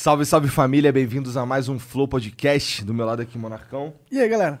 Salve, 0.00 0.24
salve 0.24 0.48
família, 0.48 0.90
bem-vindos 0.90 1.36
a 1.36 1.44
mais 1.44 1.68
um 1.68 1.78
Flow 1.78 2.08
Podcast. 2.08 2.82
Do 2.82 2.94
meu 2.94 3.04
lado 3.04 3.20
aqui, 3.20 3.36
Monarcão. 3.36 3.92
E 4.10 4.18
aí, 4.18 4.26
galera? 4.30 4.58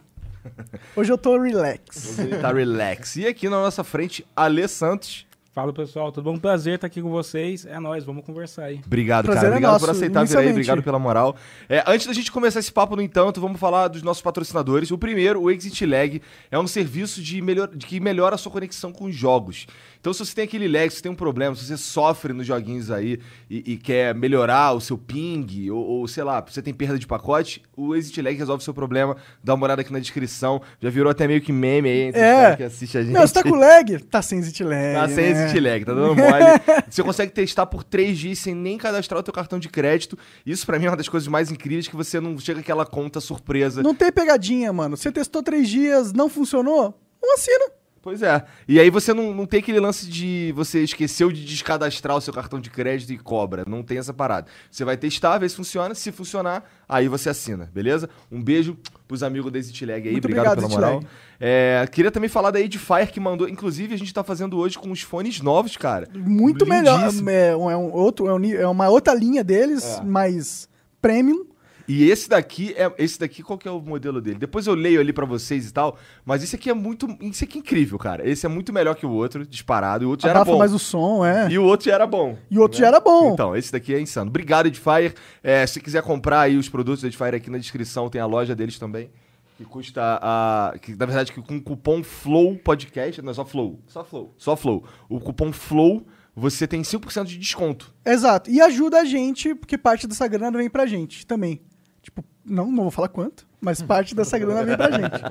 Hoje 0.94 1.10
eu 1.10 1.16
tô 1.16 1.40
relax. 1.40 2.18
Hoje 2.18 2.28
ele 2.28 2.36
tá 2.36 2.52
relax. 2.52 3.16
E 3.16 3.26
aqui 3.26 3.48
na 3.48 3.56
nossa 3.56 3.82
frente, 3.82 4.22
Alê 4.36 4.68
Santos. 4.68 5.26
Fala 5.52 5.72
pessoal, 5.72 6.12
tudo 6.12 6.24
bom? 6.24 6.38
Prazer 6.38 6.76
estar 6.76 6.86
aqui 6.86 7.02
com 7.02 7.10
vocês. 7.10 7.66
É 7.66 7.80
nóis, 7.80 8.04
vamos 8.04 8.24
conversar 8.24 8.66
aí. 8.66 8.80
Obrigado, 8.86 9.24
Prazer 9.24 9.42
cara. 9.42 9.46
é 9.46 9.56
Obrigado 9.56 9.72
nosso, 9.72 9.84
por 9.84 9.90
aceitar 9.90 10.24
vir 10.24 10.38
aí, 10.38 10.50
obrigado 10.50 10.82
pela 10.82 10.98
moral. 10.98 11.34
É, 11.68 11.82
antes 11.88 12.06
da 12.06 12.12
gente 12.12 12.30
começar 12.30 12.60
esse 12.60 12.70
papo, 12.70 12.94
no 12.94 13.02
entanto, 13.02 13.40
vamos 13.40 13.58
falar 13.58 13.88
dos 13.88 14.00
nossos 14.02 14.22
patrocinadores. 14.22 14.92
O 14.92 14.98
primeiro, 14.98 15.42
o 15.42 15.50
Exit 15.50 15.84
Lag, 15.84 16.22
é 16.50 16.58
um 16.58 16.68
serviço 16.68 17.20
de 17.20 17.42
melhor, 17.42 17.66
de 17.66 17.84
que 17.84 17.98
melhora 17.98 18.36
a 18.36 18.38
sua 18.38 18.52
conexão 18.52 18.92
com 18.92 19.06
os 19.06 19.14
jogos. 19.16 19.66
Então, 20.00 20.14
se 20.14 20.24
você 20.24 20.34
tem 20.34 20.44
aquele 20.44 20.66
lag, 20.66 20.88
se 20.88 20.96
você 20.96 21.02
tem 21.02 21.12
um 21.12 21.16
problema, 21.16 21.54
se 21.54 21.66
você 21.66 21.76
sofre 21.76 22.32
nos 22.32 22.46
joguinhos 22.46 22.90
aí 22.90 23.20
e, 23.50 23.74
e 23.74 23.76
quer 23.76 24.14
melhorar 24.14 24.72
o 24.72 24.80
seu 24.80 24.96
ping, 24.96 25.70
ou, 25.70 25.84
ou, 25.84 26.08
sei 26.08 26.24
lá, 26.24 26.40
você 26.40 26.62
tem 26.62 26.72
perda 26.72 26.98
de 26.98 27.06
pacote, 27.06 27.62
o 27.76 27.94
Exit 27.94 28.22
Lag 28.22 28.34
resolve 28.34 28.62
o 28.62 28.64
seu 28.64 28.72
problema. 28.72 29.14
Dá 29.44 29.54
uma 29.54 29.66
olhada 29.66 29.82
aqui 29.82 29.92
na 29.92 29.98
descrição. 29.98 30.62
Já 30.80 30.88
virou 30.88 31.10
até 31.10 31.28
meio 31.28 31.42
que 31.42 31.52
meme 31.52 31.90
aí 31.90 32.00
entre 32.00 32.20
É. 32.20 32.56
que 32.56 32.62
assiste 32.62 32.96
a 32.96 33.02
gente. 33.02 33.12
Meu, 33.12 33.26
você 33.26 33.34
tá 33.34 33.42
com 33.42 33.54
lag? 33.54 33.98
Tá 34.04 34.22
sem 34.22 34.40
zit 34.40 34.64
lag. 34.64 34.94
Tá 34.94 35.08
sem 35.08 35.34
né? 35.34 35.44
exit 35.44 35.60
lag, 35.60 35.84
tá 35.84 35.92
dando 35.92 36.16
mole. 36.16 36.44
Você 36.88 37.02
consegue 37.02 37.32
testar 37.32 37.66
por 37.66 37.84
três 37.84 38.18
dias 38.18 38.38
sem 38.38 38.54
nem 38.54 38.76
cadastrar 38.78 39.20
o 39.20 39.22
teu 39.22 39.32
cartão 39.32 39.58
de 39.58 39.68
crédito. 39.68 40.18
Isso 40.44 40.64
pra 40.66 40.78
mim 40.78 40.86
é 40.86 40.90
uma 40.90 40.96
das 40.96 41.08
coisas 41.08 41.28
mais 41.28 41.50
incríveis 41.50 41.86
que 41.86 41.94
você 41.94 42.18
não 42.18 42.38
chega 42.38 42.60
aquela 42.60 42.84
conta 42.84 43.20
surpresa. 43.20 43.82
Não 43.82 43.94
tem 43.94 44.10
pegadinha, 44.10 44.72
mano. 44.72 44.96
Você 44.96 45.12
testou 45.12 45.42
três 45.42 45.68
dias, 45.68 46.12
não 46.12 46.28
funcionou? 46.28 46.98
Não 47.22 47.34
assina. 47.34 47.79
Pois 48.02 48.22
é. 48.22 48.42
E 48.66 48.80
aí 48.80 48.88
você 48.88 49.12
não, 49.12 49.34
não 49.34 49.44
tem 49.44 49.60
aquele 49.60 49.78
lance 49.78 50.08
de 50.08 50.52
você 50.56 50.82
esqueceu 50.82 51.30
de 51.30 51.44
descadastrar 51.44 52.16
o 52.16 52.20
seu 52.20 52.32
cartão 52.32 52.58
de 52.58 52.70
crédito 52.70 53.12
e 53.12 53.18
cobra. 53.18 53.64
Não 53.66 53.82
tem 53.82 53.98
essa 53.98 54.14
parada. 54.14 54.46
Você 54.70 54.84
vai 54.86 54.96
testar, 54.96 55.36
ver 55.36 55.50
se 55.50 55.56
funciona. 55.56 55.94
Se 55.94 56.10
funcionar, 56.10 56.64
aí 56.88 57.08
você 57.08 57.28
assina, 57.28 57.70
beleza? 57.74 58.08
Um 58.32 58.42
beijo 58.42 58.76
pros 59.06 59.22
amigos 59.22 59.52
da 59.52 59.58
Exit 59.58 59.84
Lag 59.84 60.06
aí. 60.06 60.12
Muito 60.12 60.24
obrigado, 60.24 60.46
obrigado, 60.52 60.68
pela 60.70 60.90
moral. 60.92 61.02
É, 61.38 61.86
queria 61.92 62.10
também 62.10 62.30
falar 62.30 62.50
da 62.50 62.60
Edifier 62.60 63.12
que 63.12 63.20
mandou. 63.20 63.46
Inclusive, 63.46 63.94
a 63.94 63.98
gente 63.98 64.14
tá 64.14 64.24
fazendo 64.24 64.56
hoje 64.56 64.78
com 64.78 64.90
os 64.90 65.02
fones 65.02 65.40
novos, 65.42 65.76
cara. 65.76 66.08
Muito 66.14 66.64
melhor. 66.66 67.00
Lindíssimo. 67.00 67.28
É, 67.28 67.54
um, 67.54 67.70
é 67.70 67.76
um 67.76 67.92
outro, 67.92 68.28
é, 68.28 68.34
um 68.34 68.44
é 68.44 68.66
uma 68.66 68.88
outra 68.88 69.12
linha 69.12 69.44
deles, 69.44 69.84
É. 69.98 70.02
mais 70.02 70.68
premium. 71.02 71.49
E 71.92 72.08
esse 72.08 72.28
daqui 72.28 72.72
é 72.76 72.88
esse 72.98 73.18
daqui 73.18 73.42
qual 73.42 73.58
que 73.58 73.66
é 73.66 73.70
o 73.70 73.80
modelo 73.80 74.20
dele? 74.20 74.38
Depois 74.38 74.64
eu 74.68 74.74
leio 74.74 75.00
ali 75.00 75.12
pra 75.12 75.26
vocês 75.26 75.68
e 75.68 75.72
tal, 75.72 75.98
mas 76.24 76.40
esse 76.40 76.54
aqui 76.54 76.70
é 76.70 76.72
muito, 76.72 77.08
esse 77.20 77.42
aqui 77.42 77.58
é 77.58 77.60
incrível, 77.60 77.98
cara. 77.98 78.24
Esse 78.30 78.46
é 78.46 78.48
muito 78.48 78.72
melhor 78.72 78.94
que 78.94 79.04
o 79.04 79.10
outro, 79.10 79.44
disparado, 79.44 80.04
e 80.04 80.06
o 80.06 80.10
outro 80.10 80.22
já 80.24 80.30
era 80.30 80.44
bom. 80.44 80.56
mais 80.56 80.72
o 80.72 80.78
som, 80.78 81.26
é. 81.26 81.50
E 81.50 81.58
o 81.58 81.64
outro 81.64 81.86
já 81.86 81.96
era 81.96 82.06
bom. 82.06 82.38
E 82.48 82.56
o 82.56 82.62
outro 82.62 82.78
já 82.78 82.86
era 82.86 83.00
bom. 83.00 83.32
Então, 83.32 83.56
esse 83.56 83.72
daqui 83.72 83.92
é 83.92 84.00
insano. 84.00 84.30
Obrigado, 84.30 84.66
Edifier. 84.66 85.14
É, 85.42 85.66
se 85.66 85.80
quiser 85.80 86.00
comprar 86.04 86.42
aí 86.42 86.56
os 86.56 86.68
produtos 86.68 87.02
da 87.02 87.08
Edifier 87.08 87.34
aqui 87.34 87.50
na 87.50 87.58
descrição, 87.58 88.08
tem 88.08 88.20
a 88.20 88.26
loja 88.26 88.54
deles 88.54 88.78
também. 88.78 89.10
Que 89.56 89.64
custa 89.64 90.00
a. 90.22 90.74
Que, 90.80 90.94
na 90.94 91.06
verdade, 91.06 91.32
que 91.32 91.42
com 91.42 91.56
o 91.56 91.60
cupom 91.60 92.04
FLOW 92.04 92.56
Podcast. 92.58 93.20
Não 93.20 93.32
é 93.32 93.34
só 93.34 93.44
Flow. 93.44 93.80
Só 93.88 94.04
flow. 94.04 94.32
Só 94.38 94.54
Flow. 94.54 94.84
O 95.08 95.18
cupom 95.18 95.52
FLOW, 95.52 96.06
você 96.36 96.68
tem 96.68 96.82
5% 96.82 97.24
de 97.24 97.36
desconto. 97.36 97.92
Exato. 98.06 98.48
E 98.48 98.60
ajuda 98.60 99.00
a 99.00 99.04
gente, 99.04 99.56
porque 99.56 99.76
parte 99.76 100.06
dessa 100.06 100.28
grana 100.28 100.56
vem 100.56 100.70
pra 100.70 100.86
gente 100.86 101.26
também. 101.26 101.60
Tipo, 102.02 102.24
não, 102.44 102.70
não 102.70 102.82
vou 102.84 102.90
falar 102.90 103.08
quanto, 103.08 103.46
mas 103.60 103.82
parte 103.82 104.14
dessa 104.14 104.38
grana 104.38 104.64
vem 104.64 104.76
pra 104.76 104.90
gente. 104.90 105.22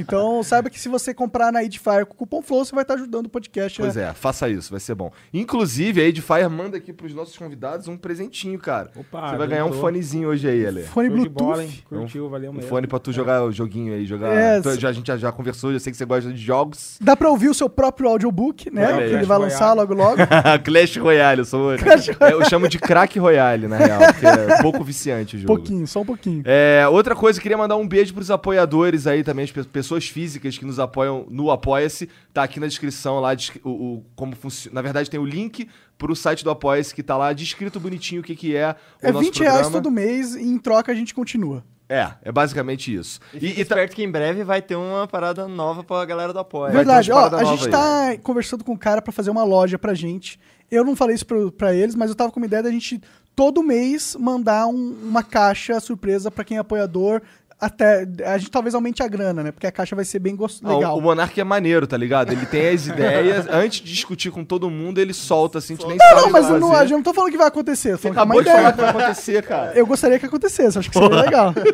Então, 0.00 0.42
saiba 0.42 0.70
que 0.70 0.78
se 0.80 0.88
você 0.88 1.12
comprar 1.14 1.52
na 1.52 1.62
Edifier 1.62 2.04
com 2.06 2.14
o 2.14 2.16
cupom 2.16 2.42
FLOW, 2.42 2.64
você 2.64 2.74
vai 2.74 2.82
estar 2.82 2.94
ajudando 2.94 3.26
o 3.26 3.28
podcast. 3.28 3.80
Pois 3.80 3.96
é, 3.96 4.12
faça 4.12 4.48
isso, 4.48 4.70
vai 4.70 4.80
ser 4.80 4.94
bom. 4.94 5.10
Inclusive, 5.32 6.00
a 6.00 6.04
Edifier 6.04 6.48
manda 6.50 6.76
aqui 6.76 6.92
pros 6.92 7.14
nossos 7.14 7.36
convidados 7.36 7.86
um 7.88 7.96
presentinho, 7.96 8.58
cara. 8.58 8.90
Opa, 8.96 9.30
Você 9.30 9.36
vai 9.36 9.46
ganhar 9.48 9.64
um 9.66 9.72
fonezinho 9.72 10.28
hoje 10.28 10.48
aí, 10.48 10.66
Ale. 10.66 10.82
Fone 10.84 11.08
Show 11.08 11.16
Bluetooth. 11.16 11.44
bola, 11.44 11.64
hein? 11.64 11.70
Curtiu, 11.88 12.28
valeu 12.28 12.50
Um 12.50 12.54
mesmo. 12.54 12.68
fone 12.68 12.86
pra 12.86 12.98
tu 12.98 13.12
jogar 13.12 13.42
o 13.44 13.52
joguinho 13.52 13.94
aí, 13.94 14.04
jogar. 14.06 14.28
É, 14.34 14.60
Tu- 14.60 14.70
se- 14.72 14.80
já, 14.80 14.88
a 14.88 14.92
gente 14.92 15.06
já, 15.06 15.16
já 15.16 15.30
conversou, 15.32 15.72
eu 15.72 15.80
sei 15.80 15.90
que 15.92 15.96
você 15.96 16.04
gosta 16.04 16.32
de 16.32 16.40
jogos. 16.40 16.96
Dá 17.00 17.16
pra 17.16 17.28
ouvir 17.28 17.48
o 17.48 17.54
seu 17.54 17.68
próprio 17.68 18.08
audiobook, 18.08 18.70
né? 18.70 18.86
Olha 18.86 18.96
que 18.98 19.02
ele 19.04 19.10
Clash 19.14 19.26
vai 19.28 19.38
lançar 19.38 19.58
Royale. 19.72 19.80
logo 19.80 19.94
logo. 19.94 20.16
Clash 20.64 20.96
Royale, 20.96 21.38
eu 21.40 21.44
sou. 21.44 21.76
Clash 21.78 22.08
É, 22.20 22.32
eu 22.32 22.44
chamo 22.46 22.68
de 22.68 22.78
crack 22.78 23.18
Royale, 23.18 23.68
na 23.68 23.76
real, 23.76 24.00
porque 24.12 24.26
é 24.26 24.62
pouco 24.62 24.82
viciante 24.84 25.36
o 25.36 25.38
Um 25.38 25.42
jogo. 25.42 25.54
pouquinho, 25.54 25.86
só 25.86 26.00
um 26.00 26.04
pouquinho. 26.04 26.42
É, 26.44 26.86
outra 26.88 27.14
coisa, 27.14 27.40
queria 27.40 27.56
mandar 27.56 27.73
um 27.76 27.86
beijo 27.88 28.12
pros 28.14 28.30
apoiadores 28.30 29.06
aí 29.06 29.22
também, 29.24 29.44
as 29.44 29.50
pe- 29.52 29.64
pessoas 29.64 30.06
físicas 30.08 30.56
que 30.58 30.64
nos 30.64 30.78
apoiam 30.78 31.26
no 31.30 31.50
Apoia-se. 31.50 32.08
Tá 32.32 32.42
aqui 32.42 32.58
na 32.60 32.66
descrição 32.66 33.20
lá, 33.20 33.30
o, 33.64 33.68
o- 33.70 34.04
como 34.16 34.34
funciona. 34.36 34.74
Na 34.74 34.82
verdade, 34.82 35.08
tem 35.10 35.20
o 35.20 35.24
link 35.24 35.68
pro 35.98 36.14
site 36.16 36.42
do 36.44 36.50
Apoia-se 36.50 36.94
que 36.94 37.02
tá 37.02 37.16
lá 37.16 37.32
descrito 37.32 37.78
bonitinho 37.80 38.20
o 38.20 38.24
que, 38.24 38.34
que 38.36 38.56
é 38.56 38.74
o 39.02 39.06
É 39.08 39.12
nosso 39.12 39.24
20 39.24 39.38
reais 39.40 39.52
programa. 39.62 39.82
todo 39.82 39.90
mês 39.92 40.34
e 40.34 40.42
em 40.42 40.58
troca 40.58 40.90
a 40.92 40.94
gente 40.94 41.14
continua. 41.14 41.64
É, 41.88 42.10
é 42.22 42.32
basicamente 42.32 42.94
isso. 42.94 43.20
E, 43.34 43.46
E, 43.46 43.60
e 43.60 43.64
tá- 43.64 43.86
que 43.86 44.02
em 44.02 44.10
breve 44.10 44.42
vai 44.42 44.62
ter 44.62 44.74
uma 44.74 45.06
parada 45.06 45.46
nova 45.46 45.84
pra 45.84 46.02
galera 46.06 46.32
do 46.32 46.38
apoio. 46.38 46.70
Ter 46.72 46.78
Verdade, 46.78 47.12
ó, 47.12 47.26
a 47.36 47.44
gente 47.44 47.68
tá 47.68 48.16
conversando 48.22 48.64
com 48.64 48.72
o 48.72 48.78
cara 48.78 49.02
pra 49.02 49.12
fazer 49.12 49.30
uma 49.30 49.44
loja 49.44 49.78
pra 49.78 49.92
gente. 49.92 50.40
Eu 50.70 50.82
não 50.82 50.96
falei 50.96 51.14
isso 51.14 51.26
pro- 51.26 51.52
pra 51.52 51.74
eles, 51.74 51.94
mas 51.94 52.08
eu 52.08 52.16
tava 52.16 52.32
com 52.32 52.40
uma 52.40 52.46
ideia 52.46 52.62
da 52.62 52.70
gente 52.70 53.00
todo 53.36 53.62
mês 53.62 54.16
mandar 54.18 54.66
um- 54.66 54.96
uma 55.02 55.22
caixa 55.22 55.78
surpresa 55.78 56.30
pra 56.30 56.42
quem 56.42 56.56
é 56.56 56.60
apoiador. 56.60 57.20
Até 57.64 58.06
a 58.26 58.36
gente 58.38 58.50
talvez 58.50 58.74
aumente 58.74 59.02
a 59.02 59.08
grana, 59.08 59.42
né? 59.42 59.52
Porque 59.52 59.66
a 59.66 59.72
caixa 59.72 59.96
vai 59.96 60.04
ser 60.04 60.18
bem 60.18 60.36
gos- 60.36 60.60
Não, 60.60 60.76
legal. 60.76 60.98
o 60.98 61.00
Monark 61.00 61.40
é 61.40 61.44
maneiro, 61.44 61.86
tá 61.86 61.96
ligado? 61.96 62.32
Ele 62.32 62.44
tem 62.46 62.68
as 62.68 62.86
ideias, 62.88 63.46
antes 63.48 63.80
de 63.80 63.92
discutir 63.92 64.30
com 64.30 64.44
todo 64.44 64.68
mundo, 64.70 64.98
ele 64.98 65.12
solta 65.14 65.58
assim, 65.58 65.74
a 65.74 65.76
gente 65.76 65.86
nem 65.88 65.96
Não, 65.96 66.06
sabe 66.06 66.20
não, 66.20 66.28
o 66.28 66.32
mas 66.32 66.48
eu 66.50 66.60
não, 66.60 66.74
eu 66.82 66.88
não 66.90 67.02
tô 67.02 67.14
falando 67.14 67.30
que 67.30 67.38
vai 67.38 67.46
acontecer. 67.48 67.92
Eu 67.92 67.98
tô 67.98 68.08
Você 68.08 68.12
falando 68.14 68.42
que 68.42 68.48
é 68.48 68.52
acabou 68.52 68.72
de 68.72 68.72
falar 68.72 68.72
que 68.72 68.80
vai 68.80 69.04
acontecer, 69.04 69.42
cara. 69.42 69.72
Eu 69.74 69.86
gostaria 69.86 70.18
que 70.18 70.26
acontecesse, 70.26 70.78
acho 70.78 70.90
que 70.90 70.98
seria 70.98 71.20
legal. 71.20 71.54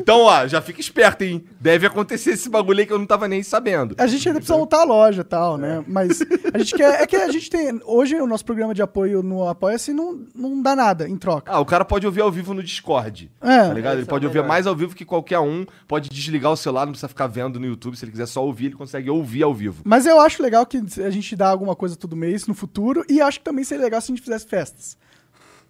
Então, 0.00 0.20
ó, 0.22 0.46
já 0.46 0.60
fica 0.60 0.80
esperto, 0.80 1.22
hein? 1.22 1.44
Deve 1.60 1.86
acontecer 1.86 2.30
esse 2.32 2.48
bagulho 2.48 2.80
aí 2.80 2.86
que 2.86 2.92
eu 2.92 2.98
não 2.98 3.06
tava 3.06 3.28
nem 3.28 3.42
sabendo. 3.42 3.94
A 3.98 4.06
gente 4.06 4.26
ainda 4.28 4.40
precisa 4.40 4.58
montar 4.58 4.80
a 4.80 4.84
loja 4.84 5.20
e 5.20 5.24
tal, 5.24 5.56
né? 5.56 5.84
Mas 5.86 6.20
a 6.52 6.58
gente 6.58 6.74
quer. 6.74 7.02
É 7.02 7.06
que 7.06 7.16
a 7.16 7.30
gente 7.30 7.48
tem. 7.50 7.80
Hoje 7.84 8.16
o 8.20 8.26
nosso 8.26 8.44
programa 8.44 8.74
de 8.74 8.82
apoio 8.82 9.22
no 9.22 9.46
Apoia-se 9.48 9.92
não, 9.92 10.20
não 10.34 10.60
dá 10.62 10.74
nada 10.74 11.08
em 11.08 11.16
troca. 11.16 11.52
Ah, 11.52 11.60
o 11.60 11.64
cara 11.64 11.84
pode 11.84 12.06
ouvir 12.06 12.20
ao 12.22 12.30
vivo 12.30 12.54
no 12.54 12.62
Discord. 12.62 13.30
É. 13.40 13.68
Tá 13.68 13.74
ligado? 13.74 13.94
Ele 13.94 14.02
é 14.02 14.06
pode 14.06 14.24
o 14.26 14.28
ouvir 14.28 14.42
mais 14.44 14.66
ao 14.66 14.74
vivo 14.74 14.94
que 14.94 15.04
qualquer 15.10 15.40
um. 15.40 15.66
Pode 15.86 16.08
desligar 16.08 16.52
o 16.52 16.56
celular, 16.56 16.86
não 16.86 16.92
precisa 16.92 17.08
ficar 17.08 17.26
vendo 17.26 17.60
no 17.60 17.66
YouTube. 17.66 17.96
Se 17.96 18.04
ele 18.04 18.12
quiser 18.12 18.26
só 18.26 18.44
ouvir, 18.44 18.66
ele 18.66 18.76
consegue 18.76 19.10
ouvir 19.10 19.42
ao 19.42 19.52
vivo. 19.52 19.82
Mas 19.84 20.06
eu 20.06 20.18
acho 20.20 20.42
legal 20.42 20.64
que 20.64 20.78
a 21.04 21.10
gente 21.10 21.36
dá 21.36 21.48
alguma 21.48 21.76
coisa 21.76 21.96
todo 21.96 22.16
mês 22.16 22.46
no 22.46 22.54
futuro. 22.54 23.04
E 23.08 23.20
acho 23.20 23.38
que 23.40 23.44
também 23.44 23.64
seria 23.64 23.84
legal 23.84 24.00
se 24.00 24.10
a 24.10 24.14
gente 24.14 24.24
fizesse 24.24 24.46
festas. 24.46 24.96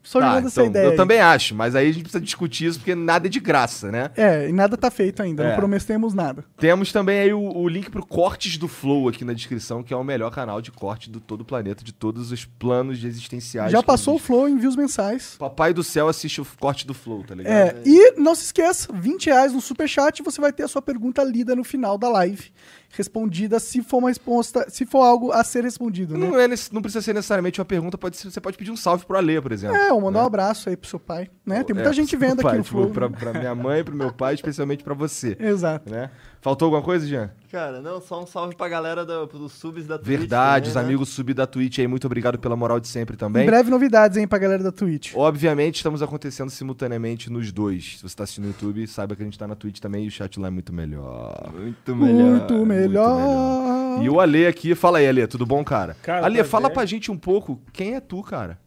Só 0.02 0.18
Tá, 0.18 0.28
jogando 0.28 0.46
essa 0.46 0.60
então, 0.60 0.70
ideia. 0.70 0.84
eu 0.84 0.90
aí. 0.92 0.96
também 0.96 1.20
acho, 1.20 1.54
mas 1.54 1.74
aí 1.74 1.88
a 1.88 1.92
gente 1.92 2.02
precisa 2.02 2.22
discutir 2.22 2.66
isso 2.66 2.78
porque 2.78 2.94
nada 2.94 3.26
é 3.26 3.30
de 3.30 3.38
graça, 3.38 3.90
né? 3.90 4.10
É, 4.16 4.48
e 4.48 4.52
nada 4.52 4.76
tá 4.76 4.90
feito 4.90 5.22
ainda. 5.22 5.42
É. 5.44 5.48
Não 5.50 5.56
prometemos 5.56 6.14
nada. 6.14 6.44
Temos 6.56 6.90
também 6.90 7.20
aí 7.20 7.32
o, 7.32 7.40
o 7.40 7.68
link 7.68 7.90
pro 7.90 8.04
Cortes 8.04 8.56
do 8.56 8.66
Flow 8.66 9.08
aqui 9.08 9.24
na 9.24 9.32
descrição, 9.32 9.82
que 9.82 9.92
é 9.92 9.96
o 9.96 10.02
melhor 10.02 10.30
canal 10.30 10.60
de 10.62 10.72
corte 10.72 11.10
do 11.10 11.20
todo 11.20 11.42
o 11.42 11.44
planeta, 11.44 11.84
de 11.84 11.92
todos 11.92 12.32
os 12.32 12.44
planos 12.44 13.04
existenciais. 13.04 13.70
Já 13.70 13.82
passou 13.82 14.16
o 14.16 14.18
flow 14.18 14.48
em 14.48 14.56
views 14.56 14.76
mensais. 14.76 15.36
Papai 15.38 15.74
do 15.74 15.84
céu 15.84 16.08
assiste 16.08 16.40
o 16.40 16.46
corte 16.58 16.86
do 16.86 16.94
Flow, 16.94 17.22
tá 17.22 17.34
ligado? 17.34 17.52
É, 17.52 17.76
e 17.84 18.12
não 18.18 18.34
se 18.34 18.44
esqueça, 18.44 18.88
20 18.92 19.26
reais 19.26 19.52
no 19.52 19.60
superchat 19.60 20.22
você 20.22 20.40
vai 20.40 20.52
ter 20.52 20.64
a 20.64 20.68
sua 20.68 20.82
pergunta 20.82 21.22
lida 21.22 21.54
no 21.54 21.64
final 21.64 21.98
da 21.98 22.08
live. 22.08 22.50
Respondida 22.92 23.58
se 23.60 23.82
for 23.82 23.98
uma 23.98 24.08
resposta, 24.08 24.66
se 24.68 24.84
for 24.84 25.02
algo 25.02 25.30
a 25.30 25.44
ser 25.44 25.62
respondido, 25.62 26.18
né? 26.18 26.26
Não, 26.28 26.38
é 26.38 26.48
não 26.72 26.82
precisa 26.82 27.00
ser 27.00 27.14
necessariamente 27.14 27.60
uma 27.60 27.64
pergunta, 27.64 27.96
pode 27.96 28.16
ser- 28.16 28.30
você 28.30 28.40
pode 28.40 28.56
pedir 28.58 28.70
um 28.72 28.76
salve 28.76 29.06
pro 29.06 29.16
Alê, 29.16 29.40
por 29.40 29.52
exemplo. 29.52 29.76
É, 29.76 29.92
ou 29.92 30.00
mandar 30.00 30.22
um 30.22 30.26
abraço 30.26 30.68
aí 30.68 30.76
pro 30.76 30.88
seu 30.90 30.98
pai, 30.98 31.28
né? 31.46 31.62
Tem 31.62 31.72
muita 31.74 31.90
É, 31.90 31.92
gente 31.92 32.16
vendo 32.16 32.42
pai, 32.42 32.50
aqui 32.50 32.58
no 32.58 32.64
tipo, 32.64 32.76
Flow. 32.78 32.90
Pra, 32.90 33.08
pra 33.08 33.32
minha 33.32 33.54
mãe, 33.54 33.84
pro 33.84 33.94
meu 33.94 34.12
pai, 34.12 34.34
especialmente 34.34 34.82
pra 34.82 34.92
você. 34.94 35.36
Exato. 35.40 35.88
Né? 35.90 36.10
Faltou 36.42 36.66
alguma 36.66 36.82
coisa, 36.82 37.06
Jean? 37.06 37.30
Cara, 37.52 37.82
não, 37.82 38.00
só 38.00 38.22
um 38.22 38.26
salve 38.26 38.54
pra 38.54 38.66
galera 38.66 39.04
do, 39.04 39.26
dos 39.26 39.52
subs 39.52 39.86
da 39.86 39.98
Twitch. 39.98 40.06
Verdade, 40.20 40.68
os 40.70 40.74
né? 40.74 40.80
amigos 40.80 41.10
sub 41.10 41.34
da 41.34 41.46
Twitch 41.46 41.80
aí, 41.80 41.86
muito 41.86 42.06
obrigado 42.06 42.38
pela 42.38 42.56
moral 42.56 42.80
de 42.80 42.88
sempre 42.88 43.14
também. 43.14 43.42
Em 43.42 43.46
breve 43.46 43.68
novidades, 43.68 44.16
hein, 44.16 44.26
pra 44.26 44.38
galera 44.38 44.62
da 44.62 44.72
Twitch. 44.72 45.12
Obviamente, 45.14 45.76
estamos 45.76 46.00
acontecendo 46.02 46.48
simultaneamente 46.48 47.28
nos 47.30 47.52
dois. 47.52 47.96
Se 47.98 48.02
você 48.02 48.16
tá 48.16 48.24
assistindo 48.24 48.44
no 48.44 48.50
YouTube, 48.52 48.86
saiba 48.86 49.14
que 49.14 49.20
a 49.22 49.24
gente 49.26 49.38
tá 49.38 49.46
na 49.46 49.54
Twitch 49.54 49.80
também 49.80 50.04
e 50.04 50.08
o 50.08 50.10
chat 50.10 50.40
lá 50.40 50.46
é 50.46 50.50
muito 50.50 50.72
melhor. 50.72 51.50
Muito 51.52 51.94
melhor. 51.94 52.24
Muito 52.24 52.64
melhor. 52.66 54.02
E 54.02 54.08
o 54.08 54.18
Ale 54.18 54.46
aqui, 54.46 54.74
fala 54.74 54.98
aí, 54.98 55.06
Ale, 55.08 55.26
tudo 55.26 55.44
bom, 55.44 55.62
cara? 55.62 55.94
Cara, 56.02 56.24
Ale, 56.24 56.36
prazer. 56.36 56.50
fala 56.50 56.70
pra 56.70 56.86
gente 56.86 57.10
um 57.10 57.18
pouco, 57.18 57.60
quem 57.72 57.94
é 57.96 58.00
tu, 58.00 58.22
cara? 58.22 58.58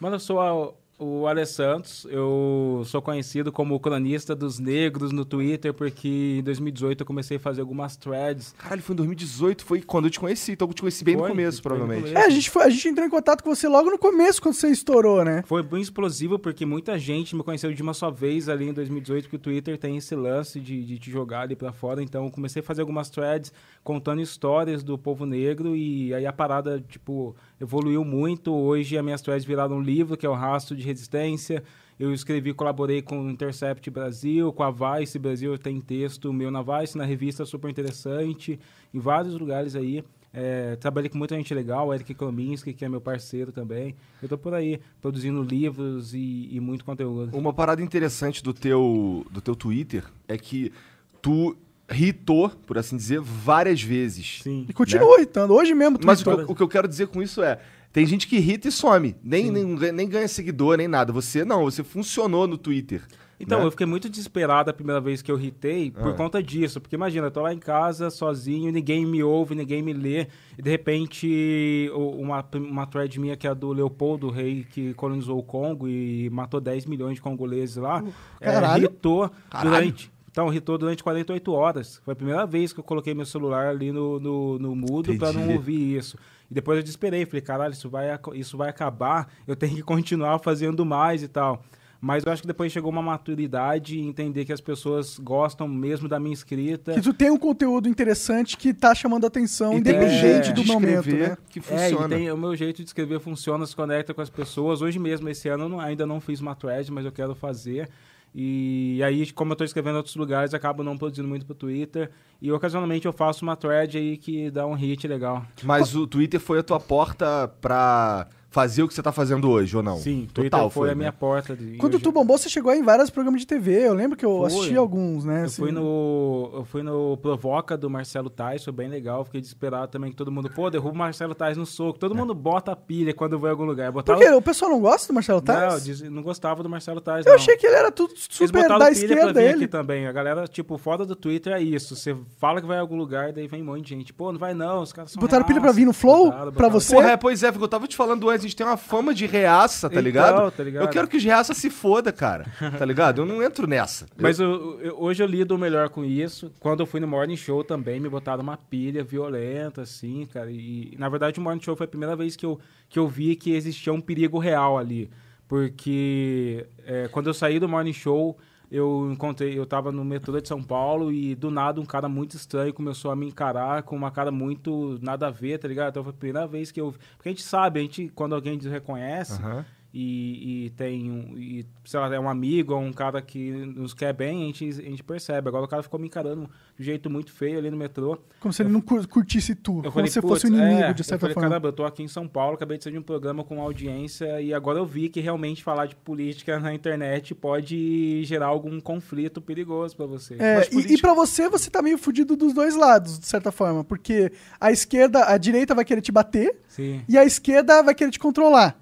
Mano, 0.00 0.16
eu 0.16 0.20
sou 0.20 0.40
a- 0.40 0.72
o 1.02 1.26
Ale 1.26 1.46
Santos, 1.46 2.06
eu 2.10 2.82
sou 2.84 3.00
conhecido 3.00 3.50
como 3.50 3.74
o 3.74 3.80
cronista 3.80 4.36
dos 4.36 4.58
negros 4.58 5.12
no 5.12 5.24
Twitter, 5.24 5.72
porque 5.72 6.36
em 6.38 6.42
2018 6.42 7.00
eu 7.00 7.06
comecei 7.06 7.38
a 7.38 7.40
fazer 7.40 7.62
algumas 7.62 7.96
threads. 7.96 8.54
Caralho, 8.58 8.82
foi 8.82 8.92
em 8.92 8.96
2018, 8.98 9.64
foi 9.64 9.80
quando 9.80 10.04
eu 10.04 10.10
te 10.10 10.20
conheci, 10.20 10.52
então 10.52 10.68
eu 10.68 10.74
te 10.74 10.82
conheci 10.82 11.02
bem 11.02 11.14
no 11.16 11.20
Foi, 11.22 11.30
começo, 11.30 11.62
foi 11.62 11.72
no 11.72 11.76
provavelmente. 11.78 12.10
começo. 12.12 12.22
É, 12.22 12.26
a 12.26 12.30
gente, 12.30 12.50
foi- 12.50 12.64
a 12.64 12.68
gente 12.68 12.86
entrou 12.88 13.06
em 13.06 13.10
contato 13.10 13.42
com 13.42 13.54
você 13.54 13.66
logo 13.66 13.90
no 13.90 13.98
começo, 13.98 14.42
quando 14.42 14.54
você 14.54 14.68
estourou, 14.68 15.24
né? 15.24 15.42
Foi 15.46 15.62
bem 15.62 15.80
explosivo, 15.80 16.38
porque 16.38 16.66
muita 16.66 16.98
gente 16.98 17.34
me 17.34 17.42
conheceu 17.42 17.72
de 17.72 17.82
uma 17.82 17.94
só 17.94 18.10
vez 18.10 18.48
ali 18.48 18.68
em 18.68 18.72
2018, 18.74 19.24
porque 19.24 19.36
o 19.36 19.38
Twitter 19.38 19.78
tem 19.78 19.96
esse 19.96 20.14
lance 20.14 20.60
de, 20.60 20.84
de 20.84 20.98
te 20.98 21.10
jogar 21.10 21.40
ali 21.40 21.56
pra 21.56 21.72
fora. 21.72 22.02
Então, 22.02 22.26
eu 22.26 22.30
comecei 22.30 22.60
a 22.60 22.62
fazer 22.62 22.82
algumas 22.82 23.08
threads 23.08 23.52
contando 23.82 24.20
histórias 24.20 24.82
do 24.82 24.98
povo 24.98 25.24
negro 25.24 25.74
e 25.74 26.12
aí 26.12 26.26
a 26.26 26.32
parada, 26.32 26.84
tipo, 26.86 27.34
evoluiu 27.58 28.04
muito. 28.04 28.52
Hoje, 28.52 28.98
as 28.98 29.04
minhas 29.04 29.22
threads 29.22 29.46
viraram 29.46 29.76
um 29.76 29.80
livro, 29.82 30.16
que 30.16 30.26
é 30.26 30.28
o 30.28 30.34
Rastro 30.34 30.76
de 30.76 30.89
Resistência. 30.90 31.62
Eu 31.98 32.14
escrevi, 32.14 32.54
colaborei 32.54 33.02
com 33.02 33.26
o 33.26 33.30
Intercept 33.30 33.90
Brasil, 33.90 34.52
com 34.52 34.62
a 34.62 34.70
Vice 34.70 35.18
Brasil, 35.18 35.58
tem 35.58 35.80
texto 35.80 36.32
meu 36.32 36.50
na 36.50 36.62
Vice, 36.62 36.96
na 36.96 37.04
revista 37.04 37.44
super 37.44 37.70
interessante, 37.70 38.58
em 38.94 38.98
vários 38.98 39.34
lugares 39.34 39.76
aí. 39.76 40.02
É, 40.32 40.76
trabalhei 40.76 41.10
com 41.10 41.18
muita 41.18 41.34
gente 41.34 41.52
legal, 41.52 41.88
o 41.88 41.94
Eric 41.94 42.14
Klominski, 42.14 42.72
que 42.72 42.84
é 42.84 42.88
meu 42.88 43.00
parceiro 43.00 43.52
também. 43.52 43.94
Eu 44.22 44.28
tô 44.28 44.38
por 44.38 44.54
aí, 44.54 44.80
produzindo 45.00 45.42
livros 45.42 46.14
e, 46.14 46.48
e 46.50 46.60
muito 46.60 46.84
conteúdo. 46.84 47.36
Uma 47.36 47.52
parada 47.52 47.82
interessante 47.82 48.42
do 48.42 48.54
teu, 48.54 49.26
do 49.30 49.40
teu 49.40 49.54
Twitter 49.54 50.04
é 50.28 50.38
que 50.38 50.72
tu 51.20 51.56
hitou, 51.92 52.48
por 52.48 52.78
assim 52.78 52.96
dizer, 52.96 53.20
várias 53.20 53.82
vezes. 53.82 54.40
Sim. 54.42 54.64
E 54.68 54.72
continua 54.72 55.16
irritando. 55.16 55.52
Hoje 55.52 55.74
mesmo, 55.74 55.98
tu 55.98 56.06
Mas 56.06 56.20
o 56.20 56.24
que, 56.24 56.30
irritou. 56.30 56.46
eu, 56.46 56.52
o 56.52 56.56
que 56.56 56.62
eu 56.62 56.68
quero 56.68 56.88
dizer 56.88 57.08
com 57.08 57.22
isso 57.22 57.42
é. 57.42 57.58
Tem 57.92 58.06
gente 58.06 58.26
que 58.28 58.36
irrita 58.36 58.68
e 58.68 58.72
some. 58.72 59.16
Nem, 59.22 59.50
nem, 59.50 59.64
nem 59.92 60.08
ganha 60.08 60.28
seguidor, 60.28 60.76
nem 60.76 60.86
nada. 60.88 61.12
Você 61.12 61.44
não, 61.44 61.64
você 61.64 61.82
funcionou 61.82 62.46
no 62.46 62.56
Twitter. 62.56 63.02
Então, 63.42 63.60
né? 63.60 63.64
eu 63.64 63.70
fiquei 63.70 63.86
muito 63.86 64.08
desesperado 64.08 64.68
a 64.68 64.72
primeira 64.72 65.00
vez 65.00 65.22
que 65.22 65.32
eu 65.32 65.40
hitei 65.40 65.90
por 65.90 66.10
Ah. 66.10 66.12
conta 66.12 66.42
disso. 66.42 66.78
Porque 66.80 66.94
imagina, 66.94 67.28
eu 67.28 67.30
tô 67.30 67.40
lá 67.40 67.54
em 67.54 67.58
casa, 67.58 68.10
sozinho, 68.10 68.70
ninguém 68.70 69.06
me 69.06 69.22
ouve, 69.22 69.54
ninguém 69.54 69.82
me 69.82 69.94
lê. 69.94 70.26
E 70.58 70.62
de 70.62 70.70
repente, 70.70 71.90
uma, 71.94 72.44
uma 72.54 72.86
thread 72.86 73.18
minha 73.18 73.36
que 73.36 73.46
é 73.46 73.50
a 73.50 73.54
do 73.54 73.72
Leopoldo, 73.72 74.28
o 74.28 74.30
rei 74.30 74.64
que 74.70 74.92
colonizou 74.94 75.38
o 75.38 75.42
Congo 75.42 75.88
e 75.88 76.28
matou 76.30 76.60
10 76.60 76.86
milhões 76.86 77.14
de 77.14 77.22
congoleses 77.22 77.76
lá. 77.76 78.04
é, 78.40 78.52
caralho. 78.52 78.84
hitou 78.84 79.30
Caralho. 79.50 79.70
durante. 79.70 80.12
Então, 80.30 80.52
hitou 80.54 80.78
durante 80.78 81.02
48 81.02 81.52
horas. 81.52 82.00
Foi 82.04 82.12
a 82.12 82.16
primeira 82.16 82.46
vez 82.46 82.72
que 82.72 82.78
eu 82.78 82.84
coloquei 82.84 83.14
meu 83.14 83.26
celular 83.26 83.66
ali 83.68 83.90
no, 83.90 84.20
no, 84.20 84.58
no 84.60 84.76
mudo 84.76 85.16
pra 85.16 85.32
não 85.32 85.54
ouvir 85.54 85.96
isso. 85.96 86.16
E 86.50 86.54
depois 86.54 86.76
eu 86.78 86.82
desesperei, 86.82 87.24
falei, 87.26 87.40
caralho, 87.42 87.72
isso 87.72 87.88
vai, 87.88 88.06
isso 88.34 88.56
vai 88.56 88.68
acabar, 88.68 89.28
eu 89.46 89.54
tenho 89.54 89.76
que 89.76 89.82
continuar 89.82 90.38
fazendo 90.40 90.84
mais 90.84 91.22
e 91.22 91.28
tal. 91.28 91.62
Mas 92.02 92.24
eu 92.24 92.32
acho 92.32 92.40
que 92.40 92.48
depois 92.48 92.72
chegou 92.72 92.90
uma 92.90 93.02
maturidade 93.02 93.94
e 93.98 94.00
entender 94.00 94.46
que 94.46 94.52
as 94.54 94.60
pessoas 94.60 95.18
gostam 95.18 95.68
mesmo 95.68 96.08
da 96.08 96.18
minha 96.18 96.32
escrita. 96.32 96.94
Que 96.94 97.02
tu 97.02 97.12
tem 97.12 97.30
um 97.30 97.36
conteúdo 97.36 97.90
interessante 97.90 98.56
que 98.56 98.72
tá 98.72 98.94
chamando 98.94 99.24
a 99.24 99.26
atenção, 99.28 99.74
E 99.74 99.76
independente 99.80 100.14
jeito 100.18 100.52
do 100.54 100.64
momento, 100.64 101.14
né? 101.14 101.36
que 101.50 101.58
É, 101.58 101.62
funciona. 101.62 102.14
e 102.14 102.18
tem, 102.18 102.32
o 102.32 102.38
meu 102.38 102.56
jeito 102.56 102.78
de 102.82 102.88
escrever 102.88 103.20
funciona, 103.20 103.66
se 103.66 103.76
conecta 103.76 104.14
com 104.14 104.22
as 104.22 104.30
pessoas. 104.30 104.80
Hoje 104.80 104.98
mesmo, 104.98 105.28
esse 105.28 105.46
ano, 105.50 105.64
eu 105.64 105.68
não- 105.68 105.78
ainda 105.80 106.06
não 106.06 106.22
fiz 106.22 106.40
uma 106.40 106.54
thread, 106.54 106.90
mas 106.90 107.04
eu 107.04 107.12
quero 107.12 107.34
fazer. 107.34 107.88
E 108.34 109.02
aí, 109.04 109.30
como 109.32 109.52
eu 109.52 109.54
estou 109.54 109.64
escrevendo 109.64 109.94
em 109.94 109.98
outros 109.98 110.16
lugares, 110.16 110.54
acabo 110.54 110.84
não 110.84 110.96
produzindo 110.96 111.28
muito 111.28 111.44
pro 111.44 111.54
Twitter. 111.54 112.10
E 112.40 112.50
ocasionalmente 112.52 113.06
eu 113.06 113.12
faço 113.12 113.44
uma 113.44 113.56
thread 113.56 113.98
aí 113.98 114.16
que 114.16 114.50
dá 114.50 114.66
um 114.66 114.74
hit 114.74 115.06
legal. 115.08 115.44
Mas 115.62 115.94
o 115.94 116.06
Twitter 116.06 116.38
foi 116.40 116.60
a 116.60 116.62
tua 116.62 116.78
porta 116.78 117.48
pra 117.60 118.28
fazer 118.50 118.82
o 118.82 118.88
que 118.88 118.94
você 118.94 119.02
tá 119.02 119.12
fazendo 119.12 119.48
hoje, 119.48 119.76
ou 119.76 119.82
não? 119.82 119.96
Sim, 119.96 120.26
Total 120.34 120.62
Twitter 120.62 120.70
foi, 120.70 120.88
a 120.88 120.92
né? 120.92 120.94
minha 120.98 121.12
porta. 121.12 121.54
De, 121.54 121.76
Quando 121.78 121.94
eu 121.94 122.00
tu 122.00 122.10
bombou, 122.10 122.36
você 122.36 122.48
chegou 122.48 122.72
em 122.74 122.82
vários 122.82 123.08
programas 123.08 123.40
de 123.40 123.46
TV. 123.46 123.86
Eu 123.86 123.94
lembro 123.94 124.16
que 124.16 124.24
eu 124.26 124.38
Foi. 124.38 124.46
assisti 124.48 124.76
alguns, 124.76 125.24
né? 125.24 125.42
Eu 125.42 125.44
assim. 125.44 125.62
fui, 125.62 125.70
no, 125.72 126.50
eu 126.54 126.64
fui 126.64 126.82
no 126.82 127.16
Provoca 127.18 127.76
do 127.78 127.88
Marcelo 127.88 128.28
Tais, 128.28 128.64
foi 128.64 128.72
bem 128.72 128.88
legal. 128.88 129.24
Fiquei 129.24 129.40
desesperado 129.40 129.88
também 129.92 130.10
que 130.10 130.16
todo 130.16 130.32
mundo, 130.32 130.50
pô, 130.50 130.68
derruba 130.68 130.94
o 130.94 130.98
Marcelo 130.98 131.34
Tais 131.34 131.56
no 131.56 131.64
soco. 131.64 131.98
Todo 131.98 132.14
mundo 132.14 132.34
bota 132.34 132.72
a 132.72 132.76
pilha 132.76 133.14
quando 133.14 133.38
vai 133.38 133.50
em 133.50 133.52
algum 133.52 133.64
lugar. 133.64 133.86
Por 133.92 134.02
Botava, 134.02 134.18
quê? 134.18 134.30
O 134.30 134.42
pessoal 134.42 134.70
não 134.70 134.80
gosta 134.80 135.06
do 135.06 135.14
Marcelo 135.14 135.38
Não, 135.38 135.44
Tais? 135.44 135.84
diz- 135.84 136.02
não 136.02 136.22
gostava 136.22 136.62
do 136.62 136.68
Marcelo 136.68 137.00
Tais. 137.00 137.24
Eu 137.26 137.30
não. 137.30 137.36
achei 137.36 137.56
que 137.56 137.66
ele 137.66 137.76
era 137.76 137.92
tudo 137.92 138.10
Eles 138.12 138.26
super 138.30 138.62
botaram 138.62 138.78
da 138.80 138.86
pilha 138.86 138.96
pra 139.06 139.06
esquerda 139.16 139.40
vir 139.40 139.46
aqui 139.48 139.58
ele. 139.58 139.68
também. 139.68 140.06
A 140.08 140.12
galera, 140.12 140.48
tipo, 140.48 140.76
fora 140.76 141.06
do 141.06 141.14
Twitter 141.14 141.52
é 141.52 141.62
isso. 141.62 141.94
Você 141.94 142.16
fala 142.38 142.60
que 142.60 142.66
vai 142.66 142.78
em 142.78 142.80
algum 142.80 142.96
lugar, 142.96 143.32
daí 143.32 143.46
vem 143.46 143.62
um 143.62 143.66
monte 143.66 143.82
de 143.84 143.90
gente. 143.94 144.12
Pô, 144.12 144.32
não 144.32 144.38
vai 144.40 144.54
não, 144.54 144.82
os 144.82 144.92
caras 144.92 145.12
são 145.12 145.20
Botaram 145.20 145.44
pilha 145.44 145.60
pra 145.60 145.70
vir 145.70 145.84
no 145.84 145.92
Flow? 145.92 146.26
Botaram, 146.26 146.40
Pra 146.44 146.50
botaram. 146.50 146.70
você? 146.80 146.94
Porra, 146.94 147.10
é, 147.10 147.16
pois 147.16 147.42
é, 147.44 147.52
porque 147.52 147.64
eu 147.64 147.68
tava 147.68 147.86
te 147.86 147.96
falando 147.96 148.28
antes, 148.28 148.39
a 148.39 148.39
gente 148.42 148.56
tem 148.56 148.66
uma 148.66 148.76
fama 148.76 149.14
de 149.14 149.26
reaça, 149.26 149.88
tá 149.88 149.94
Então, 149.94 150.02
ligado? 150.04 150.50
tá 150.50 150.62
ligado? 150.64 150.82
Eu 150.84 150.88
quero 150.88 151.06
que 151.08 151.16
os 151.16 151.24
reaça 151.24 151.54
se 151.54 151.70
foda, 151.70 152.10
cara. 152.12 152.46
Tá 152.78 152.84
ligado? 152.84 153.22
Eu 153.22 153.26
não 153.26 153.42
entro 153.42 153.66
nessa. 153.66 154.06
Mas 154.18 154.38
eu- 154.40 154.80
eu- 154.80 154.96
hoje 155.00 155.22
eu 155.22 155.26
lido 155.26 155.56
melhor 155.58 155.88
com 155.88 156.04
isso. 156.04 156.50
Quando 156.60 156.80
eu 156.80 156.86
fui 156.86 157.00
no 157.00 157.06
Morning 157.06 157.36
Show 157.36 157.62
também, 157.64 157.98
me 158.00 158.08
botaram 158.08 158.42
uma 158.42 158.56
pilha 158.56 159.04
violenta, 159.04 159.82
assim, 159.82 160.26
cara. 160.32 160.50
E, 160.50 160.94
na 160.98 161.08
verdade, 161.08 161.38
o 161.38 161.42
Morning 161.42 161.62
Show 161.62 161.76
foi 161.76 161.84
a 161.84 161.88
primeira 161.88 162.16
vez 162.16 162.36
que 162.36 162.44
eu, 162.46 162.58
que 162.88 162.98
eu 162.98 163.06
vi 163.08 163.36
que 163.36 163.52
existia 163.52 163.92
um 163.92 164.00
perigo 164.00 164.38
real 164.38 164.78
ali. 164.78 165.10
Porque 165.48 166.66
é, 166.86 167.08
quando 167.08 167.26
eu 167.26 167.34
saí 167.34 167.58
do 167.58 167.68
Morning 167.68 167.92
Show, 167.92 168.38
eu 168.70 169.10
encontrei, 169.10 169.58
eu 169.58 169.66
tava 169.66 169.90
no 169.90 170.04
metrô 170.04 170.40
de 170.40 170.46
São 170.46 170.62
Paulo 170.62 171.10
e 171.10 171.34
do 171.34 171.50
nada 171.50 171.80
um 171.80 171.86
cara 171.86 172.08
muito 172.08 172.36
estranho 172.36 172.72
começou 172.72 173.10
a 173.10 173.16
me 173.16 173.26
encarar 173.26 173.82
com 173.82 173.96
uma 173.96 174.10
cara 174.10 174.30
muito 174.30 174.98
nada 175.02 175.26
a 175.26 175.30
ver, 175.30 175.58
tá 175.58 175.66
ligado? 175.66 175.90
Então 175.90 176.04
foi 176.04 176.12
a 176.12 176.16
primeira 176.16 176.46
vez 176.46 176.70
que 176.70 176.80
eu. 176.80 176.94
Porque 177.16 177.28
a 177.28 177.32
gente 177.32 177.42
sabe, 177.42 177.80
a 177.80 177.82
gente, 177.82 178.08
quando 178.14 178.34
alguém 178.34 178.56
desreconhece, 178.56 179.40
Aham. 179.42 179.64
E, 179.92 180.66
e 180.66 180.70
tem 180.70 181.10
um, 181.10 181.36
e, 181.36 181.66
sei 181.84 181.98
lá, 181.98 182.14
é 182.14 182.20
um 182.20 182.28
amigo 182.28 182.74
ou 182.74 182.80
um 182.80 182.92
cara 182.92 183.20
que 183.20 183.50
nos 183.50 183.92
quer 183.92 184.12
bem, 184.12 184.42
a 184.44 184.46
gente, 184.46 184.68
a 184.68 184.72
gente 184.90 185.02
percebe. 185.02 185.48
Agora 185.48 185.64
o 185.64 185.68
cara 185.68 185.82
ficou 185.82 185.98
me 185.98 186.06
encarando 186.06 186.42
de 186.76 186.82
um 186.82 186.84
jeito 186.84 187.10
muito 187.10 187.32
feio 187.32 187.58
ali 187.58 187.70
no 187.70 187.76
metrô. 187.76 188.18
Como 188.38 188.52
se 188.52 188.62
ele 188.62 188.70
não 188.70 188.80
cur- 188.80 189.06
curtisse 189.08 189.54
tu. 189.54 189.82
Eu 189.84 189.90
como 189.90 190.06
se 190.06 190.20
fosse 190.20 190.46
"Putz, 190.48 190.54
inimigo, 190.56 190.80
é." 190.82 190.92
de 190.92 191.00
Eu 191.00 191.04
certa 191.04 191.20
falei, 191.22 191.34
forma. 191.34 191.48
caramba, 191.48 191.68
eu 191.68 191.72
tô 191.72 191.84
aqui 191.84 192.02
em 192.02 192.08
São 192.08 192.28
Paulo, 192.28 192.54
acabei 192.54 192.78
de 192.78 192.84
sair 192.84 192.92
de 192.92 192.98
um 192.98 193.02
programa 193.02 193.42
com 193.42 193.60
audiência 193.60 194.40
e 194.40 194.54
agora 194.54 194.78
eu 194.78 194.86
vi 194.86 195.08
que 195.08 195.20
realmente 195.20 195.62
falar 195.62 195.86
de 195.86 195.96
política 195.96 196.58
na 196.60 196.72
internet 196.72 197.34
pode 197.34 198.22
gerar 198.24 198.46
algum 198.46 198.80
conflito 198.80 199.40
perigoso 199.40 199.96
pra 199.96 200.06
você. 200.06 200.34
É, 200.38 200.56
Mas 200.56 200.66
e, 200.68 200.70
política- 200.70 200.94
e 200.94 201.00
pra 201.00 201.14
você, 201.14 201.48
você 201.48 201.68
tá 201.68 201.82
meio 201.82 201.98
fudido 201.98 202.36
dos 202.36 202.54
dois 202.54 202.76
lados, 202.76 203.18
de 203.18 203.26
certa 203.26 203.50
forma. 203.50 203.82
Porque 203.84 204.30
a 204.60 204.70
esquerda, 204.70 205.24
a 205.26 205.36
direita 205.36 205.74
vai 205.74 205.84
querer 205.84 206.00
te 206.00 206.12
bater 206.12 206.56
Sim. 206.68 207.02
e 207.08 207.18
a 207.18 207.24
esquerda 207.24 207.82
vai 207.82 207.94
querer 207.94 208.10
te 208.12 208.18
controlar. 208.18 208.79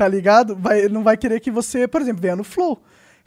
Tá 0.00 0.08
ligado? 0.08 0.56
Vai, 0.56 0.88
não 0.88 1.02
vai 1.02 1.14
querer 1.14 1.40
que 1.40 1.50
você, 1.50 1.86
por 1.86 2.00
exemplo, 2.00 2.22
venha 2.22 2.34
no 2.34 2.42
Flow. 2.42 2.80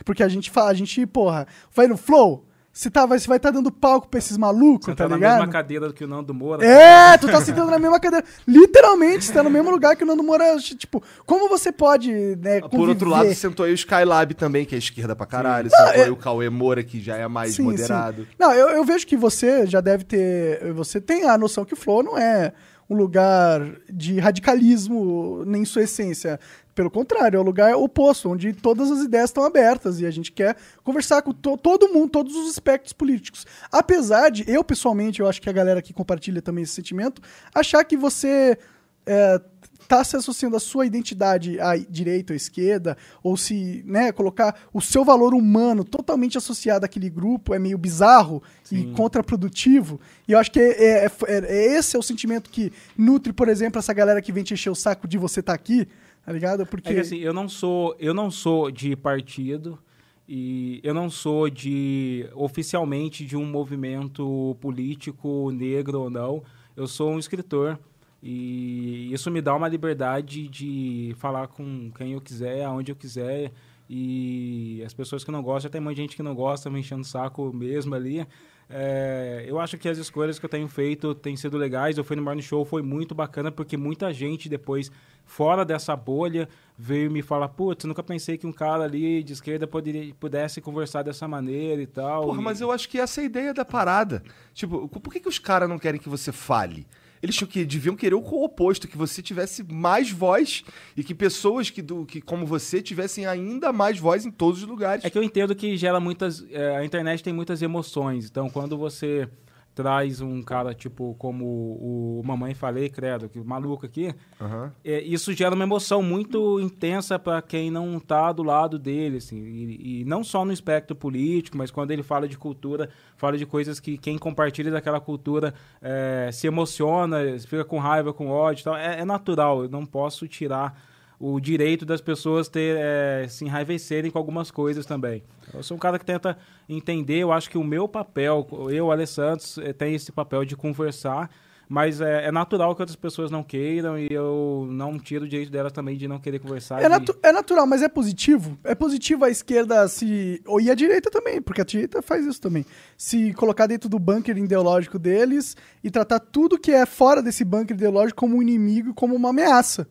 Porque 0.04 0.24
a 0.24 0.28
gente 0.28 0.50
fala, 0.50 0.72
a 0.72 0.74
gente, 0.74 1.06
porra, 1.06 1.46
vai 1.72 1.86
no 1.86 1.96
Flow, 1.96 2.44
você, 2.72 2.90
tá, 2.90 3.06
vai- 3.06 3.20
você 3.20 3.28
vai 3.28 3.38
estar 3.38 3.52
dando 3.52 3.72
palco 3.72 4.08
pra 4.10 4.18
esses 4.18 4.36
malucos, 4.38 4.88
Você 4.88 4.96
tá 4.96 5.04
tá 5.04 5.10
na 5.10 5.16
ligado? 5.18 5.38
mesma 5.38 5.52
cadeira 5.54 5.88
do 5.88 5.94
que 5.94 6.04
o 6.04 6.08
Nando 6.08 6.34
Moura. 6.34 6.66
É, 6.66 7.16
tu 7.20 7.28
tá 7.28 7.40
sentando 7.42 7.70
na 7.70 7.78
mesma 7.78 8.00
cadeira. 8.00 8.26
Literalmente, 8.48 9.26
você 9.26 9.32
tá 9.34 9.44
no 9.44 9.52
mesmo 9.52 9.70
lugar 9.70 9.96
que 9.96 10.04
o 10.04 10.08
Nando 10.08 10.24
Moura. 10.24 10.58
Tipo, 10.58 11.04
como 11.28 11.48
você 11.48 11.72
pode, 11.72 12.12
né, 12.38 12.60
Por 12.62 12.90
outro 12.90 13.08
lado, 13.08 13.32
sentou 13.36 13.68
aí 13.68 13.72
o 13.72 13.76
Skylab 13.76 14.34
também, 14.34 14.66
que 14.66 14.74
é 14.74 14.80
esquerda 14.80 15.16
pra 15.16 15.28
caralho. 15.28 15.70
Sentou 15.70 15.86
aí 16.02 16.10
o 16.10 16.16
Cauê 16.16 16.50
Moura, 16.50 16.82
que 16.84 17.00
já 17.00 17.16
é 17.18 17.28
mais 17.28 17.52
é- 17.52 17.54
Sim, 17.58 17.62
moderado. 17.66 18.24
sim. 18.24 18.28
Não, 18.40 18.52
eu, 18.52 18.70
eu 18.70 18.84
vejo 18.84 19.06
que 19.06 19.16
você 19.16 19.68
já 19.68 19.80
deve 19.80 20.06
ter. 20.06 20.74
Você 20.74 21.00
tem 21.00 21.26
a 21.30 21.38
noção 21.38 21.64
que 21.64 21.76
o 21.76 21.78
Flow 21.78 22.02
não 22.02 22.18
é 22.18 22.52
um 22.90 22.96
lugar 22.98 23.62
de 23.90 24.20
radicalismo 24.20 25.44
nem 25.46 25.64
sua 25.66 25.84
essência. 25.84 26.40
Pelo 26.76 26.90
contrário, 26.90 27.38
é 27.38 27.40
o 27.40 27.44
lugar 27.44 27.76
oposto, 27.76 28.30
onde 28.30 28.52
todas 28.54 28.90
as 28.90 29.04
ideias 29.04 29.30
estão 29.30 29.44
abertas 29.44 30.00
e 30.00 30.06
a 30.06 30.12
gente 30.12 30.32
quer 30.32 30.56
conversar 30.84 31.22
com 31.22 31.32
to- 31.32 31.58
todo 31.58 31.90
mundo, 31.94 32.10
todos 32.10 32.36
os 32.36 32.50
aspectos 32.50 32.94
políticos. 32.94 33.46
Apesar 33.72 34.30
de, 34.30 34.44
eu 34.50 34.64
pessoalmente, 34.64 35.20
eu 35.20 35.28
acho 35.28 35.42
que 35.42 35.50
a 35.50 35.54
galera 35.54 35.82
que 35.82 35.94
compartilha 35.94 36.42
também 36.42 36.64
esse 36.64 36.74
sentimento, 36.74 37.22
achar 37.54 37.84
que 37.84 37.96
você 37.96 38.58
é, 39.06 39.40
tá 39.88 40.04
se 40.04 40.16
associando 40.16 40.56
a 40.56 40.60
sua 40.60 40.86
identidade 40.86 41.60
à 41.60 41.76
direita 41.78 42.32
ou 42.32 42.36
à 42.36 42.38
esquerda, 42.38 42.98
ou 43.22 43.36
se 43.38 43.84
né, 43.86 44.12
colocar 44.12 44.56
o 44.74 44.82
seu 44.82 45.04
valor 45.06 45.34
humano 45.36 45.84
totalmente 45.84 46.38
associado 46.38 46.86
àquele 46.86 47.10
grupo 47.10 47.54
é 47.54 47.60
meio 47.60 47.78
bizarro 47.78 48.42
e 48.72 48.86
contraprodutivo. 48.96 50.00
E 50.28 50.32
eu 50.32 50.40
acho 50.40 50.50
que 50.52 50.60
é, 50.60 51.06
é- 51.06 51.12
é- 51.28 51.38
é 51.38 51.78
esse 51.78 51.96
é 51.96 52.00
o 52.00 52.04
sentimento 52.04 52.50
que 52.50 52.72
nutre, 52.98 53.32
por 53.34 53.48
exemplo, 53.50 53.78
essa 53.78 53.94
galera 53.94 54.22
que 54.22 54.32
vem 54.32 54.44
te 54.44 54.54
encher 54.54 54.70
o 54.72 54.76
saco 54.76 55.08
de 55.08 55.18
você 55.18 55.42
estar 55.42 55.54
aqui, 55.54 55.88
tá 56.26 56.32
ligado? 56.32 56.66
Porque. 56.66 56.90
É 56.90 56.94
que 56.94 57.00
assim, 57.00 57.18
eu 57.18 57.34
não 57.34 57.48
sou, 57.48 57.96
eu 58.00 58.14
não 58.14 58.30
sou 58.32 58.72
de 58.72 58.96
partido 58.96 59.80
e 60.28 60.80
eu 60.84 60.94
não 60.94 61.10
sou 61.10 61.50
de 61.50 62.28
oficialmente 62.34 63.26
de 63.26 63.36
um 63.36 63.46
movimento 63.46 64.58
político 64.62 65.52
negro 65.52 66.02
ou 66.02 66.10
não. 66.10 66.44
Eu 66.76 66.88
sou 66.88 67.12
um 67.12 67.20
escritor 67.20 67.80
e 68.22 69.12
isso 69.12 69.30
me 69.30 69.42
dá 69.42 69.54
uma 69.54 69.68
liberdade 69.68 70.48
de 70.48 71.14
falar 71.18 71.48
com 71.48 71.92
quem 71.92 72.14
eu 72.14 72.22
quiser, 72.22 72.64
aonde 72.64 72.92
eu 72.92 72.96
quiser. 72.96 73.52
E 73.90 74.82
as 74.86 74.94
pessoas 74.94 75.26
que 75.26 75.32
não 75.32 75.44
gostam, 75.44 75.70
tem 75.70 75.82
muita 75.82 76.02
gente 76.02 76.16
que 76.16 76.24
não 76.24 76.34
gosta, 76.34 76.70
me 76.70 76.80
enchendo 76.80 77.02
o 77.02 77.06
saco 77.06 77.52
mesmo 77.54 77.94
ali. 77.94 78.26
É, 78.70 79.44
eu 79.48 79.60
acho 79.60 79.78
que 79.78 79.88
as 79.88 79.98
escolhas 79.98 80.40
que 80.40 80.46
eu 80.46 80.50
tenho 80.50 80.68
feito 80.68 81.14
têm 81.14 81.36
sido 81.36 81.58
legais. 81.58 81.98
Eu 81.98 82.04
fui 82.04 82.16
no 82.16 82.22
Morning 82.24 82.42
Show, 82.42 82.66
foi 82.66 82.82
muito 82.82 83.14
bacana, 83.14 83.52
porque 83.52 83.78
muita 83.78 84.12
gente 84.14 84.50
depois, 84.50 84.92
fora 85.26 85.64
dessa 85.64 85.96
bolha, 85.96 86.48
veio 86.78 87.12
me 87.12 87.22
falar: 87.22 87.50
Putz, 87.50 87.86
nunca 87.86 88.02
pensei 88.02 88.38
que 88.38 88.48
um 88.48 88.52
cara 88.54 88.84
ali 88.86 89.22
de 89.24 89.34
esquerda 89.34 89.68
poderia, 89.68 90.14
pudesse 90.20 90.60
conversar 90.62 91.04
dessa 91.04 91.28
maneira 91.28 91.82
e 91.82 91.88
tal. 91.88 92.24
Porra, 92.26 92.42
E- 92.42 92.44
mas 92.44 92.62
eu 92.62 92.72
acho 92.72 92.90
que 92.90 92.98
essa 93.00 93.22
é 93.22 93.24
a 93.24 93.26
ideia 93.26 93.54
da 93.54 93.66
parada. 93.66 94.24
Tipo, 94.54 94.88
por 94.88 95.12
que, 95.14 95.20
que 95.20 95.30
os 95.30 95.40
caras 95.40 95.70
não 95.70 95.78
querem 95.78 96.00
que 96.00 96.10
você 96.10 96.32
fale? 96.32 96.88
Eles 97.24 97.40
que, 97.40 97.64
deviam 97.64 97.96
querer 97.96 98.16
o 98.16 98.44
oposto, 98.44 98.86
que 98.86 98.98
você 98.98 99.22
tivesse 99.22 99.64
mais 99.64 100.12
voz 100.12 100.62
e 100.96 101.06
que 101.06 101.16
pessoas 101.16 101.70
que, 101.70 101.82
do, 101.82 102.06
que 102.06 102.20
como 102.20 102.46
você 102.46 102.82
tivessem 102.82 103.26
ainda 103.26 103.72
mais 103.72 103.98
voz 103.98 104.26
em 104.26 104.32
todos 104.32 104.62
os 104.62 104.68
lugares. 104.68 105.06
É 105.06 105.10
que 105.10 105.18
eu 105.18 105.24
entendo 105.24 105.56
que 105.56 105.78
gera 105.78 106.02
muitas. 106.02 106.46
é, 106.52 106.76
a 106.76 106.84
internet 106.84 107.24
tem 107.24 107.32
muitas 107.32 107.62
emoções. 107.62 108.26
Então, 108.26 108.50
quando 108.50 108.78
você 108.78 109.30
traz 109.74 110.22
um 110.22 110.42
cara 110.42 110.74
tipo 110.74 111.16
como 111.18 111.46
o, 111.46 112.20
o 112.20 112.24
Mamãe 112.26 112.54
Falei, 112.54 112.90
credo, 112.90 113.28
que 113.30 113.40
maluco 113.40 113.86
aqui, 113.86 114.14
Aham. 114.40 114.72
é, 114.84 115.02
isso 115.02 115.34
gera 115.34 115.56
uma 115.56 115.64
emoção 115.64 116.02
muito 116.02 116.60
intensa 116.60 117.18
para 117.18 117.42
quem 117.42 117.72
não 117.72 118.00
tá 118.00 118.32
do 118.32 118.44
lado 118.44 118.78
dele, 118.78 119.18
assim, 119.18 119.38
e, 119.44 120.02
e 120.02 120.06
não 120.06 120.24
só 120.24 120.46
no 120.46 120.54
espectro 120.54 120.96
político, 120.96 121.58
mas 121.58 121.72
quando 121.72 121.92
ele 121.92 122.04
fala 122.04 122.28
de 122.28 122.38
cultura, 122.38 122.90
fala 123.18 123.38
de 123.38 123.46
coisas 123.46 123.80
que 123.80 123.98
quem 123.98 124.18
compartilha 124.18 124.72
daquela 124.72 125.00
cultura 125.00 125.54
é, 125.82 126.30
se 126.32 126.48
emociona, 126.48 127.18
fica 127.40 127.66
com 127.66 127.80
raiva, 127.80 128.14
com 128.14 128.30
ódio, 128.30 128.62
e 128.62 128.64
tal. 128.64 128.76
É, 128.76 129.00
é 129.00 129.06
natural. 129.06 129.64
Eu 129.64 129.70
não 129.70 129.86
posso 129.86 130.28
tirar 130.28 130.78
o 131.26 131.40
direito 131.40 131.86
das 131.86 132.02
pessoas 132.02 132.50
ter 132.50 132.76
é, 132.78 133.26
se 133.30 133.46
enraivecerem 133.46 134.12
com 134.12 134.18
algumas 134.18 134.52
coisas 134.52 134.86
também. 134.86 135.24
Eu 135.54 135.64
sou 135.64 135.78
um 135.78 135.80
cara 135.80 135.98
que 135.98 136.04
tenta 136.06 136.38
entender. 136.68 137.20
Eu 137.20 137.32
acho 137.32 137.50
que 137.50 137.58
o 137.58 137.64
meu 137.64 137.88
papel, 137.88 138.46
eu, 138.70 138.92
Alessandro, 138.92 139.46
eh, 139.62 139.72
tem 139.72 139.96
esse 139.96 140.12
papel 140.12 140.44
de 140.44 140.56
conversar. 140.58 141.30
Mas 141.70 142.02
é, 142.02 142.26
é 142.26 142.32
natural 142.32 142.76
que 142.76 142.82
outras 142.82 142.96
pessoas 142.98 143.32
não 143.32 143.42
queiram 143.42 143.98
e 143.98 144.08
eu 144.12 144.68
não 144.70 145.00
tiro 145.00 145.24
o 145.24 145.28
direito 145.28 145.50
delas 145.50 145.72
também 145.72 145.96
de 145.98 146.10
não 146.10 146.20
querer 146.20 146.38
conversar. 146.40 146.80
É, 146.80 146.84
de- 146.84 146.90
natu- 146.90 147.18
é 147.24 147.32
natural, 147.32 147.66
mas 147.66 147.82
é 147.82 147.88
positivo. 147.88 148.60
É 148.64 148.76
positivo 148.76 149.24
a 149.24 149.30
esquerda 149.30 149.88
se. 149.88 150.42
Ou 150.46 150.60
e 150.60 150.70
a 150.70 150.76
direita 150.76 151.10
também, 151.10 151.42
porque 151.42 151.62
a 151.62 151.64
direita 151.64 152.02
faz 152.02 152.26
isso 152.26 152.42
também. 152.42 152.66
Se 152.98 153.34
colocar 153.34 153.66
dentro 153.66 153.88
do 153.88 153.98
bunker 153.98 154.38
ideológico 154.38 155.00
deles 155.00 155.56
e 155.82 155.90
tratar 155.90 156.20
tudo 156.20 156.60
que 156.60 156.72
é 156.72 156.86
fora 156.86 157.24
desse 157.24 157.46
bunker 157.46 157.76
ideológico 157.78 158.20
como 158.20 158.36
um 158.38 158.42
inimigo, 158.42 158.94
como 158.94 159.16
uma 159.16 159.30
ameaça. 159.30 159.88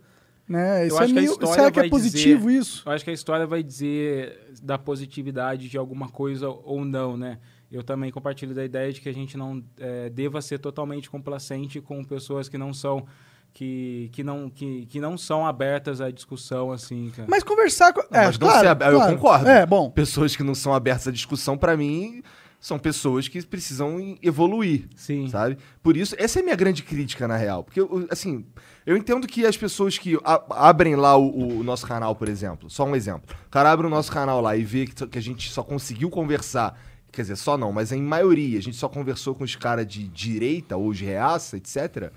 Né? 0.48 0.86
Isso 0.86 0.96
é 0.98 1.04
acho 1.04 1.12
que 1.12 1.18
a 1.18 1.22
meio- 1.22 1.32
história 1.32 1.54
será 1.54 1.70
que 1.70 1.78
é 1.78 1.82
vai 1.82 1.90
positivo 1.90 2.46
dizer- 2.48 2.58
isso? 2.60 2.82
Eu 2.84 2.92
acho 2.92 3.04
que 3.04 3.10
a 3.10 3.14
história 3.14 3.46
vai 3.46 3.62
dizer 3.62 4.52
da 4.62 4.76
positividade 4.78 5.68
de 5.68 5.78
alguma 5.78 6.08
coisa 6.08 6.48
ou 6.48 6.84
não, 6.84 7.16
né? 7.16 7.38
Eu 7.70 7.82
também 7.82 8.10
compartilho 8.10 8.54
da 8.54 8.64
ideia 8.64 8.92
de 8.92 9.00
que 9.00 9.08
a 9.08 9.14
gente 9.14 9.36
não 9.36 9.62
eh, 9.78 10.10
deva 10.10 10.42
ser 10.42 10.58
totalmente 10.58 11.08
complacente 11.08 11.80
com 11.80 12.04
pessoas 12.04 12.48
que 12.48 12.58
não 12.58 12.74
são 12.74 13.06
que, 13.54 14.08
que, 14.12 14.24
não, 14.24 14.48
que, 14.48 14.86
que 14.86 14.98
não 15.00 15.16
são 15.18 15.46
abertas 15.46 16.00
à 16.00 16.10
discussão, 16.10 16.72
assim, 16.72 17.10
cara. 17.14 17.28
Mas 17.30 17.42
conversar 17.42 17.92
com. 17.92 18.00
É, 18.00 18.24
mas 18.26 18.38
não 18.38 18.46
claro, 18.48 18.60
ser 18.60 18.68
ab- 18.68 18.82
eu 18.84 18.96
claro. 18.96 19.14
concordo. 19.14 19.46
É, 19.48 19.66
bom. 19.66 19.90
Pessoas 19.90 20.34
que 20.34 20.42
não 20.42 20.54
são 20.54 20.72
abertas 20.74 21.08
à 21.08 21.10
discussão, 21.12 21.56
pra 21.58 21.76
mim, 21.76 22.22
são 22.58 22.78
pessoas 22.78 23.28
que 23.28 23.44
precisam 23.46 24.16
evoluir. 24.22 24.88
Sim. 24.96 25.28
Sabe? 25.28 25.58
Por 25.82 25.98
isso, 25.98 26.14
essa 26.18 26.38
é 26.38 26.40
a 26.40 26.44
minha 26.44 26.56
grande 26.56 26.82
crítica, 26.82 27.28
na 27.28 27.36
real. 27.36 27.62
Porque, 27.62 27.78
eu- 27.80 28.06
assim, 28.10 28.44
eu 28.84 28.96
entendo 28.96 29.26
que 29.26 29.46
as 29.46 29.56
pessoas 29.56 29.96
que 29.96 30.18
abrem 30.50 30.96
lá 30.96 31.16
o, 31.16 31.58
o 31.58 31.62
nosso 31.62 31.86
canal, 31.86 32.14
por 32.16 32.28
exemplo, 32.28 32.68
só 32.68 32.84
um 32.84 32.96
exemplo. 32.96 33.34
O 33.46 33.50
cara 33.50 33.70
abre 33.70 33.86
o 33.86 33.90
nosso 33.90 34.10
canal 34.10 34.40
lá 34.40 34.56
e 34.56 34.64
vê 34.64 34.86
que, 34.86 35.06
que 35.06 35.18
a 35.18 35.22
gente 35.22 35.50
só 35.50 35.62
conseguiu 35.62 36.10
conversar. 36.10 36.78
Quer 37.12 37.22
dizer, 37.22 37.36
só 37.36 37.58
não, 37.58 37.72
mas 37.72 37.92
em 37.92 38.02
maioria, 38.02 38.58
a 38.58 38.62
gente 38.62 38.76
só 38.76 38.88
conversou 38.88 39.34
com 39.34 39.44
os 39.44 39.54
caras 39.54 39.86
de 39.86 40.08
direita 40.08 40.76
ou 40.76 40.92
de 40.92 41.04
reaça, 41.04 41.56
etc. 41.56 42.10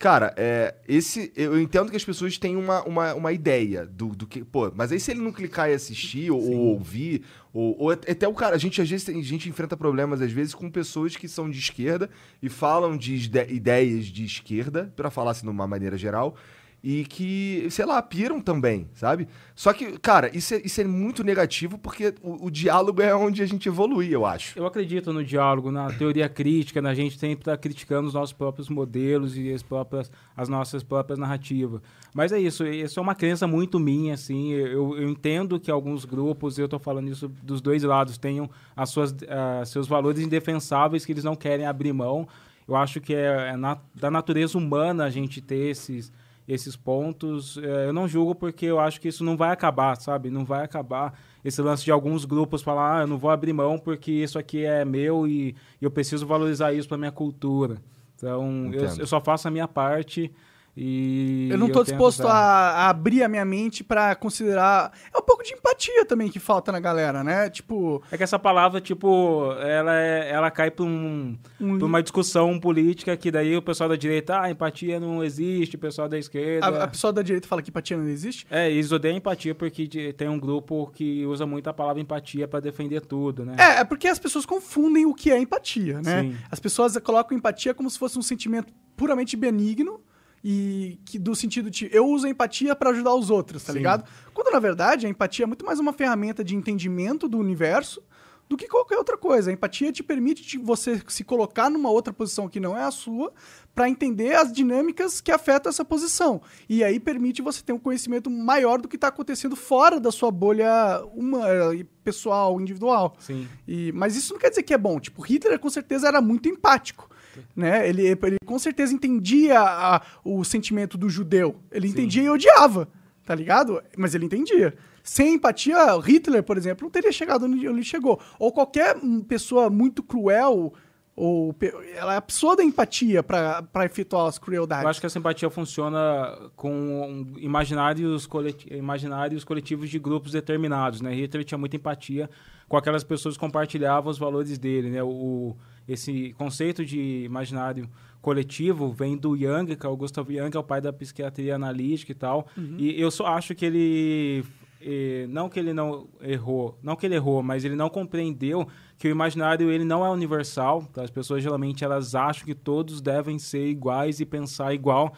Cara, 0.00 0.32
é, 0.38 0.74
esse, 0.88 1.30
eu 1.36 1.60
entendo 1.60 1.90
que 1.90 1.96
as 1.96 2.04
pessoas 2.04 2.38
têm 2.38 2.56
uma, 2.56 2.82
uma, 2.84 3.14
uma 3.14 3.32
ideia 3.32 3.84
do, 3.84 4.08
do 4.08 4.26
que. 4.26 4.42
Pô, 4.42 4.72
mas 4.74 4.90
aí 4.90 4.98
se 4.98 5.10
ele 5.10 5.20
não 5.20 5.30
clicar 5.30 5.68
e 5.68 5.74
assistir, 5.74 6.30
ou, 6.30 6.40
ou 6.40 6.56
ouvir, 6.72 7.22
ou, 7.52 7.76
ou 7.78 7.90
até 7.90 8.26
o 8.28 8.34
cara. 8.34 8.54
A 8.54 8.58
gente 8.58 8.80
a 8.80 8.84
gente 8.84 9.48
enfrenta 9.48 9.76
problemas, 9.76 10.20
às 10.20 10.32
vezes, 10.32 10.54
com 10.54 10.70
pessoas 10.70 11.16
que 11.16 11.28
são 11.28 11.48
de 11.50 11.58
esquerda 11.58 12.08
e 12.42 12.48
falam 12.48 12.96
de 12.96 13.14
ide- 13.14 13.46
ideias 13.52 14.06
de 14.06 14.24
esquerda, 14.24 14.92
pra 14.96 15.10
falar 15.10 15.32
assim 15.32 15.42
de 15.46 15.50
uma 15.50 15.66
maneira 15.66 15.96
geral, 15.96 16.36
e 16.82 17.04
que, 17.04 17.66
sei 17.70 17.84
lá, 17.84 18.00
piram 18.00 18.40
também, 18.40 18.88
sabe? 18.94 19.28
Só 19.54 19.70
que, 19.72 19.98
cara, 19.98 20.34
isso 20.34 20.54
é, 20.54 20.62
isso 20.64 20.80
é 20.80 20.84
muito 20.84 21.22
negativo 21.22 21.76
porque 21.76 22.14
o, 22.22 22.46
o 22.46 22.50
diálogo 22.50 23.02
é 23.02 23.14
onde 23.14 23.42
a 23.42 23.46
gente 23.46 23.68
evolui, 23.68 24.08
eu 24.14 24.24
acho. 24.24 24.58
Eu 24.58 24.64
acredito 24.64 25.12
no 25.12 25.22
diálogo, 25.22 25.70
na 25.70 25.92
teoria 25.92 26.26
crítica, 26.28 26.80
na 26.80 26.94
gente 26.94 27.18
sempre 27.18 27.42
estar 27.42 27.58
criticando 27.58 28.08
os 28.08 28.14
nossos 28.14 28.32
próprios 28.32 28.70
modelos 28.70 29.36
e 29.36 29.52
as, 29.52 29.62
próprias, 29.62 30.10
as 30.34 30.48
nossas 30.48 30.82
próprias 30.82 31.18
narrativas. 31.18 31.82
Mas 32.14 32.32
é 32.32 32.40
isso, 32.40 32.66
isso 32.66 32.98
é 32.98 33.02
uma 33.02 33.14
crença 33.14 33.46
muito 33.46 33.78
minha, 33.78 34.14
assim. 34.14 34.52
Eu, 34.52 34.96
eu 34.96 35.08
entendo 35.08 35.60
que 35.60 35.70
alguns 35.70 36.06
grupos, 36.06 36.58
eu 36.58 36.64
estou 36.64 36.78
falando 36.80 37.08
isso 37.10 37.28
dos 37.42 37.60
dois 37.60 37.82
lados, 37.82 38.16
tenham 38.16 38.48
as 38.74 38.88
suas, 38.88 39.14
ah, 39.28 39.62
seus 39.66 39.86
valores 39.86 40.20
indefensáveis 40.22 41.04
que 41.04 41.12
eles 41.12 41.24
não 41.24 41.36
querem 41.36 41.66
abrir 41.66 41.92
mão. 41.92 42.26
Eu 42.66 42.74
acho 42.76 43.00
que 43.00 43.12
é, 43.14 43.50
é 43.52 43.56
na- 43.56 43.78
da 43.94 44.10
natureza 44.10 44.56
humana 44.56 45.04
a 45.04 45.10
gente 45.10 45.40
ter 45.40 45.70
esses, 45.70 46.12
esses 46.52 46.76
pontos. 46.76 47.56
É, 47.58 47.86
eu 47.86 47.92
não 47.92 48.08
julgo 48.08 48.34
porque 48.34 48.66
eu 48.66 48.80
acho 48.80 49.00
que 49.00 49.08
isso 49.08 49.22
não 49.22 49.36
vai 49.36 49.52
acabar, 49.52 49.96
sabe? 49.96 50.30
Não 50.30 50.44
vai 50.44 50.64
acabar 50.64 51.18
esse 51.44 51.62
lance 51.62 51.84
de 51.84 51.92
alguns 51.92 52.24
grupos 52.24 52.60
falar, 52.60 52.98
ah, 52.98 53.00
eu 53.02 53.06
não 53.06 53.16
vou 53.16 53.30
abrir 53.30 53.52
mão 53.52 53.78
porque 53.78 54.10
isso 54.10 54.38
aqui 54.38 54.64
é 54.64 54.84
meu 54.84 55.26
e, 55.26 55.54
eu 55.80 55.90
preciso 55.90 56.26
valorizar 56.26 56.72
isso 56.72 56.88
para 56.88 56.98
minha 56.98 57.12
cultura. 57.12 57.80
Então, 58.16 58.70
eu, 58.72 58.84
eu 58.98 59.06
só 59.06 59.20
faço 59.20 59.48
a 59.48 59.50
minha 59.50 59.68
parte 59.68 60.30
e 60.76 61.48
Eu 61.50 61.58
não 61.58 61.68
tô 61.68 61.80
tento 61.80 61.88
disposto 61.88 62.26
a, 62.26 62.32
a 62.32 62.88
abrir 62.90 63.22
a 63.22 63.28
minha 63.28 63.44
mente 63.44 63.82
pra 63.82 64.14
considerar. 64.14 64.92
É 65.12 65.18
um 65.18 65.22
pouco 65.22 65.42
de 65.42 65.52
empatia 65.52 66.04
também 66.04 66.28
que 66.30 66.38
falta 66.38 66.70
na 66.72 66.78
galera, 66.80 67.22
né? 67.24 67.50
Tipo. 67.50 68.02
É 68.10 68.16
que 68.16 68.22
essa 68.22 68.38
palavra, 68.38 68.80
tipo, 68.80 69.52
ela, 69.60 69.94
é- 69.98 70.30
ela 70.30 70.50
cai 70.50 70.70
para 70.70 70.84
um, 70.84 71.36
Um- 71.60 71.84
uma 71.84 72.02
discussão 72.02 72.58
política 72.58 73.16
que 73.16 73.30
daí 73.30 73.56
o 73.56 73.62
pessoal 73.62 73.88
da 73.88 73.96
direita, 73.96 74.40
ah, 74.40 74.50
empatia 74.50 75.00
não 75.00 75.22
existe, 75.24 75.76
o 75.76 75.78
pessoal 75.78 76.08
da 76.08 76.18
esquerda... 76.18 76.66
A, 76.66 76.84
a 76.84 76.88
pessoa 76.88 77.12
da 77.12 77.22
direita 77.22 77.48
fala 77.48 77.62
que 77.62 77.70
empatia 77.70 77.96
não 77.96 78.08
existe. 78.08 78.46
É, 78.50 78.70
eles 78.70 78.90
odeiam 78.92 79.16
empatia 79.16 79.54
porque 79.54 80.12
tem 80.16 80.28
um 80.28 80.38
grupo 80.38 80.90
que 80.94 81.26
usa 81.26 81.44
muito 81.46 81.68
a 81.68 81.72
palavra 81.74 82.00
empatia 82.00 82.46
para 82.48 82.60
defender 82.60 83.00
tudo, 83.00 83.44
né? 83.44 83.56
É, 83.58 83.80
é 83.80 83.84
porque 83.84 84.06
as 84.08 84.18
pessoas 84.18 84.46
confundem 84.46 85.04
o 85.06 85.14
que 85.14 85.30
é 85.30 85.38
empatia, 85.38 86.00
né? 86.00 86.22
Sim. 86.22 86.36
As 86.50 86.60
pessoas 86.60 86.96
colocam 86.98 87.36
empatia 87.36 87.74
como 87.74 87.90
se 87.90 87.98
fosse 87.98 88.18
um 88.18 88.22
sentimento 88.22 88.72
puramente 88.96 89.36
benigno 89.36 90.00
e 90.42 90.98
que 91.04 91.18
do 91.18 91.34
sentido 91.34 91.70
de 91.70 91.88
eu 91.92 92.06
uso 92.06 92.26
a 92.26 92.30
empatia 92.30 92.74
pra 92.74 92.90
ajudar 92.90 93.14
os 93.14 93.30
outros, 93.30 93.62
tá 93.64 93.72
Sim. 93.72 93.78
ligado? 93.78 94.04
Quando 94.32 94.50
na 94.52 94.58
verdade 94.58 95.06
a 95.06 95.08
empatia 95.10 95.44
é 95.44 95.46
muito 95.46 95.64
mais 95.66 95.78
uma 95.78 95.92
ferramenta 95.92 96.42
de 96.42 96.56
entendimento 96.56 97.28
do 97.28 97.38
universo 97.38 98.02
do 98.48 98.56
que 98.56 98.66
qualquer 98.66 98.96
outra 98.98 99.16
coisa. 99.16 99.48
A 99.48 99.52
empatia 99.52 99.92
te 99.92 100.02
permite 100.02 100.42
de 100.44 100.58
você 100.58 101.00
se 101.06 101.22
colocar 101.22 101.70
numa 101.70 101.88
outra 101.88 102.12
posição 102.12 102.48
que 102.48 102.58
não 102.58 102.76
é 102.76 102.82
a 102.82 102.90
sua 102.90 103.32
pra 103.72 103.88
entender 103.88 104.34
as 104.34 104.50
dinâmicas 104.52 105.20
que 105.20 105.30
afetam 105.30 105.70
essa 105.70 105.84
posição. 105.84 106.42
E 106.68 106.82
aí 106.82 106.98
permite 106.98 107.40
você 107.42 107.62
ter 107.62 107.72
um 107.72 107.78
conhecimento 107.78 108.28
maior 108.28 108.80
do 108.80 108.88
que 108.88 108.98
tá 108.98 109.06
acontecendo 109.06 109.54
fora 109.54 110.00
da 110.00 110.10
sua 110.10 110.32
bolha 110.32 111.00
uma, 111.14 111.48
eh, 111.48 111.86
pessoal, 112.02 112.60
individual. 112.60 113.14
Sim. 113.20 113.46
E- 113.68 113.92
mas 113.92 114.16
isso 114.16 114.32
não 114.32 114.40
quer 114.40 114.50
dizer 114.50 114.64
que 114.64 114.74
é 114.74 114.78
bom. 114.78 114.98
Tipo, 114.98 115.22
Hitler 115.22 115.56
com 115.60 115.70
certeza 115.70 116.08
era 116.08 116.20
muito 116.20 116.48
empático. 116.48 117.08
Né? 117.54 117.88
Ele, 117.88 118.06
ele 118.06 118.36
com 118.44 118.58
certeza 118.58 118.92
entendia 118.92 119.60
a- 119.60 120.02
o 120.24 120.44
sentimento 120.44 120.96
do 120.98 121.08
judeu. 121.08 121.56
Ele 121.70 121.88
entendia 121.88 122.22
e 122.22 122.30
odiava, 122.30 122.88
tá 123.24 123.34
ligado? 123.34 123.82
Mas 123.96 124.14
ele 124.14 124.24
entendia. 124.26 124.74
Sem 125.02 125.34
empatia, 125.34 125.76
Hitler, 125.98 126.42
por 126.42 126.56
exemplo, 126.56 126.84
não 126.84 126.90
teria 126.90 127.10
chegado 127.12 127.46
onde 127.46 127.66
ele 127.66 127.82
chegou. 127.82 128.20
Ou 128.38 128.52
qualquer 128.52 128.96
hum, 128.96 129.20
pessoa 129.22 129.70
muito 129.70 130.02
cruel, 130.02 130.72
ou 131.16 131.54
ela 131.94 132.16
absorve 132.16 132.58
da 132.58 132.64
empatia 132.64 133.22
pra 133.22 133.84
efetuar 133.84 134.26
as 134.26 134.38
crueldades. 134.38 134.84
Eu 134.84 134.88
acho 134.90 135.00
que 135.00 135.06
a 135.06 135.10
simpatia 135.10 135.50
funciona 135.50 136.50
com 136.56 137.26
imaginários, 137.38 138.26
coleti 138.26 138.72
imaginários 138.72 139.44
coletivos 139.44 139.90
de 139.90 139.98
grupos 139.98 140.32
determinados, 140.32 141.00
né? 141.00 141.12
Hitler 141.14 141.44
tinha 141.44 141.58
muita 141.58 141.76
empatia 141.76 142.28
com 142.68 142.76
aquelas 142.76 143.02
pessoas 143.04 143.34
que 143.34 143.40
compartilhavam 143.40 144.10
os 144.10 144.18
valores 144.18 144.56
dele, 144.58 144.90
né? 144.90 145.02
O, 145.02 145.56
esse 145.92 146.32
conceito 146.38 146.84
de 146.84 147.24
imaginário 147.24 147.88
coletivo 148.22 148.92
vem 148.92 149.16
do 149.16 149.36
Jung, 149.36 149.74
que 149.74 149.86
é 149.86 149.88
o 149.88 149.96
Gustav 149.96 150.30
Jung, 150.30 150.50
que 150.50 150.56
é 150.56 150.60
o 150.60 150.64
pai 150.64 150.80
da 150.80 150.92
psiquiatria 150.92 151.54
analítica 151.54 152.12
e 152.12 152.14
tal. 152.14 152.46
E 152.78 153.00
eu 153.00 153.10
só 153.10 153.26
acho 153.26 153.54
que 153.54 153.64
ele 153.64 154.44
eh, 154.80 155.26
não 155.28 155.48
que 155.48 155.58
ele 155.58 155.72
não 155.72 156.06
errou, 156.22 156.78
não 156.82 156.96
que 156.96 157.06
ele 157.06 157.14
errou, 157.14 157.42
mas 157.42 157.64
ele 157.64 157.76
não 157.76 157.90
compreendeu 157.90 158.66
que 158.98 159.08
o 159.08 159.10
imaginário 159.10 159.70
ele 159.70 159.84
não 159.84 160.04
é 160.04 160.10
universal. 160.10 160.84
tá? 160.92 161.02
As 161.02 161.10
pessoas 161.10 161.42
geralmente 161.42 161.84
elas 161.84 162.14
acham 162.14 162.44
que 162.44 162.54
todos 162.54 163.00
devem 163.00 163.38
ser 163.38 163.66
iguais 163.66 164.20
e 164.20 164.26
pensar 164.26 164.72
igual, 164.72 165.12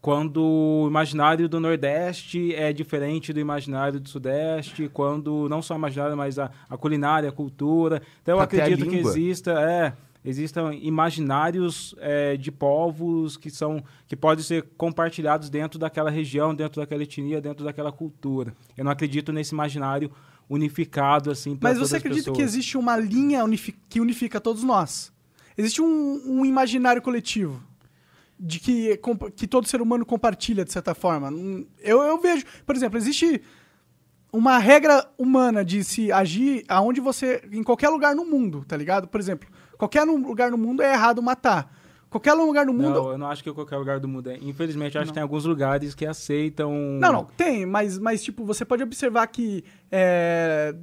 quando 0.00 0.42
o 0.42 0.86
imaginário 0.86 1.48
do 1.48 1.58
Nordeste 1.58 2.54
é 2.54 2.72
diferente 2.72 3.32
do 3.32 3.40
imaginário 3.40 3.98
do 3.98 4.08
Sudeste, 4.08 4.88
quando 4.92 5.48
não 5.48 5.62
só 5.62 5.74
o 5.74 5.78
imaginário, 5.78 6.16
mas 6.16 6.38
a, 6.38 6.50
a 6.68 6.76
culinária, 6.76 7.28
a 7.28 7.32
cultura. 7.32 8.02
Então 8.20 8.36
eu 8.36 8.42
Até 8.42 8.60
acredito 8.60 8.86
que 8.86 8.96
exista, 8.96 9.52
é, 9.52 9.94
existam 10.24 10.72
imaginários 10.74 11.94
é, 11.98 12.36
de 12.36 12.50
povos 12.50 13.36
que 13.36 13.50
são 13.50 13.82
que 14.06 14.16
podem 14.16 14.42
ser 14.44 14.64
compartilhados 14.76 15.50
dentro 15.50 15.78
daquela 15.78 16.10
região, 16.10 16.54
dentro 16.54 16.80
daquela 16.80 17.02
etnia, 17.02 17.40
dentro 17.40 17.64
daquela 17.64 17.92
cultura. 17.92 18.54
Eu 18.76 18.84
não 18.84 18.90
acredito 18.92 19.32
nesse 19.32 19.52
imaginário 19.54 20.10
unificado 20.48 21.30
assim 21.30 21.58
Mas 21.60 21.78
você 21.78 21.96
acredita 21.96 22.32
que 22.32 22.42
existe 22.42 22.76
uma 22.76 22.96
linha 22.96 23.44
unifi- 23.44 23.74
que 23.88 24.00
unifica 24.00 24.40
todos 24.40 24.62
nós? 24.62 25.12
Existe 25.56 25.80
um, 25.80 26.20
um 26.40 26.44
imaginário 26.44 27.00
coletivo 27.00 27.62
de 28.38 28.58
que, 28.58 29.00
que 29.36 29.46
todo 29.46 29.68
ser 29.68 29.80
humano 29.80 30.04
compartilha, 30.04 30.64
de 30.64 30.72
certa 30.72 30.94
forma. 30.94 31.30
Hum, 31.30 31.64
Eu, 31.80 32.02
eu 32.02 32.20
vejo, 32.20 32.44
por 32.66 32.74
exemplo, 32.74 32.98
existe 32.98 33.40
uma 34.32 34.58
regra 34.58 35.08
humana 35.16 35.64
de 35.64 35.84
se 35.84 36.10
agir 36.10 36.64
aonde 36.68 37.00
você. 37.00 37.42
em 37.52 37.62
qualquer 37.62 37.88
lugar 37.90 38.14
no 38.16 38.24
mundo, 38.24 38.64
tá 38.66 38.76
ligado? 38.76 39.06
Por 39.06 39.20
exemplo, 39.20 39.48
Qualquer 39.84 40.04
lugar 40.04 40.50
no 40.50 40.56
mundo 40.56 40.82
é 40.82 40.94
errado 40.94 41.22
matar. 41.22 41.70
Qualquer 42.08 42.32
lugar 42.32 42.64
no 42.64 42.72
mundo. 42.72 43.02
Não, 43.02 43.10
eu 43.10 43.18
não 43.18 43.26
acho 43.26 43.44
que 43.44 43.52
qualquer 43.52 43.76
lugar 43.76 44.00
do 44.00 44.08
mundo 44.08 44.30
é. 44.30 44.38
Infelizmente, 44.40 44.94
eu 44.94 45.02
acho 45.02 45.10
que 45.10 45.14
tem 45.14 45.22
alguns 45.22 45.44
lugares 45.44 45.94
que 45.94 46.06
aceitam. 46.06 46.72
Não, 46.72 47.12
não, 47.12 47.24
tem, 47.24 47.66
mas, 47.66 47.98
mas 47.98 48.22
tipo, 48.22 48.44
você 48.44 48.64
pode 48.64 48.82
observar 48.82 49.26
que 49.26 49.62
é, 49.92 50.74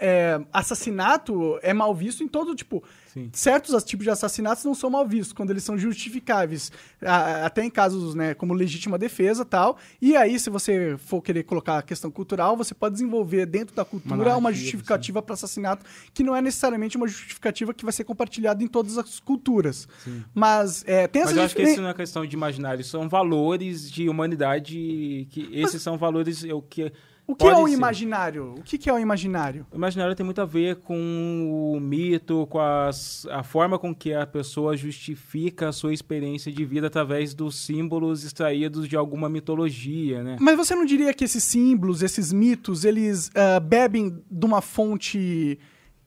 é, 0.00 0.40
assassinato 0.52 1.58
é 1.60 1.74
mal 1.74 1.94
visto 1.94 2.22
em 2.22 2.28
todo, 2.28 2.54
tipo, 2.54 2.82
Sim. 3.14 3.30
certos 3.32 3.84
tipos 3.84 4.02
de 4.02 4.10
assassinatos 4.10 4.64
não 4.64 4.74
são 4.74 4.90
mal 4.90 5.06
vistos, 5.06 5.32
quando 5.32 5.50
eles 5.50 5.62
são 5.62 5.78
justificáveis, 5.78 6.72
até 7.00 7.64
em 7.64 7.70
casos, 7.70 8.12
né, 8.16 8.34
como 8.34 8.52
legítima 8.52 8.98
defesa 8.98 9.42
e 9.42 9.44
tal, 9.44 9.78
e 10.02 10.16
aí, 10.16 10.36
se 10.38 10.50
você 10.50 10.96
for 10.98 11.22
querer 11.22 11.44
colocar 11.44 11.78
a 11.78 11.82
questão 11.82 12.10
cultural, 12.10 12.56
você 12.56 12.74
pode 12.74 12.94
desenvolver 12.94 13.46
dentro 13.46 13.74
da 13.74 13.84
cultura 13.84 14.16
uma, 14.16 14.24
narrativa, 14.24 14.52
justificativa 14.52 15.22
para 15.22 15.34
assassinato, 15.34 15.86
que 16.12 16.24
não 16.24 16.34
é 16.34 16.42
necessariamente 16.42 16.96
uma 16.96 17.06
justificativa 17.06 17.72
que 17.72 17.84
vai 17.84 17.92
ser 17.92 18.02
compartilhada 18.02 18.64
em 18.64 18.66
todas 18.66 18.98
as 18.98 19.20
culturas. 19.20 19.86
Mas 20.34 20.82
é, 20.86 21.06
tem 21.06 21.22
Mas 21.22 21.30
essa 21.30 21.40
eu 21.40 21.44
acho 21.44 21.54
que 21.54 21.62
isso 21.62 21.80
não 21.80 21.88
é 21.88 21.94
questão 21.94 22.26
de 22.26 22.34
imaginário, 22.34 22.82
são 22.82 23.08
valores 23.08 23.88
de 23.88 24.08
humanidade 24.08 25.28
que 25.30 25.48
esses 25.52 25.80
são 25.80 25.96
valores 25.96 26.42
o 26.42 26.60
que 26.60 26.92
O 27.26 27.34
que 27.34 27.46
é 27.46 27.50
pode 27.50 27.62
o 27.62 27.68
ser. 27.68 27.74
imaginário? 27.74 28.54
O 28.58 28.62
que, 28.62 28.76
que 28.76 28.90
é 28.90 28.92
o 28.92 28.98
imaginário? 28.98 29.66
O 29.72 29.76
imaginário 29.76 30.14
tem 30.14 30.24
muito 30.24 30.40
a 30.42 30.44
ver 30.44 30.76
com 30.76 31.72
o 31.74 31.80
mito, 31.80 32.46
com 32.50 32.60
as, 32.60 33.26
a 33.30 33.42
forma 33.42 33.78
com 33.78 33.94
que 33.94 34.12
a 34.12 34.26
pessoa 34.26 34.76
justifica 34.76 35.68
a 35.70 35.72
sua 35.72 35.94
experiência 35.94 36.52
de 36.52 36.64
vida 36.66 36.86
através 36.88 37.32
dos 37.32 37.56
símbolos 37.56 38.24
extraídos 38.24 38.86
de 38.86 38.94
alguma 38.96 39.28
mitologia, 39.30 40.22
né? 40.22 40.36
Mas 40.38 40.54
você 40.56 40.74
não 40.74 40.84
diria 40.84 41.14
que 41.14 41.24
esses 41.24 41.42
símbolos, 41.44 42.02
esses 42.02 42.30
mitos, 42.32 42.84
eles 42.84 43.30
ah, 43.34 43.58
bebem 43.58 44.22
de 44.30 44.44
uma 44.46 44.60
fonte 44.60 45.58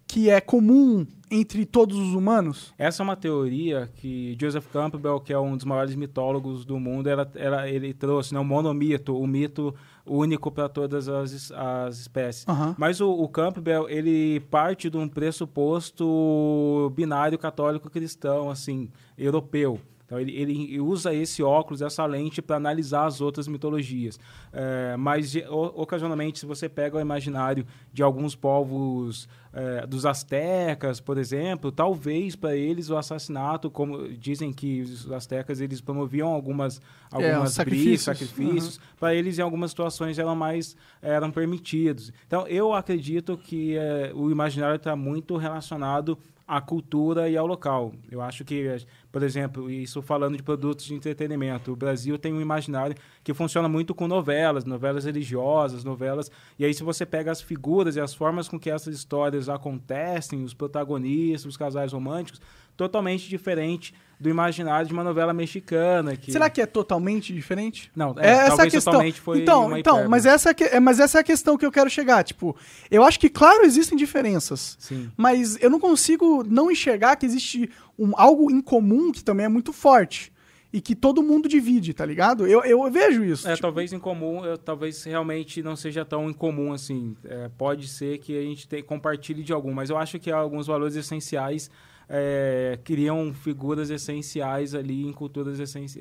que 0.10 0.30
é 0.30 0.40
comum 0.40 1.06
entre 1.30 1.66
todos 1.66 1.98
os 1.98 2.14
humanos? 2.14 2.74
Essa 2.78 3.02
é 3.02 3.04
uma 3.04 3.18
teoria 3.18 3.90
que 3.96 4.38
Joseph 4.40 4.66
Campbell, 4.72 5.20
que 5.20 5.34
é 5.34 5.40
um 5.40 5.58
dos 5.58 5.66
maiores 5.66 5.96
mitólogos 5.96 6.64
do 6.64 6.80
mundo, 6.80 7.08
ela, 7.10 7.30
ela- 7.36 7.68
ele 7.70 7.94
trouxe, 7.94 8.34
né, 8.34 8.40
o 8.40 8.46
monomito, 8.46 9.18
o 9.20 9.28
mito 9.28 9.76
único 10.08 10.52
para 10.52 10.70
todas 10.70 11.08
as, 11.08 11.52
as 11.52 12.00
espécies. 12.00 12.48
Aham. 12.48 12.76
Mas 12.78 13.02
o, 13.02 13.10
o 13.12 13.28
Campbell, 13.28 13.90
ele 13.90 14.40
parte 14.52 14.90
de 14.90 14.98
um 14.98 15.08
pressuposto 15.08 16.92
binário 16.96 17.38
católico-cristão, 17.38 18.50
assim, 18.50 18.90
europeu. 19.18 19.80
Então 20.08 20.18
ele, 20.20 20.34
ele 20.34 20.80
usa 20.80 21.14
esse 21.14 21.44
óculos, 21.44 21.82
essa 21.82 22.04
lente 22.06 22.42
para 22.42 22.56
analisar 22.56 23.06
as 23.06 23.20
outras 23.22 23.46
mitologias. 23.48 24.18
É, 24.54 24.96
mas 24.98 25.36
o- 25.36 25.82
ocasionalmente, 25.82 26.40
se 26.40 26.46
você 26.46 26.70
pega 26.70 26.96
o 26.98 27.02
imaginário 27.02 27.66
de 27.94 28.02
alguns 28.02 28.34
povos 28.34 29.28
é, 29.52 29.86
dos 29.86 30.06
astecas, 30.06 31.00
por 31.02 31.18
exemplo, 31.18 31.72
talvez 31.72 32.36
para 32.38 32.56
eles 32.56 32.90
o 32.90 32.96
assassinato, 32.98 33.70
como 33.70 34.08
dizem 34.10 34.54
que 34.54 34.82
os 34.82 35.12
astecas 35.12 35.60
eles 35.60 35.82
promoviam 35.82 36.30
algumas 36.30 36.82
algumas 37.12 37.52
sacrifícios. 37.54 38.06
brigas, 38.06 38.20
sacrifícios, 38.20 38.80
para 39.00 39.14
eles 39.14 39.38
em 39.40 39.42
algumas 39.42 39.72
situações 39.72 40.18
eram 40.18 40.36
mais 40.36 40.76
eram 41.02 41.32
permitidos. 41.32 42.14
Então 42.26 42.48
eu 42.48 42.74
acredito 42.74 43.38
que 43.38 43.76
é, 43.76 44.12
o 44.16 44.32
imaginário 44.32 44.78
está 44.78 44.96
muito 44.96 45.36
relacionado 45.38 46.18
à 46.48 46.62
cultura 46.62 47.30
e 47.30 47.36
ao 47.36 47.46
local. 47.46 47.94
Eu 48.10 48.22
acho 48.22 48.46
que, 48.46 48.78
por 49.18 49.24
exemplo, 49.24 49.72
isso 49.72 50.00
falando 50.00 50.38
de 50.38 50.44
produtos 50.44 50.86
de 50.86 50.94
entretenimento, 50.94 51.72
o 51.72 51.76
Brasil 51.76 52.20
tem 52.20 52.32
um 52.32 52.40
imaginário 52.40 52.96
que 53.24 53.34
funciona 53.34 53.68
muito 53.68 53.96
com 53.96 54.08
novelas, 54.08 54.64
novelas 54.64 55.06
religiosas, 55.06 55.84
novelas. 55.84 56.30
E 56.60 56.64
aí 56.64 56.72
se 56.72 56.84
você 56.84 57.04
pega 57.04 57.32
as 57.32 57.42
figuras 57.42 57.96
e 57.96 58.00
as 58.00 58.14
formas 58.14 58.48
com 58.48 58.60
que 58.60 58.70
essas 58.70 58.94
histórias 58.94 59.50
acontecem, 59.50 60.44
os 60.44 60.54
protagonistas, 60.54 61.48
os 61.48 61.58
casais 61.58 61.94
românticos, 61.94 62.40
totalmente 62.78 63.28
diferente 63.28 63.94
do 64.20 64.30
imaginário 64.30 64.88
de 64.88 64.94
uma 64.94 65.04
novela 65.04 65.32
mexicana. 65.34 66.16
Que... 66.16 66.32
Será 66.32 66.50
que 66.50 66.60
é 66.62 66.66
totalmente 66.66 67.32
diferente? 67.34 67.92
Não, 67.96 68.16
É, 68.18 68.28
é, 68.30 68.32
essa 68.48 68.64
a 68.64 68.70
questão. 68.70 69.04
então, 69.36 69.78
então 69.78 70.10
mas, 70.10 70.26
essa 70.26 70.50
é, 70.52 70.56
é- 70.76 70.80
mas 70.80 71.00
essa 71.00 71.20
é 71.20 71.22
a 71.22 71.24
questão 71.24 71.56
que 71.58 71.66
eu 71.66 71.72
quero 71.72 71.90
chegar. 71.90 72.24
Tipo, 72.24 72.56
eu 72.90 73.04
acho 73.04 73.20
que, 73.20 73.30
claro, 73.30 73.64
existem 73.64 73.96
diferenças. 73.98 74.76
Sim. 74.80 75.12
Mas 75.16 75.62
eu 75.62 75.70
não 75.70 75.80
consigo 75.80 76.44
não 76.44 76.72
enxergar 76.72 77.16
que 77.16 77.26
existe 77.28 77.70
um, 77.98 78.12
algo 78.16 78.50
em 78.50 78.60
comum 78.62 79.12
que 79.12 79.24
também 79.24 79.46
é 79.46 79.50
muito 79.50 79.72
forte. 79.74 80.32
E 80.74 80.82
que 80.82 80.94
todo 80.96 81.24
mundo 81.24 81.48
divide, 81.48 81.94
tá 81.94 82.06
ligado? 82.06 82.46
Eu, 82.46 82.62
eu 82.64 82.92
vejo 82.92 83.24
isso. 83.24 83.48
É, 83.48 83.52
tipo, 83.52 83.62
talvez 83.62 83.94
em 83.94 84.00
comum, 84.00 84.44
eu- 84.44 84.58
talvez 84.58 85.02
realmente 85.04 85.62
não 85.64 85.76
seja 85.78 86.04
tão 86.04 86.30
incomum 86.30 86.74
assim. 86.74 87.16
É, 87.24 87.50
pode 87.58 87.88
ser 87.88 88.18
que 88.18 88.38
a 88.38 88.42
gente 88.42 88.68
te- 88.68 88.82
compartilhe 88.84 89.44
de 89.44 89.54
algum, 89.54 89.72
mas 89.74 89.90
eu 89.92 89.98
acho 89.98 90.20
que 90.20 90.30
alguns 90.30 90.68
valores 90.68 90.96
essenciais 90.96 91.70
é, 92.10 92.80
criam 92.84 93.34
figuras 93.34 93.90
essenciais 93.90 94.74
ali 94.74 95.06
em 95.06 95.12
culturas 95.14 95.58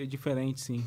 diferentes, 0.09 0.62
sim. 0.64 0.85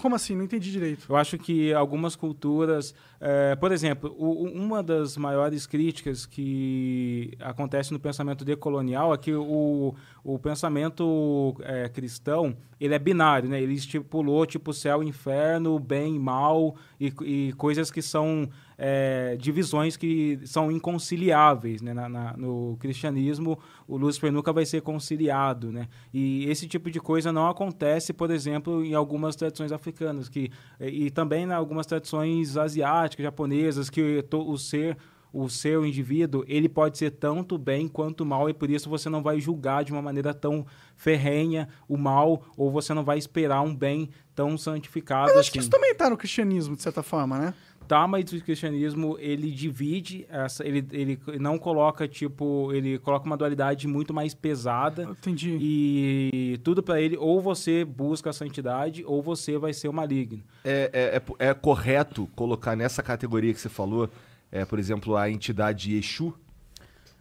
Como 0.00 0.16
assim? 0.16 0.34
Não 0.34 0.44
entendi 0.44 0.72
direito. 0.72 1.04
Eu 1.08 1.14
acho 1.14 1.38
que 1.38 1.72
algumas 1.74 2.16
culturas, 2.16 2.94
é, 3.20 3.54
por 3.54 3.70
exemplo, 3.70 4.12
o- 4.18 4.42
uma 4.44 4.82
das 4.82 5.16
maiores 5.16 5.66
críticas 5.66 6.24
que 6.26 7.32
acontece 7.38 7.92
no 7.92 8.00
pensamento 8.00 8.44
decolonial 8.46 9.12
é 9.14 9.18
que 9.18 9.32
o, 9.34 9.94
o 10.24 10.38
pensamento 10.38 11.54
é, 11.60 11.88
cristão 11.88 12.56
ele 12.80 12.94
é 12.94 12.98
binário, 12.98 13.48
né? 13.48 13.60
Ele 13.62 13.74
estipulou 13.74 14.46
tipo 14.46 14.72
céu, 14.72 15.02
inferno, 15.02 15.78
bem, 15.78 16.16
e 16.16 16.18
mal 16.18 16.74
e, 16.98 17.12
e 17.22 17.52
coisas 17.52 17.90
que 17.90 18.00
são 18.02 18.48
é, 18.80 19.36
divisões 19.40 19.96
que 19.96 20.38
são 20.44 20.70
inconciliáveis, 20.70 21.82
né? 21.82 21.92
Na- 21.92 22.08
na- 22.08 22.36
no 22.36 22.76
cristianismo, 22.78 23.58
o 23.88 23.96
Lúcifer 23.96 24.30
nunca 24.32 24.52
vai 24.52 24.64
ser 24.64 24.82
conciliado, 24.82 25.72
né? 25.72 25.88
E 26.14 26.44
esse 26.48 26.68
tipo 26.68 26.88
de 26.90 27.00
coisa 27.00 27.32
não 27.32 27.48
acontece, 27.48 28.12
por 28.12 28.30
exemplo, 28.30 28.84
em 28.84 28.94
algumas 28.94 29.34
tradições 29.34 29.72
africanas, 29.72 30.28
que 30.28 30.50
e, 30.80 31.06
e 31.06 31.10
também 31.10 31.44
em 31.44 31.52
algumas 31.52 31.86
tradições 31.86 32.56
asiáticas, 32.56 33.24
japonesas, 33.24 33.90
que 33.90 34.22
to- 34.22 34.48
o 34.48 34.56
ser 34.56 34.96
o 35.30 35.46
seu 35.50 35.84
indivíduo, 35.84 36.42
ele 36.48 36.70
pode 36.70 36.96
ser 36.96 37.10
tanto 37.10 37.58
bem 37.58 37.86
quanto 37.86 38.24
mal, 38.24 38.48
e 38.48 38.54
por 38.54 38.70
isso 38.70 38.88
você 38.88 39.10
não 39.10 39.22
vai 39.22 39.38
julgar 39.38 39.84
de 39.84 39.92
uma 39.92 40.00
maneira 40.00 40.32
tão 40.32 40.64
ferrenha 40.96 41.68
o 41.86 41.98
mal, 41.98 42.42
ou 42.56 42.70
você 42.70 42.94
não 42.94 43.04
vai 43.04 43.18
esperar 43.18 43.60
um 43.60 43.74
bem 43.76 44.08
tão 44.34 44.56
santificado 44.56 45.24
Mas 45.28 45.32
acho 45.32 45.40
assim. 45.40 45.50
que 45.52 45.58
isso 45.58 45.68
também 45.70 45.94
tá 45.94 46.08
no 46.08 46.16
cristianismo, 46.16 46.74
de 46.74 46.82
certa 46.82 47.02
forma, 47.02 47.38
né? 47.38 47.54
Tá, 47.88 48.06
mas 48.06 48.30
o 48.30 48.40
cristianismo, 48.42 49.16
ele 49.18 49.50
divide, 49.50 50.26
essa, 50.28 50.62
ele, 50.66 50.86
ele 50.92 51.18
não 51.40 51.58
coloca, 51.58 52.06
tipo, 52.06 52.70
ele 52.74 52.98
coloca 52.98 53.24
uma 53.24 53.36
dualidade 53.36 53.88
muito 53.88 54.12
mais 54.12 54.34
pesada. 54.34 55.04
Entendi. 55.04 55.56
E 55.58 56.60
tudo 56.62 56.82
pra 56.82 57.00
ele, 57.00 57.16
ou 57.16 57.40
você 57.40 57.86
busca 57.86 58.28
a 58.28 58.32
santidade, 58.32 59.02
ou 59.06 59.22
você 59.22 59.56
vai 59.56 59.72
ser 59.72 59.88
o 59.88 59.92
maligno. 59.92 60.42
É, 60.62 60.90
é, 60.92 61.46
é, 61.46 61.48
é 61.48 61.54
correto 61.54 62.28
colocar 62.36 62.76
nessa 62.76 63.02
categoria 63.02 63.54
que 63.54 63.60
você 63.60 63.70
falou, 63.70 64.10
é, 64.52 64.66
por 64.66 64.78
exemplo, 64.78 65.16
a 65.16 65.30
entidade 65.30 65.96
Exu? 65.96 66.34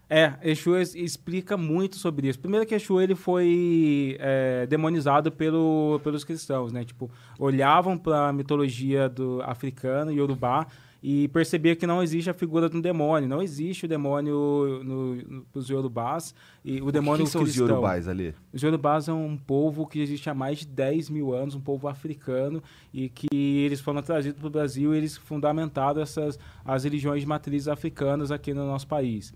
É, 0.09 0.33
Exu 0.41 0.77
explica 0.77 1.57
muito 1.57 1.97
sobre 1.97 2.29
isso. 2.29 2.39
Primeiro 2.39 2.65
que 2.65 2.73
Exu 2.73 3.01
ele 3.01 3.15
foi 3.15 4.15
é, 4.19 4.65
demonizado 4.67 5.31
pelo, 5.31 5.99
pelos 6.03 6.23
cristãos, 6.23 6.71
né? 6.71 6.85
Tipo, 6.85 7.11
olhavam 7.37 7.97
para 7.97 8.29
a 8.29 8.33
mitologia 8.33 9.09
do 9.09 9.41
africana, 9.43 10.13
Yorubá, 10.13 10.65
e 11.03 11.27
percebia 11.27 11.75
que 11.75 11.85
não 11.85 12.01
existe 12.01 12.29
a 12.29 12.33
figura 12.33 12.69
de 12.69 12.77
um 12.77 12.81
demônio. 12.81 13.27
Não 13.27 13.41
existe 13.41 13.85
o 13.85 13.87
demônio 13.87 14.81
no, 14.83 15.15
no, 15.15 15.45
nos 15.53 15.69
Yorubás. 15.69 16.33
E 16.63 16.81
o 16.81 16.91
demônio 16.91 17.25
Quem 17.25 17.31
são 17.31 17.41
os 17.41 17.49
cristão. 17.49 17.67
Yorubais 17.67 18.07
ali? 18.07 18.33
Os 18.51 18.61
Yorubás 18.61 19.07
é 19.09 19.13
um 19.13 19.37
povo 19.37 19.85
que 19.85 19.99
existe 19.99 20.29
há 20.29 20.33
mais 20.33 20.59
de 20.59 20.67
10 20.67 21.09
mil 21.09 21.33
anos, 21.33 21.53
um 21.53 21.61
povo 21.61 21.87
africano, 21.87 22.63
e 22.93 23.09
que 23.09 23.27
eles 23.31 23.81
foram 23.81 24.01
trazidos 24.01 24.39
para 24.39 24.47
o 24.47 24.51
Brasil 24.51 24.93
e 24.93 24.97
eles 24.97 25.17
fundamentaram 25.17 26.01
essas, 26.01 26.39
as 26.65 26.83
religiões 26.85 27.21
de 27.21 27.27
matrizes 27.27 27.67
africanas 27.67 28.31
aqui 28.31 28.53
no 28.53 28.65
nosso 28.65 28.87
país. 28.87 29.33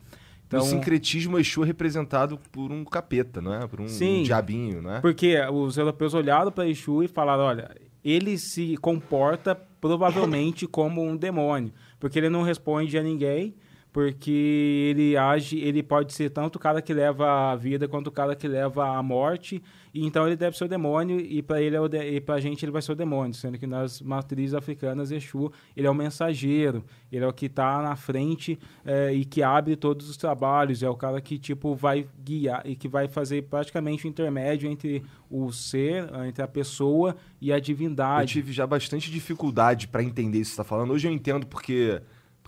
No 0.51 0.63
sincretismo, 0.63 1.39
Exu 1.39 1.63
é 1.63 1.67
representado 1.67 2.39
por 2.51 2.71
um 2.71 2.83
capeta, 2.83 3.41
não 3.41 3.53
é? 3.53 3.67
Por 3.67 3.81
um, 3.81 3.87
Sim. 3.87 4.19
um 4.19 4.23
diabinho, 4.23 4.81
não 4.81 4.95
é? 4.95 5.01
Porque 5.01 5.39
os 5.51 5.77
europeus 5.77 6.13
olharam 6.13 6.51
para 6.51 6.67
Exu 6.67 7.03
e 7.03 7.07
falaram, 7.07 7.43
olha, 7.43 7.71
ele 8.03 8.37
se 8.37 8.75
comporta 8.77 9.55
provavelmente 9.55 10.67
como 10.67 11.03
um 11.03 11.15
demônio, 11.15 11.73
porque 11.99 12.19
ele 12.19 12.29
não 12.29 12.43
responde 12.43 12.97
a 12.97 13.03
ninguém, 13.03 13.55
porque 13.93 14.89
ele 14.89 15.17
age, 15.17 15.59
ele 15.59 15.83
pode 15.83 16.13
ser 16.13 16.29
tanto 16.29 16.55
o 16.55 16.59
cara 16.59 16.81
que 16.81 16.93
leva 16.93 17.51
a 17.51 17.55
vida 17.55 17.87
quanto 17.87 18.07
o 18.07 18.11
cara 18.11 18.35
que 18.35 18.47
leva 18.47 18.87
a 18.97 19.03
morte, 19.03 19.61
e 19.93 20.05
então 20.05 20.25
ele 20.25 20.37
deve 20.37 20.57
ser 20.57 20.63
o 20.63 20.67
demônio 20.67 21.19
e 21.19 21.41
para 21.41 21.61
ele 21.61 21.75
é 21.75 21.87
de, 21.89 21.97
e 22.15 22.21
pra 22.21 22.39
gente 22.39 22.63
ele 22.63 22.71
vai 22.71 22.81
ser 22.81 22.93
o 22.93 22.95
demônio, 22.95 23.33
sendo 23.33 23.57
que 23.57 23.67
nas 23.67 24.01
matrizes 24.01 24.53
africanas 24.53 25.11
Exu, 25.11 25.51
ele 25.75 25.85
é 25.87 25.89
o 25.89 25.93
mensageiro, 25.93 26.85
ele 27.11 27.25
é 27.25 27.27
o 27.27 27.33
que 27.33 27.47
está 27.47 27.81
na 27.81 27.95
frente 27.97 28.57
eh, 28.85 29.13
e 29.13 29.25
que 29.25 29.43
abre 29.43 29.75
todos 29.75 30.09
os 30.09 30.15
trabalhos, 30.15 30.81
é 30.81 30.89
o 30.89 30.95
cara 30.95 31.19
que 31.19 31.37
tipo 31.37 31.75
vai 31.75 32.07
guiar 32.23 32.61
e 32.65 32.75
que 32.75 32.87
vai 32.87 33.09
fazer 33.09 33.41
praticamente 33.43 34.05
o 34.05 34.07
intermédio 34.07 34.69
entre 34.71 35.03
o 35.29 35.51
ser, 35.51 36.09
entre 36.25 36.41
a 36.41 36.47
pessoa 36.47 37.15
e 37.41 37.51
a 37.51 37.57
Eu 37.57 37.61
divindade. 37.61 38.31
tive 38.33 38.53
já 38.53 38.65
bastante 38.65 39.11
dificuldade 39.11 39.87
pra 39.87 40.01
entender 40.01 40.39
isso 40.39 40.51
que 40.51 40.55
você 40.55 40.61
tá 40.61 40.63
falando. 40.63 40.91
Hoje 40.91 41.07
eu 41.07 41.11
entendo 41.11 41.45
porque, 41.45 42.01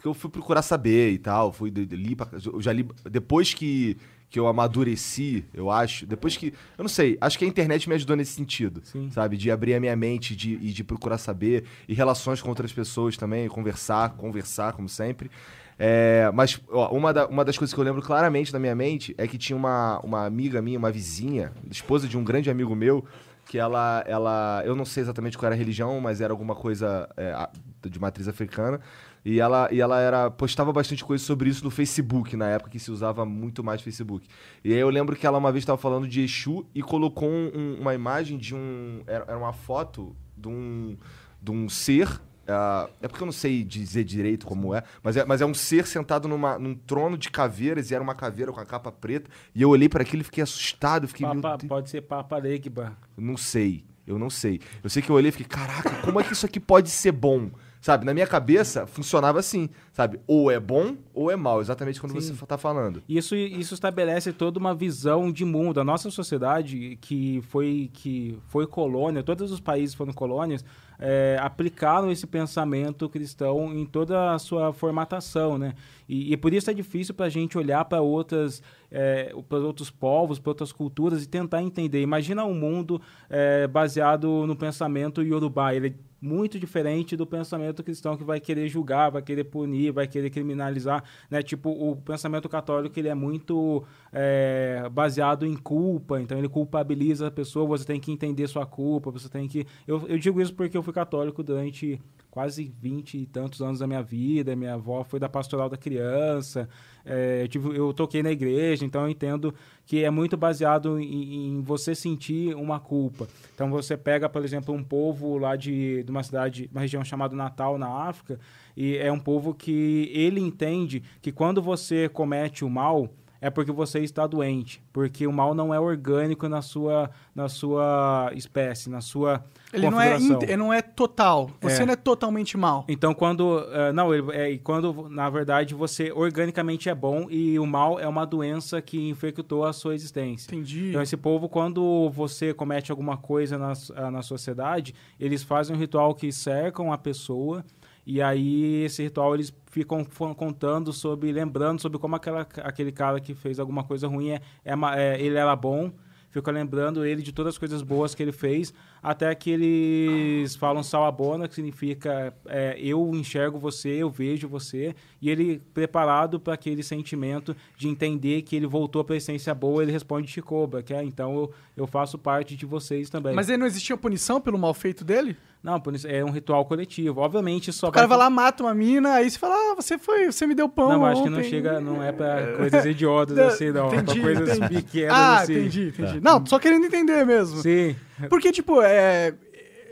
porque 0.03 0.07
eu 0.09 0.13
fui 0.13 0.29
procurar 0.29 0.61
saber 0.61 1.11
e 1.13 1.17
tal. 1.17 1.53
Fui, 1.53 1.69
li 1.69 2.13
pra- 2.13 2.27
eu 2.45 2.61
já 2.61 2.73
li. 2.73 2.85
Depois 3.09 3.53
que, 3.53 3.95
que 4.29 4.37
eu 4.37 4.47
amadureci, 4.47 5.45
eu 5.53 5.71
acho, 5.71 6.05
depois 6.05 6.35
que. 6.35 6.47
Eu 6.77 6.83
não 6.83 6.89
sei, 6.89 7.17
acho 7.21 7.39
que 7.39 7.45
a 7.45 7.47
internet 7.47 7.87
me 7.87 7.95
ajudou 7.95 8.17
nesse 8.17 8.33
sentido. 8.33 8.81
Sim. 8.83 9.09
Sabe? 9.11 9.37
De 9.37 9.49
abrir 9.49 9.73
a 9.75 9.79
minha 9.79 9.95
mente 9.95 10.35
de, 10.35 10.55
e 10.55 10.73
de 10.73 10.83
procurar 10.83 11.17
saber. 11.17 11.63
E 11.87 11.93
relações 11.93 12.41
com 12.41 12.49
outras 12.49 12.73
pessoas 12.73 13.15
também, 13.15 13.47
conversar, 13.47 14.09
conversar, 14.17 14.73
como 14.73 14.89
sempre. 14.89 15.31
É, 15.79 16.29
mas 16.33 16.61
ó, 16.69 16.89
uma, 16.95 17.13
da- 17.13 17.27
uma 17.27 17.45
das 17.45 17.57
coisas 17.57 17.73
que 17.73 17.79
eu 17.79 17.83
lembro 17.83 18.01
claramente 18.01 18.51
na 18.51 18.59
minha 18.59 18.75
mente 18.75 19.15
é 19.17 19.25
que 19.25 19.37
tinha 19.37 19.55
uma, 19.55 19.99
uma 20.03 20.25
amiga 20.25 20.61
minha, 20.61 20.77
uma 20.77 20.91
vizinha, 20.91 21.51
esposa 21.71 22.07
de 22.09 22.17
um 22.17 22.23
grande 22.25 22.49
amigo 22.49 22.75
meu, 22.75 23.03
que 23.47 23.57
ela, 23.57 24.03
ela. 24.05 24.61
Eu 24.65 24.75
não 24.75 24.85
sei 24.85 25.01
exatamente 25.01 25.37
qual 25.37 25.47
era 25.47 25.55
a 25.55 25.57
religião, 25.57 25.99
mas 26.01 26.19
era 26.21 26.31
alguma 26.33 26.53
coisa 26.55 27.09
é, 27.17 27.49
de 27.89 27.99
matriz 27.99 28.27
africana. 28.27 28.79
E 29.25 29.39
ela, 29.39 29.69
e 29.71 29.79
ela 29.79 29.99
era 30.01 30.29
postava 30.29 30.73
bastante 30.73 31.03
coisa 31.03 31.23
sobre 31.23 31.49
isso 31.49 31.63
no 31.63 31.71
Facebook, 31.71 32.35
na 32.35 32.49
época 32.49 32.69
que 32.71 32.79
se 32.79 32.91
usava 32.91 33.25
muito 33.25 33.63
mais 33.63 33.81
Facebook. 33.81 34.27
E 34.63 34.73
aí 34.73 34.79
eu 34.79 34.89
lembro 34.89 35.15
que 35.15 35.25
ela 35.25 35.37
uma 35.37 35.51
vez 35.51 35.61
estava 35.61 35.77
falando 35.77 36.07
de 36.07 36.21
Exu 36.21 36.65
e 36.75 36.81
colocou 36.81 37.29
um- 37.29 37.51
um- 37.55 37.77
uma 37.81 37.93
imagem 37.95 38.37
de 38.37 38.53
um. 38.53 39.01
Era, 39.07 39.37
uma 39.37 39.53
foto 39.53 40.13
de 40.35 40.47
um, 40.49 40.97
de 41.41 41.51
um 41.51 41.69
ser. 41.69 42.09
ah, 42.45 42.89
é 43.01 43.07
porque 43.07 43.23
eu 43.23 43.25
não 43.25 43.31
sei 43.31 43.63
dizer 43.63 44.03
direito 44.03 44.45
como 44.45 44.75
é 44.75 44.83
mas, 45.01 45.15
é, 45.15 45.23
mas 45.23 45.39
é 45.39 45.45
um 45.45 45.53
ser 45.53 45.87
sentado 45.87 46.27
numa, 46.27 46.59
num 46.59 46.75
trono 46.75 47.17
de 47.17 47.31
caveiras 47.31 47.89
e 47.89 47.95
era 47.95 48.03
uma 48.03 48.13
caveira 48.13 48.51
com 48.51 48.59
a 48.59 48.65
capa 48.65 48.91
preta. 48.91 49.29
E 49.55 49.61
eu 49.61 49.69
olhei 49.69 49.87
para 49.87 50.01
aquilo 50.03 50.21
e 50.21 50.25
fiquei 50.25 50.43
assustado. 50.43 51.07
Fiquei, 51.07 51.25
Papa- 51.25 51.57
pode 51.65 51.89
ser 51.89 52.01
Papa 52.01 52.37
Legba. 52.37 52.97
Não 53.17 53.37
sei. 53.37 53.85
Eu 54.05 54.19
não 54.19 54.29
sei. 54.29 54.59
Eu 54.83 54.89
sei 54.89 55.01
que 55.01 55.09
eu 55.09 55.15
olhei 55.15 55.29
e 55.29 55.31
fiquei, 55.31 55.47
caraca, 55.47 56.01
como 56.01 56.19
é 56.19 56.23
que 56.25 56.33
isso 56.33 56.45
aqui 56.45 56.59
pode 56.59 56.89
ser 56.89 57.13
bom? 57.13 57.49
Sabe, 57.83 58.05
na 58.05 58.13
minha 58.13 58.25
cabeça 58.25 58.87
funcionava 58.87 59.39
assim, 59.39 59.69
sabe? 59.91 60.17
Ou 60.25 60.49
é 60.49 60.57
bom 60.57 60.95
ou 61.13 61.29
é 61.29 61.35
mal, 61.35 61.59
exatamente 61.59 61.99
quando 61.99 62.13
Sim. 62.21 62.33
você 62.33 62.45
tá 62.45 62.57
falando. 62.57 63.03
Isso, 63.09 63.35
isso 63.35 63.73
estabelece 63.73 64.31
toda 64.31 64.57
uma 64.57 64.73
visão 64.73 65.29
de 65.29 65.43
mundo. 65.43 65.81
A 65.81 65.83
nossa 65.83 66.09
sociedade, 66.09 66.97
que 67.01 67.41
foi, 67.49 67.89
que 67.91 68.39
foi 68.47 68.65
colônia, 68.65 69.21
todos 69.21 69.51
os 69.51 69.59
países 69.59 69.93
foram 69.93 70.13
colônias, 70.13 70.63
é, 70.97 71.37
aplicaram 71.41 72.09
esse 72.09 72.25
pensamento 72.25 73.09
cristão 73.09 73.73
em 73.73 73.85
toda 73.85 74.33
a 74.33 74.39
sua 74.39 74.71
formatação, 74.71 75.57
né? 75.57 75.73
E, 76.07 76.31
e 76.31 76.37
por 76.37 76.53
isso 76.53 76.71
é 76.71 76.73
difícil 76.73 77.13
para 77.13 77.25
a 77.25 77.29
gente 77.29 77.57
olhar 77.57 77.83
para 77.83 77.99
outras, 77.99 78.63
é, 78.89 79.35
para 79.49 79.57
outros 79.57 79.89
povos, 79.89 80.39
para 80.39 80.51
outras 80.51 80.71
culturas 80.71 81.21
e 81.21 81.27
tentar 81.27 81.61
entender. 81.61 82.01
Imagina 82.01 82.45
um 82.45 82.53
mundo 82.53 83.01
é, 83.29 83.67
baseado 83.67 84.47
no 84.47 84.55
pensamento 84.55 85.21
iorubá. 85.21 85.75
Ele 85.75 85.93
muito 86.23 86.57
diferente 86.57 87.17
do 87.17 87.27
pensamento 87.27 87.83
cristão 87.83 88.15
que 88.15 88.23
vai 88.23 88.39
querer 88.39 88.69
julgar, 88.69 89.11
vai 89.11 89.21
querer 89.21 89.43
punir, 89.43 89.91
vai 89.91 90.07
querer 90.07 90.29
criminalizar, 90.29 91.03
né? 91.29 91.43
Tipo, 91.43 91.69
o 91.69 91.97
pensamento 91.97 92.47
católico 92.47 92.97
ele 92.97 93.09
é 93.09 93.13
muito 93.13 93.83
é, 94.11 94.87
baseado 94.89 95.45
em 95.45 95.55
culpa, 95.55 96.21
então 96.21 96.37
ele 96.37 96.47
culpabiliza 96.47 97.27
a 97.27 97.31
pessoa, 97.31 97.67
você 97.67 97.83
tem 97.83 97.99
que 97.99 98.09
entender 98.09 98.47
sua 98.47 98.65
culpa, 98.65 99.11
você 99.11 99.27
tem 99.27 99.49
que... 99.49 99.67
Eu, 99.85 100.07
eu 100.07 100.17
digo 100.17 100.41
isso 100.41 100.53
porque 100.53 100.77
eu 100.77 100.81
fui 100.81 100.93
católico 100.93 101.43
durante 101.43 101.99
quase 102.31 102.73
20 102.79 103.17
e 103.17 103.25
tantos 103.25 103.61
anos 103.61 103.79
da 103.79 103.85
minha 103.85 104.01
vida, 104.01 104.55
minha 104.55 104.75
avó 104.75 105.03
foi 105.03 105.19
da 105.19 105.27
pastoral 105.27 105.69
da 105.69 105.77
criança, 105.77 106.69
é, 107.05 107.43
eu, 107.43 107.47
tive- 107.47 107.77
eu 107.77 107.93
toquei 107.93 108.23
na 108.23 108.31
igreja, 108.31 108.85
então 108.85 109.01
eu 109.03 109.09
entendo 109.09 109.53
que 109.85 110.03
é 110.03 110.09
muito 110.09 110.37
baseado 110.37 110.99
em, 110.99 111.57
em 111.57 111.61
você 111.61 111.93
sentir 111.93 112.55
uma 112.55 112.79
culpa. 112.79 113.27
Então 113.53 113.69
você 113.69 113.97
pega, 113.97 114.29
por 114.29 114.43
exemplo, 114.43 114.73
um 114.73 114.83
povo 114.83 115.37
lá 115.37 115.55
de, 115.55 116.03
de 116.03 116.09
uma 116.11 116.23
cidade, 116.23 116.69
uma 116.71 116.81
região 116.81 117.03
chamada 117.03 117.35
Natal, 117.35 117.77
na 117.77 117.89
África, 117.89 118.39
e 118.75 118.95
é 118.97 119.11
um 119.11 119.19
povo 119.19 119.53
que 119.53 120.09
ele 120.13 120.39
entende 120.39 121.03
que 121.21 121.31
quando 121.31 121.61
você 121.61 122.07
comete 122.09 122.63
o 122.63 122.69
mal, 122.69 123.09
é 123.43 123.49
porque 123.49 123.71
você 123.73 123.99
está 123.99 124.25
doente, 124.25 124.81
porque 124.93 125.27
o 125.27 125.33
mal 125.33 125.53
não 125.53 125.73
é 125.73 125.79
orgânico 125.79 126.47
na 126.47 126.61
sua, 126.61 127.11
na 127.35 127.49
sua 127.49 128.31
espécie, 128.33 128.89
na 128.89 129.01
sua 129.01 129.43
Ele 129.73 129.89
não, 129.89 129.99
é 129.99 130.15
ele 130.15 130.55
não 130.57 130.71
é 130.73 130.81
total. 130.81 131.49
Você 131.61 131.81
É. 131.81 131.85
não 131.85 131.91
é 131.93 131.95
totalmente 131.97 132.55
mal. 132.57 132.85
Então, 132.87 133.13
quando. 133.13 133.59
eh, 133.71 133.91
não, 133.91 134.13
ele, 134.13 134.31
é, 134.31 134.51
e 134.51 134.57
quando, 134.59 135.09
na 135.09 135.29
verdade, 135.29 135.73
você 135.73 136.11
organicamente 136.11 136.87
é 136.89 136.95
bom 136.95 137.27
e 137.29 137.59
o 137.59 137.65
mal 137.65 137.99
é 137.99 138.07
uma 138.07 138.25
doença 138.25 138.81
que 138.81 139.09
infectou 139.09 139.65
a 139.65 139.73
sua 139.73 139.93
existência. 139.93 140.47
Entendi. 140.49 140.89
Então, 140.89 141.01
esse 141.01 141.17
povo, 141.17 141.49
quando 141.49 142.09
você 142.11 142.53
comete 142.53 142.91
alguma 142.91 143.17
coisa 143.17 143.57
na, 143.57 143.73
na 144.11 144.21
sociedade, 144.21 144.95
eles 145.19 145.43
fazem 145.43 145.75
um 145.75 145.79
ritual 145.79 146.15
que 146.15 146.31
cercam 146.31 146.93
a 146.93 146.97
pessoa. 146.97 147.65
E 148.05 148.21
aí, 148.21 148.83
esse 148.83 149.01
ritual, 149.01 149.33
eles 149.33 149.53
ficam 149.67 150.03
contando 150.35 150.91
sobre, 150.91 151.31
lembrando 151.31 151.81
sobre 151.81 151.97
como 151.97 152.15
aquela, 152.15 152.41
aquele 152.41 152.91
cara 152.91 153.19
que 153.19 153.33
fez 153.33 153.59
alguma 153.59 153.83
coisa 153.83 154.07
ruim, 154.07 154.31
é, 154.31 154.41
é 154.65 154.73
é, 154.97 155.21
ele 155.21 155.37
era 155.37 155.55
bom. 155.55 155.91
Fica 156.29 156.51
lembrando 156.51 157.05
ele 157.05 157.21
de 157.21 157.31
todas 157.31 157.53
as 157.53 157.57
coisas 157.59 157.81
boas 157.83 158.15
que 158.15 158.23
ele 158.23 158.31
fez, 158.31 158.73
até 159.03 159.35
que 159.35 159.49
eles 159.49 160.55
falam 160.55 160.81
salabona, 160.81 161.45
que 161.49 161.55
significa 161.55 162.33
é, 162.47 162.77
eu 162.79 163.11
enxergo 163.13 163.59
você, 163.59 163.89
eu 163.89 164.09
vejo 164.09 164.47
você, 164.47 164.95
e 165.21 165.29
ele 165.29 165.61
preparado 165.73 166.39
para 166.39 166.53
aquele 166.53 166.81
sentimento 166.81 167.53
de 167.77 167.89
entender 167.89 168.43
que 168.43 168.55
ele 168.55 168.65
voltou 168.65 169.03
para 169.03 169.15
a 169.15 169.17
essência 169.17 169.53
boa, 169.53 169.83
ele 169.83 169.91
responde 169.91 170.31
Chicoba, 170.31 170.81
que 170.81 170.93
é 170.93 171.03
então 171.03 171.35
eu, 171.35 171.51
eu 171.75 171.85
faço 171.85 172.17
parte 172.17 172.55
de 172.55 172.65
vocês 172.65 173.09
também. 173.09 173.35
Mas 173.35 173.49
aí 173.49 173.57
não 173.57 173.65
existia 173.65 173.97
punição 173.97 174.39
pelo 174.39 174.57
mal 174.57 174.73
feito 174.73 175.03
dele? 175.03 175.35
Não, 175.63 175.81
é 176.05 176.25
um 176.25 176.29
ritual 176.29 176.65
coletivo. 176.65 177.21
Obviamente 177.21 177.71
só 177.71 177.87
O 177.87 177.91
cara 177.91 178.05
vai 178.05 178.17
lá, 178.17 178.29
mata 178.29 178.63
uma 178.63 178.73
mina, 178.73 179.13
aí 179.13 179.29
você 179.31 179.39
fala, 179.39 179.55
ah, 179.55 179.75
você 179.75 179.97
foi, 179.97 180.29
você 180.29 180.45
me 180.45 180.53
deu 180.53 180.67
pão 180.67 180.89
Não, 180.89 181.05
acho 181.05 181.23
que 181.23 181.29
não 181.29 181.41
chega, 181.41 181.79
não 181.79 182.03
é 182.03 182.11
para 182.11 182.53
coisas 182.57 182.85
idiotas 182.85 183.37
assim, 183.37 183.71
não. 183.71 183.85
é 183.85 183.95
entendi, 183.95 184.19
para 184.19 184.21
coisas 184.21 184.57
entendi. 184.57 184.75
pequenas 184.75 185.13
Ah, 185.15 185.37
assim. 185.39 185.53
entendi, 185.53 185.87
entendi. 185.87 186.19
Não, 186.19 186.45
só 186.45 186.59
querendo 186.59 186.85
entender 186.85 187.25
mesmo. 187.25 187.61
Sim. 187.61 187.95
Porque, 188.29 188.51
tipo, 188.51 188.81
é, 188.81 189.33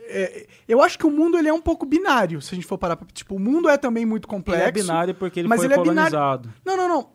é- 0.08 0.48
Eu 0.68 0.82
acho 0.82 0.98
que 0.98 1.06
o 1.06 1.12
mundo 1.12 1.38
ele 1.38 1.48
é 1.50 1.54
um 1.54 1.62
pouco 1.62 1.86
binário, 1.86 2.42
se 2.42 2.54
a 2.54 2.56
gente 2.56 2.68
for 2.68 2.78
parar 2.78 2.96
pra. 2.96 3.08
Tipo, 3.14 3.36
o 3.36 3.40
mundo 3.40 3.68
é 3.70 3.78
também 3.78 4.06
muito 4.06 4.26
Ele 4.26 4.30
complexo. 4.30 4.68
é 4.68 4.72
binário 4.72 5.16
porque 5.16 5.40
ele 5.42 5.48
mas 5.48 5.58
foi 5.60 5.68
ele 5.68 5.74
é 5.74 5.78
binário- 5.82 6.12
colonizado. 6.18 6.54
Não, 6.66 6.78
não, 6.78 6.88
não. 6.88 7.10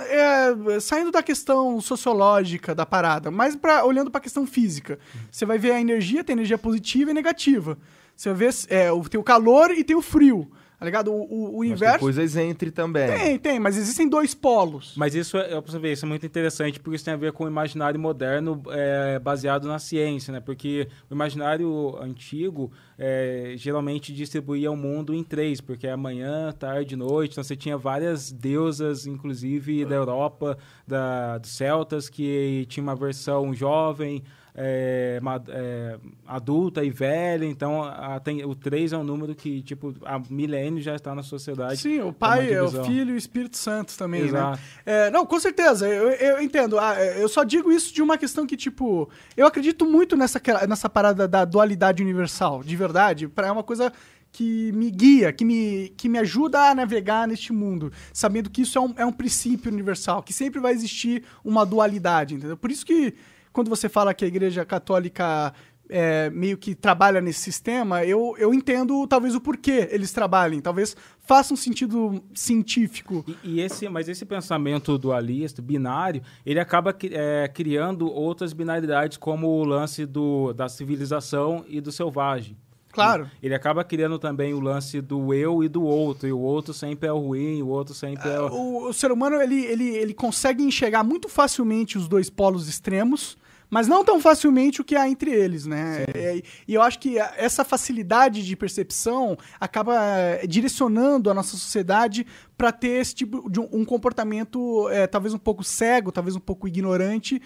É, 0.00 0.80
saindo 0.80 1.10
da 1.10 1.22
questão 1.22 1.80
sociológica 1.80 2.74
da 2.74 2.84
parada, 2.84 3.30
mas 3.30 3.56
pra, 3.56 3.84
olhando 3.86 4.10
pra 4.10 4.20
questão 4.20 4.46
física. 4.46 4.98
Você 5.30 5.46
vai 5.46 5.56
ver 5.58 5.70
a 5.72 5.80
energia, 5.80 6.22
tem 6.22 6.34
energia 6.34 6.58
positiva 6.58 7.10
e 7.10 7.14
negativa. 7.14 7.78
Você 8.14 8.28
vai 8.28 8.38
ver 8.38 8.54
é, 8.68 8.88
tem 9.08 9.18
o 9.18 9.24
calor 9.24 9.70
e 9.70 9.82
tem 9.82 9.96
o 9.96 10.02
frio. 10.02 10.50
Tá 10.78 10.84
ligado? 10.86 11.12
O, 11.12 11.22
o, 11.22 11.60
o 11.60 11.68
Mas 11.68 11.80
tem 11.80 11.98
coisas 11.98 12.36
entre 12.36 12.70
também. 12.70 13.08
Tem, 13.08 13.38
tem, 13.38 13.58
mas 13.58 13.76
existem 13.76 14.08
dois 14.08 14.32
polos. 14.32 14.94
Mas 14.96 15.12
isso 15.12 15.36
é, 15.36 15.60
você 15.60 15.76
ver, 15.76 15.92
isso 15.92 16.04
é 16.04 16.08
muito 16.08 16.24
interessante, 16.24 16.78
porque 16.78 16.94
isso 16.94 17.04
tem 17.04 17.14
a 17.14 17.16
ver 17.16 17.32
com 17.32 17.44
o 17.44 17.48
imaginário 17.48 17.98
moderno 17.98 18.62
é, 18.70 19.18
baseado 19.18 19.66
na 19.66 19.80
ciência, 19.80 20.32
né? 20.32 20.38
Porque 20.38 20.86
o 21.10 21.14
imaginário 21.14 22.00
antigo 22.00 22.70
é, 22.96 23.54
geralmente 23.56 24.14
distribuía 24.14 24.70
o 24.70 24.76
mundo 24.76 25.12
em 25.12 25.24
três, 25.24 25.60
porque 25.60 25.88
é 25.88 25.96
manhã, 25.96 26.52
tarde, 26.52 26.94
noite. 26.94 27.32
Então 27.32 27.42
você 27.42 27.56
tinha 27.56 27.76
várias 27.76 28.30
deusas, 28.30 29.04
inclusive 29.04 29.84
da 29.84 29.96
Europa, 29.96 30.56
da, 30.86 31.38
dos 31.38 31.50
celtas, 31.50 32.08
que 32.08 32.64
tinha 32.68 32.84
uma 32.84 32.94
versão 32.94 33.52
jovem, 33.52 34.22
é, 34.60 35.20
é, 35.50 35.98
adulta 36.26 36.82
e 36.84 36.90
velha. 36.90 37.44
Então 37.44 37.82
a- 37.84 38.18
tem, 38.18 38.44
o 38.44 38.54
três 38.56 38.92
é 38.92 38.98
um 38.98 39.04
número 39.04 39.34
que, 39.34 39.62
tipo, 39.62 39.94
há 40.04 40.20
milênios 40.28 40.84
já 40.84 40.96
está 40.96 41.14
na 41.14 41.22
sociedade. 41.22 41.76
Sim, 41.80 41.98
o 42.00 42.02
como 42.04 42.14
Pai, 42.14 42.52
é 42.52 42.60
o. 42.62 42.84
Filho 42.84 43.10
e 43.10 43.14
o 43.14 43.16
Espírito 43.16 43.56
Santo 43.56 43.96
também, 43.96 44.22
Exato. 44.22 44.58
né? 44.58 44.62
É, 44.84 45.10
não, 45.10 45.24
com 45.24 45.38
certeza, 45.38 45.86
eu, 45.88 46.10
eu 46.10 46.42
entendo. 46.42 46.78
Ah, 46.78 46.94
é, 46.98 47.22
eu 47.22 47.28
só 47.28 47.44
digo 47.44 47.70
isso 47.70 47.94
de 47.94 48.02
uma 48.02 48.18
questão 48.18 48.44
que, 48.46 48.56
tipo, 48.56 49.08
eu 49.36 49.46
acredito 49.46 49.86
muito 49.86 50.16
nessa, 50.16 50.40
nessa 50.68 50.88
parada 50.88 51.28
da 51.28 51.44
dualidade 51.44 52.02
universal, 52.02 52.62
de 52.64 52.74
verdade. 52.74 53.30
É 53.36 53.52
uma 53.52 53.62
coisa 53.62 53.92
que 54.30 54.72
me 54.72 54.90
guia, 54.90 55.32
que 55.32 55.44
me, 55.44 55.88
que 55.96 56.08
me 56.08 56.18
ajuda 56.18 56.60
a 56.70 56.74
navegar 56.74 57.26
neste 57.26 57.52
mundo, 57.52 57.90
sabendo 58.12 58.50
que 58.50 58.60
isso 58.62 58.76
é 58.76 58.80
um, 58.80 58.94
é 58.98 59.06
um 59.06 59.12
princípio 59.12 59.72
universal, 59.72 60.22
que 60.22 60.32
sempre 60.34 60.60
vai 60.60 60.72
existir 60.72 61.22
uma 61.42 61.64
dualidade, 61.64 62.34
entendeu? 62.34 62.56
Por 62.56 62.70
isso 62.70 62.84
que, 62.84 63.14
quando 63.58 63.70
você 63.70 63.88
fala 63.88 64.14
que 64.14 64.24
a 64.24 64.28
Igreja 64.28 64.64
Católica 64.64 65.52
é, 65.88 66.30
meio 66.30 66.56
que 66.56 66.76
trabalha 66.76 67.20
nesse 67.20 67.40
sistema, 67.40 68.04
eu, 68.04 68.36
eu 68.38 68.54
entendo 68.54 69.04
talvez 69.08 69.34
o 69.34 69.40
porquê 69.40 69.88
eles 69.90 70.12
trabalhem. 70.12 70.60
Talvez 70.60 70.96
faça 71.26 71.52
um 71.52 71.56
sentido 71.56 72.22
científico. 72.32 73.24
E, 73.42 73.56
e 73.56 73.60
esse, 73.60 73.88
mas 73.88 74.08
esse 74.08 74.24
pensamento 74.24 74.96
dualista, 74.96 75.60
binário, 75.60 76.22
ele 76.46 76.60
acaba 76.60 76.96
é, 77.10 77.48
criando 77.48 78.08
outras 78.08 78.52
binaridades, 78.52 79.18
como 79.18 79.48
o 79.48 79.64
lance 79.64 80.06
do, 80.06 80.52
da 80.52 80.68
civilização 80.68 81.64
e 81.66 81.80
do 81.80 81.90
selvagem. 81.90 82.56
Claro. 82.92 83.28
Ele 83.42 83.54
acaba 83.54 83.82
criando 83.82 84.20
também 84.20 84.54
o 84.54 84.60
lance 84.60 85.00
do 85.00 85.34
eu 85.34 85.64
e 85.64 85.68
do 85.68 85.82
outro, 85.82 86.28
e 86.28 86.32
o 86.32 86.38
outro 86.38 86.72
sempre 86.72 87.08
é 87.08 87.12
o 87.12 87.18
ruim, 87.18 87.60
o 87.60 87.68
outro 87.68 87.92
sempre 87.92 88.28
é 88.28 88.40
o... 88.40 88.52
O, 88.52 88.88
o 88.88 88.92
ser 88.92 89.10
humano 89.10 89.36
ele, 89.42 89.64
ele, 89.66 89.88
ele 89.88 90.14
consegue 90.14 90.62
enxergar 90.62 91.02
muito 91.02 91.28
facilmente 91.28 91.98
os 91.98 92.08
dois 92.08 92.30
polos 92.30 92.68
extremos, 92.68 93.36
mas 93.70 93.86
não 93.86 94.04
tão 94.04 94.20
facilmente 94.20 94.80
o 94.80 94.84
que 94.84 94.96
há 94.96 95.08
entre 95.08 95.30
eles, 95.30 95.66
né? 95.66 96.04
É, 96.14 96.42
e 96.66 96.74
eu 96.74 96.82
acho 96.82 96.98
que 96.98 97.18
essa 97.18 97.64
facilidade 97.64 98.44
de 98.44 98.56
percepção 98.56 99.36
acaba 99.60 99.94
é, 100.00 100.46
direcionando 100.46 101.30
a 101.30 101.34
nossa 101.34 101.56
sociedade 101.56 102.26
para 102.58 102.72
ter 102.72 103.00
esse 103.00 103.14
tipo 103.14 103.48
de 103.48 103.60
um, 103.60 103.68
um 103.72 103.84
comportamento 103.84 104.88
é, 104.90 105.06
talvez 105.06 105.32
um 105.32 105.38
pouco 105.38 105.62
cego, 105.64 106.10
talvez 106.12 106.34
um 106.34 106.40
pouco 106.40 106.66
ignorante, 106.66 107.40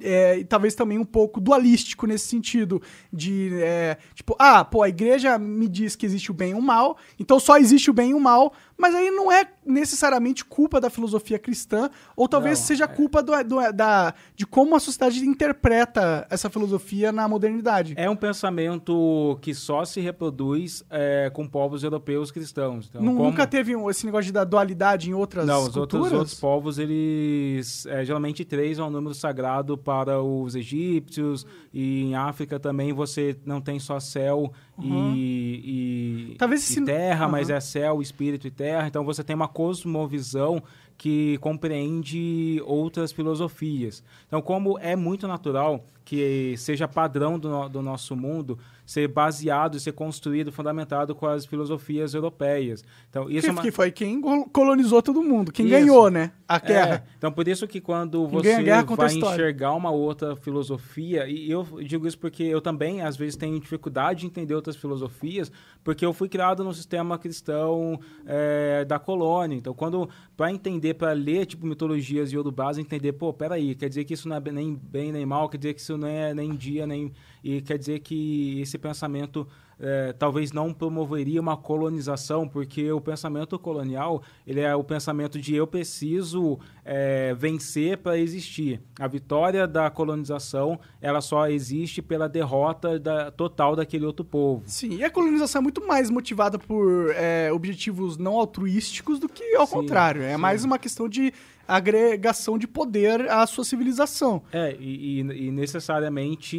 é, 0.00 0.38
e 0.38 0.44
talvez 0.44 0.74
também 0.74 0.98
um 0.98 1.04
pouco 1.04 1.38
dualístico 1.40 2.06
nesse 2.06 2.26
sentido 2.26 2.80
de 3.12 3.50
é, 3.60 3.98
tipo, 4.14 4.34
ah, 4.38 4.64
pô, 4.64 4.82
a 4.82 4.88
igreja 4.88 5.38
me 5.38 5.68
diz 5.68 5.94
que 5.94 6.06
existe 6.06 6.30
o 6.30 6.34
bem 6.34 6.52
e 6.52 6.54
o 6.54 6.62
mal, 6.62 6.96
então 7.20 7.38
só 7.38 7.58
existe 7.58 7.90
o 7.90 7.94
bem 7.94 8.10
e 8.12 8.14
o 8.14 8.20
mal, 8.20 8.54
mas 8.78 8.94
aí 8.94 9.10
não 9.10 9.30
é 9.30 9.46
necessariamente 9.66 10.44
culpa 10.44 10.80
da 10.80 10.88
filosofia 10.88 11.38
cristã, 11.38 11.90
ou 12.16 12.26
talvez 12.26 12.58
Não, 12.58 12.66
seja 12.66 12.84
é- 12.84 12.88
culpa 12.88 13.22
do, 13.22 13.32
do- 13.44 13.72
da, 13.74 14.14
de 14.34 14.46
como 14.46 14.74
a 14.74 14.80
sociedade 14.80 15.20
interpreta 15.26 16.26
essa 16.30 16.48
filosofia 16.48 17.12
na 17.12 17.28
modernidade. 17.28 17.92
É 17.96 18.08
um 18.08 18.16
pensamento 18.16 19.38
que 19.42 19.52
só 19.54 19.84
se 19.84 20.00
reproduz 20.00 20.82
é, 20.88 21.30
com 21.34 21.46
povos 21.46 21.82
europeus 21.84 22.30
cristãos. 22.30 22.86
Então, 22.88 23.02
Nu- 23.02 23.12
como- 23.12 23.24
Nunca 23.24 23.46
teve 23.46 23.74
um- 23.76 23.90
esse 23.90 24.06
negócio 24.06 24.26
de 24.26 24.32
dar 24.32 24.44
dualidade 24.46 25.10
em 25.10 25.12
outras 25.14 25.46
Não, 25.46 25.64
os 25.66 25.76
outros, 25.76 26.10
outros 26.12 26.34
povos, 26.40 26.78
eles 26.78 27.84
é, 27.86 28.04
geralmente 28.04 28.44
três 28.44 28.78
é 28.78 28.82
um 28.82 28.90
número 28.90 29.14
sagrado 29.14 29.76
para 29.76 30.22
os 30.22 30.54
egípcios 30.54 31.44
e 31.74 32.02
em 32.04 32.14
África 32.14 32.58
também 32.58 32.92
você 32.92 33.36
não 33.44 33.60
tem 33.60 33.78
só 33.78 34.00
céu 34.00 34.52
e, 34.82 36.30
e- 36.32 36.36
Talvez 36.38 36.70
e 36.76 36.84
terra, 36.84 37.28
mas 37.28 37.48
Uhum. 37.48 37.54
é 37.56 37.60
céu, 37.60 38.00
espírito 38.02 38.46
e 38.46 38.50
terra. 38.50 38.86
Então 38.86 39.04
você 39.04 39.22
tem 39.24 39.34
uma 39.36 39.48
cosmovisão 39.48 40.62
que 40.96 41.36
compreende 41.38 42.62
outras 42.64 43.12
filosofias. 43.12 44.02
Então, 44.26 44.40
como 44.40 44.78
é 44.78 44.96
muito 44.96 45.28
natural 45.28 45.84
que 46.06 46.54
seja 46.56 46.86
padrão 46.86 47.36
do, 47.36 47.48
no- 47.50 47.68
do 47.68 47.82
nosso 47.82 48.14
mundo 48.14 48.56
ser 48.86 49.08
baseado, 49.08 49.80
ser 49.80 49.90
construído, 49.90 50.52
fundamentado 50.52 51.12
com 51.12 51.26
as 51.26 51.44
filosofias 51.44 52.14
europeias. 52.14 52.84
Então, 53.10 53.28
isso 53.28 53.40
Que, 53.42 53.48
é 53.48 53.50
uma... 53.50 53.62
que 53.62 53.72
foi 53.72 53.90
quem 53.90 54.20
col- 54.20 54.48
colonizou 54.48 55.02
todo 55.02 55.20
mundo, 55.24 55.50
quem 55.50 55.66
Isso. 55.66 55.74
ganhou, 55.74 56.08
né? 56.08 56.30
A 56.46 56.54
É, 56.54 56.60
guerra. 56.60 57.06
então, 57.18 57.32
por 57.32 57.48
isso 57.48 57.66
que 57.66 57.80
quando 57.80 58.20
Quem 58.28 58.40
você 58.40 58.62
guerra 58.62 58.84
vai 58.84 59.12
enxergar 59.12 59.72
uma 59.74 59.90
outra 59.90 60.36
filosofia, 60.36 61.26
e 61.28 61.50
eu 61.50 61.66
digo 61.84 62.06
isso 62.06 62.16
porque 62.16 62.44
eu 62.44 62.60
também, 62.60 63.02
às 63.02 63.16
vezes, 63.16 63.34
tenho 63.34 63.58
dificuldade 63.58 64.20
de 64.20 64.26
entender 64.26 64.54
outras 64.54 64.76
filosofias, 64.76 65.50
porque 65.82 66.06
eu 66.06 66.12
fui 66.12 66.28
criado 66.28 66.62
no 66.62 66.72
sistema 66.72 67.18
cristão 67.18 67.98
é, 68.24 68.84
da 68.84 69.00
colônia. 69.00 69.56
Então, 69.56 69.74
quando 69.74 70.08
para 70.36 70.52
entender, 70.52 70.94
para 70.94 71.10
ler, 71.12 71.46
tipo, 71.46 71.66
mitologias 71.66 72.30
de 72.30 72.36
Yorubás, 72.36 72.78
entender, 72.78 73.12
pô, 73.14 73.32
peraí, 73.32 73.74
quer 73.74 73.88
dizer 73.88 74.04
que 74.04 74.14
isso 74.14 74.28
não 74.28 74.36
é 74.36 74.40
nem 74.52 74.76
bem 74.76 75.10
nem 75.10 75.26
mal, 75.26 75.48
quer 75.48 75.56
dizer 75.58 75.74
que 75.74 75.80
isso 75.80 75.95
não 75.96 76.08
é 76.08 76.34
nem 76.34 76.54
dia, 76.54 76.86
nem... 76.86 77.12
E 77.42 77.60
quer 77.60 77.78
dizer 77.78 78.00
que 78.00 78.60
esse 78.60 78.76
pensamento 78.76 79.46
é, 79.78 80.14
talvez 80.14 80.52
não 80.52 80.72
promoveria 80.72 81.40
uma 81.40 81.56
colonização, 81.56 82.48
porque 82.48 82.90
o 82.90 83.00
pensamento 83.00 83.58
colonial 83.58 84.22
ele 84.46 84.60
é 84.60 84.74
o 84.74 84.82
pensamento 84.82 85.38
de 85.38 85.54
eu 85.54 85.66
preciso 85.66 86.58
é, 86.84 87.34
vencer 87.34 87.98
para 87.98 88.18
existir. 88.18 88.80
A 88.98 89.06
vitória 89.06 89.66
da 89.66 89.90
colonização 89.90 90.80
ela 91.00 91.20
só 91.20 91.48
existe 91.48 92.00
pela 92.00 92.28
derrota 92.28 92.98
da, 92.98 93.30
total 93.30 93.76
daquele 93.76 94.06
outro 94.06 94.24
povo. 94.24 94.62
Sim, 94.66 94.96
e 94.96 95.04
a 95.04 95.10
colonização 95.10 95.60
é 95.60 95.62
muito 95.62 95.86
mais 95.86 96.10
motivada 96.10 96.58
por 96.58 97.12
é, 97.14 97.52
objetivos 97.52 98.16
não 98.16 98.38
altruísticos 98.38 99.18
do 99.18 99.28
que 99.28 99.54
ao 99.56 99.66
Sim, 99.66 99.74
contrário. 99.74 100.22
É 100.22 100.34
sim. 100.34 100.40
mais 100.40 100.64
uma 100.64 100.78
questão 100.78 101.08
de 101.08 101.32
agregação 101.66 102.56
de 102.58 102.66
poder 102.66 103.28
à 103.30 103.46
sua 103.46 103.64
civilização. 103.64 104.42
É, 104.52 104.76
e, 104.78 105.20
e- 105.20 105.46
e 105.48 105.50
necessariamente 105.50 106.56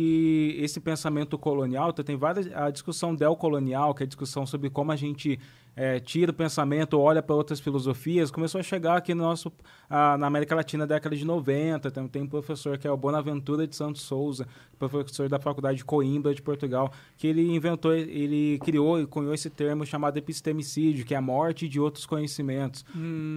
esse 0.60 0.80
pensamento 0.80 1.38
colonial, 1.38 1.90
então 1.90 2.04
tem 2.04 2.16
várias. 2.16 2.48
A 2.54 2.70
discussão 2.70 3.16
del-colonial, 3.16 3.94
que 3.94 4.04
é 4.04 4.06
a 4.06 4.08
discussão 4.08 4.46
sobre 4.46 4.70
como 4.70 4.92
a 4.92 4.96
gente 4.96 5.40
é, 5.78 6.00
tira 6.00 6.32
o 6.32 6.34
pensamento, 6.34 7.00
olha 7.00 7.22
para 7.22 7.36
outras 7.36 7.60
filosofias, 7.60 8.32
começou 8.32 8.60
a 8.60 8.64
chegar 8.64 8.98
aqui 8.98 9.14
no 9.14 9.22
nosso, 9.22 9.54
ah, 9.88 10.18
na 10.18 10.26
América 10.26 10.56
Latina 10.56 10.78
na 10.78 10.86
década 10.88 11.16
de 11.16 11.24
90. 11.24 11.92
Tem, 11.92 12.08
tem 12.08 12.22
um 12.24 12.28
professor 12.28 12.80
que 12.80 12.88
é 12.88 12.92
o 12.92 12.98
Bonaventura 12.98 13.68
de 13.68 13.76
Santos 13.76 14.02
Souza, 14.02 14.48
professor 14.80 15.30
da 15.30 15.40
Faculdade 15.40 15.78
de 15.78 15.86
Coimbra 15.86 16.34
de 16.34 16.42
Portugal, 16.42 16.92
que 17.16 17.28
ele 17.28 17.48
inventou, 17.56 17.94
ele 17.94 18.58
criou 18.64 19.00
e 19.00 19.06
cunhou 19.06 19.36
esse 19.36 19.52
termo 19.52 19.86
chamado 19.86 20.18
epistemicídio, 20.18 21.06
que 21.06 21.14
é 21.14 21.18
a 21.18 21.22
morte 21.22 21.68
de 21.68 21.80
outros 21.80 22.08
conhecimentos. 22.08 22.84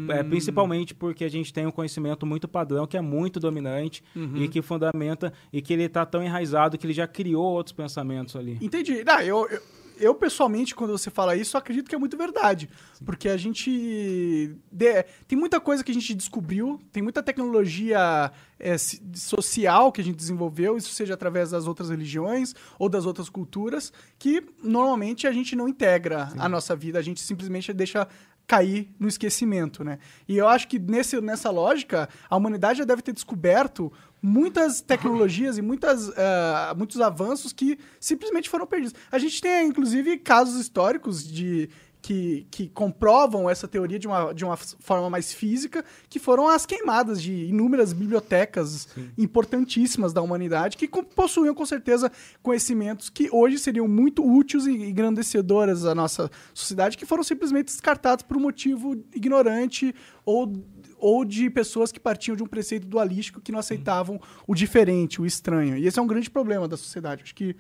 É, 0.09 0.23
principalmente 0.23 0.95
porque 0.95 1.25
a 1.25 1.29
gente 1.29 1.53
tem 1.53 1.67
um 1.67 1.71
conhecimento 1.71 2.25
muito 2.25 2.49
padrão, 2.49 2.87
que 2.87 2.97
é 2.97 3.03
muito 3.03 3.39
dominante 3.39 4.03
e 4.35 4.49
que 4.49 4.63
fundamenta 4.63 5.31
e 5.53 5.61
que 5.61 5.75
ele 5.75 5.83
está 5.83 6.07
tão 6.07 6.23
enraizado 6.23 6.79
que 6.79 6.87
ele 6.87 6.95
já 6.95 7.07
criou 7.07 7.45
outros 7.45 7.75
pensamentos 7.75 8.35
ali. 8.35 8.57
Entendi. 8.63 9.05
Ah, 9.07 9.25
eu, 9.25 9.47
eu, 9.51 9.61
eu, 10.01 10.15
pessoalmente, 10.15 10.75
quando 10.75 10.91
você 10.97 11.11
fala 11.11 11.37
isso, 11.37 11.57
acredito 11.57 11.89
que 11.89 11.95
é 11.95 11.99
muito 11.99 12.17
verdade. 12.17 12.69
Porque 13.05 13.29
a 13.29 13.37
gente. 13.37 14.55
de- 14.73 15.05
tem 15.29 15.39
muita 15.39 15.61
coisa 15.61 15.85
que 15.85 15.91
a 15.91 15.95
gente 15.95 16.15
descobriu, 16.15 16.81
tem 16.93 17.03
muita 17.03 17.23
tecnologia 17.23 18.33
é, 18.59 18.77
ci- 18.79 19.01
social 19.15 19.93
que 19.93 20.01
a 20.01 20.05
gente 20.05 20.17
desenvolveu, 20.17 20.77
isso 20.77 20.91
seja 20.91 21.15
através 21.15 21.51
das 21.51 21.67
outras 21.67 21.91
religiões 21.91 22.55
ou 22.79 22.89
das 22.89 23.07
outras 23.07 23.29
culturas, 23.29 23.93
que 24.19 24.43
normalmente 24.63 25.27
a 25.27 25.33
gente 25.33 25.55
não 25.55 25.69
integra 25.69 26.31
a 26.39 26.49
nossa 26.49 26.75
vida, 26.75 26.99
a 26.99 27.03
gente 27.03 27.21
simplesmente 27.21 27.73
deixa 27.73 28.07
cair 28.47 28.91
no 28.99 29.07
esquecimento, 29.07 29.85
né? 29.85 30.01
E 30.27 30.37
eu 30.37 30.49
acho 30.49 30.67
que 30.67 30.77
nesse, 30.77 31.21
nessa 31.21 31.51
lógica, 31.51 32.09
a 32.29 32.37
humanidade 32.37 32.81
já 32.81 32.85
deve 32.85 33.01
ter 33.01 33.13
descoberto 33.13 33.93
muitas 34.23 34.81
tecnologias 34.81 35.59
e 35.59 35.63
muitas, 35.63 36.11
ah, 36.17 36.75
muitos 36.77 37.01
avanços 37.01 37.53
que 37.53 37.79
simplesmente 37.99 38.49
foram 38.49 38.67
perdidos. 38.67 38.95
A 39.11 39.19
gente 39.19 39.41
tem, 39.41 39.69
inclusive, 39.69 40.19
casos 40.19 40.61
históricos 40.61 41.27
de 41.27 41.69
que, 42.01 42.47
que 42.51 42.69
comprovam 42.69 43.49
essa 43.49 43.69
teoria 43.69 43.99
de 43.99 44.07
uma, 44.07 44.33
de 44.33 44.45
uma 44.45 44.57
forma 44.57 45.11
mais 45.11 45.33
física, 45.33 45.85
que 46.09 46.19
foram 46.19 46.49
as 46.49 46.65
queimadas 46.65 47.21
de 47.21 47.33
inúmeras 47.47 47.93
bibliotecas 47.93 48.89
importantíssimas 49.19 50.13
da 50.13 50.23
humanidade, 50.23 50.77
que 50.77 50.89
possuíam 50.89 51.55
com 51.55 51.67
certeza 51.67 52.11
conhecimentos 52.43 53.11
que 53.11 53.29
hoje 53.31 53.59
seriam 53.59 53.87
muito 53.87 54.25
úteis 54.25 54.67
e 54.67 54.71
engrandecedoras 54.71 55.85
à 55.85 55.95
nossa 55.95 56.31
sociedade, 56.55 56.97
que 56.97 57.07
foram 57.07 57.23
simplesmente 57.23 57.67
descartados 57.67 58.25
por 58.25 58.37
um 58.37 58.41
motivo 58.41 58.97
ignorante 59.15 59.95
ou, 60.25 60.53
ou 61.01 61.25
de 61.25 61.49
pessoas 61.51 61.91
que 61.91 61.99
partiam 61.99 62.37
de 62.37 62.43
um 62.43 62.47
preceito 62.47 62.87
dualístico 62.87 63.41
que 63.41 63.51
não 63.51 63.59
aceitavam 63.59 64.21
o 64.47 64.55
diferente, 64.55 65.21
o 65.21 65.27
estranho. 65.27 65.77
E 65.77 65.87
esse 65.87 65.99
é 65.99 66.03
um 66.03 66.07
grande 66.07 66.31
problema 66.31 66.69
da 66.69 66.77
sociedade. 66.77 67.23
Acho 67.23 67.35
que 67.35 67.57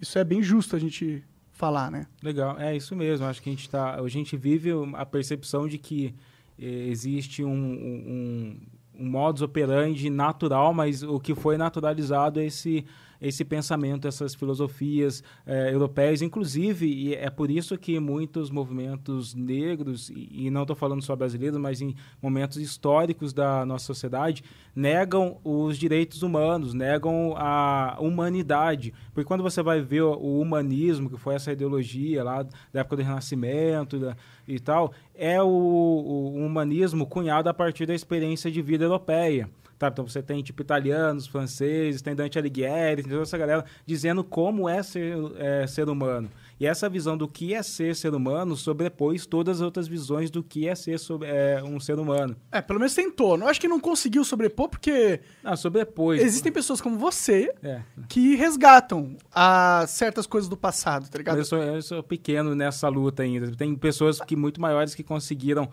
isso 0.00 0.18
é 0.18 0.24
bem 0.24 0.42
justo 0.42 0.74
a 0.74 0.78
gente 0.78 1.22
falar, 1.52 1.90
né? 1.90 2.06
Legal, 2.22 2.58
é 2.58 2.74
isso 2.74 2.96
mesmo. 2.96 3.26
Acho 3.26 3.42
que 3.42 3.50
a 3.50 3.52
gente 3.52 3.68
tá, 3.68 4.00
a 4.00 4.08
gente 4.08 4.36
vive 4.36 4.70
a 4.94 5.04
percepção 5.04 5.68
de 5.68 5.76
que 5.76 6.14
eh, 6.58 6.88
existe 6.88 7.44
um, 7.44 7.52
um, 7.52 8.60
um 8.98 9.08
modus 9.08 9.42
operandi 9.42 10.08
natural, 10.08 10.72
mas 10.72 11.02
o 11.02 11.20
que 11.20 11.34
foi 11.34 11.58
naturalizado 11.58 12.40
é 12.40 12.46
esse 12.46 12.84
esse 13.20 13.44
pensamento, 13.44 14.08
essas 14.08 14.34
filosofias 14.34 15.22
eh, 15.46 15.72
europeias, 15.72 16.22
inclusive, 16.22 16.86
e 16.86 17.14
é 17.14 17.28
por 17.28 17.50
isso 17.50 17.76
que 17.76 17.98
muitos 18.00 18.50
movimentos 18.50 19.34
negros, 19.34 20.10
e, 20.10 20.46
e 20.46 20.50
não 20.50 20.62
estou 20.62 20.76
falando 20.76 21.02
só 21.02 21.14
brasileiros, 21.14 21.58
mas 21.58 21.80
em 21.80 21.94
momentos 22.20 22.56
históricos 22.56 23.32
da 23.32 23.64
nossa 23.66 23.84
sociedade, 23.84 24.42
negam 24.74 25.38
os 25.44 25.76
direitos 25.76 26.22
humanos, 26.22 26.72
negam 26.72 27.34
a 27.36 27.96
humanidade. 28.00 28.92
Porque 29.12 29.26
quando 29.26 29.42
você 29.42 29.62
vai 29.62 29.80
ver 29.80 30.02
o, 30.02 30.40
humanismo, 30.40 31.10
que 31.10 31.16
foi 31.16 31.34
essa 31.34 31.52
ideologia 31.52 32.24
lá 32.24 32.42
da 32.72 32.80
época 32.80 32.96
do 32.96 33.02
Renascimento 33.02 33.98
da- 33.98 34.16
e 34.46 34.58
tal, 34.58 34.92
é 35.14 35.40
o, 35.42 35.46
o 35.46 36.34
humanismo 36.36 37.06
cunhado 37.06 37.48
a 37.48 37.54
partir 37.54 37.86
da 37.86 37.94
experiência 37.94 38.50
de 38.50 38.62
vida 38.62 38.84
europeia. 38.84 39.48
Tá, 39.80 39.88
então 39.88 40.06
você 40.06 40.22
tem 40.22 40.42
tipo 40.42 40.60
italianos, 40.60 41.26
franceses, 41.26 42.02
tem 42.02 42.14
Dante 42.14 42.38
Alighieri, 42.38 43.02
tem 43.02 43.10
toda 43.10 43.22
essa 43.22 43.38
galera 43.38 43.64
dizendo 43.86 44.22
como 44.22 44.68
é 44.68 44.82
ser, 44.82 45.16
é, 45.38 45.66
ser 45.66 45.88
humano. 45.88 46.30
E 46.60 46.66
essa 46.66 46.86
visão 46.86 47.16
do 47.16 47.26
que 47.26 47.54
é 47.54 47.62
ser 47.62 47.96
ser 47.96 48.12
humano 48.14 48.54
sobrepôs 48.54 49.24
todas 49.24 49.56
as 49.56 49.62
outras 49.62 49.88
visões 49.88 50.30
do 50.30 50.42
que 50.42 50.68
é 50.68 50.74
ser 50.74 50.98
sob- 50.98 51.24
é, 51.24 51.62
um 51.64 51.80
ser 51.80 51.98
humano. 51.98 52.36
É, 52.52 52.60
pelo 52.60 52.78
menos 52.78 52.94
tentou. 52.94 53.38
Eu 53.38 53.48
acho 53.48 53.58
que 53.58 53.66
não 53.66 53.80
conseguiu 53.80 54.22
sobrepor 54.22 54.68
porque 54.68 55.20
Ah, 55.42 55.56
sobrepôs. 55.56 56.20
existem 56.20 56.52
pessoas 56.52 56.78
como 56.82 56.98
você 56.98 57.50
É. 57.62 57.80
que 58.06 58.36
resgatam 58.36 59.16
a 59.34 59.86
certas 59.88 60.26
coisas 60.26 60.46
do 60.50 60.58
passado, 60.58 61.08
tá 61.08 61.16
ligado? 61.16 61.38
Eu 61.38 61.44
sou, 61.46 61.58
eu 61.58 61.80
sou 61.80 62.02
pequeno 62.02 62.54
nessa 62.54 62.86
luta 62.88 63.22
ainda. 63.22 63.50
Tem 63.56 63.74
pessoas 63.74 64.20
que 64.20 64.36
muito 64.36 64.60
maiores 64.60 64.94
que 64.94 65.02
conseguiram 65.02 65.70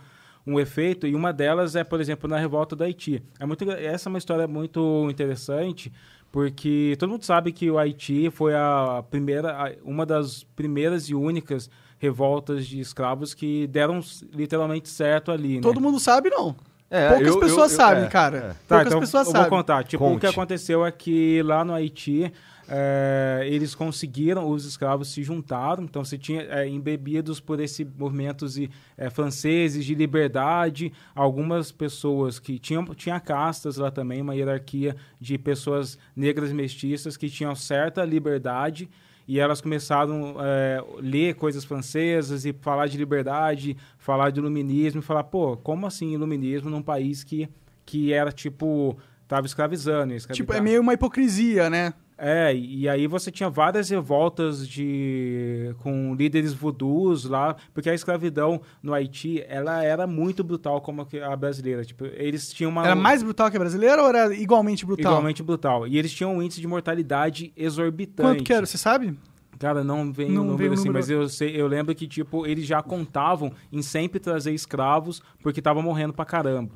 um 0.47 0.59
efeito 0.59 1.05
e 1.05 1.13
uma 1.13 1.33
delas 1.33 1.75
é, 1.75 1.83
por 1.83 1.99
exemplo, 1.99 2.29
na 2.29 2.37
revolta 2.37 2.75
do 2.75 2.83
Haiti. 2.83 3.21
É 3.39 3.45
muito, 3.45 3.69
essa 3.69 4.07
é 4.07 4.09
uma 4.09 4.17
história 4.17 4.47
muito 4.47 5.07
interessante 5.11 5.91
porque 6.31 6.95
todo 6.99 7.09
mundo 7.09 7.23
sabe 7.23 7.51
que 7.51 7.69
o 7.69 7.77
Haiti 7.77 8.29
foi 8.31 8.53
a 8.55 9.03
primeira, 9.09 9.75
uma 9.83 10.05
das 10.05 10.43
primeiras 10.55 11.09
e 11.09 11.15
únicas 11.15 11.69
revoltas 11.97 12.65
de 12.67 12.79
escravos 12.79 13.33
que 13.33 13.65
deram 13.67 13.99
literalmente 14.33 14.87
certo 14.89 15.31
ali. 15.31 15.55
né? 15.55 15.61
Todo 15.61 15.81
mundo 15.81 15.99
sabe, 15.99 16.29
não. 16.29 16.55
É, 16.89 17.09
Poucas 17.09 17.27
eu- 17.27 17.33
eu- 17.33 17.39
pessoas 17.39 17.71
eu- 17.71 17.77
sabem, 17.77 18.03
é, 18.03 18.07
cara. 18.07 18.37
é. 18.37 18.41
Tá, 18.41 18.55
Poucas 18.69 18.87
então 18.87 18.99
pessoas 19.01 19.25
eu 19.27 19.31
sabem. 19.33 19.49
vou 19.49 19.57
contar. 19.59 19.83
Tipo, 19.83 20.05
o 20.05 20.09
Conte. 20.11 20.21
que 20.21 20.27
aconteceu 20.27 20.85
é 20.85 20.91
que 20.91 21.41
lá 21.43 21.65
no 21.65 21.73
Haiti, 21.73 22.31
é, 22.69 23.43
eles 23.45 23.73
conseguiram, 23.73 24.49
os 24.49 24.65
escravos 24.65 25.09
se 25.09 25.23
juntaram, 25.23 25.83
então 25.83 26.03
você 26.03 26.17
tinha 26.17 26.41
é, 26.41 26.67
embebidos 26.67 27.39
por 27.39 27.59
esse 27.59 27.85
movimentos 27.85 28.57
e, 28.57 28.69
é, 28.97 29.09
franceses 29.09 29.85
de 29.85 29.95
liberdade, 29.95 30.91
algumas 31.15 31.71
pessoas 31.71 32.39
que 32.39 32.59
tinham 32.59 32.83
tinha 32.93 33.19
castas 33.19 33.77
lá 33.77 33.89
também, 33.89 34.21
uma 34.21 34.35
hierarquia 34.35 34.95
de 35.19 35.37
pessoas 35.37 35.97
negras 36.15 36.51
mestiças 36.51 37.15
que 37.15 37.29
tinham 37.29 37.55
certa 37.55 38.03
liberdade 38.03 38.89
e 39.27 39.39
elas 39.39 39.59
começaram 39.59 40.35
a 40.39 41.01
ler 41.01 41.35
coisas 41.35 41.65
francesas 41.65 42.45
e 42.45 42.53
falar 42.53 42.87
de 42.87 42.97
liberdade, 42.97 43.75
falar 43.97 44.29
de 44.29 44.39
iluminismo, 44.39 45.01
e 45.01 45.03
falar, 45.03 45.25
pô, 45.25 45.57
como 45.57 45.85
assim 45.85 46.13
iluminismo 46.13 46.69
num 46.69 46.81
país 46.81 47.25
que, 47.25 47.49
que 47.85 48.13
era, 48.13 48.31
tipo, 48.31 48.97
tava 49.27 49.45
escravizando? 49.45 50.13
Tipo, 50.17 50.53
é 50.53 50.61
meio 50.61 50.81
uma 50.81 50.93
hipocrisia, 50.93 51.69
né? 51.69 51.93
É, 52.17 52.51
e 52.55 52.89
aí 52.89 53.05
você 53.05 53.29
tinha 53.31 53.47
várias 53.49 53.89
revoltas 53.89 54.67
de 54.67 55.75
com 55.79 56.15
líderes 56.15 56.51
voodoos 56.51 57.25
lá, 57.25 57.55
porque 57.73 57.89
a 57.89 57.93
escravidão 57.93 58.59
no 58.81 58.91
Haiti, 58.93 59.43
ela 59.47 59.83
era 59.83 60.07
muito 60.07 60.43
brutal 60.43 60.81
como 60.81 61.07
a 61.23 61.35
brasileira. 61.35 61.85
Tipo, 61.85 62.05
eles 62.05 62.51
tinham 62.51 62.71
uma 62.71 62.83
Era 62.83 62.95
mais 62.95 63.21
brutal 63.21 63.51
que 63.51 63.57
a 63.57 63.59
brasileira 63.59 64.01
ou 64.01 64.09
era 64.09 64.33
igualmente 64.35 64.83
brutal? 64.83 65.11
igualmente 65.11 65.43
brutal. 65.43 65.87
E 65.87 65.97
eles 65.97 66.11
tinham 66.11 66.35
um 66.35 66.41
índice 66.41 66.59
de 66.59 66.65
mortalidade 66.67 67.53
exorbitante. 67.55 68.29
Quanto 68.29 68.43
que 68.43 68.51
era, 68.53 68.65
você 68.65 68.79
sabe? 68.79 69.15
Cara, 69.59 69.83
não 69.83 70.11
vem 70.11 70.31
Não 70.31 70.43
o 70.43 70.45
número 70.45 70.73
assim, 70.73 70.85
número. 70.87 70.99
mas 70.99 71.09
eu, 71.09 71.27
sei, 71.29 71.59
eu 71.59 71.67
lembro 71.67 71.93
que, 71.95 72.07
tipo, 72.07 72.45
eles 72.45 72.65
já 72.65 72.81
contavam 72.81 73.51
em 73.71 73.81
sempre 73.81 74.19
trazer 74.19 74.53
escravos 74.53 75.21
porque 75.41 75.59
estavam 75.59 75.81
morrendo 75.83 76.13
pra 76.13 76.25
caramba. 76.25 76.73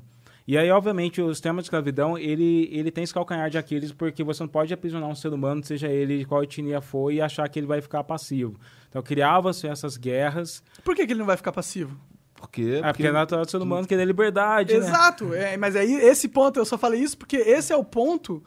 E 0.51 0.57
aí, 0.57 0.69
obviamente, 0.69 1.21
o 1.21 1.33
sistema 1.33 1.61
de 1.61 1.67
escravidão, 1.67 2.17
ele, 2.17 2.67
ele 2.73 2.91
tem 2.91 3.05
esse 3.05 3.13
calcanhar 3.13 3.49
de 3.49 3.57
Aquiles 3.57 3.93
porque 3.93 4.21
você 4.21 4.43
não 4.43 4.49
pode 4.49 4.73
aprisionar 4.73 5.07
um 5.07 5.15
ser 5.15 5.31
humano, 5.31 5.63
seja 5.63 5.87
ele 5.87 6.17
de 6.17 6.25
qual 6.25 6.43
etnia 6.43 6.81
for, 6.81 7.09
e 7.09 7.21
achar 7.21 7.47
que 7.47 7.57
ele 7.57 7.67
vai 7.67 7.79
ficar 7.79 8.03
passivo. 8.03 8.59
Então, 8.89 9.01
criava-se 9.01 9.65
essas 9.65 9.95
guerras, 9.95 10.61
Por 10.83 10.93
que, 10.93 11.05
que 11.05 11.13
ele 11.13 11.19
não 11.19 11.25
vai 11.25 11.37
ficar 11.37 11.53
passivo? 11.53 11.97
Porque, 12.35 12.81
é, 12.83 12.91
porque 12.91 13.07
é 13.07 13.13
natural 13.13 13.45
do 13.45 13.49
ser 13.49 13.61
humano 13.61 13.87
querer 13.87 14.03
liberdade, 14.03 14.73
né? 14.73 14.79
Exato, 14.85 15.33
é, 15.33 15.55
mas 15.55 15.73
aí 15.73 15.93
esse 15.93 16.27
ponto, 16.27 16.59
eu 16.59 16.65
só 16.65 16.77
falei 16.77 16.99
isso 16.99 17.17
porque 17.17 17.37
esse 17.37 17.71
é 17.71 17.77
o 17.77 17.85
ponto 17.85 18.43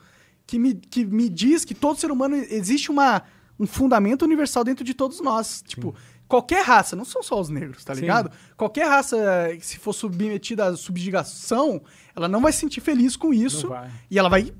que 0.46 0.58
me, 0.58 0.74
que 0.74 1.06
me 1.06 1.30
diz 1.30 1.64
que 1.64 1.74
todo 1.74 1.98
ser 1.98 2.10
humano 2.10 2.36
existe 2.36 2.90
uma, 2.90 3.22
um 3.58 3.66
fundamento 3.66 4.26
universal 4.26 4.62
dentro 4.62 4.84
de 4.84 4.92
todos 4.92 5.22
nós. 5.22 5.62
Tipo, 5.66 5.94
qualquer 6.28 6.64
raça, 6.64 6.94
não 6.96 7.04
são 7.04 7.22
só 7.22 7.40
os 7.40 7.48
negros, 7.48 7.84
tá 7.84 7.94
Sim. 7.94 8.02
ligado? 8.02 8.30
Qualquer 8.56 8.86
raça, 8.88 9.16
eh, 9.16 9.58
se 9.60 9.78
for 9.78 9.92
submetida 9.92 10.66
à 10.66 10.76
subjugação, 10.76 11.82
ela 12.14 12.28
não 12.28 12.40
vai 12.40 12.52
se 12.52 12.58
sentir 12.60 12.80
feliz 12.80 13.16
com 13.16 13.32
isso. 13.32 13.68
E 14.10 14.18
ela 14.18 14.28
vai. 14.28 14.52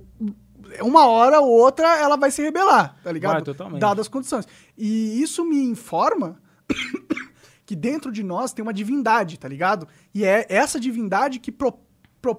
Uma 0.80 1.06
hora 1.06 1.40
ou 1.40 1.48
outra 1.50 1.96
ela 1.98 2.16
vai 2.16 2.30
se 2.30 2.42
rebelar, 2.42 2.96
tá 3.02 3.12
ligado? 3.12 3.32
Vai, 3.34 3.42
totalmente. 3.42 3.80
Dadas 3.80 4.06
as 4.06 4.08
condições. 4.08 4.46
E 4.76 5.20
isso 5.22 5.44
me 5.44 5.62
informa 5.62 6.40
que 7.66 7.76
dentro 7.76 8.10
de 8.10 8.22
nós 8.22 8.52
tem 8.52 8.62
uma 8.62 8.72
divindade, 8.72 9.38
tá 9.38 9.48
ligado? 9.48 9.86
E 10.14 10.24
é 10.24 10.46
essa 10.48 10.80
divindade 10.80 11.38
que, 11.38 11.52
pro- 11.52 11.78
pro- 12.20 12.38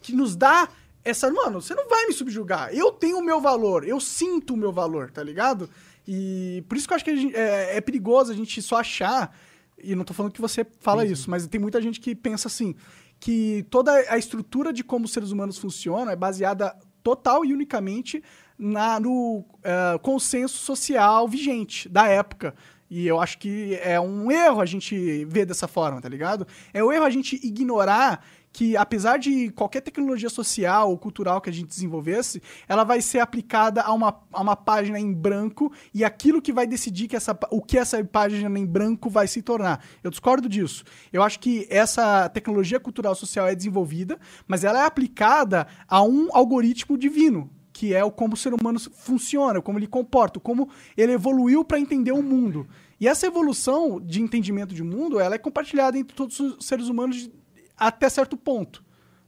que 0.00 0.14
nos 0.14 0.36
dá 0.36 0.68
essa. 1.04 1.30
Mano, 1.30 1.60
você 1.60 1.74
não 1.74 1.88
vai 1.88 2.06
me 2.06 2.12
subjugar. 2.12 2.74
Eu 2.74 2.92
tenho 2.92 3.18
o 3.18 3.22
meu 3.24 3.40
valor, 3.40 3.86
eu 3.86 3.98
sinto 4.00 4.54
o 4.54 4.56
meu 4.56 4.72
valor, 4.72 5.10
tá 5.10 5.22
ligado? 5.22 5.68
E 6.06 6.64
por 6.68 6.76
isso 6.76 6.86
que 6.86 6.92
eu 6.92 6.96
acho 6.96 7.04
que 7.04 7.16
gente- 7.16 7.36
é, 7.36 7.76
é 7.76 7.80
perigoso 7.80 8.32
a 8.32 8.34
gente 8.34 8.60
só 8.62 8.76
achar. 8.76 9.36
E 9.82 9.94
não 9.94 10.04
tô 10.04 10.14
falando 10.14 10.32
que 10.32 10.40
você 10.40 10.64
fala 10.80 11.04
isso, 11.12 11.30
mas 11.30 11.46
tem 11.46 11.60
muita 11.60 11.80
gente 11.80 12.00
que 12.00 12.14
pensa 12.14 12.48
assim: 12.48 12.74
que 13.18 13.64
toda 13.70 13.92
a 14.08 14.18
estrutura 14.18 14.72
de 14.72 14.82
como 14.84 15.04
os 15.04 15.12
seres 15.12 15.30
humanos 15.30 15.58
funcionam 15.58 16.10
é 16.10 16.16
baseada 16.16 16.76
total 17.02 17.44
e 17.44 17.52
unicamente 17.52 18.22
na, 18.58 19.00
no 19.00 19.44
eh, 19.64 19.98
consenso 20.02 20.56
social 20.58 21.26
vigente 21.26 21.88
da 21.88 22.06
época. 22.06 22.54
E 22.88 23.06
eu 23.06 23.18
acho 23.20 23.38
que 23.38 23.74
é 23.82 23.98
um 23.98 24.30
erro 24.30 24.60
a 24.60 24.66
gente 24.66 25.24
ver 25.24 25.46
dessa 25.46 25.66
forma, 25.66 26.00
tá 26.00 26.08
ligado? 26.08 26.46
É 26.74 26.84
um 26.84 26.92
erro 26.92 27.04
a 27.04 27.10
gente 27.10 27.40
ignorar 27.44 28.24
que, 28.52 28.76
apesar 28.76 29.18
de 29.18 29.50
qualquer 29.50 29.80
tecnologia 29.80 30.28
social 30.28 30.90
ou 30.90 30.98
cultural 30.98 31.40
que 31.40 31.48
a 31.48 31.52
gente 31.52 31.68
desenvolvesse, 31.68 32.42
ela 32.68 32.84
vai 32.84 33.00
ser 33.00 33.20
aplicada 33.20 33.80
a 33.80 33.92
uma, 33.92 34.20
a 34.30 34.42
uma 34.42 34.54
página 34.54 35.00
em 35.00 35.12
branco 35.12 35.72
e 35.94 36.04
aquilo 36.04 36.42
que 36.42 36.52
vai 36.52 36.66
decidir 36.66 37.08
que 37.08 37.16
essa, 37.16 37.38
o 37.50 37.62
que 37.62 37.78
essa 37.78 38.04
página 38.04 38.58
em 38.58 38.66
branco 38.66 39.08
vai 39.08 39.26
se 39.26 39.40
tornar. 39.40 39.82
Eu 40.04 40.10
discordo 40.10 40.48
disso. 40.48 40.84
Eu 41.12 41.22
acho 41.22 41.40
que 41.40 41.66
essa 41.70 42.28
tecnologia 42.28 42.78
cultural 42.78 43.14
social 43.14 43.46
é 43.46 43.54
desenvolvida, 43.54 44.18
mas 44.46 44.64
ela 44.64 44.82
é 44.82 44.86
aplicada 44.86 45.66
a 45.88 46.02
um 46.02 46.28
algoritmo 46.32 46.98
divino, 46.98 47.50
que 47.72 47.94
é 47.94 48.04
o 48.04 48.10
como 48.10 48.34
o 48.34 48.36
ser 48.36 48.52
humano 48.52 48.78
funciona, 48.78 49.62
como 49.62 49.78
ele 49.78 49.86
comporta, 49.86 50.38
como 50.38 50.68
ele 50.94 51.12
evoluiu 51.12 51.64
para 51.64 51.80
entender 51.80 52.12
o 52.12 52.22
mundo. 52.22 52.66
E 53.00 53.08
essa 53.08 53.26
evolução 53.26 53.98
de 53.98 54.20
entendimento 54.22 54.74
de 54.74 54.82
mundo, 54.82 55.18
ela 55.18 55.34
é 55.34 55.38
compartilhada 55.38 55.98
entre 55.98 56.14
todos 56.14 56.38
os 56.38 56.64
seres 56.64 56.88
humanos 56.88 57.16
de- 57.16 57.41
até 57.86 58.08
certo 58.08 58.36
ponto, 58.36 58.82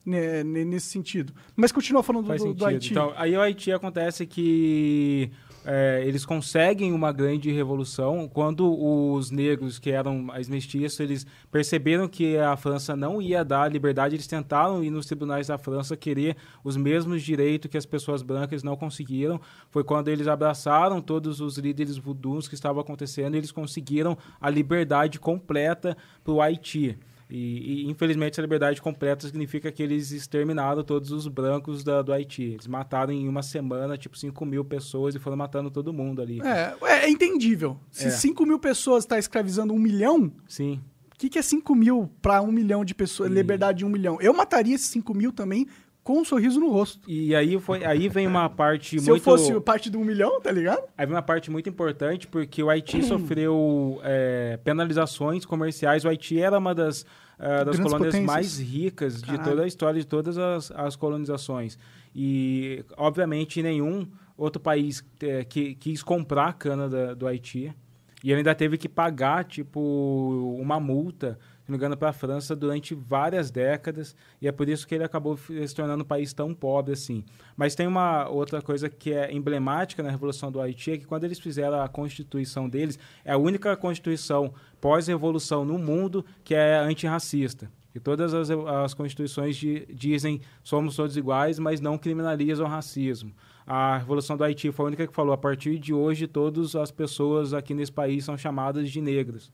né, 0.04 0.42
ne- 0.44 0.64
nesse 0.64 0.86
sentido. 0.86 1.32
Mas 1.56 1.72
continua 1.72 2.02
falando 2.02 2.26
Faz 2.26 2.42
do, 2.42 2.54
do 2.54 2.64
Haiti. 2.66 2.90
Então, 2.90 3.12
aí 3.16 3.36
o 3.36 3.40
Haiti 3.40 3.72
acontece 3.72 4.26
que 4.26 5.30
é, 5.66 6.02
eles 6.06 6.26
conseguem 6.26 6.92
uma 6.92 7.10
grande 7.10 7.50
revolução 7.50 8.28
quando 8.28 8.70
os 8.70 9.30
negros, 9.30 9.78
que 9.78 9.90
eram 9.90 10.26
as 10.30 10.46
mestiços, 10.46 11.00
eles 11.00 11.26
perceberam 11.50 12.06
que 12.06 12.36
a 12.36 12.54
França 12.54 12.94
não 12.94 13.20
ia 13.20 13.42
dar 13.42 13.72
liberdade, 13.72 14.14
eles 14.14 14.26
tentaram 14.26 14.84
ir 14.84 14.90
nos 14.90 15.06
tribunais 15.06 15.46
da 15.46 15.56
França 15.56 15.96
querer 15.96 16.36
os 16.62 16.76
mesmos 16.76 17.22
direitos 17.22 17.70
que 17.70 17.78
as 17.78 17.86
pessoas 17.86 18.22
brancas 18.22 18.62
não 18.62 18.76
conseguiram. 18.76 19.40
Foi 19.70 19.82
quando 19.82 20.08
eles 20.08 20.28
abraçaram 20.28 21.00
todos 21.00 21.40
os 21.40 21.56
líderes 21.56 21.96
voodoos 21.96 22.46
que 22.46 22.54
estavam 22.54 22.82
acontecendo 22.82 23.34
e 23.34 23.38
eles 23.38 23.50
conseguiram 23.50 24.18
a 24.38 24.50
liberdade 24.50 25.18
completa 25.18 25.96
para 26.22 26.32
o 26.34 26.42
Haiti. 26.42 26.98
E, 27.36 27.82
e, 27.86 27.90
infelizmente, 27.90 28.38
a 28.38 28.42
liberdade 28.42 28.80
completa 28.80 29.26
significa 29.26 29.72
que 29.72 29.82
eles 29.82 30.12
exterminaram 30.12 30.84
todos 30.84 31.10
os 31.10 31.26
brancos 31.26 31.82
da- 31.82 32.00
do 32.00 32.12
Haiti. 32.12 32.42
Eles 32.44 32.68
mataram 32.68 33.12
em 33.12 33.26
uma 33.28 33.42
semana, 33.42 33.98
tipo, 33.98 34.16
5 34.16 34.46
mil 34.46 34.64
pessoas 34.64 35.16
e 35.16 35.18
foram 35.18 35.36
matando 35.36 35.68
todo 35.68 35.92
mundo 35.92 36.22
ali. 36.22 36.40
É, 36.42 36.74
é, 36.84 37.04
é 37.06 37.10
entendível. 37.10 37.76
Se 37.90 38.06
É. 38.06 38.10
5 38.10 38.46
mil 38.46 38.60
pessoas 38.60 39.02
estão 39.02 39.18
escravizando 39.18 39.74
um 39.74 39.78
milhão, 39.80 40.30
Sim. 40.46 40.80
o 41.12 41.18
que, 41.18 41.28
que 41.28 41.36
é 41.38 41.42
5 41.42 41.74
mil 41.74 42.08
para 42.22 42.40
um 42.40 42.52
milhão 42.52 42.84
de 42.84 42.94
pessoas? 42.94 43.28
E- 43.30 43.34
Liberdade 43.34 43.78
de 43.78 43.84
um 43.84 43.88
milhão. 43.88 44.16
Eu 44.20 44.32
mataria 44.32 44.76
esses 44.76 44.86
5 44.86 45.12
mil 45.12 45.32
também 45.32 45.66
com 46.04 46.20
um 46.20 46.24
sorriso 46.24 46.60
no 46.60 46.70
rosto. 46.70 47.00
E 47.10 47.34
aí, 47.34 47.58
foi, 47.58 47.82
aí 47.84 48.08
vem 48.10 48.26
uma 48.28 48.48
parte 48.48 48.90
Se 49.00 49.08
muito... 49.10 49.20
eu 49.20 49.24
fosse 49.24 49.58
parte 49.60 49.90
do 49.90 49.98
um 49.98 50.04
milhão, 50.04 50.40
tá 50.40 50.52
ligado? 50.52 50.82
Aí 50.96 51.04
vem 51.06 51.16
uma 51.16 51.22
parte 51.22 51.50
muito 51.50 51.68
importante, 51.68 52.28
porque 52.28 52.62
o 52.62 52.68
Haiti 52.70 53.02
sofreu 53.02 53.98
é, 54.04 54.56
penalizações 54.62 55.44
comerciais. 55.46 56.04
O 56.04 56.08
Haiti 56.08 56.38
era 56.38 56.58
uma 56.58 56.74
das, 56.74 57.06
ah, 57.38 57.64
das 57.64 57.76
colônias 57.76 57.98
potências. 58.14 58.24
mais 58.24 58.58
ricas 58.58 59.20
de 59.20 59.26
Caralho. 59.26 59.44
toda 59.50 59.62
a 59.64 59.66
história 59.66 60.00
de 60.00 60.06
todas 60.06 60.38
as, 60.38 60.70
as 60.72 60.96
colonizações. 60.96 61.78
E, 62.14 62.84
obviamente, 62.96 63.62
nenhum 63.62 64.06
outro 64.36 64.60
país 64.60 65.04
eh, 65.20 65.44
que 65.44 65.74
quis 65.74 66.02
comprar 66.02 66.48
a 66.48 66.52
cana 66.52 66.88
da- 66.88 67.14
do 67.14 67.26
Haiti. 67.26 67.74
E 68.22 68.30
ele 68.30 68.38
ainda 68.38 68.54
teve 68.54 68.78
que 68.78 68.88
pagar, 68.88 69.44
tipo, 69.44 70.56
uma 70.60 70.80
multa, 70.80 71.38
se 71.64 71.70
não 71.70 71.72
me 71.72 71.76
engano, 71.78 71.96
para 71.96 72.10
a 72.10 72.12
França 72.12 72.54
durante 72.54 72.94
várias 72.94 73.50
décadas. 73.50 74.14
E 74.40 74.46
é 74.46 74.52
por 74.52 74.68
isso 74.68 74.86
que 74.86 74.94
ele 74.94 75.02
acabou 75.04 75.34
se 75.36 75.74
tornando 75.74 76.04
um 76.04 76.06
país 76.06 76.34
tão 76.34 76.52
pobre 76.52 76.92
assim. 76.92 77.24
Mas 77.56 77.74
tem 77.74 77.86
uma 77.86 78.28
outra 78.28 78.60
coisa 78.60 78.90
que 78.90 79.14
é 79.14 79.32
emblemática 79.32 80.02
na 80.02 80.10
Revolução 80.10 80.52
do 80.52 80.60
Haiti, 80.60 80.90
é 80.90 80.98
que 80.98 81.06
quando 81.06 81.24
eles 81.24 81.38
fizeram 81.38 81.80
a 81.80 81.88
Constituição 81.88 82.68
deles, 82.68 82.98
é 83.24 83.32
a 83.32 83.38
única 83.38 83.74
Constituição 83.78 84.52
pós-revolução 84.78 85.64
no 85.64 85.78
mundo 85.78 86.22
que 86.44 86.54
é 86.54 86.76
antirracista. 86.76 87.70
E 87.94 88.00
todas 88.00 88.34
as, 88.34 88.50
as 88.50 88.92
constituições 88.92 89.56
di- 89.56 89.86
dizem 89.88 90.40
somos 90.62 90.96
todos 90.96 91.16
iguais, 91.16 91.58
mas 91.58 91.80
não 91.80 91.96
criminalizam 91.96 92.66
o 92.66 92.68
racismo. 92.68 93.32
A 93.66 93.96
Revolução 93.96 94.36
do 94.36 94.44
Haiti 94.44 94.70
foi 94.70 94.84
a 94.84 94.88
única 94.88 95.06
que 95.06 95.14
falou 95.14 95.32
a 95.32 95.38
partir 95.38 95.78
de 95.78 95.94
hoje 95.94 96.26
todas 96.26 96.76
as 96.76 96.90
pessoas 96.90 97.54
aqui 97.54 97.72
nesse 97.72 97.92
país 97.92 98.24
são 98.24 98.36
chamadas 98.36 98.90
de 98.90 99.00
negras. 99.00 99.50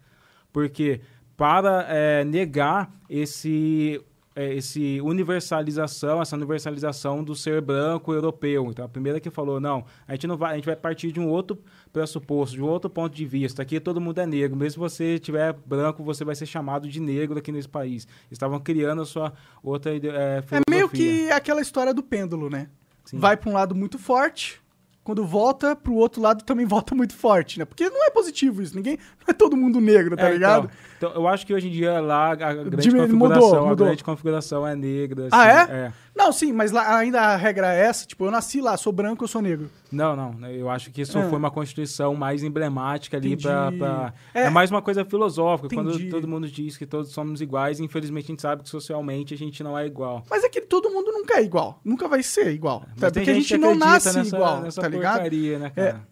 Porque 0.53 1.01
para 1.41 1.87
eh, 1.89 2.23
negar 2.23 2.93
esse 3.09 3.99
eh, 4.37 4.57
esse 4.57 5.01
universalização, 5.01 6.21
essa 6.21 6.37
universalização 6.37 7.25
do 7.25 7.35
ser 7.35 7.63
branco 7.63 8.13
europeu. 8.13 8.67
Então 8.69 8.85
a 8.85 8.89
primeira 8.89 9.19
que 9.19 9.31
falou, 9.31 9.59
não, 9.59 9.87
a 10.07 10.13
gente 10.13 10.27
não 10.27 10.37
vai, 10.37 10.53
a 10.53 10.57
gente 10.57 10.67
vai 10.67 10.77
partir 10.77 11.11
de 11.11 11.19
um 11.19 11.27
outro 11.27 11.59
pressuposto, 11.91 12.57
de 12.57 12.63
um 12.63 12.67
outro 12.67 12.91
ponto 12.91 13.17
de 13.17 13.25
vista. 13.25 13.63
Aqui 13.63 13.81
todo 13.81 14.03
mundo 14.03 14.21
é 14.21 14.27
negro, 14.27 14.55
mesmo 14.55 14.73
se 14.73 14.79
você 14.79 15.19
tiver 15.19 15.55
branco, 15.65 16.05
você 16.05 16.27
vai 16.27 16.35
ser 16.35 16.45
chamado 16.45 16.87
de 16.87 17.01
negro 17.01 17.39
aqui 17.39 17.51
nesse 17.51 17.71
país. 17.71 18.07
Estavam 18.31 18.61
criando 18.61 19.01
a 19.01 19.07
sua 19.07 19.33
outra 19.63 19.93
É 19.97 20.43
filosofia. 20.43 20.61
meio 20.69 20.91
que 20.91 21.31
aquela 21.31 21.63
história 21.63 21.95
do 21.95 22.03
pêndulo, 22.03 22.51
né? 22.51 22.69
Sim. 23.07 23.19
Vai 23.19 23.35
pra 23.35 23.49
um 23.49 23.55
lado 23.55 23.75
muito 23.75 23.99
forte, 23.99 24.61
quando 25.03 25.25
volta 25.25 25.75
pro 25.75 25.95
outro 25.95 26.21
lado 26.21 26.45
também 26.45 26.67
volta 26.67 26.95
muito 26.95 27.15
forte, 27.15 27.59
né? 27.59 27.65
Porque 27.65 27.89
não 27.89 28.05
é 28.07 28.11
positivo 28.11 28.63
isso. 28.63 28.77
Ninguém. 28.77 28.99
É 29.31 29.33
todo 29.35 29.57
mundo 29.57 29.81
negro, 29.81 30.17
tá 30.17 30.29
É, 30.29 30.33
ligado? 30.33 30.65
Então, 30.97 31.11
então, 31.11 31.13
eu 31.23 31.27
acho 31.27 31.47
que 31.47 31.55
hoje 31.55 31.69
em 31.69 31.71
dia 31.71 31.99
lá 31.99 32.33
a 32.33 32.35
grande 32.35 32.91
configuração, 32.91 33.17
mudou, 33.17 33.57
a 33.59 33.69
mudou. 33.71 33.87
grande 33.87 34.05
configuração 34.05 34.67
é 34.67 34.77
negra. 34.77 35.29
Ah, 35.31 35.63
assim, 35.63 35.73
é? 35.73 35.93
Não, 36.15 36.31
sim, 36.33 36.53
mas 36.53 36.71
lá 36.73 36.99
ainda 36.99 37.21
a 37.23 37.37
regra 37.37 37.73
é 37.75 37.87
essa, 37.87 38.05
tipo, 38.07 38.27
eu 38.27 38.31
nasci 38.31 38.61
lá, 38.61 38.77
sou 38.77 38.93
branco, 38.93 39.25
eu 39.25 39.29
sou 39.29 39.41
negro. 39.41 39.71
Não, 39.91 40.15
não. 40.15 40.35
né, 40.35 40.55
Eu 40.55 40.69
acho 40.69 40.91
que 40.91 41.01
isso 41.01 41.19
Ah. 41.19 41.23
foi 41.29 41.39
uma 41.39 41.51
constituição 41.51 42.15
mais 42.15 42.43
emblemática 42.43 43.17
ali 43.17 43.29
Entendi. 43.33 43.45
pra. 43.79 44.13
É. 44.35 44.43
É. 44.43 44.51
mais 44.51 44.71
uma 44.71 44.83
coisa 44.83 45.03
filosófica. 45.05 45.75
Entendi. 45.75 45.99
Quando 46.05 46.11
todo 46.11 46.29
mundo 46.29 46.47
diz 46.49 46.77
que 46.77 46.85
todos 46.85 47.11
somos 47.13 47.41
iguais, 47.41 47.81
infelizmente 47.81 48.25
a 48.25 48.29
gente 48.29 48.43
sabe 48.43 48.63
que 48.63 48.69
socialmente 48.69 49.33
a 49.33 49.39
gente 49.39 49.63
não 49.63 49.79
é 49.79 49.87
igual. 49.87 50.23
Mas 50.29 50.45
é 50.45 50.51
que 50.51 50.61
todo 50.61 50.91
mundo 50.91 51.11
nunca 51.13 51.39
é 51.39 51.43
igual, 51.43 51.81
nunca 51.83 52.07
vai 52.09 52.23
ser 52.23 52.53
igual. 52.53 52.81
Tá? 52.99 53.11
tem 53.11 53.23
Porque 53.23 53.31
a 53.31 53.35
gente 53.35 53.57
não 53.57 53.75
nasce 53.75 54.15
nessa, 54.15 54.37
igual, 54.37 54.61
nessa 54.61 54.83
tá 54.83 54.89
ligado? 54.89 55.13
porcaria, 55.15 55.59
né, 55.59 55.71
cara? 55.71 56.03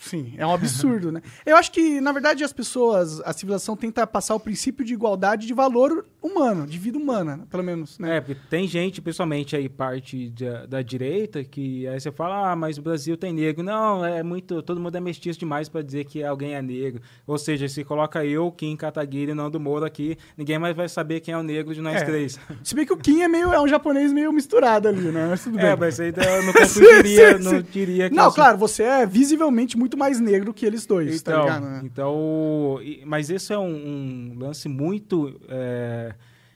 Sim, 0.00 0.32
é 0.38 0.46
um 0.46 0.52
absurdo, 0.52 1.10
né? 1.10 1.20
Eu 1.44 1.56
acho 1.56 1.72
que, 1.72 2.00
na 2.00 2.12
verdade, 2.12 2.44
as 2.44 2.52
pessoas, 2.52 3.20
a 3.22 3.32
civilização 3.32 3.76
tenta 3.76 4.06
passar 4.06 4.36
o 4.36 4.40
princípio 4.40 4.84
de 4.84 4.94
igualdade 4.94 5.44
de 5.44 5.52
valor 5.52 6.06
humano, 6.22 6.68
de 6.68 6.78
vida 6.78 6.96
humana, 6.96 7.46
pelo 7.50 7.64
menos, 7.64 7.98
né? 7.98 8.16
É, 8.16 8.20
porque 8.20 8.40
tem 8.48 8.68
gente, 8.68 9.02
principalmente 9.02 9.56
aí 9.56 9.68
parte 9.68 10.30
da, 10.30 10.66
da 10.66 10.82
direita, 10.82 11.42
que 11.42 11.84
aí 11.88 11.98
você 11.98 12.12
fala, 12.12 12.52
ah, 12.52 12.56
mas 12.56 12.78
o 12.78 12.82
Brasil 12.82 13.16
tem 13.16 13.32
negro. 13.32 13.64
Não, 13.64 14.04
é 14.04 14.22
muito, 14.22 14.62
todo 14.62 14.80
mundo 14.80 14.94
é 14.96 15.00
mestiço 15.00 15.38
demais 15.38 15.68
pra 15.68 15.82
dizer 15.82 16.04
que 16.04 16.22
alguém 16.22 16.54
é 16.54 16.62
negro. 16.62 17.02
Ou 17.26 17.36
seja, 17.36 17.68
se 17.68 17.82
coloca 17.82 18.24
eu, 18.24 18.52
Kim 18.52 18.76
Kataguiri 18.76 19.32
e 19.32 19.34
Nando 19.34 19.58
Moura 19.58 19.88
aqui, 19.88 20.16
ninguém 20.36 20.60
mais 20.60 20.76
vai 20.76 20.88
saber 20.88 21.18
quem 21.20 21.34
é 21.34 21.38
o 21.38 21.42
negro 21.42 21.74
de 21.74 21.80
nós 21.80 22.00
É. 22.02 22.04
três. 22.04 22.38
Se 22.62 22.72
bem 22.74 22.86
que 22.86 22.92
o 22.92 22.96
Kim 22.96 23.22
é 23.22 23.26
meio 23.28 23.52
é 23.52 23.60
um 23.60 23.66
japonês 23.66 24.12
meio 24.12 24.32
misturado 24.32 24.86
ali, 24.86 25.10
né? 25.10 25.26
Mas 25.28 25.42
tudo 25.42 25.56
bem. 25.56 25.66
É, 25.66 25.76
mas 25.76 25.98
aí 25.98 26.12
eu 26.16 26.42
não 26.44 26.52
confundiria, 26.54 27.32
Sim, 27.32 27.38
sim, 27.38 27.44
não 27.44 27.58
sim. 27.58 27.66
diria 27.72 28.08
que 28.08 28.14
Não, 28.14 28.24
eu 28.24 28.30
sou- 28.30 28.34
claro, 28.36 28.56
você 28.58 28.84
é 28.84 29.04
visivelmente 29.06 29.76
muito 29.76 29.87
mais 29.96 30.20
negro 30.20 30.52
que 30.52 30.66
eles 30.66 30.84
dois, 30.84 31.22
tá 31.22 31.32
Então, 31.32 31.44
ligado? 31.44 31.62
né? 31.64 31.80
então 31.84 32.78
mas 33.06 33.30
esse 33.30 33.52
é 33.52 33.58
um, 33.58 34.34
um 34.34 34.38
lance 34.38 34.68
muito 34.68 35.40
é, 35.48 36.14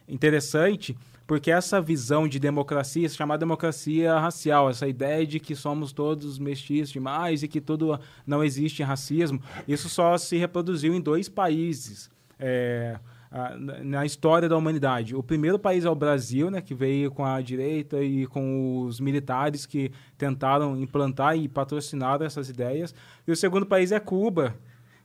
interessante, 0.09 0.97
porque 1.27 1.51
essa 1.51 1.81
visão 1.81 2.29
de 2.29 2.39
democracia, 2.39 3.09
chamada 3.09 3.41
democracia 3.41 4.19
racial, 4.19 4.69
essa 4.69 4.87
ideia 4.87 5.27
de 5.27 5.41
que 5.41 5.55
somos 5.55 5.93
todos 5.93 6.39
mestiços 6.39 6.93
demais 6.93 7.43
e 7.43 7.49
que 7.49 7.61
tudo 7.61 7.99
não 8.27 8.43
existe 8.45 8.83
racismo, 8.83 9.41
isso 9.67 9.89
só 9.89 10.19
se 10.19 10.37
reproduziu 10.37 10.93
em 10.95 11.01
dois 11.01 11.29
países. 11.29 12.11
é, 12.39 12.99
na- 13.83 14.05
história 14.07 14.49
da 14.49 14.57
humanidade. 14.57 15.15
O 15.17 15.23
primeiro 15.23 15.59
país 15.59 15.85
é 15.85 15.91
o 15.91 15.95
Brasil, 15.95 16.51
né, 16.51 16.61
que 16.61 16.75
veio 16.75 17.11
com 17.11 17.25
a 17.25 17.41
direita 17.41 18.03
e 18.03 18.27
com 18.27 18.83
os 18.83 19.01
militares 19.01 19.65
que 19.67 19.91
tentaram 20.19 20.77
implantar 20.77 21.37
e 21.37 21.49
patrocinar 21.49 22.21
essas 22.23 22.49
ideias. 22.49 22.95
E 23.27 23.33
o 23.33 23.37
segundo 23.37 23.65
país 23.65 23.91
é 23.93 23.99
Cuba, 23.99 24.55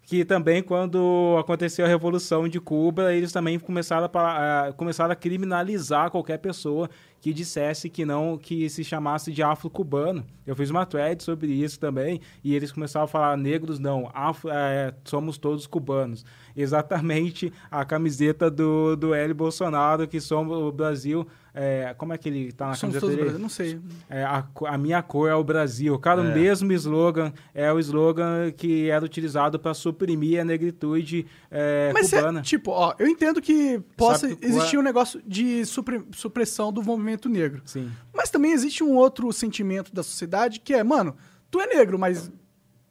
que 0.04 0.24
também 0.24 0.64
quando 0.64 1.36
aconteceu 1.40 1.86
a 1.86 1.88
revolução 1.88 2.48
de 2.48 2.60
Cuba, 2.60 3.14
eles 3.14 3.32
também 3.32 3.60
começaram 3.60 4.10
a, 4.14 4.68
a- 4.68 4.74
começaram 4.74 5.12
a 5.12 5.16
criminalizar 5.16 6.10
qualquer 6.12 6.38
pessoa 6.40 6.90
que 7.20 7.34
dissesse 7.34 7.90
que 7.90 8.06
não 8.06 8.38
que 8.38 8.70
se 8.70 8.84
chamasse 8.84 9.32
de 9.32 9.42
afro-cubano. 9.44 10.26
Eu 10.46 10.56
fiz 10.56 10.70
uma 10.70 10.86
thread 10.86 11.22
sobre 11.22 11.52
isso 11.52 11.80
também 11.80 12.22
e 12.44 12.56
eles 12.56 12.72
começaram 12.72 13.04
a 13.06 13.08
falar 13.08 13.36
negros 13.38 13.80
não, 13.80 14.10
afro, 14.14 14.50
é, 14.50 14.94
somos 15.04 15.38
todos 15.38 15.68
cubanos. 15.68 16.24
Exatamente 16.56 17.52
a 17.72 17.86
camiseta 17.86 18.50
do 18.52 18.96
do 18.96 19.14
L 19.14 19.34
Bolsonaro 19.34 20.08
que 20.08 20.20
somos 20.20 20.58
o 20.58 20.72
Brasil, 20.72 21.26
é, 21.54 21.94
como 21.98 22.14
é 22.14 22.18
que 22.18 22.30
ele 22.30 22.52
tá 22.52 22.68
na 22.68 22.74
Somos 22.76 22.96
camiseta 22.98 23.02
todos 23.02 23.16
dele? 23.16 23.30
brasileiros, 23.40 23.42
não 23.42 23.50
sei. 23.50 23.80
É, 24.10 24.24
a, 24.24 24.46
a 24.74 24.78
minha 24.78 25.02
cor 25.02 25.28
é 25.30 25.34
o 25.34 25.44
Brasil. 25.44 25.98
Cara, 25.98 26.22
o 26.22 26.26
mesmo 26.26 26.72
slogan 26.74 27.34
é 27.54 27.72
o 27.74 27.80
slogan 27.80 28.52
que 28.56 28.90
era 28.90 29.04
utilizado 29.04 29.58
para 29.60 29.74
suprimir 29.74 30.40
a 30.40 30.46
negritude 30.46 31.26
é, 31.50 31.92
Mas, 31.94 32.14
é, 32.14 32.18
cubana. 32.20 32.42
tipo, 32.42 32.72
ó, 32.72 32.94
eu 33.00 33.08
entendo 33.08 33.42
que 33.42 33.82
possa 33.96 34.30
Sabe 34.30 34.38
existir 34.46 34.78
um 34.78 34.84
negócio 34.84 35.22
de 35.26 35.66
supre- 35.66 36.04
supressão 36.14 36.72
do 36.72 36.84
movimento 36.84 37.07
negro. 37.30 37.62
Sim. 37.66 37.92
Mas 38.14 38.30
também 38.30 38.52
existe 38.52 38.84
um 38.84 38.96
outro 38.96 39.32
sentimento 39.32 39.94
da 39.94 40.04
sociedade 40.04 40.60
que 40.60 40.74
é, 40.74 40.84
mano, 40.84 41.16
tu 41.50 41.60
é 41.62 41.68
negro, 41.68 41.98
mas. 41.98 42.32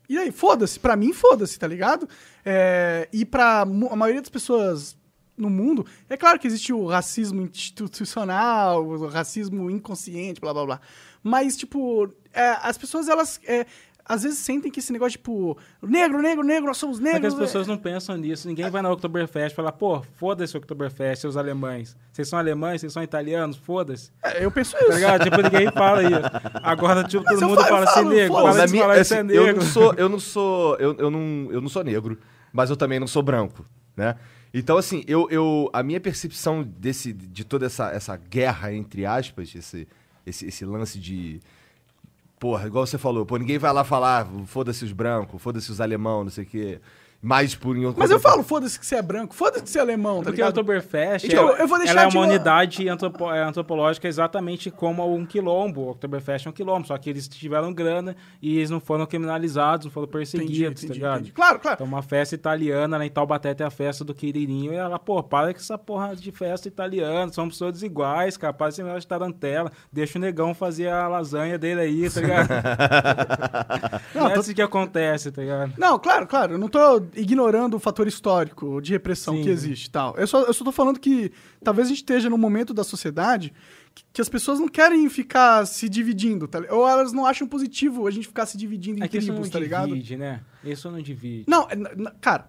E 0.08 0.16
aí, 0.16 0.30
foda-se. 0.30 0.78
Pra 0.78 0.96
mim, 0.96 1.12
foda-se, 1.12 1.58
tá 1.58 1.66
ligado? 1.66 2.08
É, 2.44 3.08
e 3.12 3.24
pra 3.24 3.62
a 3.62 3.96
maioria 3.96 4.20
das 4.20 4.30
pessoas 4.30 4.96
no 5.36 5.50
mundo, 5.50 5.84
é 6.08 6.16
claro 6.16 6.38
que 6.38 6.46
existe 6.46 6.72
o 6.72 6.86
racismo 6.86 7.42
institucional, 7.42 8.86
o 8.86 9.06
racismo 9.08 9.70
inconsciente, 9.70 10.40
blá 10.40 10.54
blá 10.54 10.64
blá. 10.64 10.80
Mas, 11.22 11.56
tipo, 11.56 12.08
é, 12.32 12.56
as 12.62 12.78
pessoas, 12.78 13.08
elas. 13.08 13.40
é, 13.44 13.66
às 14.08 14.22
vezes 14.22 14.38
sentem 14.38 14.70
que 14.70 14.78
esse 14.80 14.92
negócio, 14.92 15.12
tipo, 15.18 15.58
negro, 15.82 16.22
negro, 16.22 16.44
negro, 16.44 16.66
nós 16.66 16.76
somos 16.76 16.98
que 16.98 17.04
negros. 17.04 17.34
as 17.34 17.38
pessoas 17.38 17.66
não 17.66 17.76
pensam 17.76 18.16
nisso. 18.16 18.46
Ninguém 18.46 18.70
vai 18.70 18.80
na 18.80 18.90
Oktoberfest 18.90 19.52
e 19.52 19.56
fala, 19.56 19.72
pô, 19.72 20.00
foda-se 20.16 20.54
o 20.56 20.58
Oktoberfest, 20.58 21.20
seus 21.22 21.36
alemães. 21.36 21.96
Vocês 22.12 22.28
são 22.28 22.38
alemães, 22.38 22.80
vocês 22.80 22.92
são 22.92 23.02
italianos, 23.02 23.56
foda-se. 23.56 24.10
É, 24.22 24.44
eu 24.44 24.50
penso 24.50 24.72
Tá 24.72 24.78
isso. 24.82 24.92
ligado? 24.92 25.24
Tipo, 25.24 25.42
ninguém 25.42 25.70
fala 25.72 26.02
isso. 26.02 26.20
Agora, 26.62 27.02
tipo, 27.04 27.24
Mas 27.24 27.34
todo 27.34 27.42
eu 27.42 27.48
mundo 27.48 27.56
falo- 27.64 27.68
fala 27.68 27.80
eu 27.84 27.88
assim, 27.88 27.94
falo, 28.02 28.10
negro. 28.14 28.54
Na 28.54 28.66
de 28.66 28.72
minha- 28.72 28.82
falar 28.84 28.94
que 28.94 29.00
assim, 29.00 29.14
é 29.14 29.20
eu 29.20 29.24
negro. 29.46 29.56
não 29.56 29.62
sou, 29.70 29.94
eu 29.94 30.08
não 30.08 30.18
sou, 30.20 30.76
eu, 30.76 30.94
eu 30.98 31.10
não, 31.10 31.48
eu 31.50 31.60
não 31.60 31.68
sou 31.68 31.82
negro, 31.84 32.18
mas 32.52 32.70
eu 32.70 32.76
também 32.76 33.00
não 33.00 33.06
sou 33.06 33.22
branco, 33.22 33.64
né? 33.96 34.14
Então 34.54 34.78
assim, 34.78 35.04
eu, 35.06 35.28
eu 35.30 35.68
a 35.72 35.82
minha 35.82 36.00
percepção 36.00 36.62
desse 36.62 37.12
de 37.12 37.44
toda 37.44 37.66
essa, 37.66 37.90
essa 37.90 38.16
guerra 38.16 38.72
entre 38.72 39.04
aspas, 39.04 39.54
esse, 39.54 39.86
esse 40.24 40.46
esse 40.46 40.64
lance 40.64 40.98
de 40.98 41.40
porra, 42.38 42.66
igual 42.66 42.86
você 42.86 42.98
falou, 42.98 43.24
pô, 43.24 43.36
ninguém 43.36 43.58
vai 43.58 43.72
lá 43.72 43.84
falar, 43.84 44.26
foda-se 44.46 44.84
os 44.84 44.92
brancos, 44.92 45.40
foda-se 45.40 45.70
os 45.70 45.80
alemão, 45.80 46.24
não 46.24 46.30
sei 46.30 46.44
o 46.44 46.46
quê. 46.46 46.80
Mais 47.22 47.54
por 47.54 47.76
em 47.76 47.92
Mas 47.96 48.10
eu 48.10 48.20
falo, 48.20 48.42
foda-se 48.42 48.78
que 48.78 48.86
você 48.86 48.96
é 48.96 49.02
branco, 49.02 49.34
foda-se 49.34 49.62
que 49.64 49.70
você 49.70 49.78
é 49.78 49.82
alemão, 49.82 50.18
tá 50.18 50.24
Porque 50.24 50.40
a 50.42 50.46
ligado? 50.46 50.58
Oktoberfest, 50.60 51.26
Então, 51.26 51.48
ela, 51.48 51.58
eu 51.58 51.66
vou 51.66 51.78
deixar 51.78 51.92
ela 51.92 52.02
é 52.02 52.06
uma 52.06 52.20
unidade 52.20 52.88
antropo- 52.88 53.32
é, 53.32 53.42
antropológica 53.42 54.06
exatamente 54.06 54.70
como 54.70 55.12
um 55.12 55.26
quilombo. 55.26 55.80
O 55.82 55.90
Oktoberfest 55.90 56.46
é 56.46 56.50
um 56.50 56.52
quilombo, 56.52 56.86
só 56.86 56.96
que 56.98 57.10
eles 57.10 57.26
tiveram 57.26 57.72
grana 57.72 58.14
e 58.40 58.58
eles 58.58 58.70
não 58.70 58.78
foram 58.80 59.06
criminalizados, 59.06 59.86
não 59.86 59.92
foram 59.92 60.06
perseguidos, 60.08 60.54
Entendi, 60.56 60.64
tá 60.74 60.84
entendi, 60.84 60.92
ligado? 60.92 61.14
entendi. 61.16 61.32
Claro, 61.32 61.58
claro. 61.58 61.74
Então, 61.76 61.86
uma 61.86 62.02
festa 62.02 62.34
italiana, 62.34 62.96
lá 62.98 63.04
em 63.06 63.10
Taubaté 63.10 63.54
tem 63.54 63.66
a 63.66 63.70
festa 63.70 64.04
do 64.04 64.14
Quiririnho, 64.14 64.72
e 64.72 64.76
ela, 64.76 64.98
pô, 64.98 65.22
para 65.22 65.52
com 65.52 65.58
essa 65.60 65.76
porra 65.78 66.14
de 66.14 66.30
festa 66.30 66.68
italiana, 66.68 67.32
somos 67.32 67.58
todos 67.58 67.82
iguais, 67.82 68.36
capaz 68.36 68.74
de 68.76 68.82
ser 68.82 68.98
de 69.00 69.06
tarantela, 69.06 69.72
deixa 69.92 70.18
o 70.18 70.20
negão 70.20 70.54
fazer 70.54 70.88
a 70.88 71.08
lasanha 71.08 71.58
dele 71.58 71.80
aí, 71.80 72.10
tá 72.10 72.20
ligado? 72.20 72.48
não 74.14 74.28
é 74.28 74.34
assim 74.38 74.54
que 74.54 74.62
acontece, 74.62 75.30
tá 75.32 75.42
ligado? 75.42 75.72
Não, 75.78 75.98
claro, 75.98 76.26
claro. 76.26 76.54
Eu 76.54 76.58
não 76.58 76.68
tô 76.68 77.00
ignorando 77.14 77.74
o 77.74 77.78
fator 77.78 78.06
histórico 78.06 78.80
de 78.80 78.92
repressão 78.92 79.36
Sim. 79.36 79.42
que 79.42 79.48
existe 79.48 79.90
tal. 79.90 80.14
Eu 80.16 80.26
só, 80.26 80.42
eu 80.42 80.52
só 80.52 80.64
tô 80.64 80.72
falando 80.72 80.98
que 80.98 81.30
talvez 81.62 81.86
a 81.86 81.90
gente 81.90 81.98
esteja 81.98 82.30
num 82.30 82.38
momento 82.38 82.72
da 82.72 82.84
sociedade 82.84 83.52
que, 83.94 84.04
que 84.14 84.20
as 84.20 84.28
pessoas 84.28 84.58
não 84.58 84.68
querem 84.68 85.08
ficar 85.08 85.66
se 85.66 85.88
dividindo, 85.88 86.46
tá, 86.46 86.60
ou 86.70 86.86
elas 86.86 87.12
não 87.12 87.24
acham 87.24 87.46
positivo 87.46 88.06
a 88.06 88.10
gente 88.10 88.26
ficar 88.26 88.46
se 88.46 88.56
dividindo 88.56 89.00
em 89.00 89.02
É 89.02 89.06
isso 89.06 89.28
não 89.28 89.34
tribos, 89.34 89.50
tá 89.50 89.58
ligado? 89.58 89.88
divide, 89.88 90.16
né? 90.16 90.42
Isso 90.64 90.90
não 90.90 91.00
divide. 91.00 91.44
Não, 91.48 91.68
é, 91.70 91.76
cara, 92.20 92.48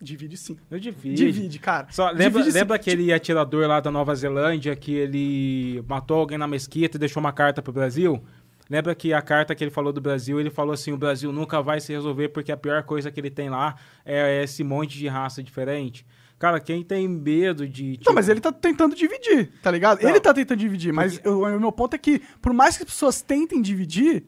divide 0.00 0.36
sim. 0.36 0.56
Não 0.70 0.78
divide. 0.78 1.14
Divide, 1.14 1.58
cara. 1.58 1.88
Só, 1.90 2.10
lembra 2.10 2.42
Divide 2.42 2.58
lembra 2.58 2.76
aquele 2.76 3.12
atirador 3.12 3.66
lá 3.66 3.80
da 3.80 3.90
Nova 3.90 4.14
Zelândia 4.14 4.74
que 4.76 4.92
ele 4.94 5.82
matou 5.88 6.18
alguém 6.18 6.38
na 6.38 6.46
mesquita 6.46 6.96
e 6.96 7.00
deixou 7.00 7.20
uma 7.20 7.32
carta 7.32 7.60
pro 7.60 7.72
Brasil? 7.72 8.22
Lembra 8.68 8.94
que 8.94 9.12
a 9.12 9.22
carta 9.22 9.54
que 9.54 9.64
ele 9.64 9.70
falou 9.70 9.92
do 9.92 10.00
Brasil, 10.00 10.38
ele 10.38 10.50
falou 10.50 10.74
assim, 10.74 10.92
o 10.92 10.96
Brasil 10.98 11.32
nunca 11.32 11.62
vai 11.62 11.80
se 11.80 11.92
resolver 11.92 12.28
porque 12.28 12.52
a 12.52 12.56
pior 12.56 12.82
coisa 12.82 13.10
que 13.10 13.18
ele 13.18 13.30
tem 13.30 13.48
lá 13.48 13.76
é 14.04 14.42
esse 14.42 14.62
monte 14.62 14.98
de 14.98 15.08
raça 15.08 15.42
diferente. 15.42 16.04
Cara, 16.38 16.60
quem 16.60 16.84
tem 16.84 17.08
medo 17.08 17.66
de... 17.66 17.84
Não, 17.84 17.96
tipo, 17.96 18.14
mas 18.14 18.28
ele 18.28 18.40
tá 18.40 18.52
tentando 18.52 18.94
dividir, 18.94 19.50
tá 19.62 19.70
ligado? 19.70 20.02
Não. 20.02 20.10
Ele 20.10 20.20
tá 20.20 20.32
tentando 20.32 20.58
dividir, 20.58 20.92
mas 20.92 21.20
o 21.24 21.58
meu 21.58 21.72
ponto 21.72 21.94
é 21.94 21.98
que, 21.98 22.20
por 22.40 22.52
mais 22.52 22.76
que 22.76 22.84
as 22.84 22.90
pessoas 22.90 23.22
tentem 23.22 23.60
dividir, 23.60 24.24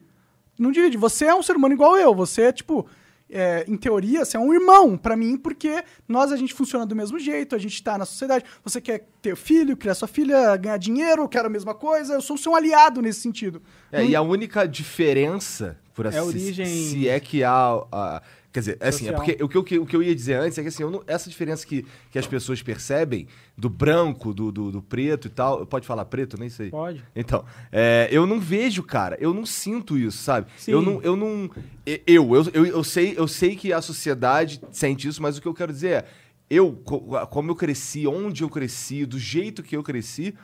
não 0.58 0.72
divide. 0.72 0.96
Você 0.96 1.26
é 1.26 1.34
um 1.34 1.42
ser 1.42 1.56
humano 1.56 1.74
igual 1.74 1.96
eu. 1.96 2.14
Você 2.14 2.42
é, 2.42 2.52
tipo, 2.52 2.86
é, 3.32 3.64
em 3.68 3.76
teoria, 3.76 4.24
você 4.24 4.36
é 4.36 4.40
um 4.40 4.52
irmão 4.52 4.96
pra 4.96 5.16
mim, 5.16 5.36
porque 5.36 5.82
nós, 6.08 6.32
a 6.32 6.36
gente 6.36 6.52
funciona 6.54 6.84
do 6.86 6.94
mesmo 6.96 7.18
jeito, 7.18 7.54
a 7.54 7.58
gente 7.58 7.82
tá 7.82 7.96
na 7.96 8.04
sociedade. 8.04 8.44
Você 8.64 8.80
quer 8.80 9.06
ter 9.22 9.36
filho, 9.36 9.76
criar 9.76 9.94
sua 9.94 10.08
filha, 10.08 10.56
ganhar 10.56 10.76
dinheiro, 10.76 11.22
eu 11.22 11.28
quero 11.28 11.46
a 11.46 11.50
mesma 11.50 11.74
coisa. 11.74 12.14
Eu 12.14 12.22
sou 12.22 12.36
seu 12.36 12.54
aliado 12.54 13.00
nesse 13.02 13.20
sentido. 13.20 13.62
É, 13.92 14.04
e 14.04 14.14
a 14.16 14.22
única 14.22 14.66
diferença, 14.66 15.78
por 15.94 16.06
assim, 16.06 16.16
É 16.16 16.20
a 16.20 16.24
origem 16.24 16.66
se 16.66 17.08
é 17.08 17.18
que 17.20 17.42
há. 17.44 17.82
a- 17.92 18.22
quer 18.52 18.60
dizer, 18.60 18.78
assim, 18.80 19.08
é 19.08 19.12
porque 19.12 19.42
o 19.42 19.48
que, 19.48 19.58
o, 19.58 19.64
que, 19.64 19.78
o 19.78 19.86
que 19.86 19.94
eu 19.96 20.02
ia 20.02 20.14
dizer 20.14 20.34
antes 20.34 20.58
é 20.58 20.62
que 20.62 20.68
assim, 20.68 20.82
eu 20.82 20.90
não- 20.90 21.02
essa 21.06 21.28
diferença 21.30 21.66
que, 21.66 21.84
que 22.10 22.18
as 22.18 22.26
pessoas 22.26 22.60
percebem 22.62 23.26
do 23.56 23.68
branco, 23.68 24.32
do, 24.34 24.50
do, 24.50 24.72
do 24.72 24.82
preto 24.82 25.26
e 25.28 25.30
tal. 25.30 25.64
Pode 25.66 25.86
falar 25.86 26.04
preto? 26.06 26.36
Nem 26.38 26.48
sei. 26.48 26.70
Pode. 26.70 27.04
Então, 27.14 27.44
é, 27.70 28.08
eu 28.10 28.26
não 28.26 28.40
vejo, 28.40 28.82
cara, 28.82 29.16
eu 29.20 29.32
não 29.34 29.46
sinto 29.46 29.96
isso, 29.98 30.18
sabe? 30.18 30.48
Sim. 30.56 30.72
Eu 30.72 30.82
não, 30.82 31.00
eu 31.02 31.14
não. 31.16 31.50
Eu, 31.86 31.98
eu, 32.06 32.46
eu, 32.52 32.66
eu 32.66 32.84
sei, 32.84 33.14
eu 33.16 33.28
sei 33.28 33.54
que 33.56 33.72
a 33.72 33.80
sociedade 33.82 34.60
sente 34.72 35.06
isso, 35.08 35.22
mas 35.22 35.36
o 35.38 35.42
que 35.42 35.48
eu 35.48 35.54
quero 35.54 35.72
dizer 35.72 35.88
é, 35.90 36.04
eu, 36.48 36.72
co- 36.84 37.00
como 37.28 37.50
eu 37.50 37.54
cresci, 37.54 38.06
onde 38.06 38.42
eu 38.42 38.48
cresci, 38.48 39.06
do 39.06 39.18
jeito 39.18 39.62
que 39.62 39.76
eu 39.76 39.82
cresci, 39.82 40.34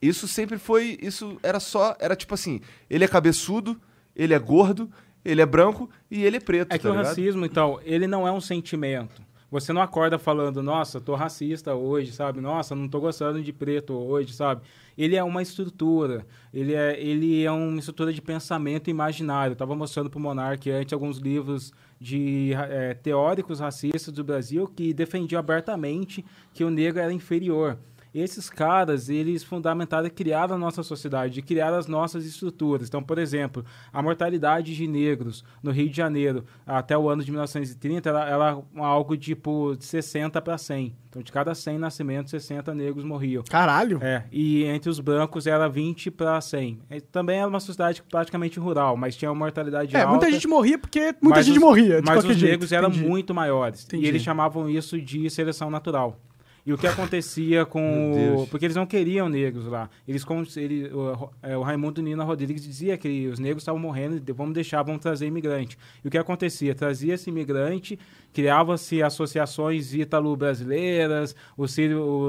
isso 0.00 0.28
sempre 0.28 0.56
foi. 0.58 0.96
Isso 1.02 1.38
era 1.42 1.58
só. 1.60 1.96
Era 1.98 2.14
tipo 2.14 2.32
assim, 2.34 2.60
ele 2.88 3.04
é 3.04 3.08
cabeçudo, 3.08 3.80
ele 4.14 4.32
é 4.34 4.38
gordo, 4.38 4.90
ele 5.24 5.40
é 5.40 5.46
branco 5.46 5.88
e 6.10 6.24
ele 6.24 6.36
é 6.36 6.40
preto. 6.40 6.72
É 6.72 6.78
que 6.78 6.82
tá 6.82 6.90
o 6.90 6.92
ligado? 6.92 7.06
racismo, 7.06 7.44
então, 7.44 7.78
ele 7.84 8.06
não 8.06 8.26
é 8.26 8.32
um 8.32 8.40
sentimento. 8.40 9.22
Você 9.50 9.72
não 9.72 9.82
acorda 9.82 10.16
falando, 10.16 10.62
nossa, 10.62 11.00
tô 11.00 11.16
racista 11.16 11.74
hoje, 11.74 12.12
sabe? 12.12 12.40
Nossa, 12.40 12.76
não 12.76 12.88
tô 12.88 13.00
gostando 13.00 13.42
de 13.42 13.52
preto 13.52 13.94
hoje, 13.94 14.32
sabe? 14.32 14.62
Ele 14.96 15.16
é 15.16 15.24
uma 15.24 15.42
estrutura, 15.42 16.24
ele 16.54 16.72
é, 16.72 17.00
ele 17.00 17.42
é 17.42 17.50
uma 17.50 17.80
estrutura 17.80 18.12
de 18.12 18.22
pensamento 18.22 18.90
imaginário. 18.90 19.52
Eu 19.52 19.56
tava 19.56 19.74
mostrando 19.74 20.08
pro 20.08 20.20
Monark 20.20 20.70
antes 20.70 20.92
alguns 20.92 21.18
livros 21.18 21.72
de 22.00 22.52
eh, 22.54 22.94
teóricos 23.02 23.58
racistas 23.58 24.14
do 24.14 24.22
Brasil 24.22 24.68
que 24.68 24.94
defendiam 24.94 25.40
abertamente 25.40 26.24
que 26.54 26.62
o 26.62 26.70
negro 26.70 27.00
era 27.00 27.12
inferior 27.12 27.76
esses 28.14 28.50
caras, 28.50 29.08
eles 29.08 29.42
fundamentaram 29.44 30.06
e 30.06 30.10
criaram 30.10 30.54
a 30.54 30.58
nossa 30.58 30.82
sociedade, 30.82 31.42
criaram 31.42 31.76
as 31.78 31.86
nossas 31.86 32.24
estruturas. 32.26 32.88
Então, 32.88 33.02
por 33.02 33.18
exemplo, 33.18 33.64
a 33.92 34.02
mortalidade 34.02 34.74
de 34.74 34.86
negros 34.86 35.44
no 35.62 35.70
Rio 35.70 35.88
de 35.88 35.96
Janeiro 35.96 36.44
até 36.66 36.96
o 36.96 37.08
ano 37.08 37.22
de 37.24 37.30
1930 37.30 38.08
era, 38.08 38.24
era 38.28 38.58
algo 38.76 39.16
tipo 39.16 39.76
de 39.76 39.84
60 39.84 40.40
para 40.42 40.58
100. 40.58 40.94
Então, 41.08 41.22
de 41.22 41.32
cada 41.32 41.54
100 41.56 41.78
nascimentos, 41.78 42.30
60 42.30 42.72
negros 42.72 43.04
morriam. 43.04 43.42
Caralho. 43.50 43.98
É, 44.00 44.24
e 44.30 44.62
entre 44.64 44.88
os 44.88 45.00
brancos 45.00 45.46
era 45.46 45.68
20 45.68 46.08
para 46.10 46.40
100. 46.40 46.78
E 46.88 47.00
também 47.00 47.38
era 47.40 47.48
uma 47.48 47.58
sociedade 47.58 48.00
praticamente 48.08 48.60
rural, 48.60 48.96
mas 48.96 49.16
tinha 49.16 49.28
uma 49.30 49.38
mortalidade 49.38 49.94
É, 49.96 50.00
alta. 50.02 50.10
muita 50.10 50.30
gente 50.30 50.46
morria 50.46 50.78
porque 50.78 51.12
muita 51.20 51.42
gente 51.42 51.56
os- 51.56 51.62
morria, 51.62 52.00
Mas 52.04 52.24
os 52.24 52.36
jeito. 52.36 52.50
negros 52.52 52.70
eram 52.72 52.88
Entendi. 52.90 53.04
muito 53.08 53.34
maiores. 53.34 53.84
Entendi. 53.84 54.04
E 54.04 54.08
eles 54.08 54.22
chamavam 54.22 54.70
isso 54.70 55.00
de 55.00 55.28
seleção 55.30 55.68
natural. 55.68 56.16
E 56.64 56.72
o 56.72 56.78
que 56.78 56.86
acontecia 56.86 57.64
com 57.66 58.42
o... 58.42 58.46
Porque 58.46 58.66
eles 58.66 58.76
não 58.76 58.86
queriam 58.86 59.28
negros 59.28 59.66
lá. 59.66 59.88
Eles, 60.06 60.24
ele, 60.56 60.88
o, 60.92 61.30
é, 61.42 61.56
o 61.56 61.62
Raimundo 61.62 62.02
Nina 62.02 62.24
Rodrigues 62.24 62.62
dizia 62.62 62.96
que 62.96 63.26
os 63.28 63.38
negros 63.38 63.62
estavam 63.62 63.80
morrendo, 63.80 64.22
vamos 64.34 64.54
deixar, 64.54 64.82
vamos 64.82 65.00
trazer 65.00 65.26
imigrante. 65.26 65.78
E 66.04 66.08
o 66.08 66.10
que 66.10 66.18
acontecia? 66.18 66.74
Trazia 66.74 67.14
esse 67.14 67.30
imigrante, 67.30 67.98
criava-se 68.32 69.02
associações 69.02 69.94
ítalo-brasileiras, 69.94 71.34
os 71.56 71.76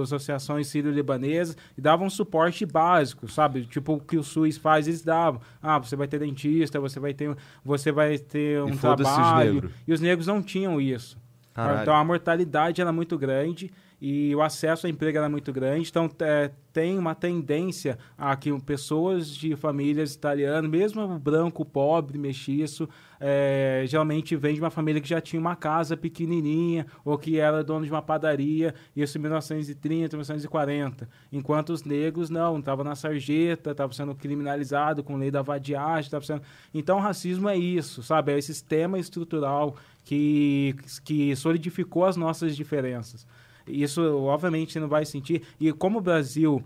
associações 0.03 0.67
sírio-libanesas, 0.67 1.57
e 1.77 1.81
davam 1.81 2.09
suporte 2.09 2.65
básico, 2.65 3.27
sabe? 3.27 3.65
Tipo 3.65 3.93
o 3.93 3.99
que 3.99 4.17
o 4.17 4.23
SUS 4.23 4.57
faz, 4.57 4.87
eles 4.87 5.03
davam. 5.03 5.41
Ah, 5.61 5.77
você 5.77 5.95
vai 5.95 6.07
ter 6.07 6.19
dentista, 6.19 6.79
você 6.79 6.99
vai 6.99 7.13
ter, 7.13 7.35
você 7.63 7.91
vai 7.91 8.17
ter 8.17 8.61
um 8.61 8.71
os 8.71 8.79
trabalho. 8.79 9.71
E 9.87 9.93
os 9.93 9.99
negros 9.99 10.27
não 10.27 10.41
tinham 10.41 10.79
isso. 10.79 11.19
Caralho. 11.53 11.81
Então 11.81 11.93
a 11.93 12.03
mortalidade 12.03 12.81
era 12.81 12.91
muito 12.91 13.17
grande 13.17 13.71
e 14.01 14.35
o 14.35 14.41
acesso 14.41 14.87
ao 14.87 14.91
emprego 14.91 15.19
era 15.19 15.29
muito 15.29 15.53
grande. 15.53 15.87
Então 15.87 16.09
é, 16.21 16.49
tem 16.73 16.97
uma 16.97 17.13
tendência 17.13 17.99
a 18.17 18.35
que 18.35 18.51
pessoas 18.61 19.27
de 19.27 19.55
famílias 19.55 20.15
italianas, 20.15 20.69
mesmo 20.69 21.19
branco, 21.19 21.63
pobre, 21.63 22.17
mestiço, 22.17 22.89
é, 23.19 23.83
geralmente 23.85 24.35
vem 24.35 24.55
de 24.55 24.59
uma 24.59 24.71
família 24.71 24.99
que 24.99 25.07
já 25.07 25.21
tinha 25.21 25.39
uma 25.39 25.55
casa 25.55 25.95
pequenininha 25.95 26.87
ou 27.05 27.15
que 27.15 27.37
era 27.37 27.63
dono 27.63 27.85
de 27.85 27.91
uma 27.91 28.01
padaria, 28.01 28.73
isso 28.95 29.19
em 29.19 29.21
1930, 29.21 30.17
1940. 30.17 31.07
Enquanto 31.31 31.69
os 31.69 31.83
negros 31.83 32.31
não, 32.31 32.57
estavam 32.57 32.83
na 32.83 32.95
sarjeta, 32.95 33.69
estavam 33.69 33.93
sendo 33.93 34.15
criminalizados 34.15 35.05
com 35.05 35.15
lei 35.15 35.29
da 35.29 35.43
vadiagem, 35.43 36.07
estavam 36.07 36.25
sendo... 36.25 36.41
Então 36.73 36.97
o 36.97 37.01
racismo 37.01 37.47
é 37.47 37.55
isso, 37.55 38.01
sabe? 38.01 38.31
É 38.31 38.39
esse 38.39 38.51
sistema 38.51 38.97
estrutural 38.97 39.75
que, 40.03 40.75
que 41.03 41.35
solidificou 41.35 42.05
as 42.05 42.15
nossas 42.15 42.55
diferenças. 42.55 43.27
Isso, 43.67 44.01
obviamente, 44.25 44.79
não 44.79 44.87
vai 44.87 45.05
sentir. 45.05 45.41
E 45.59 45.71
como 45.71 45.99
o 45.99 46.01
Brasil 46.01 46.63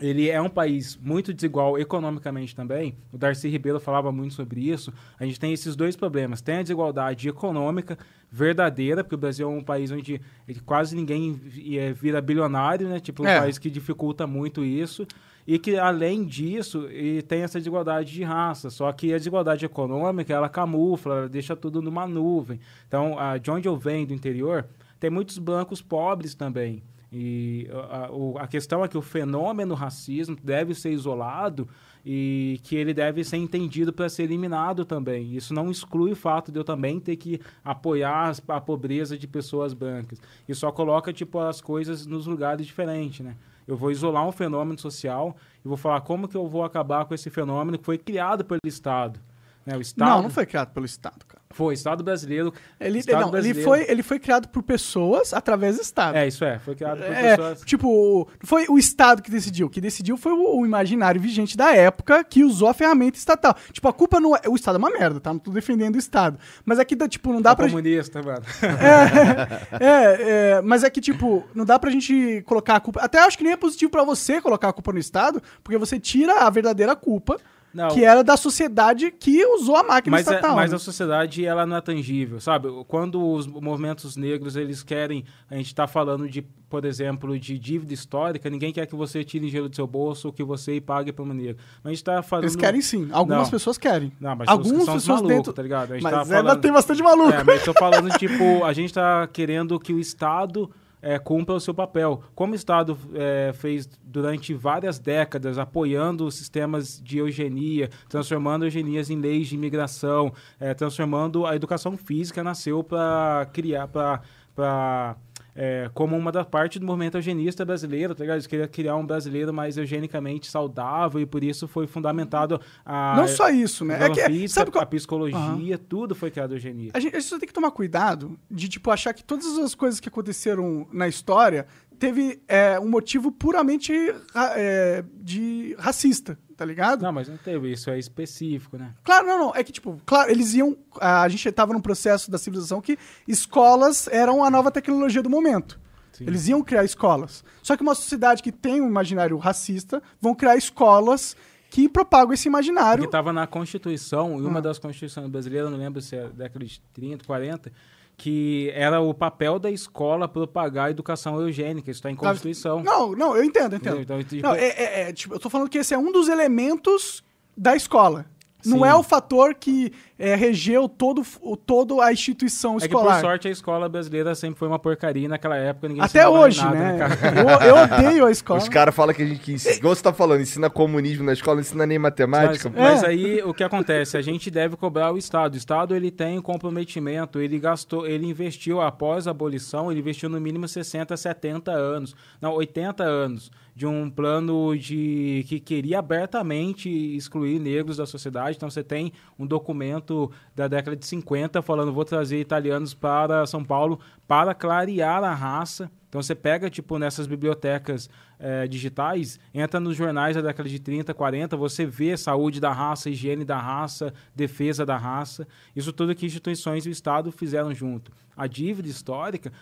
ele 0.00 0.30
é 0.30 0.40
um 0.40 0.48
país 0.48 0.96
muito 1.02 1.34
desigual 1.34 1.76
economicamente 1.76 2.54
também. 2.54 2.94
O 3.12 3.18
Darcy 3.18 3.48
Ribeiro 3.48 3.80
falava 3.80 4.12
muito 4.12 4.32
sobre 4.34 4.60
isso. 4.60 4.92
A 5.18 5.24
gente 5.24 5.40
tem 5.40 5.52
esses 5.52 5.74
dois 5.74 5.96
problemas. 5.96 6.40
Tem 6.40 6.58
a 6.58 6.62
desigualdade 6.62 7.28
econômica 7.28 7.98
verdadeira, 8.30 9.02
porque 9.02 9.16
o 9.16 9.18
Brasil 9.18 9.50
é 9.50 9.52
um 9.52 9.60
país 9.60 9.90
onde 9.90 10.20
quase 10.64 10.94
ninguém 10.94 11.40
é, 11.76 11.92
vira 11.92 12.20
bilionário, 12.20 12.88
né? 12.88 13.00
Tipo, 13.00 13.24
um 13.24 13.26
É. 13.26 13.40
país 13.40 13.58
que 13.58 13.68
dificulta 13.68 14.24
muito 14.24 14.64
isso. 14.64 15.04
E 15.44 15.58
que, 15.58 15.76
além 15.76 16.24
disso, 16.24 16.86
tem 17.26 17.40
essa 17.40 17.58
desigualdade 17.58 18.12
de 18.12 18.22
raça. 18.22 18.70
Só 18.70 18.92
que 18.92 19.12
a 19.12 19.16
desigualdade 19.16 19.64
econômica, 19.64 20.32
ela 20.32 20.48
camufla, 20.48 21.14
ela 21.20 21.28
deixa 21.28 21.56
tudo 21.56 21.82
numa 21.82 22.06
nuvem. 22.06 22.60
Então, 22.86 23.18
a, 23.18 23.36
de 23.38 23.50
onde 23.50 23.66
eu 23.66 23.76
venho, 23.76 24.06
do 24.06 24.14
interior, 24.14 24.64
tem 24.98 25.10
muitos 25.10 25.38
brancos 25.38 25.80
pobres 25.82 26.34
também. 26.34 26.82
E 27.10 27.66
a, 27.72 28.42
a- 28.42 28.46
questão 28.46 28.84
é 28.84 28.88
que 28.88 28.98
o 28.98 29.02
fenômeno 29.02 29.74
racismo 29.74 30.36
deve 30.42 30.74
ser 30.74 30.90
isolado 30.92 31.66
e 32.04 32.60
que 32.62 32.76
ele 32.76 32.92
deve 32.92 33.24
ser 33.24 33.38
entendido 33.38 33.92
para 33.92 34.08
ser 34.08 34.24
eliminado 34.24 34.84
também. 34.84 35.34
Isso 35.34 35.54
não 35.54 35.70
exclui 35.70 36.12
o 36.12 36.16
fato 36.16 36.52
de 36.52 36.58
eu 36.58 36.64
também 36.64 37.00
ter 37.00 37.16
que 37.16 37.40
apoiar 37.64 38.32
a 38.46 38.60
pobreza 38.60 39.16
de 39.16 39.26
pessoas 39.26 39.72
brancas. 39.72 40.20
E 40.46 40.54
só 40.54 40.70
coloca 40.70 41.12
tipo 41.12 41.38
as 41.38 41.60
coisas 41.60 42.06
nos 42.06 42.26
lugares 42.26 42.66
diferentes, 42.66 43.20
né? 43.24 43.36
Eu 43.66 43.76
vou 43.76 43.90
isolar 43.90 44.26
um 44.26 44.32
fenômeno 44.32 44.78
social 44.78 45.36
e 45.64 45.68
vou 45.68 45.76
falar 45.76 46.00
como 46.00 46.26
que 46.28 46.36
eu 46.36 46.46
vou 46.48 46.64
acabar 46.64 47.04
com 47.04 47.14
esse 47.14 47.28
fenômeno 47.28 47.78
que 47.78 47.84
foi 47.84 47.98
criado 47.98 48.44
pelo 48.44 48.60
Estado. 48.64 49.20
Né? 49.68 49.76
O 49.76 49.80
Estado 49.82 50.08
Não, 50.08 50.22
não 50.22 50.30
foi 50.30 50.46
criado 50.46 50.72
pelo 50.72 50.86
Estado, 50.86 51.26
cara. 51.26 51.38
Foi, 51.50 51.66
o 51.68 51.72
Estado 51.72 52.04
brasileiro. 52.04 52.52
Ele, 52.78 52.98
Estado 52.98 53.14
não, 53.20 53.22
ele, 53.28 53.30
brasileiro. 53.32 53.62
foi, 53.68 53.86
ele 53.90 54.02
foi 54.02 54.18
criado 54.18 54.48
por 54.48 54.62
pessoas 54.62 55.32
através 55.32 55.76
do 55.76 55.82
Estado. 55.82 56.16
É, 56.16 56.26
isso 56.28 56.44
é, 56.44 56.58
foi 56.58 56.74
criado 56.74 56.98
por 56.98 57.06
É, 57.06 57.36
pessoas. 57.36 57.62
tipo, 57.62 58.28
foi 58.44 58.66
o 58.68 58.78
Estado 58.78 59.22
que 59.22 59.30
decidiu. 59.30 59.66
O 59.66 59.70
que 59.70 59.80
decidiu 59.80 60.16
foi 60.16 60.32
o, 60.32 60.60
o 60.60 60.66
imaginário 60.66 61.20
vigente 61.20 61.56
da 61.56 61.74
época 61.74 62.22
que 62.22 62.44
usou 62.44 62.68
a 62.68 62.74
ferramenta 62.74 63.16
estatal. 63.18 63.54
Tipo, 63.72 63.88
a 63.88 63.92
culpa 63.92 64.20
não 64.20 64.36
é. 64.36 64.40
O 64.48 64.54
Estado 64.54 64.76
é 64.76 64.78
uma 64.78 64.90
merda, 64.90 65.20
tá? 65.20 65.32
Não 65.32 65.38
tô 65.40 65.50
defendendo 65.50 65.96
o 65.96 65.98
Estado. 65.98 66.38
Mas 66.64 66.78
aqui, 66.78 66.94
dá, 66.94 67.08
tipo, 67.08 67.32
não 67.32 67.40
dá 67.42 67.50
Dá 67.50 67.56
pra. 67.56 67.66
comunista, 67.68 68.22
mano. 68.22 68.42
É, 69.80 70.56
é, 70.58 70.62
mas 70.62 70.84
é 70.84 70.90
que, 70.90 71.00
tipo, 71.00 71.44
não 71.54 71.64
dá 71.64 71.78
pra 71.78 71.90
gente 71.90 72.42
colocar 72.46 72.76
a 72.76 72.80
culpa. 72.80 73.00
Até 73.00 73.18
acho 73.20 73.36
que 73.38 73.44
nem 73.44 73.52
é 73.52 73.56
positivo 73.56 73.90
pra 73.90 74.04
você 74.04 74.40
colocar 74.40 74.68
a 74.68 74.72
culpa 74.72 74.92
no 74.92 74.98
Estado, 74.98 75.42
porque 75.62 75.78
você 75.78 75.98
tira 75.98 76.40
a 76.40 76.50
verdadeira 76.50 76.94
culpa, 76.96 77.36
Não. 77.72 77.88
que 77.88 78.04
era 78.04 78.24
da 78.24 78.36
sociedade 78.36 79.10
que 79.10 79.44
usou 79.46 79.76
a 79.76 79.82
máquina 79.82 80.16
Mas, 80.16 80.26
é- 80.26 80.34
estatal. 80.34 80.56
mas 80.56 80.70
né? 80.70 80.76
a 80.76 80.78
sociedade 80.78 81.44
ela 81.44 81.66
não 81.66 81.76
é 81.76 81.80
tangível, 81.80 82.40
sabe? 82.40 82.68
Quando 82.88 83.22
os 83.24 83.46
movimentos 83.46 84.16
negros 84.16 84.56
eles 84.56 84.82
querem, 84.82 85.24
a 85.50 85.54
gente 85.56 85.66
está 85.66 85.86
falando 85.86 86.28
de, 86.28 86.42
por 86.42 86.84
exemplo, 86.84 87.38
de 87.38 87.58
dívida 87.58 87.92
histórica, 87.92 88.48
ninguém 88.50 88.72
quer 88.72 88.86
que 88.86 88.94
você 88.96 89.22
tire 89.22 89.46
dinheiro 89.46 89.68
do 89.68 89.76
seu 89.76 89.86
bolso 89.86 90.28
ou 90.28 90.32
que 90.32 90.42
você 90.42 90.80
pague 90.80 91.12
para 91.12 91.22
o 91.24 91.26
negro. 91.34 91.56
Mas 91.82 91.84
a 91.84 91.88
gente 91.90 91.96
está 91.98 92.22
falando. 92.22 92.44
Eles 92.44 92.56
querem 92.56 92.80
sim. 92.80 93.08
Algumas 93.12 93.44
Não. 93.44 93.50
pessoas 93.50 93.76
querem. 93.78 94.12
Não, 94.20 94.34
mas 94.34 94.48
Algumas 94.48 94.84
são 94.84 94.94
pessoas 94.94 95.06
malucos, 95.20 95.28
dentro. 95.36 95.52
tá 95.52 95.62
ligado? 95.62 95.90
A 95.92 95.94
gente 95.94 96.02
Mas 96.02 96.12
tá 96.12 96.20
ainda 96.22 96.34
falando- 96.36 96.60
tem 96.60 96.72
bastante 96.72 97.02
maluco. 97.02 97.32
É, 97.32 97.44
mas 97.44 97.62
tô 97.64 97.74
falando, 97.74 98.10
tipo, 98.18 98.64
a 98.64 98.72
gente 98.72 98.92
tá 98.94 99.26
querendo 99.32 99.78
que 99.78 99.92
o 99.92 99.98
Estado 100.00 100.70
é, 101.00 101.18
cumpra 101.18 101.54
o 101.54 101.60
seu 101.60 101.74
papel. 101.74 102.22
Como 102.34 102.52
o 102.52 102.56
Estado 102.56 102.98
é, 103.14 103.52
fez 103.54 103.88
durante 104.02 104.54
várias 104.54 104.98
décadas, 104.98 105.58
apoiando 105.58 106.30
sistemas 106.30 107.00
de 107.02 107.18
eugenia, 107.18 107.88
transformando 108.08 108.64
eugenias 108.64 109.10
em 109.10 109.18
leis 109.18 109.48
de 109.48 109.54
imigração, 109.54 110.32
é, 110.58 110.74
transformando 110.74 111.46
a 111.46 111.54
educação 111.54 111.96
física, 111.96 112.42
nasceu 112.42 112.82
para 112.82 113.48
criar, 113.52 113.88
para 113.88 115.16
é, 115.60 115.90
como 115.92 116.16
uma 116.16 116.30
da 116.30 116.44
parte 116.44 116.78
do 116.78 116.86
movimento 116.86 117.16
eugenista 117.18 117.64
brasileiro, 117.64 118.14
tá 118.14 118.22
ligado? 118.22 118.36
Eles 118.36 118.46
queriam 118.46 118.68
criar 118.68 118.94
um 118.94 119.04
brasileiro 119.04 119.52
mais 119.52 119.76
eugenicamente 119.76 120.46
saudável 120.46 121.20
e 121.20 121.26
por 121.26 121.42
isso 121.42 121.66
foi 121.66 121.88
fundamentado 121.88 122.60
a 122.86 123.16
Não 123.16 123.26
só 123.26 123.48
isso, 123.50 123.84
né? 123.84 123.98
É 124.04 124.08
que, 124.10 124.48
sabe 124.48 124.70
qual- 124.70 124.84
a 124.84 124.86
psicologia, 124.86 125.76
tudo 125.76 126.14
foi 126.14 126.30
criado 126.30 126.54
eugenia. 126.54 126.92
A 126.94 127.00
gente, 127.00 127.16
a 127.16 127.18
gente 127.18 127.28
só 127.28 127.38
tem 127.38 127.48
que 127.48 127.52
tomar 127.52 127.72
cuidado 127.72 128.38
de, 128.48 128.68
tipo, 128.68 128.88
achar 128.90 129.12
que 129.12 129.24
todas 129.24 129.58
as 129.58 129.74
coisas 129.74 129.98
que 129.98 130.08
aconteceram 130.08 130.86
na 130.92 131.08
história 131.08 131.66
teve 131.98 132.40
é, 132.46 132.78
um 132.78 132.88
motivo 132.88 133.32
puramente 133.32 133.92
ra- 134.32 134.52
é, 134.56 135.04
de 135.20 135.74
racista, 135.78 136.38
tá 136.58 136.64
ligado? 136.64 137.02
Não, 137.02 137.12
mas 137.12 137.28
não 137.28 137.36
teve, 137.36 137.70
isso 137.72 137.88
é 137.88 137.98
específico, 137.98 138.76
né? 138.76 138.92
Claro, 139.04 139.26
não, 139.26 139.38
não. 139.38 139.54
É 139.54 139.62
que, 139.62 139.70
tipo, 139.72 139.96
claro, 140.04 140.28
eles 140.30 140.52
iam. 140.54 140.76
A 141.00 141.26
gente 141.28 141.50
tava 141.52 141.72
num 141.72 141.80
processo 141.80 142.30
da 142.30 142.36
civilização 142.36 142.80
que 142.80 142.98
escolas 143.26 144.08
eram 144.08 144.42
a 144.44 144.50
nova 144.50 144.70
tecnologia 144.70 145.22
do 145.22 145.30
momento. 145.30 145.80
Sim. 146.12 146.24
Eles 146.26 146.48
iam 146.48 146.60
criar 146.62 146.84
escolas. 146.84 147.44
Só 147.62 147.76
que 147.76 147.82
uma 147.82 147.94
sociedade 147.94 148.42
que 148.42 148.50
tem 148.50 148.80
um 148.80 148.88
imaginário 148.88 149.36
racista 149.38 150.02
vão 150.20 150.34
criar 150.34 150.56
escolas 150.56 151.36
que 151.70 151.88
propagam 151.88 152.32
esse 152.34 152.48
imaginário. 152.48 153.02
Porque 153.04 153.06
estava 153.08 153.32
na 153.32 153.46
Constituição, 153.46 154.38
e 154.40 154.42
uma 154.42 154.58
Ah. 154.58 154.62
das 154.62 154.78
Constituições 154.80 155.28
brasileiras, 155.30 155.70
não 155.70 155.78
lembro 155.78 156.00
se 156.02 156.16
é 156.16 156.28
década 156.28 156.64
de 156.64 156.80
30, 156.92 157.24
40, 157.24 157.70
que 158.18 158.70
era 158.74 159.00
o 159.00 159.14
papel 159.14 159.60
da 159.60 159.70
escola 159.70 160.26
propagar 160.26 160.88
a 160.88 160.90
educação 160.90 161.40
eugênica. 161.40 161.88
Isso 161.88 161.98
está 162.00 162.10
em 162.10 162.16
Constituição. 162.16 162.82
Não, 162.82 163.12
não, 163.12 163.36
eu 163.36 163.44
entendo, 163.44 163.74
eu 163.74 163.78
entendo. 163.78 164.00
Então, 164.00 164.22
tipo, 164.24 164.42
Não, 164.42 164.54
é, 164.56 164.66
é- 164.68 165.00
é, 165.08 165.12
tipo, 165.12 165.34
eu 165.34 165.38
tô 165.38 165.48
falando 165.48 165.68
que 165.70 165.78
esse 165.78 165.94
é 165.94 165.98
um 165.98 166.10
dos 166.10 166.28
elementos 166.28 167.22
da 167.56 167.76
escola. 167.76 168.26
Não 168.66 168.78
Sim. 168.78 168.84
é 168.86 168.94
o 168.94 169.02
fator 169.04 169.54
que 169.54 169.92
é, 170.18 170.34
regeu 170.34 170.88
todo, 170.88 171.22
o, 171.40 171.56
todo 171.56 172.00
a 172.00 172.12
instituição 172.12 172.76
É 172.76 172.80
que, 172.80 172.86
escolar. 172.86 173.14
por 173.14 173.20
sorte, 173.20 173.46
a 173.46 173.50
escola 173.52 173.88
brasileira 173.88 174.34
sempre 174.34 174.58
foi 174.58 174.66
uma 174.66 174.78
porcaria 174.78 175.28
naquela 175.28 175.56
época 175.56 175.86
ninguém 175.88 176.02
Até 176.02 176.28
hoje, 176.28 176.60
nada, 176.64 176.76
né? 176.76 176.98
cara? 176.98 177.40
Eu, 177.40 177.68
eu 177.68 177.76
odeio 177.84 178.26
a 178.26 178.30
escola. 178.32 178.58
Os 178.58 178.68
caras 178.68 178.92
falam 178.94 179.14
que 179.14 179.22
a 179.22 179.26
gente 179.26 179.38
que 179.40 179.52
ensina, 179.52 179.74
igual 179.76 179.94
você 179.94 180.02
tá 180.02 180.12
falando, 180.12 180.40
ensina 180.40 180.68
comunismo 180.68 181.24
na 181.24 181.32
escola, 181.34 181.54
não 181.56 181.60
ensina 181.60 181.86
nem 181.86 181.98
Mas, 181.98 182.10
matemática. 182.10 182.72
mas 182.74 183.04
É. 183.04 183.06
aí 183.06 183.42
o 183.42 183.54
que 183.54 183.62
acontece? 183.62 184.16
A 184.16 184.22
gente 184.22 184.50
deve 184.50 184.76
cobrar 184.76 185.12
o 185.12 185.18
Estado. 185.18 185.54
O 185.54 185.56
Estado 185.56 185.94
ele 185.94 186.10
tem 186.10 186.36
um 186.38 186.42
comprometimento, 186.42 187.40
ele 187.40 187.58
gastou, 187.60 188.06
ele 188.06 188.26
investiu 188.26 188.80
após 188.80 189.28
a 189.28 189.30
abolição, 189.30 189.90
ele 189.90 190.00
investiu 190.00 190.28
no 190.28 190.40
mínimo 190.40 190.66
60, 190.66 191.16
70 191.16 191.70
anos, 191.70 192.16
não, 192.40 192.54
80 192.54 193.04
anos 193.04 193.50
de 193.78 193.86
um 193.86 194.10
plano 194.10 194.76
de 194.76 195.44
que 195.46 195.60
queria 195.60 196.00
abertamente 196.00 196.88
excluir 196.88 197.60
negros 197.60 197.98
da 197.98 198.06
sociedade. 198.06 198.56
Então 198.56 198.68
você 198.68 198.82
tem 198.82 199.12
um 199.38 199.46
documento 199.46 200.32
da 200.52 200.66
década 200.66 200.96
de 200.96 201.06
50 201.06 201.62
falando 201.62 201.92
vou 201.92 202.04
trazer 202.04 202.40
italianos 202.40 202.92
para 202.92 203.46
São 203.46 203.64
Paulo 203.64 204.00
para 204.26 204.52
clarear 204.52 205.22
a 205.22 205.32
raça. 205.32 205.88
Então 206.08 206.20
você 206.20 206.34
pega, 206.34 206.68
tipo, 206.68 206.98
nessas 206.98 207.28
bibliotecas 207.28 208.10
eh, 208.40 208.66
digitais, 208.66 209.38
entra 209.54 209.78
nos 209.78 209.96
jornais 209.96 210.34
da 210.34 210.42
década 210.42 210.68
de 210.68 210.80
30, 210.80 211.14
40, 211.14 211.56
você 211.56 211.86
vê 211.86 212.16
saúde 212.16 212.58
da 212.58 212.72
raça, 212.72 213.08
higiene 213.08 213.44
da 213.44 213.60
raça, 213.60 214.12
defesa 214.34 214.84
da 214.84 214.96
raça. 214.96 215.46
Isso 215.76 215.92
tudo 215.92 216.16
que 216.16 216.26
instituições 216.26 216.84
e 216.84 216.88
o 216.88 216.90
Estado 216.90 217.30
fizeram 217.30 217.72
junto. 217.72 218.10
A 218.36 218.48
dívida 218.48 218.88
histórica 218.88 219.52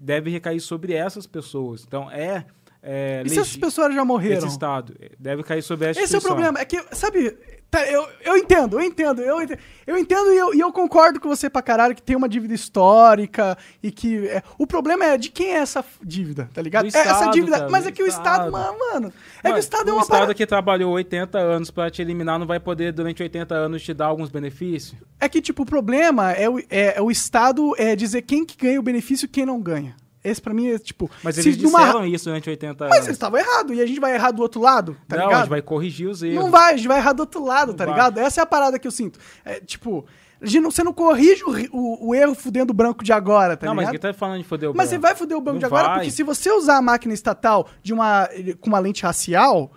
deve 0.00 0.30
recair 0.30 0.62
sobre 0.62 0.94
essas 0.94 1.26
pessoas. 1.26 1.84
Então 1.86 2.10
é. 2.10 2.46
É 2.86 3.22
E 3.26 3.28
se 3.30 3.38
essas 3.40 3.56
pessoas 3.56 3.92
já 3.94 4.04
morreram? 4.04 4.38
Esse 4.38 4.46
Estado 4.46 4.94
eh, 5.00 5.10
deve 5.18 5.42
cair 5.42 5.62
sobre 5.62 5.88
essa 5.88 6.00
Esse 6.00 6.14
é 6.14 6.18
o 6.18 6.22
problema. 6.22 6.60
É 6.60 6.64
que, 6.64 6.80
sabe, 6.92 7.36
tá, 7.68 7.84
eu, 7.86 8.06
eu 8.24 8.36
entendo, 8.36 8.78
eu 8.78 8.84
entendo, 8.86 9.20
eu 9.22 9.42
entendo, 9.42 9.58
eu 9.86 9.98
entendo 9.98 10.32
e 10.32 10.38
eu, 10.38 10.54
e 10.54 10.60
eu 10.60 10.72
concordo 10.72 11.18
com 11.18 11.28
você 11.28 11.50
pra 11.50 11.60
caralho 11.62 11.94
que 11.96 12.02
tem 12.02 12.14
uma 12.14 12.28
dívida 12.28 12.54
histórica 12.54 13.58
e 13.82 13.90
que. 13.90 14.28
é, 14.28 14.42
o 14.56 14.66
problema 14.66 15.04
é 15.04 15.18
de 15.18 15.30
quem 15.30 15.48
é 15.48 15.58
essa 15.58 15.84
dívida, 16.02 16.48
tá 16.54 16.62
ligado? 16.62 16.88
Do 16.88 16.96
É 16.96 17.00
essa 17.00 17.12
Estado, 17.12 17.32
dívida. 17.32 17.58
cara, 17.58 17.70
mas 17.70 17.86
é 17.86 17.90
que 17.90 18.02
o 18.02 18.06
Estado, 18.06 18.46
Estado. 18.46 18.52
mano, 18.52 18.78
mano. 18.92 19.12
É 19.42 19.50
que 19.50 19.56
o 19.56 19.58
Estado 19.58 19.90
é 19.90 19.92
um 19.92 19.96
uma 19.96 20.02
Estado 20.02 20.18
parada. 20.18 20.34
que 20.34 20.46
trabalhou 20.46 20.92
80 20.92 21.38
anos 21.38 21.70
para 21.70 21.90
te 21.90 22.00
eliminar 22.00 22.38
não 22.38 22.46
vai 22.46 22.60
poder, 22.60 22.92
durante 22.92 23.22
80 23.22 23.54
anos, 23.54 23.82
te 23.82 23.92
dar 23.92 24.06
alguns 24.06 24.30
benefícios? 24.30 24.94
É 25.18 25.28
que, 25.28 25.40
tipo, 25.42 25.62
o 25.62 25.66
problema 25.66 26.32
é 26.32 26.48
o, 26.48 26.58
é, 26.70 26.98
é 26.98 27.02
o 27.02 27.10
Estado 27.10 27.74
é 27.78 27.96
dizer 27.96 28.22
quem 28.22 28.44
que 28.44 28.56
ganha 28.56 28.78
o 28.78 28.82
benefício 28.82 29.26
e 29.26 29.28
quem 29.28 29.44
não 29.44 29.60
ganha. 29.60 29.96
Esse 30.28 30.40
pra 30.42 30.52
mim 30.54 30.68
é, 30.68 30.78
tipo... 30.78 31.10
Mas 31.22 31.38
eles 31.38 31.56
numa- 31.58 31.78
disseram 31.80 32.06
isso 32.06 32.24
durante 32.26 32.48
80 32.50 32.84
anos. 32.84 32.96
Mas 32.96 33.04
eles 33.06 33.16
estavam 33.16 33.38
errados. 33.38 33.76
E 33.76 33.80
a 33.80 33.86
gente 33.86 34.00
vai 34.00 34.14
errar 34.14 34.30
do 34.32 34.42
outro 34.42 34.60
lado, 34.60 34.96
tá 35.08 35.16
não, 35.16 35.24
a 35.24 35.26
ligado? 35.26 35.40
gente 35.42 35.50
vai 35.50 35.62
corrigir 35.62 36.08
os 36.08 36.22
erros. 36.22 36.36
Não 36.44 36.50
vai, 36.50 36.74
a 36.74 36.76
gente 36.76 36.88
vai 36.88 36.98
errar 36.98 37.12
do 37.12 37.20
outro 37.20 37.44
lado, 37.44 37.74
tá 37.74 37.84
vai. 37.84 37.94
ligado? 37.94 38.18
Essa 38.18 38.40
é 38.40 38.42
a 38.42 38.46
parada 38.46 38.78
que 38.78 38.86
eu 38.86 38.90
sinto. 38.90 39.18
É, 39.44 39.60
tipo, 39.60 40.04
a 40.40 40.60
não- 40.60 40.70
você 40.70 40.82
não 40.84 40.92
corrige 40.92 41.42
o, 41.44 41.50
o- 41.76 42.08
o 42.08 42.14
erro 42.14 42.34
fudendo 42.34 42.72
o 42.72 42.74
branco 42.74 43.02
de 43.04 43.12
agora, 43.12 43.56
tá 43.56 43.66
não, 43.66 43.74
mas 43.74 43.88
ligado? 43.88 44.00
quem 44.02 44.12
tá 44.12 44.18
falando 44.18 44.38
de 44.38 44.44
foder 44.44 44.70
o 44.70 44.74
Mas 44.76 44.88
você 44.88 44.98
branco? 44.98 45.02
vai 45.14 45.16
fuder 45.16 45.36
o 45.38 45.40
banco 45.40 45.54
Não 45.54 45.58
de 45.60 45.64
agora, 45.66 45.88
vai. 45.88 45.94
porque 45.98 46.10
se 46.10 46.22
você 46.22 46.50
usar 46.52 46.76
a 46.76 46.82
máquina 46.82 47.14
estatal 47.14 47.66
de 47.82 47.92
uma, 47.92 48.28
com 48.60 48.68
uma 48.68 48.78
lente 48.78 49.02
racial, 49.02 49.72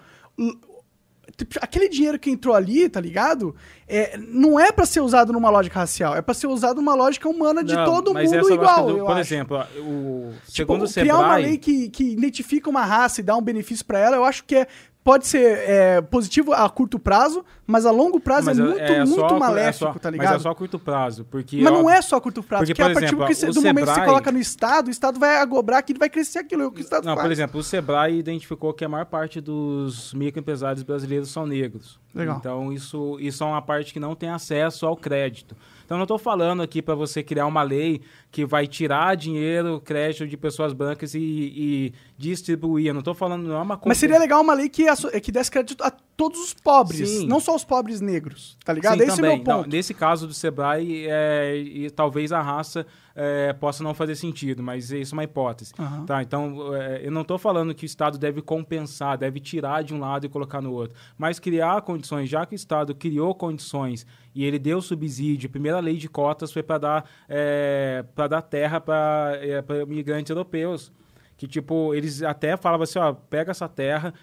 tipo, 1.45 1.59
aquele 1.63 1.89
dinheiro 1.89 2.17
que 2.19 2.29
entrou 2.29 2.55
ali, 2.55 2.87
tá 2.89 2.99
ligado? 3.01 3.55
É, 3.87 4.17
não 4.17 4.59
é 4.59 4.71
pra 4.71 4.85
ser 4.85 5.01
usado 5.01 5.33
numa 5.33 5.49
lógica 5.49 5.79
racial, 5.79 6.15
é 6.15 6.21
pra 6.21 6.33
ser 6.33 6.47
usado 6.47 6.77
numa 6.77 6.93
lógica 6.93 7.27
humana 7.27 7.63
de 7.63 7.73
Não, 7.75 7.85
todo 7.85 8.13
mundo 8.13 8.35
essa 8.35 8.53
igual. 8.53 8.85
do- 8.87 8.97
Por 8.99 9.11
acho. 9.11 9.19
exemplo, 9.21 9.57
o, 9.79 10.31
Tipo, 10.45 10.51
segundo 10.51 10.85
o 10.85 10.93
criar 10.93 11.15
uma 11.15 11.23
Sebrae... 11.35 11.43
lei 11.45 11.57
que, 11.57 11.89
que 11.89 12.03
identifica 12.11 12.69
uma 12.69 12.85
raça 12.85 13.21
e 13.21 13.23
dá 13.23 13.35
um 13.35 13.41
benefício 13.41 13.83
pra 13.85 13.97
ela, 13.99 14.15
eu 14.15 14.23
acho 14.25 14.43
que 14.43 14.55
é, 14.55 14.67
pode 15.09 15.25
ser 15.27 15.57
é, 15.67 16.01
positivo 16.01 16.53
a 16.53 16.69
curto 16.69 16.99
prazo, 16.99 17.43
mas 17.65 17.83
a 17.85 17.91
longo 17.91 18.19
prazo 18.19 18.45
mas 18.45 18.59
é 18.59 18.61
muito, 18.63 18.79
é 18.79 18.97
muito 19.05 19.15
só- 19.15 19.35
é 19.35 19.39
maléfico, 19.39 19.93
só- 19.93 19.99
tá 19.99 20.09
ligado? 20.11 20.27
Mas 20.33 20.35
é 20.35 20.43
só 20.43 20.49
a 20.51 20.55
curto 20.55 20.77
prazo, 20.77 21.25
porque... 21.25 21.61
Mas 21.61 21.73
ó, 21.73 21.75
não 21.81 21.89
é 21.89 21.99
só 22.01 22.17
a 22.17 22.21
curto 22.21 22.43
prazo, 22.43 22.65
porque, 22.65 22.75
porque, 22.75 22.83
por 22.83 22.91
a 22.91 22.93
partir 22.93 23.05
exemplo, 23.15 23.25
do, 23.25 23.33
você- 23.35 23.47
do 23.47 23.61
momento 23.61 23.75
que 23.77 23.85
você 23.85 23.91
Sebrae- 23.93 24.05
coloca 24.07 24.31
no 24.31 24.37
Estado, 24.39 24.87
o 24.87 24.91
Estado 24.91 25.19
vai 25.19 25.37
agobrar 25.37 25.83
ele 25.89 25.97
vai 25.99 26.09
crescer 26.09 26.39
aquilo, 26.39 26.61
é 26.63 26.67
o 26.67 26.73
Estado 26.79 27.05
Não, 27.05 27.15
faz. 27.15 27.25
por 27.25 27.31
exemplo, 27.31 27.59
o 27.59 27.63
Sebrae 27.63 28.19
identificou 28.19 28.71
que 28.73 28.85
a 28.85 28.89
maior 28.89 29.05
parte 29.05 29.41
dos 29.41 30.13
microempresários 30.13 30.83
brasileiros 30.83 31.29
são 31.31 31.47
negros. 31.47 31.99
Legal. 32.13 32.37
Então, 32.37 32.71
isso, 32.73 33.17
isso 33.19 33.43
é 33.43 33.47
uma 33.47 33.61
parte 33.61 33.93
que 33.93 33.99
não 33.99 34.15
tem 34.15 34.29
acesso 34.29 34.85
ao 34.85 34.95
crédito. 34.95 35.55
Então, 35.85 35.95
eu 35.95 35.99
não 35.99 36.03
estou 36.05 36.17
falando 36.19 36.61
aqui 36.61 36.81
para 36.81 36.93
você 36.95 37.23
criar 37.23 37.45
uma 37.47 37.63
lei 37.63 38.01
que 38.31 38.45
vai 38.45 38.67
tirar 38.67 39.15
dinheiro, 39.15 39.81
crédito 39.81 40.27
de 40.27 40.37
pessoas 40.37 40.73
brancas 40.73 41.15
e, 41.15 41.19
e 41.19 41.93
distribuir. 42.17 42.87
Eu 42.87 42.93
não 42.93 42.99
estou 42.99 43.13
falando, 43.15 43.47
não 43.47 43.55
é 43.55 43.61
uma 43.61 43.79
Mas 43.85 43.97
seria 43.97 44.19
legal 44.19 44.41
uma 44.41 44.53
lei 44.53 44.69
que, 44.69 44.85
que 45.21 45.31
desse 45.31 45.49
crédito 45.49 45.83
a 45.83 45.91
todos 46.19 46.39
os 46.39 46.53
pobres, 46.53 47.09
Sim. 47.09 47.27
não 47.27 47.39
só 47.39 47.55
os 47.55 47.63
pobres 47.63 48.01
negros, 48.01 48.57
tá 48.65 48.73
ligado? 48.73 48.97
Sim, 48.97 49.03
Esse 49.03 49.11
é 49.11 49.13
o 49.13 49.15
também. 49.15 49.35
meu 49.37 49.43
ponto. 49.45 49.61
Não, 49.61 49.69
nesse 49.69 49.93
caso 49.93 50.27
do 50.27 50.33
Sebrae, 50.33 51.05
é, 51.07 51.55
e 51.55 51.89
talvez 51.89 52.33
a 52.33 52.41
raça 52.41 52.85
é, 53.15 53.53
possa 53.53 53.83
não 53.83 53.93
fazer 53.93 54.15
sentido, 54.15 54.61
mas 54.61 54.91
isso 54.91 55.13
é 55.13 55.17
uma 55.17 55.23
hipótese. 55.23 55.73
Aham. 55.79 56.05
Tá, 56.05 56.21
então, 56.21 56.75
é, 56.75 57.05
eu 57.05 57.11
não 57.11 57.21
estou 57.21 57.37
falando 57.37 57.73
que 57.73 57.83
o 57.83 57.85
Estado 57.85 58.17
deve 58.17 58.41
compensar, 58.41 59.17
deve 59.17 59.39
tirar 59.39 59.81
de 59.81 59.93
um 59.93 59.99
lado 59.99 60.25
e 60.25 60.29
colocar 60.29 60.61
no 60.61 60.73
outro, 60.73 60.97
mas 61.17 61.39
criar 61.39 61.81
condições, 61.83 62.29
já 62.29 62.45
que 62.45 62.53
o 62.53 62.55
Estado 62.55 62.93
criou 62.93 63.33
condições 63.33 64.05
e 64.35 64.43
ele 64.43 64.59
deu 64.59 64.81
subsídio, 64.81 65.47
a 65.47 65.51
primeira 65.51 65.79
lei 65.79 65.95
de 65.97 66.07
cotas 66.07 66.51
foi 66.51 66.63
para 66.63 66.77
dar, 66.77 67.09
é, 67.27 68.03
para 68.19 68.27
dar 68.27 68.41
terra 68.41 68.81
para 68.81 69.39
é, 69.41 69.61
pra 69.61 69.77
imigrantes 69.83 70.29
europeus. 70.29 70.91
Que, 71.37 71.47
tipo, 71.47 71.95
eles 71.95 72.21
até 72.21 72.57
falavam 72.57 72.83
assim, 72.83 72.99
ó, 72.99 73.13
pega 73.13 73.51
essa 73.51 73.69
terra, 73.69 74.13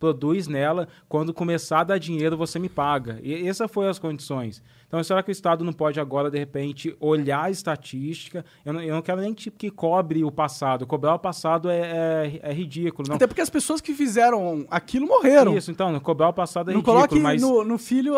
produz 0.00 0.48
nela, 0.48 0.88
quando 1.08 1.32
começar 1.32 1.82
a 1.82 1.84
dar 1.84 1.98
dinheiro, 1.98 2.36
você 2.36 2.58
me 2.58 2.68
paga. 2.68 3.20
E 3.22 3.46
essas 3.46 3.70
foram 3.70 3.90
as 3.90 3.98
condições. 4.00 4.60
Então, 4.88 5.00
será 5.04 5.22
que 5.22 5.30
o 5.30 5.32
Estado 5.32 5.62
não 5.62 5.72
pode 5.72 6.00
agora, 6.00 6.28
de 6.28 6.36
repente, 6.36 6.96
olhar 6.98 7.44
a 7.44 7.50
estatística? 7.52 8.44
Eu 8.64 8.72
não, 8.72 8.82
eu 8.82 8.92
não 8.92 9.02
quero 9.02 9.20
nem 9.20 9.32
tipo, 9.32 9.56
que 9.56 9.70
cobre 9.70 10.24
o 10.24 10.32
passado. 10.32 10.84
Cobrar 10.84 11.14
o 11.14 11.18
passado 11.20 11.70
é, 11.70 11.78
é, 11.78 12.40
é 12.42 12.52
ridículo. 12.52 13.06
Não, 13.06 13.14
Até 13.14 13.28
porque 13.28 13.40
as 13.40 13.50
pessoas 13.50 13.80
que 13.80 13.94
fizeram 13.94 14.66
aquilo 14.68 15.06
morreram. 15.06 15.56
Isso, 15.56 15.70
então, 15.70 16.00
cobrar 16.00 16.30
o 16.30 16.32
passado 16.32 16.72
é 16.72 16.74
não 16.74 16.80
ridículo, 16.80 16.96
coloque 16.96 17.20
mas... 17.20 17.40
no, 17.40 17.62
no 17.62 17.78
filho 17.78 18.14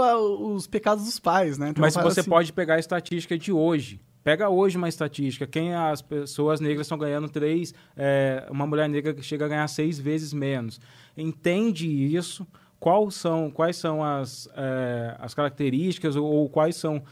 os 0.57 0.67
pecados 0.67 1.05
dos 1.05 1.21
pais, 1.21 1.59
né? 1.59 1.69
Então, 1.69 1.83
Mas 1.83 1.93
você 1.93 2.21
assim, 2.21 2.31
pode 2.31 2.51
pegar 2.55 2.77
a 2.77 2.79
estatística 2.79 3.37
de 3.37 3.53
hoje. 3.53 4.01
Pega 4.23 4.49
hoje 4.51 4.77
uma 4.77 4.89
estatística. 4.89 5.47
Quem 5.47 5.75
as 5.75 6.03
pessoas 6.03 6.61
negras 6.61 6.87
estão 6.87 6.99
ganhando 6.99 7.29
três, 7.29 7.73
é, 7.97 8.47
uma 8.51 8.67
mulher 8.67 8.89
negra 8.89 9.15
que 9.15 9.23
chega 9.23 9.47
a 9.47 9.49
ganhar 9.49 9.67
seis 9.69 9.99
vezes 9.99 10.33
menos. 10.33 10.79
Entende 11.17 11.87
isso? 11.89 12.47
Quais 12.79 13.15
são, 13.15 13.51
quais 13.51 13.77
são 13.77 14.03
as, 14.03 14.49
é, 14.57 15.17
as 15.19 15.35
características 15.35 16.17
ou, 16.17 16.25
ou 16.25 16.49
quais 16.49 16.77
são 16.77 17.03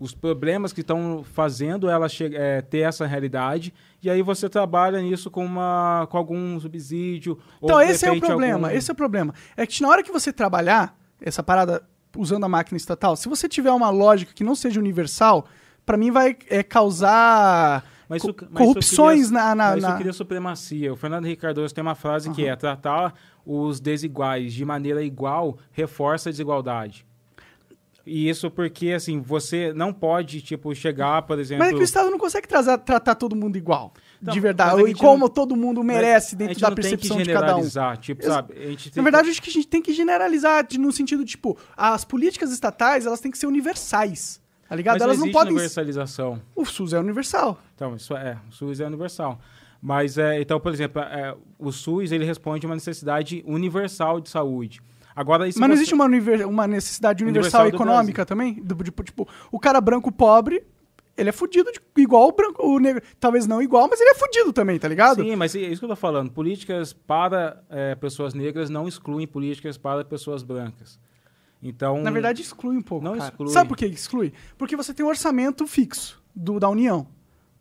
os 0.00 0.14
problemas 0.14 0.72
que 0.72 0.80
estão 0.80 1.24
fazendo 1.24 1.88
ela 1.90 2.06
é, 2.32 2.62
ter 2.62 2.78
essa 2.80 3.06
realidade? 3.06 3.74
E 4.02 4.08
aí 4.08 4.22
você 4.22 4.48
trabalha 4.48 5.00
nisso 5.02 5.30
com, 5.30 5.44
uma, 5.44 6.06
com 6.10 6.16
algum 6.16 6.58
subsídio. 6.60 7.38
Então, 7.62 7.80
esse 7.80 8.06
é 8.06 8.12
o 8.12 8.20
problema. 8.20 8.68
algum- 8.68 8.78
Esse 8.78 8.90
é 8.90 8.92
o 8.92 8.96
problema. 8.96 9.34
É 9.56 9.66
que 9.66 9.82
na 9.82 9.88
hora 9.88 10.02
que 10.02 10.12
você 10.12 10.32
trabalhar 10.32 10.96
essa 11.20 11.42
parada 11.42 11.82
usando 12.16 12.44
a 12.44 12.48
máquina 12.48 12.76
estatal, 12.76 13.14
se 13.16 13.28
você 13.28 13.48
tiver 13.48 13.70
uma 13.72 13.90
lógica 13.90 14.32
que 14.34 14.42
não 14.44 14.54
seja 14.54 14.80
universal, 14.80 15.46
pra 15.88 15.96
mim 15.96 16.10
vai 16.10 16.36
é, 16.50 16.62
causar 16.62 17.82
Mas 18.08 18.22
isso- 18.22 18.34
mas 18.38 18.48
isso 18.48 18.52
corrupções 18.52 19.28
cria- 19.28 19.38
na. 19.40 19.54
na, 19.54 19.70
Mas 19.72 19.82
na- 19.82 19.88
isso 19.88 19.98
cria 19.98 20.12
supremacia. 20.12 20.92
O 20.92 20.96
Fernando 20.96 21.34
Cardoso 21.36 21.74
tem 21.74 21.80
uma 21.82 21.94
frase 21.94 22.30
que 22.30 22.46
é 22.46 22.54
tratar 22.54 23.14
os 23.44 23.80
desiguais 23.80 24.52
de 24.52 24.64
maneira 24.66 25.02
igual 25.02 25.56
reforça 25.72 26.28
a 26.28 26.30
desigualdade. 26.32 27.06
E 28.04 28.26
isso 28.28 28.50
porque, 28.50 28.92
assim, 28.92 29.20
você 29.20 29.70
não 29.74 29.92
pode, 29.92 30.40
tipo, 30.40 30.74
chegar, 30.74 31.20
por 31.22 31.38
exemplo... 31.38 31.62
Mas 31.64 31.72
é 31.72 31.76
que 31.76 31.80
o 31.80 31.84
Estado 31.84 32.10
não 32.10 32.18
consegue 32.18 32.48
trazer- 32.48 32.78
tratar 32.78 33.14
todo 33.14 33.36
mundo 33.36 33.56
igual. 33.58 33.92
Não, 34.20 34.32
de 34.32 34.40
verdade. 34.40 34.80
E 34.90 34.94
como 34.94 35.18
não- 35.26 35.28
todo 35.28 35.54
mundo 35.54 35.82
merece 35.84 36.34
dentro 36.34 36.58
da 36.58 36.70
percepção 36.70 37.18
de 37.18 37.30
cada 37.32 37.56
um. 37.56 37.66
Tipo, 37.98 38.22
Exa- 38.22 38.32
sabe? 38.32 38.54
A 38.56 38.68
gente 38.70 38.90
tem 38.90 39.02
Na 39.02 39.02
verdade, 39.02 39.28
acho 39.30 39.42
que 39.42 39.50
a 39.50 39.52
gente 39.52 39.68
tem 39.68 39.82
que 39.82 39.92
generalizar 39.92 40.66
no 40.78 40.90
sentido, 40.90 41.22
tipo, 41.24 41.56
as 41.76 42.02
políticas 42.04 42.50
estatais, 42.50 43.04
elas 43.04 43.20
têm 43.20 43.30
que 43.30 43.36
ser 43.38 43.46
universais. 43.46 44.40
Tá 44.68 44.76
ligado? 44.76 44.94
Mas 44.94 45.02
elas 45.02 45.18
não 45.18 45.26
não 45.26 45.32
podem. 45.32 45.52
universalização. 45.52 46.40
O 46.54 46.64
SUS 46.64 46.92
é 46.92 46.98
universal. 46.98 47.58
Então, 47.74 47.94
isso 47.96 48.14
é, 48.14 48.36
o 48.48 48.52
SUS 48.52 48.80
é 48.80 48.86
universal. 48.86 49.38
Mas, 49.80 50.18
é, 50.18 50.40
então, 50.40 50.58
por 50.60 50.72
exemplo, 50.72 51.00
é, 51.00 51.34
o 51.58 51.70
SUS, 51.72 52.12
ele 52.12 52.24
responde 52.24 52.66
a 52.66 52.68
uma 52.68 52.74
necessidade 52.74 53.42
universal 53.46 54.20
de 54.20 54.28
saúde. 54.28 54.80
Agora, 55.14 55.48
isso 55.48 55.58
Mas 55.58 55.68
não 55.68 55.74
você- 55.76 55.80
existe 55.82 55.94
uma, 55.94 56.04
univer- 56.04 56.46
uma 56.46 56.66
necessidade 56.66 57.24
universal, 57.24 57.62
Universal 57.62 57.86
econômica 57.86 58.26
também? 58.26 58.54
Do, 58.62 58.74
tipo, 58.84 59.02
tipo, 59.02 59.28
o 59.50 59.58
cara 59.58 59.80
branco 59.80 60.12
pobre, 60.12 60.62
ele 61.16 61.28
é 61.30 61.32
fudido 61.32 61.70
de- 61.72 61.80
igual 62.00 62.28
o 62.28 62.32
branco, 62.32 62.64
o 62.64 62.78
negro. 62.78 63.02
Talvez 63.18 63.46
não 63.46 63.60
igual, 63.62 63.88
mas 63.88 64.00
ele 64.00 64.10
é 64.10 64.14
fudido 64.14 64.52
também, 64.52 64.78
tá 64.78 64.86
ligado? 64.86 65.22
Sim, 65.22 65.34
mas 65.34 65.54
é 65.56 65.60
isso 65.60 65.80
que 65.80 65.84
eu 65.86 65.88
tô 65.88 65.96
falando. 65.96 66.30
Políticas 66.30 66.92
para 66.92 67.60
é, 67.70 67.94
pessoas 67.94 68.34
negras 68.34 68.68
não 68.70 68.86
excluem 68.86 69.26
políticas 69.26 69.76
para 69.78 70.04
pessoas 70.04 70.42
brancas. 70.42 71.00
Então, 71.62 72.00
Na 72.02 72.10
verdade, 72.10 72.42
exclui 72.42 72.76
um 72.76 72.82
pouco. 72.82 73.04
Não 73.04 73.16
cara. 73.16 73.30
exclui. 73.30 73.50
Sabe 73.50 73.68
por 73.68 73.76
que 73.76 73.86
exclui? 73.86 74.32
Porque 74.56 74.76
você 74.76 74.94
tem 74.94 75.04
um 75.04 75.08
orçamento 75.08 75.66
fixo 75.66 76.22
do, 76.34 76.60
da 76.60 76.68
União. 76.68 77.06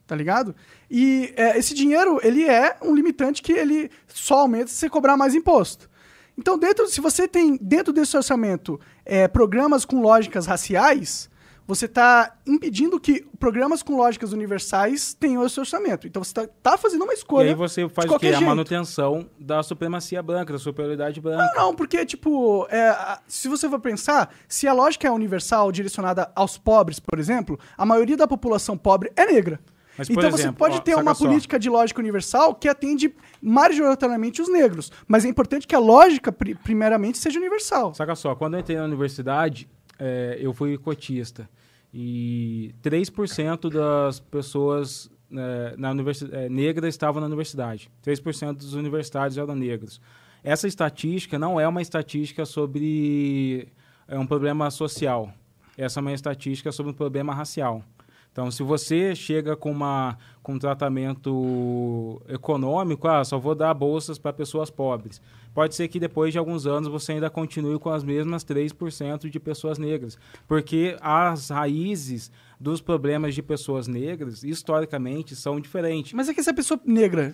Tá 0.05 0.15
ligado? 0.15 0.55
E 0.89 1.33
é, 1.35 1.57
esse 1.57 1.73
dinheiro, 1.73 2.19
ele 2.23 2.45
é 2.45 2.77
um 2.81 2.95
limitante 2.95 3.41
que 3.41 3.51
ele 3.51 3.91
só 4.07 4.41
aumenta 4.41 4.67
se 4.67 4.75
você 4.75 4.89
cobrar 4.89 5.17
mais 5.17 5.35
imposto. 5.35 5.89
Então, 6.37 6.57
dentro, 6.57 6.87
se 6.87 7.01
você 7.01 7.27
tem 7.27 7.57
dentro 7.57 7.91
desse 7.91 8.15
orçamento 8.15 8.79
é, 9.03 9.27
programas 9.27 9.83
com 9.83 9.99
lógicas 9.99 10.45
raciais, 10.45 11.29
você 11.67 11.85
está 11.85 12.33
impedindo 12.47 12.97
que 12.99 13.25
programas 13.37 13.83
com 13.83 13.97
lógicas 13.97 14.31
universais 14.31 15.13
tenham 15.13 15.45
esse 15.45 15.59
orçamento. 15.59 16.07
Então, 16.07 16.23
você 16.23 16.31
está 16.31 16.47
tá 16.63 16.77
fazendo 16.77 17.03
uma 17.03 17.11
E 17.13 17.15
escolha. 17.17 17.49
aí 17.49 17.53
você 17.55 17.87
faz 17.89 18.09
o 18.09 18.17
quê? 18.17 18.29
A 18.29 18.39
manutenção 18.41 19.29
da 19.37 19.61
supremacia 19.61 20.23
branca, 20.23 20.53
da 20.53 20.59
superioridade 20.59 21.19
branca. 21.19 21.43
Não, 21.55 21.65
não, 21.67 21.75
porque, 21.75 22.05
tipo, 22.05 22.65
é, 22.69 23.17
se 23.27 23.47
você 23.49 23.69
for 23.69 23.79
pensar, 23.79 24.33
se 24.47 24.67
a 24.67 24.73
lógica 24.73 25.07
é 25.07 25.11
universal 25.11 25.71
direcionada 25.71 26.31
aos 26.35 26.57
pobres, 26.57 26.99
por 26.99 27.19
exemplo, 27.19 27.59
a 27.77 27.85
maioria 27.85 28.15
da 28.15 28.27
população 28.27 28.77
pobre 28.77 29.11
é 29.15 29.25
negra. 29.25 29.59
Mas, 29.97 30.09
então 30.11 30.29
você 30.29 30.43
exemplo, 30.43 30.59
pode 30.59 30.77
ó, 30.77 30.79
ter 30.79 30.95
uma 30.95 31.15
só. 31.15 31.25
política 31.25 31.57
de 31.57 31.69
lógica 31.71 31.99
universal 31.99 32.53
que 32.53 32.69
atende 32.69 33.13
majoritariamente 33.41 34.41
os 34.41 34.47
negros. 34.49 34.91
Mas 35.07 35.25
é 35.25 35.27
importante 35.27 35.65
que 35.67 35.75
a 35.75 35.79
lógica, 35.79 36.31
pri- 36.31 36.55
primeiramente, 36.55 37.17
seja 37.17 37.39
universal. 37.39 37.93
Saca 37.95 38.15
só, 38.15 38.35
quando 38.35 38.53
eu 38.53 38.59
entrei 38.59 38.77
na 38.77 38.83
universidade, 38.85 39.67
é, 39.99 40.37
eu 40.39 40.53
fui 40.53 40.77
cotista. 40.77 41.49
E 41.93 42.73
3% 42.83 43.69
das 43.71 44.19
pessoas 44.19 45.09
né, 45.29 45.73
na 45.77 45.91
é, 46.31 46.49
negras 46.49 46.93
estavam 46.93 47.19
na 47.19 47.27
universidade. 47.27 47.89
3% 48.05 48.53
dos 48.53 48.73
universitários 48.73 49.37
eram 49.37 49.55
negros. 49.55 50.01
Essa 50.43 50.67
estatística 50.67 51.37
não 51.37 51.59
é 51.59 51.67
uma 51.67 51.81
estatística 51.81 52.45
sobre 52.45 53.67
é, 54.07 54.17
um 54.17 54.25
problema 54.25 54.69
social. 54.69 55.33
Essa 55.77 55.99
é 55.99 56.01
uma 56.01 56.13
estatística 56.13 56.71
sobre 56.71 56.91
um 56.91 56.95
problema 56.95 57.33
racial. 57.33 57.83
Então, 58.31 58.51
se 58.51 58.61
você 58.61 59.15
chega 59.15 59.55
com, 59.55 59.71
uma, 59.71 60.17
com 60.43 60.53
um 60.53 60.59
tratamento 60.59 62.21
econômico, 62.27 63.07
ah, 63.07 63.23
só 63.23 63.37
vou 63.39 63.55
dar 63.55 63.73
bolsas 63.73 64.17
para 64.17 64.31
pessoas 64.33 64.69
pobres. 64.69 65.21
Pode 65.53 65.73
ser 65.73 65.87
que 65.87 65.99
depois 65.99 66.31
de 66.31 66.37
alguns 66.37 66.67
anos 66.67 66.87
você 66.87 67.13
ainda 67.13 67.31
continue 67.31 67.79
com 67.79 67.89
as 67.89 68.03
mesmas 68.03 68.45
3% 68.45 69.27
de 69.27 69.39
pessoas 69.39 69.79
negras. 69.79 70.17
Porque 70.47 70.95
as 71.01 71.49
raízes 71.49 72.31
dos 72.59 72.79
problemas 72.79 73.33
de 73.33 73.41
pessoas 73.41 73.87
negras, 73.87 74.43
historicamente, 74.43 75.35
são 75.35 75.59
diferentes. 75.59 76.13
Mas 76.13 76.29
é 76.29 76.33
que 76.33 76.43
se 76.43 76.49
a 76.49 76.53
pessoa 76.53 76.79
negra 76.85 77.33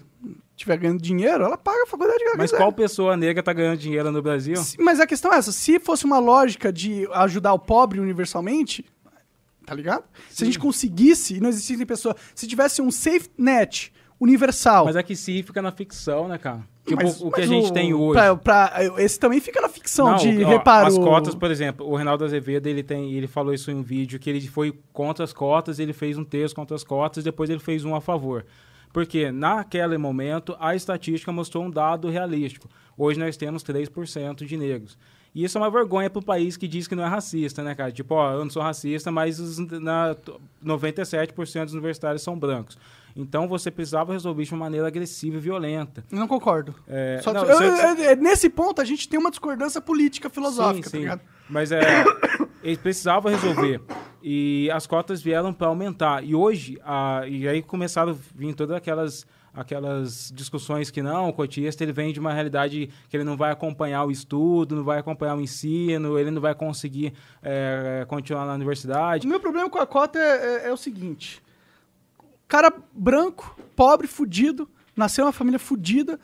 estiver 0.56 0.78
ganhando 0.78 1.02
dinheiro, 1.02 1.44
ela 1.44 1.58
paga 1.58 1.84
a 1.84 1.88
faculdade 1.88 2.20
que 2.20 2.26
ela 2.30 2.38
Mas 2.38 2.52
quiser. 2.52 2.64
qual 2.64 2.72
pessoa 2.72 3.18
negra 3.18 3.42
está 3.42 3.52
ganhando 3.52 3.78
dinheiro 3.78 4.10
no 4.10 4.22
Brasil? 4.22 4.56
Se- 4.58 4.82
Mas 4.82 5.02
a 5.02 5.08
questão 5.08 5.34
é 5.34 5.38
essa: 5.38 5.52
se 5.52 5.78
fosse 5.80 6.06
uma 6.06 6.20
lógica 6.20 6.72
de 6.72 7.06
ajudar 7.12 7.54
o 7.54 7.60
pobre 7.60 8.00
universalmente, 8.00 8.86
tá 9.74 9.78
ligado? 9.78 10.04
Se 10.30 10.44
a 10.44 10.46
gente 10.46 10.60
conseguisse, 10.60 11.36
e 11.38 11.40
não 11.40 11.50
existissem 11.50 11.86
pessoas. 11.86 12.16
Se 12.36 12.48
tivesse 12.48 12.82
um 12.82 12.92
safe 12.92 13.30
net 13.38 13.92
universal. 14.20 14.86
Mas 14.86 14.96
é 14.96 15.04
que 15.04 15.16
sim 15.16 15.42
fica 15.44 15.62
na 15.62 15.72
ficção, 15.72 16.28
né, 16.28 16.38
cara? 16.38 16.62
Tipo, 16.86 17.02
mas- 17.04 17.22
o 17.22 17.32
que 17.32 17.42
a 17.42 17.46
gente 17.46 17.72
tem 17.74 17.94
hoje. 17.94 18.14
pra- 18.14 18.36
pra- 18.36 18.74
esse 18.98 19.18
também 19.20 19.40
fica 19.40 19.62
na 19.62 19.70
ficção 19.70 20.12
Não, 20.12 20.16
de 20.18 20.44
ó, 20.44 20.48
reparo. 20.48 20.88
As 20.88 20.98
cotas, 20.98 21.34
por 21.36 21.50
exemplo, 21.50 21.88
o 21.90 21.96
Reinaldo 21.96 22.24
Azevedo, 22.26 22.68
ele, 22.68 22.84
tem, 22.84 23.14
ele 23.14 23.28
falou 23.28 23.54
isso 23.54 23.72
em 23.72 23.76
um 23.76 23.82
vídeo, 23.82 24.20
que 24.20 24.30
ele 24.30 24.46
foi 24.48 24.78
contra 24.92 25.24
as 25.24 25.32
cotas, 25.34 25.80
ele 25.80 25.94
fez 25.94 26.18
um 26.18 26.24
texto 26.26 26.56
contra 26.56 26.76
as 26.76 26.84
cotas, 26.84 27.24
depois 27.24 27.50
ele 27.50 27.60
fez 27.60 27.84
um 27.86 27.96
a 27.96 28.02
favor. 28.02 28.46
Porque 28.92 29.32
naquele 29.32 29.98
momento 29.98 30.56
a 30.60 30.76
estatística 30.76 31.32
mostrou 31.32 31.64
um 31.64 31.70
dado 31.70 32.10
realístico. 32.10 32.70
Hoje 32.98 33.18
nós 33.20 33.36
temos 33.36 33.64
3% 33.64 34.46
de 34.46 34.56
negros. 34.58 34.98
E 35.36 35.44
isso 35.44 35.58
é 35.58 35.62
uma 35.62 35.72
vergonha 35.72 36.10
para 36.10 36.20
o 36.20 36.24
país 36.24 36.56
que 36.56 36.68
diz 36.68 36.88
que 36.88 36.96
não 36.96 37.04
é 37.04 37.08
racista, 37.08 37.64
né, 37.64 37.74
cara? 37.74 37.92
Tipo, 37.92 38.14
ó, 38.16 38.34
eu 38.34 38.44
não 38.44 38.52
sou 38.52 38.62
racista, 38.62 39.12
mas 39.12 39.40
os, 39.40 39.58
na, 39.58 40.16
97% 40.64 41.66
dos 41.66 41.74
universitários 41.74 42.22
são 42.22 42.38
brancos. 42.38 42.78
Então 43.16 43.48
você 43.48 43.70
precisava 43.70 44.14
resolver 44.14 44.42
isso 44.42 44.50
de 44.50 44.56
uma 44.56 44.66
maneira 44.66 44.88
agressiva 44.88 45.38
e 45.38 45.40
violenta. 45.40 46.04
Não 46.12 46.28
concordo. 46.28 46.74
É, 46.88 47.20
Só- 47.24 47.32
não, 47.34 47.46
eu- 47.46 47.58
você- 47.58 48.04
eu- 48.04 48.10
eu- 48.12 48.16
nesse 48.18 48.50
ponto, 48.50 48.82
a 48.82 48.86
gente 48.86 49.08
tem 49.08 49.20
uma 49.20 49.30
discordância 49.30 49.80
política, 49.80 50.30
filosófica, 50.30 50.76
sim, 50.78 50.82
tá 50.84 50.90
sim. 50.90 51.00
ligado? 51.00 51.22
Mas 51.50 51.72
é, 51.72 51.80
eles 52.64 52.80
precisavam 52.80 53.32
resolver. 53.32 53.82
E 54.24 54.70
as 54.72 54.88
cotas 54.88 55.22
vieram 55.22 55.54
para 55.54 55.68
aumentar. 55.68 56.24
E 56.24 56.34
hoje, 56.34 56.80
a, 56.84 57.24
e 57.28 57.48
aí 57.48 57.62
começaram 57.62 58.14
a 58.14 58.16
vir 58.36 58.56
todas 58.56 58.76
aquelas, 58.76 59.28
aquelas 59.54 60.32
discussões 60.34 60.90
que 60.90 61.02
não, 61.02 61.30
o 61.30 61.34
cotista 61.34 61.84
ele 61.84 61.92
vem 61.94 62.12
de 62.12 62.20
uma 62.20 62.34
realidade 62.34 62.90
que 63.10 63.16
ele 63.16 63.24
não 63.24 63.38
vai 63.38 63.52
acompanhar 63.52 64.04
o 64.04 64.12
estudo, 64.12 64.76
não 64.76 64.84
vai 64.84 65.00
acompanhar 65.00 65.36
o 65.36 65.42
ensino, 65.42 66.18
ele 66.18 66.32
não 66.32 66.42
vai 66.42 66.56
conseguir 66.56 67.14
é, 67.42 68.06
continuar 68.08 68.46
na 68.46 68.54
universidade. 68.54 69.28
O 69.28 69.30
meu 69.30 69.40
problema 69.40 69.70
com 69.70 69.80
a 69.80 69.86
cota 69.86 70.18
é, 70.18 70.66
é- 70.66 70.70
é 70.70 70.74
o 70.74 70.78
seguinte: 70.78 71.42
cara 72.48 72.74
branco, 72.94 73.56
pobre, 73.76 74.08
fudido, 74.08 74.70
nasceu 74.96 75.24
numa 75.26 75.32
família 75.32 75.60
fudida, 75.60 76.20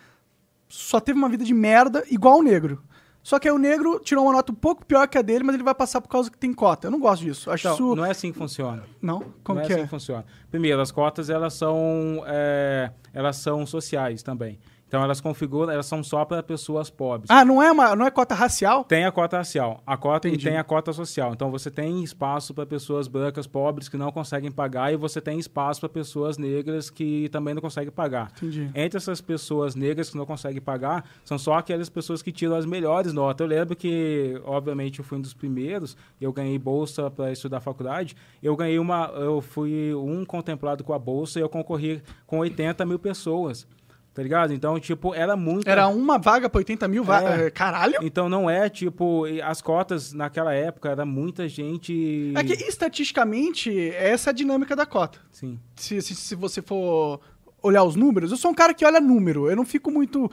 só 0.68 1.00
teve 1.00 1.18
uma 1.18 1.30
vida 1.30 1.44
de 1.44 1.54
merda, 1.54 2.04
igual 2.10 2.40
o 2.40 2.44
negro. 2.44 2.84
Só 3.22 3.38
que 3.38 3.48
aí 3.48 3.54
o 3.54 3.58
negro 3.58 4.00
tirou 4.00 4.26
uma 4.26 4.34
nota 4.34 4.52
um 4.52 4.56
pouco 4.56 4.86
pior 4.86 5.08
que 5.08 5.18
a 5.18 5.22
dele, 5.22 5.44
mas 5.44 5.56
ele 5.56 5.64
vai 5.64 5.76
passar 5.76 6.02
por 6.02 6.08
causa 6.08 6.32
que 6.32 6.38
tem 6.38 6.54
cota. 6.54 6.88
Eu 6.88 6.92
não 6.92 7.00
gosto 7.00 7.24
disso. 7.24 7.52
Acho 7.52 7.68
Então, 7.68 7.76
isso. 7.76 7.96
não 7.96 8.06
é 8.06 8.12
assim 8.12 8.32
que 8.32 8.38
funciona. 8.38 8.84
Não? 9.02 9.24
Como 9.44 9.60
não 9.60 9.66
que 9.68 9.74
é 9.74 9.76
é? 9.76 9.78
assim 9.80 9.84
que 9.86 9.90
funciona. 9.90 10.26
Primeiro, 10.50 10.82
as 10.82 10.92
cotas 10.92 11.30
elas 11.30 11.54
são, 11.54 12.24
é, 12.26 12.92
elas 13.14 13.36
são 13.38 13.66
sociais 13.66 14.24
também. 14.24 14.58
Então 14.90 15.04
elas 15.04 15.22
configuram, 15.22 15.72
elas 15.72 15.86
são 15.86 16.04
só 16.04 16.26
para 16.26 16.42
pessoas 16.42 16.90
pobres. 16.90 17.30
Ah, 17.30 17.46
não 17.46 17.62
é, 17.62 17.72
uma, 17.72 17.96
não 17.96 18.08
é 18.08 18.10
cota 18.10 18.34
racial? 18.34 18.84
Tem 18.84 19.06
a 19.06 19.12
cota 19.12 19.38
racial, 19.38 19.84
a 19.86 19.96
cota 19.96 20.28
Entendi. 20.28 20.48
e 20.48 20.50
tem 20.50 20.58
a 20.58 20.64
cota 20.64 20.92
social. 20.92 21.32
Então 21.32 21.52
você 21.52 21.70
tem 21.70 22.04
espaço 22.04 22.56
para 22.56 22.66
pessoas 22.66 23.08
brancas 23.08 23.46
pobres 23.46 23.88
que 23.88 23.96
não 23.96 24.12
conseguem 24.12 24.52
pagar 24.52 24.92
e 24.92 24.98
você 24.98 25.22
tem 25.22 25.38
espaço 25.38 25.80
para 25.80 25.90
pessoas 25.90 26.40
negras 26.40 26.90
que 26.90 27.30
também 27.30 27.54
não 27.54 27.62
conseguem 27.62 27.92
pagar. 27.92 28.32
Entendi. 28.38 28.72
Entre 28.74 28.98
essas 28.98 29.22
pessoas 29.22 29.76
negras 29.76 30.10
que 30.10 30.18
não 30.18 30.26
conseguem 30.26 30.60
pagar, 30.60 31.06
são 31.24 31.38
só 31.38 31.54
aquelas 31.60 31.88
pessoas 31.88 32.24
que 32.24 32.32
tiram 32.32 32.56
as 32.56 32.66
melhores 32.66 33.14
notas. 33.14 33.46
Eu 33.46 33.48
lembro 33.48 33.76
que, 33.76 34.42
obviamente, 34.44 34.98
eu 34.98 35.06
fui 35.06 35.20
um 35.20 35.22
dos 35.22 35.36
primeiros, 35.36 35.96
eu 36.20 36.34
ganhei 36.34 36.58
bolsa 36.58 37.12
para 37.12 37.32
estudar 37.32 37.60
faculdade. 37.60 38.16
Eu 38.42 38.56
ganhei 38.56 38.80
uma, 38.80 39.12
eu 39.14 39.40
fui 39.40 39.94
um 39.94 40.26
contemplado 40.26 40.84
com 40.84 40.94
a 40.94 41.00
bolsa 41.00 41.38
e 41.38 41.44
eu 41.44 41.50
concorri 41.50 42.02
com 42.26 42.40
80 42.40 42.84
mil 42.88 42.98
pessoas. 42.98 43.68
Tá 44.14 44.24
ligado? 44.24 44.54
Então, 44.54 44.80
tipo, 44.80 45.14
era 45.14 45.36
muito. 45.36 45.68
Era 45.68 45.88
uma 45.88 46.18
vaga 46.18 46.50
pra 46.50 46.60
80 46.60 46.88
mil 46.88 47.04
vagas. 47.04 47.40
É. 47.40 47.50
Caralho! 47.52 48.00
Então 48.02 48.28
não 48.28 48.50
é 48.50 48.68
tipo, 48.68 49.24
as 49.44 49.62
cotas 49.62 50.12
naquela 50.12 50.54
época 50.54 50.90
era 50.90 51.06
muita 51.06 51.48
gente. 51.48 52.34
É 52.36 52.44
que 52.44 52.54
estatisticamente, 52.54 53.92
essa 53.92 54.30
é 54.30 54.32
a 54.32 54.34
dinâmica 54.34 54.76
da 54.76 54.86
cota. 54.86 55.20
Sim. 55.32 55.60
se, 55.76 56.02
se, 56.02 56.16
se 56.16 56.36
você 56.36 56.62
for 56.62 57.22
olhar 57.62 57.84
os 57.84 57.96
números, 57.96 58.32
eu 58.32 58.38
sou 58.38 58.52
um 58.52 58.56
cara 58.56 58.74
que 58.74 58.86
olha 58.86 59.00
número. 59.00 59.50
Eu 59.50 59.56
não 59.56 59.66
fico 59.66 59.92
muito 59.92 60.30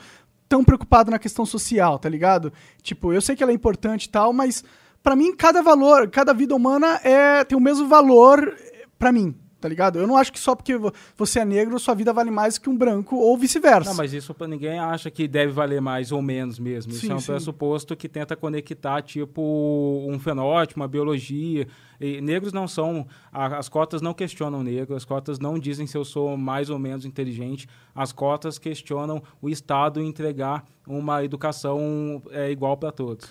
tão 0.48 0.64
preocupado 0.64 1.10
na 1.10 1.18
questão 1.18 1.44
social, 1.44 1.98
tá 1.98 2.08
ligado? 2.08 2.52
Tipo, 2.82 3.12
eu 3.12 3.20
sei 3.20 3.36
que 3.36 3.42
ela 3.42 3.52
é 3.52 3.54
importante 3.54 4.04
e 4.04 4.08
tal, 4.08 4.32
mas 4.32 4.64
pra 5.02 5.16
mim 5.16 5.34
cada 5.34 5.62
valor, 5.62 6.08
cada 6.08 6.32
vida 6.32 6.54
humana 6.54 7.00
é 7.04 7.44
tem 7.44 7.56
o 7.56 7.60
mesmo 7.60 7.88
valor 7.88 8.54
eh, 8.58 8.84
pra 8.98 9.12
mim, 9.12 9.34
tá 9.66 9.68
ligado? 9.68 9.98
Eu 9.98 10.06
não 10.06 10.16
acho 10.16 10.32
que 10.32 10.38
só 10.38 10.54
porque 10.54 10.76
vo- 10.78 10.92
você 11.16 11.40
é 11.40 11.44
negro 11.44 11.76
sua 11.80 11.92
vida 11.94 12.12
vale 12.12 12.30
mais 12.30 12.56
que 12.56 12.70
um 12.70 12.76
branco 12.76 13.16
ou 13.16 13.36
vice-versa. 13.36 13.90
Não, 13.90 13.96
mas 13.96 14.12
isso 14.12 14.34
ninguém 14.48 14.78
acha 14.78 15.10
que 15.10 15.26
deve 15.26 15.50
valer 15.52 15.80
mais 15.80 16.12
ou 16.12 16.22
menos 16.22 16.58
mesmo. 16.58 16.92
Isso 16.92 17.00
Sim, 17.00 17.10
é 17.10 17.14
um 17.16 17.18
sim. 17.18 17.26
pressuposto 17.26 17.96
que 17.96 18.08
tenta 18.08 18.36
conectar, 18.36 19.02
tipo, 19.02 20.06
um 20.08 20.18
fenótipo, 20.20 20.78
uma 20.80 20.86
biologia. 20.88 21.66
E 22.00 22.20
negros 22.20 22.52
não 22.52 22.68
são. 22.68 23.06
a- 23.32 23.56
as 23.58 23.68
cotas 23.68 24.00
não 24.00 24.14
questionam 24.14 24.62
negro, 24.62 24.94
as 24.94 25.04
cotas 25.04 25.38
não 25.38 25.58
dizem 25.58 25.86
se 25.86 25.96
eu 25.96 26.04
sou 26.04 26.36
mais 26.36 26.70
ou 26.70 26.78
menos 26.78 27.04
inteligente. 27.04 27.66
As 27.94 28.12
cotas 28.12 28.58
questionam 28.58 29.22
o 29.42 29.48
Estado 29.48 30.00
entregar 30.00 30.64
uma 30.86 31.24
educação 31.24 32.22
é, 32.30 32.50
igual 32.50 32.76
para 32.76 32.92
todos. 32.92 33.28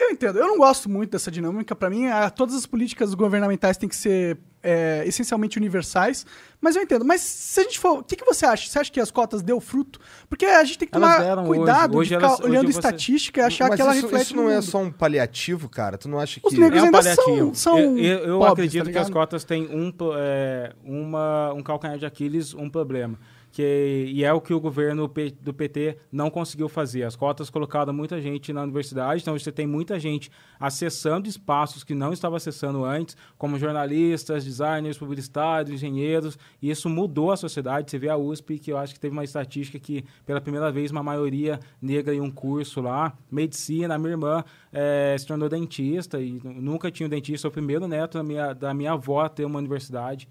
Eu 0.00 0.10
entendo. 0.10 0.38
Eu 0.38 0.46
não 0.46 0.58
gosto 0.58 0.88
muito 0.88 1.10
dessa 1.12 1.30
dinâmica. 1.30 1.74
Pra 1.74 1.88
mim, 1.90 2.04
todas 2.34 2.54
as 2.54 2.66
políticas 2.66 3.14
governamentais 3.14 3.76
têm 3.76 3.88
que 3.88 3.96
ser 3.96 4.38
é, 4.62 5.02
essencialmente 5.06 5.56
universais. 5.58 6.26
Mas 6.60 6.76
eu 6.76 6.82
entendo. 6.82 7.04
Mas 7.04 7.20
se 7.20 7.60
a 7.60 7.62
gente 7.62 7.78
for. 7.78 7.98
O 8.00 8.02
que, 8.02 8.16
que 8.16 8.24
você 8.24 8.44
acha? 8.46 8.68
Você 8.68 8.78
acha 8.78 8.90
que 8.92 9.00
as 9.00 9.10
cotas 9.10 9.42
deu 9.42 9.60
fruto? 9.60 9.98
Porque 10.28 10.44
a 10.46 10.62
gente 10.64 10.78
tem 10.78 10.86
que 10.88 10.92
tomar 10.92 11.44
cuidado 11.44 11.96
hoje. 11.96 11.98
Hoje 11.98 12.08
de 12.10 12.14
ficar 12.16 12.26
elas- 12.28 12.40
olhando 12.40 12.66
você- 12.72 12.78
estatística 12.78 13.40
e 13.40 13.44
achar 13.44 13.68
Mas 13.68 13.76
que 13.76 13.82
ela 13.82 13.92
isso, 13.96 14.02
reflete 14.06 14.24
isso 14.26 14.36
não 14.36 14.50
é 14.50 14.60
só 14.60 14.78
um 14.78 14.90
paliativo, 14.90 15.68
cara? 15.68 15.96
Tu 15.98 16.08
não 16.08 16.18
acha 16.18 16.40
que... 16.40 16.46
Os 16.46 16.52
negros 16.54 16.78
É 16.78 16.82
um 16.82 16.86
ainda 16.86 16.98
paliativo. 16.98 17.54
são- 17.54 17.54
são 17.54 17.78
eu 17.78 17.98
eu, 17.98 18.18
eu 18.18 18.38
pobres, 18.38 18.52
acredito 18.52 18.84
tá 18.86 18.90
que 18.92 18.98
as 18.98 19.10
cotas 19.10 19.44
têm 19.44 19.66
um, 19.68 19.92
é, 20.16 20.72
uma, 20.84 21.52
um 21.52 21.62
calcanhar 21.62 21.98
de 21.98 22.06
Aquiles, 22.06 22.52
um 22.54 22.68
problema. 22.68 23.18
Que, 23.56 24.12
e 24.12 24.22
é 24.22 24.30
o 24.34 24.38
que 24.38 24.52
o 24.52 24.60
governo 24.60 25.10
do 25.40 25.54
PT 25.54 25.96
não 26.12 26.28
conseguiu 26.28 26.68
fazer. 26.68 27.04
As 27.04 27.16
cotas 27.16 27.48
colocaram 27.48 27.90
muita 27.90 28.20
gente 28.20 28.52
na 28.52 28.62
universidade, 28.62 29.22
então 29.22 29.32
você 29.32 29.50
tem 29.50 29.66
muita 29.66 29.98
gente 29.98 30.30
acessando 30.60 31.26
espaços 31.26 31.82
que 31.82 31.94
não 31.94 32.12
estava 32.12 32.36
acessando 32.36 32.84
antes, 32.84 33.16
como 33.38 33.58
jornalistas, 33.58 34.44
designers, 34.44 34.98
publicitários, 34.98 35.70
engenheiros, 35.72 36.38
e 36.60 36.68
isso 36.68 36.90
mudou 36.90 37.32
a 37.32 37.36
sociedade. 37.38 37.90
Você 37.90 37.98
vê 37.98 38.10
a 38.10 38.16
USP, 38.18 38.58
que 38.58 38.70
eu 38.70 38.76
acho 38.76 38.92
que 38.92 39.00
teve 39.00 39.14
uma 39.14 39.24
estatística 39.24 39.78
que, 39.78 40.04
pela 40.26 40.38
primeira 40.38 40.70
vez, 40.70 40.90
uma 40.90 41.02
maioria 41.02 41.58
negra 41.80 42.14
em 42.14 42.20
um 42.20 42.30
curso 42.30 42.82
lá. 42.82 43.16
Medicina, 43.32 43.94
a 43.94 43.98
minha 43.98 44.10
irmã 44.10 44.44
eh, 44.70 45.16
se 45.18 45.26
tornou 45.26 45.48
dentista, 45.48 46.20
e 46.20 46.32
nu- 46.44 46.60
nunca 46.60 46.90
tinha 46.90 47.06
um 47.06 47.10
dentista, 47.10 47.48
o 47.48 47.50
primeiro 47.50 47.88
neto 47.88 48.18
da 48.18 48.22
minha, 48.22 48.52
da 48.52 48.74
minha 48.74 48.92
avó 48.92 49.22
a 49.22 49.30
ter 49.30 49.46
uma 49.46 49.58
universidade. 49.58 50.28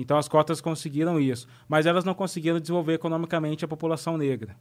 Então 0.00 0.18
as 0.18 0.28
cotas 0.28 0.60
conseguiram 0.60 1.18
isso, 1.20 1.46
mas 1.68 1.86
elas 1.86 2.04
não 2.04 2.14
conseguiram 2.14 2.60
desenvolver 2.60 2.94
economicamente 2.94 3.64
a 3.64 3.68
população 3.68 4.16
negra. 4.16 4.56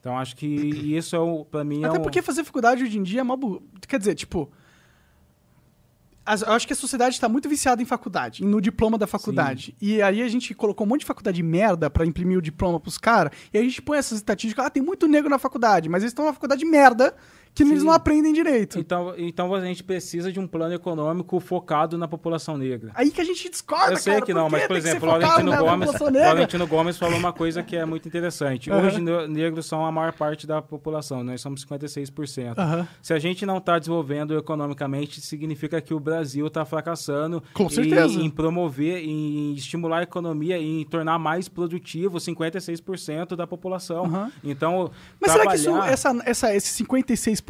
Então 0.00 0.16
acho 0.16 0.36
que 0.36 0.46
isso 0.46 1.16
é 1.16 1.18
o, 1.18 1.44
pra 1.44 1.64
mim 1.64 1.82
é 1.82 1.86
Até 1.88 1.98
um- 1.98 2.02
porque 2.02 2.22
fazer 2.22 2.44
faculdade 2.44 2.82
hoje 2.84 2.98
em 2.98 3.02
dia 3.02 3.20
é 3.20 3.24
mó 3.24 3.36
bu- 3.36 3.62
Quer 3.88 3.98
dizer, 3.98 4.14
tipo. 4.14 4.50
as- 6.24 6.42
eu 6.42 6.52
acho 6.52 6.66
que 6.66 6.72
a 6.72 6.76
sociedade 6.76 7.14
está 7.14 7.28
muito 7.28 7.48
viciada 7.48 7.80
em 7.80 7.84
faculdade, 7.84 8.44
no 8.44 8.60
diploma 8.60 8.98
da 8.98 9.06
faculdade. 9.06 9.76
E 9.80 10.02
aí 10.02 10.20
a 10.22 10.28
gente 10.28 10.52
colocou 10.54 10.84
um 10.86 10.90
monte 10.90 11.00
de 11.00 11.06
faculdade 11.06 11.36
de 11.36 11.42
merda 11.42 11.88
pra 11.88 12.04
imprimir 12.04 12.36
o 12.38 12.42
diploma 12.42 12.80
pros 12.80 12.98
caras. 12.98 13.32
E 13.52 13.58
a 13.58 13.62
gente 13.62 13.80
põe 13.80 13.96
essas 13.98 14.18
estatísticas, 14.18 14.66
ah, 14.66 14.70
tem 14.70 14.82
muito 14.82 15.06
negro 15.06 15.30
na 15.30 15.38
faculdade, 15.38 15.88
mas 15.88 16.02
eles 16.02 16.10
estão 16.10 16.24
na 16.24 16.32
faculdade 16.32 16.60
de 16.60 16.66
merda 16.66 17.14
que 17.64 17.70
eles 17.70 17.80
Sim. 17.80 17.86
não 17.86 17.92
aprendem 17.94 18.32
direito. 18.32 18.78
Então, 18.78 19.14
então 19.16 19.54
a 19.54 19.60
gente 19.64 19.82
precisa 19.82 20.30
de 20.30 20.38
um 20.38 20.46
plano 20.46 20.74
econômico 20.74 21.40
focado 21.40 21.96
na 21.96 22.06
população 22.06 22.58
negra. 22.58 22.90
Aí 22.94 23.10
que 23.10 23.20
a 23.20 23.24
gente 23.24 23.48
discorda, 23.50 23.92
Eu 23.92 23.96
sei 23.96 24.14
cara, 24.14 24.26
que 24.26 24.34
não, 24.34 24.50
mas, 24.50 24.66
por 24.66 24.76
exemplo, 24.76 25.08
o 25.08 25.12
focado 25.12 25.22
Laurentino 25.46 25.50
na 25.50 25.60
Gomes? 25.86 26.00
Laurentino 26.00 26.66
Gomes 26.66 26.98
falou 26.98 27.18
uma 27.18 27.32
coisa 27.32 27.62
que 27.62 27.74
é 27.74 27.84
muito 27.86 28.06
interessante. 28.06 28.70
Aham. 28.70 28.86
Hoje, 28.86 29.00
ne- 29.00 29.26
negros 29.26 29.64
são 29.66 29.86
a 29.86 29.90
maior 29.90 30.12
parte 30.12 30.46
da 30.46 30.60
população, 30.60 31.24
nós 31.24 31.40
somos 31.40 31.64
56%. 31.64 32.58
Aham. 32.58 32.86
Se 33.00 33.14
a 33.14 33.18
gente 33.18 33.46
não 33.46 33.56
está 33.58 33.78
desenvolvendo 33.78 34.36
economicamente, 34.36 35.20
significa 35.20 35.80
que 35.80 35.94
o 35.94 35.98
Brasil 36.00 36.46
está 36.48 36.64
fracassando 36.64 37.42
Com 37.54 37.64
em- 37.64 37.68
certeza. 37.70 38.20
em 38.20 38.28
promover, 38.28 38.98
em 39.02 39.54
estimular 39.54 40.00
a 40.00 40.02
economia 40.02 40.58
e 40.58 40.82
em 40.82 40.84
tornar 40.84 41.18
mais 41.18 41.48
produtivo 41.48 42.18
56% 42.20 43.34
da 43.34 43.46
população. 43.46 44.04
Aham. 44.04 44.32
Então, 44.44 44.90
Mas 45.20 45.32
será 45.32 45.46
que 45.46 45.54
isso, 45.56 45.64
trabalhar- 45.64 45.92
essa, 45.92 46.22
essa, 46.26 46.54
esse 46.54 46.84
56% 46.84 47.45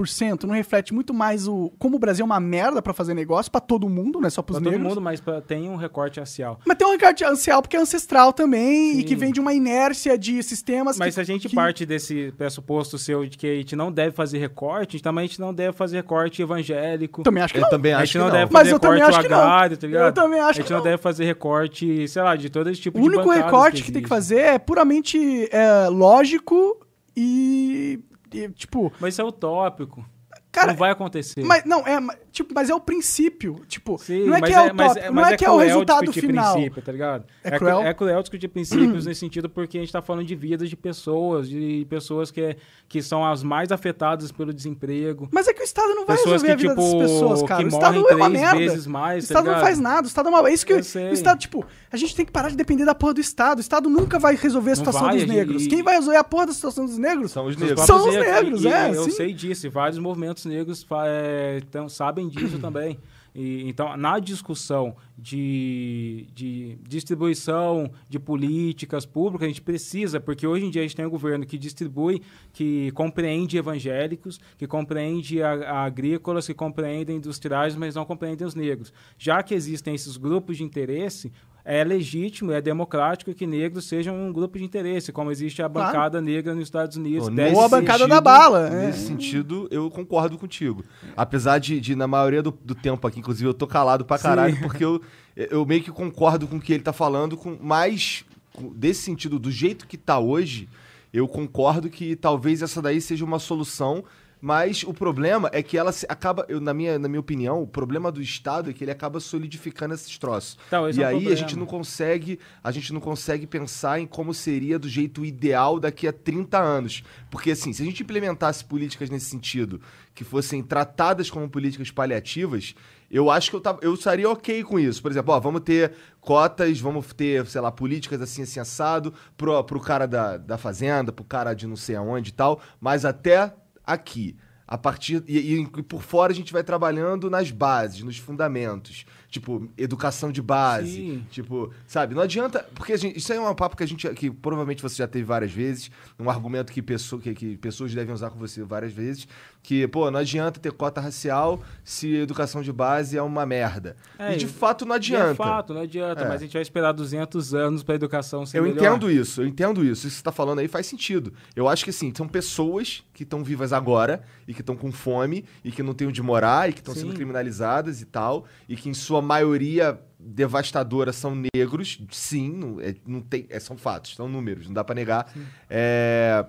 não 0.47 0.55
reflete 0.55 0.93
muito 0.93 1.15
mais 1.15 1.47
o 1.49 1.73
como 1.79 1.97
o 1.97 1.99
Brasil 1.99 2.23
é 2.23 2.27
uma 2.27 2.41
merda 2.41 2.83
pra 2.83 2.93
fazer 2.93 3.15
negócio 3.15 3.51
pra 3.51 3.61
todo 3.61 3.89
mundo, 3.89 4.21
não 4.21 4.27
é 4.27 4.31
só 4.31 4.43
pros 4.43 4.59
Pra 4.59 4.65
todo 4.65 4.73
negros? 4.73 4.89
mundo, 4.89 5.01
mas 5.01 5.21
pra- 5.21 5.41
tem 5.41 5.69
um 5.69 5.77
recorte 5.77 6.19
racial. 6.21 6.59
Mas 6.67 6.77
tem 6.77 6.87
um 6.87 6.91
recorde 6.93 7.25
ancial 7.25 7.63
porque 7.63 7.77
é 7.77 7.81
ancestral 7.81 8.33
também 8.33 8.93
e 8.93 8.97
Sim. 8.97 9.03
que 9.05 9.15
vem 9.17 9.33
de 9.33 9.41
uma 9.41 9.53
inércia 9.55 10.19
de 10.19 10.43
sistemas 10.43 10.99
Mas 10.99 11.09
que, 11.09 11.13
se 11.15 11.21
a 11.21 11.25
gente 11.25 11.49
que- 11.49 11.55
parte 11.55 11.87
desse 11.87 12.33
pressuposto 12.37 12.99
seu 12.99 13.25
de 13.27 13.37
que 13.39 13.47
a 13.47 13.55
gente 13.55 13.77
não 13.77 13.91
deve 13.93 14.15
fazer 14.15 14.39
recorte, 14.39 15.01
também 15.03 15.25
a 15.25 15.27
gente 15.27 15.41
não 15.41 15.53
deve 15.55 15.77
fazer 15.77 15.97
recorte 15.97 16.43
evangélico. 16.43 17.23
Também 17.23 17.43
acho 17.43 17.55
que 17.55 17.59
Eu 17.61 17.63
não. 17.63 17.71
também 17.71 17.93
a 17.93 17.97
acho 17.99 18.07
gente 18.07 18.13
que 18.13 18.19
não, 18.19 18.27
não. 18.27 18.33
deve 18.33 18.53
Mas 18.53 18.63
fazer 18.63 18.75
eu 18.75 18.79
também 18.81 18.99
recorte 18.99 19.19
acho 19.19 19.29
que 19.29 19.35
não. 19.35 19.41
agrário, 19.41 19.77
tá 19.77 19.87
ligado? 19.87 20.07
Eu 20.07 20.13
também 20.13 20.41
acho 20.41 20.49
A 20.49 20.53
gente 20.53 20.65
que 20.67 20.71
não 20.73 20.79
não. 20.79 20.85
deve 20.85 20.99
fazer 20.99 21.25
recorte, 21.25 22.09
sei 22.09 22.23
lá, 22.23 22.37
de 22.37 22.51
todo 22.51 22.69
esse 22.71 22.81
tipo 22.81 22.99
O 22.99 23.03
de 23.03 23.09
único 23.09 23.25
bancadas 23.25 23.45
recorte 23.45 23.83
que, 23.83 23.93
tem 23.93 24.03
que 24.03 24.09
fazer 24.09 24.39
é 24.41 24.59
puramente 24.59 25.49
é, 25.53 25.89
lógico 25.89 26.81
e, 27.17 28.01
e, 28.01 28.16
tipo, 28.55 28.93
Mas 29.01 29.15
isso 29.15 29.23
é 29.23 29.25
utópico. 29.25 30.05
cara, 30.53 30.69
não 30.69 30.77
vai 30.77 30.91
acontecer. 30.91 31.45
mas 31.45 31.65
não 31.65 31.87
é, 31.87 32.01
mas, 32.01 32.19
tipo, 32.37 32.55
mas 32.55 32.71
é 32.71 32.75
o 32.75 32.81
princípio, 32.81 33.61
tipo, 33.67 33.99
Sim, 33.99 34.27
não 34.27 34.37
é 34.37 34.41
que 34.43 34.53
é, 34.53 34.61
o 34.61 34.75
mas 34.75 34.95
tópico, 34.95 35.13
mas 35.15 35.25
não 35.27 35.33
é, 35.33 35.37
que 35.37 35.45
é 35.45 35.51
o 35.51 35.57
resultado 35.57 36.13
final. 36.13 36.53
princípio, 36.55 36.83
tá 36.83 36.93
ligado? 36.93 37.25
É 37.43 37.51
cru- 37.51 37.59
cruel? 37.61 37.81
É 37.83 37.95
cruel 37.95 38.21
discutir 38.23 38.49
princípios 38.49 39.07
nesse 39.07 39.21
sentido 39.21 39.49
porque 39.49 39.79
a 39.79 39.81
gente 39.81 39.93
tá 39.93 40.03
falando 40.03 40.27
de 40.27 40.35
vidas 40.35 40.69
de 40.69 40.77
pessoas, 40.77 41.49
de 41.49 41.87
pessoas 41.89 42.31
que, 42.31 42.57
que 42.89 43.03
são 43.03 43.25
as 43.25 43.43
mais 43.43 43.73
afetadas 43.73 44.31
pelo 44.31 44.53
desemprego. 44.53 45.29
Mas 45.33 45.49
é 45.49 45.53
que 45.55 45.63
o 45.63 45.65
Estado 45.65 45.89
não 45.95 46.05
vai 46.07 46.17
Pessoas 46.17 46.43
resolver 46.43 46.53
a 46.53 46.57
que, 46.57 46.63
vida 46.63 46.75
tipo, 46.75 46.99
dessas 46.99 47.11
pessoas, 47.13 47.43
cara. 47.43 47.61
que 47.61 47.65
o 47.67 47.69
Estado 47.69 48.01
morrem 48.01 48.13
é 48.13 48.17
uma 48.17 48.29
merda. 48.29 48.59
vezes 48.59 48.87
mais, 48.87 49.25
o 49.25 49.29
tá 49.29 49.33
Estado 49.33 49.45
não 49.45 49.53
ligado? 49.53 49.65
faz 49.65 49.79
nada, 49.79 50.03
o 50.05 50.09
Estado 50.09 50.29
é 50.29 50.31
uma... 50.31 50.49
É 50.49 50.53
isso 50.53 50.67
que 50.67 50.73
Eu 50.73 50.77
o. 50.79 51.13
Estado, 51.13 51.39
tipo, 51.39 51.65
a 51.91 51.97
gente 51.97 52.15
tem 52.15 52.25
que 52.27 52.33
parar 52.33 52.49
de 52.51 52.57
depender 52.57 52.85
da 52.85 52.95
porra 52.95 53.15
do 53.15 53.21
Estado. 53.21 53.59
O 53.59 53.61
Estado 53.61 53.89
nunca 53.89 54.19
vai 54.19 54.37
resolver 54.37 54.71
a 54.71 54.75
Não 54.75 54.77
situação 54.77 55.03
vai, 55.03 55.17
dos 55.17 55.27
negros. 55.27 55.65
e- 55.65 55.69
Quem 55.69 55.83
vai 55.83 55.95
resolver 55.97 56.19
a 56.19 56.25
porra 56.25 56.47
da 56.47 56.53
situação 56.53 56.85
dos 56.87 56.99
negros? 56.99 57.33
São 57.33 57.47
os 57.47 57.57
negros. 57.57 57.81
São 57.87 58.09
os 58.09 58.15
negros, 58.15 58.63
e- 58.63 58.69
é, 58.69 58.91
e 58.91 58.95
Eu 58.95 59.05
sim. 59.05 59.11
sei 59.13 59.33
disso, 59.33 59.67
e 59.67 59.71
vários 59.71 59.99
movimentos 59.99 60.45
negros 60.45 60.87
é, 61.07 61.61
tão- 61.71 61.89
sabem 61.89 62.26
disso 62.29 62.59
também. 62.59 62.99
E, 63.35 63.69
então, 63.69 63.97
na 63.99 64.19
discussão 64.19 64.97
de, 65.19 66.27
de 66.35 66.79
distribuição 66.89 67.91
de 68.09 68.19
políticas 68.19 69.05
públicas, 69.05 69.45
a 69.45 69.49
gente 69.49 69.61
precisa, 69.61 70.19
porque 70.19 70.47
hoje 70.47 70.65
em 70.65 70.71
dia 70.71 70.81
a 70.81 70.85
gente 70.85 70.97
tem 70.97 71.05
um 71.05 71.11
governo 71.11 71.45
que 71.45 71.59
distribui, 71.59 72.23
que 72.51 72.91
compreende 72.93 73.59
evangélicos, 73.59 74.41
que 74.57 74.67
compreende 74.67 75.43
a, 75.43 75.53
a 75.53 75.85
agrícolas, 75.85 76.47
que 76.47 76.55
compreendem 76.55 77.17
industriais, 77.17 77.77
mas 77.77 77.95
não 77.95 78.07
compreendem 78.07 78.47
os 78.47 78.55
negros. 78.55 78.91
Já 79.19 79.43
que 79.43 79.53
existem 79.53 79.95
esses 79.95 80.17
grupos 80.17 80.57
de 80.57 80.65
interesse, 80.65 81.31
é 81.69 81.83
legítimo, 81.83 82.53
é 82.53 82.61
democrático 82.61 83.35
que 83.35 83.45
negros 83.45 83.87
sejam 83.89 84.15
um 84.17 84.33
grupo 84.33 84.57
de 84.57 84.63
interesse, 84.65 85.11
como 85.11 85.33
existe 85.33 85.61
a 85.61 85.69
Claro. 85.69 85.89
bancada 85.89 86.21
negra 86.21 86.55
nos 86.55 86.63
Estados 86.63 86.97
Unidos. 86.97 87.27
Ou 87.55 87.61
a 87.65 87.69
bancada 87.69 88.07
da 88.07 88.21
bala, 88.21 88.69
é. 88.69 88.87
Nesse 88.87 89.05
sentido, 89.09 89.67
eu 89.71 89.91
concordo 89.91 90.39
contigo. 90.39 90.85
Apesar 91.17 91.59
de, 91.59 91.81
de, 91.81 91.97
na 91.97 92.07
maioria 92.07 92.41
do, 92.41 92.57
do 92.65 92.75
tempo 92.75 93.05
aqui, 93.09 93.19
inclusive, 93.19 93.49
eu 93.49 93.55
tô 93.55 93.67
calado 93.67 94.05
pra 94.05 94.17
caralho, 94.17 94.55
Sim. 94.55 94.63
porque 94.63 94.85
eu, 94.85 95.01
eu 95.37 95.67
meio 95.67 95.83
que 95.83 95.91
concordo 95.91 96.47
com 96.47 96.57
o 96.57 96.61
que 96.61 96.73
ele 96.73 96.85
tá 96.85 96.93
falando, 96.93 97.37
com 97.37 97.57
mais 97.61 98.25
com- 98.53 98.73
desse 98.73 99.03
sentido, 99.03 99.37
do 99.39 99.51
jeito 99.51 99.89
que 99.89 99.97
tá 99.97 100.21
hoje, 100.21 100.69
eu 101.13 101.27
concordo 101.27 101.91
que 101.91 102.15
talvez 102.15 102.63
essa 102.63 102.81
daí 102.81 103.01
seja 103.01 103.25
uma 103.25 103.41
solução. 103.41 104.05
Mas 104.41 104.83
o 104.83 104.93
problema 104.93 105.49
é 105.53 105.63
que 105.63 105.79
ela 105.79 105.91
se- 105.93 106.07
acaba, 106.09 106.45
eu, 106.49 106.61
na, 106.61 106.75
minha, 106.75 106.99
na 106.99 107.09
minha 107.09 107.21
opinião, 107.21 107.63
o 107.63 107.67
problema 107.67 108.13
do 108.13 108.21
Estado 108.21 108.71
é 108.71 108.73
que 108.73 108.85
ele 108.85 108.91
acaba 108.91 109.19
solidificando 109.19 109.95
esses 109.95 110.19
troços. 110.19 110.59
Então, 110.67 110.89
esse 110.89 111.01
e 111.01 111.03
é 111.03 111.07
um 111.07 111.09
aí 111.09 111.15
a 111.17 111.19
problema. 111.21 111.37
gente 111.37 111.57
não 111.57 111.67
consegue, 111.67 112.39
a 112.63 112.71
gente 112.71 112.93
não 112.93 113.01
consegue 113.01 113.47
pensar 113.47 113.99
em 113.99 114.07
como 114.07 114.35
seria 114.35 114.79
do 114.79 114.89
jeito 114.89 115.25
ideal 115.25 115.81
daqui 115.81 116.07
a 116.07 116.13
30 116.13 116.59
anos. 116.59 117.03
Porque 117.31 117.51
assim, 117.51 117.73
se 117.73 117.83
a 117.83 117.85
gente 117.85 118.03
implementasse 118.03 118.65
políticas 118.65 119.09
nesse 119.11 119.27
sentido, 119.27 119.81
que 120.15 120.23
fossem 120.25 120.63
tratadas 120.63 121.31
como 121.31 121.49
políticas 121.49 121.91
paliativas, 121.91 122.75
eu 123.11 123.31
acho 123.31 123.51
que 123.51 123.57
eu, 123.57 123.61
tava, 123.61 123.79
eu 123.83 123.95
estaria 123.95 124.29
ok 124.29 124.63
com 124.65 124.79
isso. 124.79 125.01
Por 125.01 125.11
exemplo, 125.11 125.33
ó, 125.35 125.41
vamos 125.41 125.63
ter 125.63 125.93
cotas, 126.21 126.79
vamos 126.81 127.13
ter, 127.13 127.47
sei 127.47 127.61
lá, 127.61 127.71
políticas 127.73 128.21
assim, 128.21 128.43
assim, 128.43 128.61
assado, 128.61 129.15
pro, 129.37 129.63
pro 129.65 129.81
cara 129.81 130.07
da, 130.07 130.37
da 130.37 130.59
fazenda, 130.59 131.11
pro 131.13 131.25
cara 131.25 131.55
de 131.55 131.67
não 131.67 131.77
sei 131.77 131.97
aonde 131.97 132.31
e 132.31 132.33
tal, 132.33 132.61
mas 132.81 133.05
até 133.05 133.53
aqui. 133.87 134.37
A 134.69 134.77
partir. 134.77 135.23
E, 135.29 135.61
e- 135.61 135.67
por 135.85 136.03
fora 136.03 136.33
a 136.33 136.35
gente 136.35 136.53
vai 136.53 136.65
trabalhando 136.65 137.31
nas 137.31 137.53
bases, 137.53 138.03
nos 138.03 138.19
fundamentos. 138.19 139.05
Tipo, 139.31 139.69
educação 139.79 140.33
de 140.33 140.43
base. 140.43 140.91
Sim. 140.91 141.27
Tipo, 141.31 141.73
sabe? 141.87 142.17
Não 142.17 142.23
adianta. 142.23 142.69
Porque 142.75 142.93
a 142.93 142.97
gente- 142.97 143.17
isso 143.17 143.33
aí 143.33 143.39
é 143.39 143.41
um 143.41 143.55
papo 143.55 143.77
que 143.77 143.85
a 143.85 143.87
gente. 143.87 144.09
que 144.15 144.29
provavelmente 144.29 144.83
você 144.83 144.97
já 144.97 145.07
teve 145.07 145.25
várias 145.25 145.53
vezes. 145.53 145.89
Um 146.19 146.29
argumento 146.29 146.73
que, 146.73 146.83
pessoa, 146.83 147.23
que, 147.23 147.33
que 147.33 147.57
pessoas 147.59 147.95
devem 147.95 148.13
usar 148.13 148.29
com 148.31 148.41
você 148.41 148.65
várias 148.65 148.93
vezes. 148.93 149.29
Que, 149.67 149.85
pô, 149.89 150.09
não 150.13 150.21
adianta 150.21 150.61
ter 150.61 150.71
cota 150.71 151.01
racial 151.01 151.61
se 151.83 152.15
educação 152.15 152.63
de 152.63 152.73
base 152.73 153.19
é 153.19 153.23
uma 153.23 153.45
merda. 153.45 153.97
É, 154.17 154.35
e 154.35 154.37
de 154.37 154.47
fato 154.47 154.87
não 154.87 154.95
E 154.95 154.99
adianta. 154.99 155.33
É 155.33 155.35
fato, 155.35 155.75
não 155.75 155.81
adianta, 155.81 156.23
É. 156.23 156.29
mas 156.29 156.35
a 156.37 156.45
gente 156.45 156.53
vai 156.53 156.63
esperar 156.63 156.93
200 156.93 157.53
anos 157.53 157.83
para 157.83 157.95
a 157.95 157.97
educação 157.97 158.47
ser 158.47 158.59
Eu 158.59 158.63
melhor. 158.63 158.79
entendo 158.79 159.11
isso, 159.11 159.43
eu 159.43 159.47
entendo 159.49 159.83
isso. 159.85 160.07
Isso 160.07 160.11
que 160.11 160.19
você 160.19 160.23
tá 160.23 160.31
falando 160.31 160.61
aí 160.61 160.69
faz 160.69 160.87
sentido. 160.87 161.33
Eu 161.57 161.67
acho 161.69 161.83
que 161.83 161.91
assim, 161.91 162.13
são 162.17 162.29
pessoas 162.29 163.03
que 163.13 163.25
estão 163.25 163.43
vivas 163.43 163.73
agora 163.73 164.23
e 164.47 164.55
que 164.55 164.61
estão 164.61 164.77
com 164.77 164.93
fome 164.93 165.45
e 165.65 165.73
que 165.73 165.83
não 165.83 165.95
têm 165.95 166.07
onde 166.07 166.23
morar 166.23 166.71
e 166.71 166.73
que 166.73 166.79
estão 166.79 166.95
Sim. 166.95 167.01
sendo 167.01 167.15
criminalizadas 167.15 168.01
e 168.01 168.05
tal, 168.07 168.45
e 168.69 168.77
que 168.77 168.89
em 168.89 168.95
sua 168.95 169.21
maioria 169.21 169.99
devastadora 170.19 171.13
são 171.13 171.37
negros, 171.55 172.01
sim, 172.13 172.51
não, 172.53 172.81
é- 172.81 172.95
não 173.05 173.21
tem, 173.21 173.47
é, 173.51 173.59
são 173.59 173.77
fatos, 173.77 174.15
são 174.15 174.29
números, 174.29 174.67
não 174.69 174.75
dá 174.75 174.85
pra 174.85 174.95
negar. 174.95 175.33
É, 175.69 176.47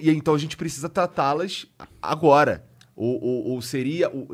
e 0.00 0.10
então 0.10 0.34
a 0.34 0.38
gente 0.38 0.56
precisa 0.56 0.88
tratá-las 0.88 1.66
agora. 2.00 2.64
Ou, 2.94 3.22
ou- 3.22 3.44
ou 3.52 3.62
seria. 3.62 4.10
O, 4.10 4.28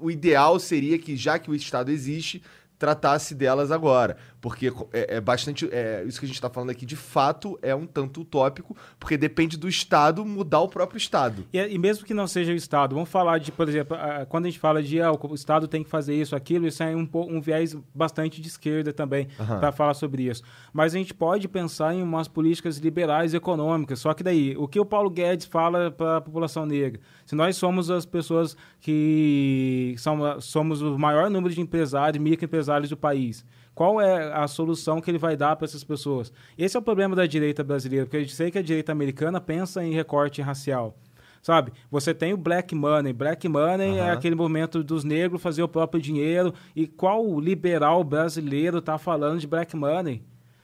o 0.00 0.10
ideal 0.10 0.58
seria 0.58 0.98
que, 0.98 1.16
já 1.16 1.38
que 1.38 1.50
o 1.50 1.54
Estado 1.54 1.90
existe, 1.90 2.42
tratasse 2.78 3.34
delas 3.34 3.70
agora. 3.70 4.16
Porque 4.42 4.72
é, 4.92 5.16
é 5.16 5.20
bastante. 5.20 5.68
é, 5.72 6.02
isso 6.04 6.18
que 6.18 6.26
a 6.26 6.28
gente 6.28 6.34
está 6.34 6.50
falando 6.50 6.70
aqui, 6.70 6.84
de 6.84 6.96
fato, 6.96 7.56
é 7.62 7.72
um 7.72 7.86
tanto 7.86 8.22
utópico, 8.22 8.76
porque 8.98 9.16
depende 9.16 9.56
do 9.56 9.68
Estado 9.68 10.24
mudar 10.24 10.60
o 10.60 10.68
próprio 10.68 10.98
Estado. 10.98 11.46
E, 11.52 11.58
e 11.58 11.78
mesmo 11.78 12.04
que 12.04 12.12
não 12.12 12.26
seja 12.26 12.52
o 12.52 12.56
Estado, 12.56 12.96
vamos 12.96 13.08
falar 13.08 13.38
de, 13.38 13.52
por 13.52 13.68
exemplo, 13.68 13.96
quando 14.28 14.46
a 14.46 14.48
gente 14.48 14.58
fala 14.58 14.82
de 14.82 15.00
ah, 15.00 15.12
o 15.12 15.34
Estado 15.34 15.68
tem 15.68 15.84
que 15.84 15.88
fazer 15.88 16.16
isso, 16.16 16.34
aquilo, 16.34 16.66
isso 16.66 16.82
é 16.82 16.94
um, 16.96 17.08
um 17.14 17.40
viés 17.40 17.76
bastante 17.94 18.40
de 18.40 18.48
esquerda 18.48 18.92
também 18.92 19.28
Aham. 19.38 19.60
para 19.60 19.70
falar 19.70 19.94
sobre 19.94 20.24
isso. 20.24 20.42
Mas 20.72 20.92
a 20.92 20.98
gente 20.98 21.14
pode 21.14 21.46
pensar 21.46 21.94
em 21.94 22.02
umas 22.02 22.26
políticas 22.26 22.78
liberais 22.78 23.34
econômicas. 23.34 24.00
Só 24.00 24.12
que 24.12 24.24
daí, 24.24 24.56
o 24.56 24.66
que 24.66 24.80
o 24.80 24.84
Paulo 24.84 25.08
Guedes 25.08 25.46
fala 25.46 25.92
para 25.92 26.16
a 26.16 26.20
população 26.20 26.66
negra? 26.66 27.00
Se 27.24 27.36
nós 27.36 27.56
somos 27.56 27.92
as 27.92 28.04
pessoas 28.04 28.56
que 28.80 29.94
são, 29.98 30.40
somos 30.40 30.82
o 30.82 30.98
maior 30.98 31.30
número 31.30 31.54
de 31.54 31.60
empresários, 31.60 32.20
microempresários 32.20 32.90
do 32.90 32.96
país. 32.96 33.44
Qual 33.74 34.00
é 34.00 34.32
a 34.32 34.46
solução 34.46 35.00
que 35.00 35.10
ele 35.10 35.18
vai 35.18 35.36
dar 35.36 35.56
para 35.56 35.64
essas 35.64 35.82
pessoas? 35.82 36.32
Esse 36.58 36.76
é 36.76 36.80
o 36.80 36.82
problema 36.82 37.16
da 37.16 37.26
direita 37.26 37.64
brasileira, 37.64 38.04
porque 38.06 38.18
eu 38.18 38.28
sei 38.28 38.50
que 38.50 38.58
a 38.58 38.62
direita 38.62 38.92
americana 38.92 39.40
pensa 39.40 39.82
em 39.82 39.92
recorte 39.92 40.42
racial. 40.42 40.96
Sabe? 41.42 41.72
Você 41.90 42.14
tem 42.14 42.32
o 42.32 42.36
black 42.36 42.72
money. 42.72 43.12
Black 43.12 43.48
money 43.48 43.98
é 43.98 44.02
Aham. 44.02 44.12
aquele 44.12 44.36
movimento 44.36 44.84
dos 44.84 45.02
negros 45.02 45.42
fazer 45.42 45.62
o 45.62 45.68
próprio 45.68 46.00
dinheiro. 46.00 46.54
E 46.76 46.86
qual 46.86 47.40
liberal 47.40 48.04
brasileiro 48.04 48.78
está 48.78 48.96
falando 48.96 49.40
de 49.40 49.46
black 49.48 49.74
money? 49.74 50.22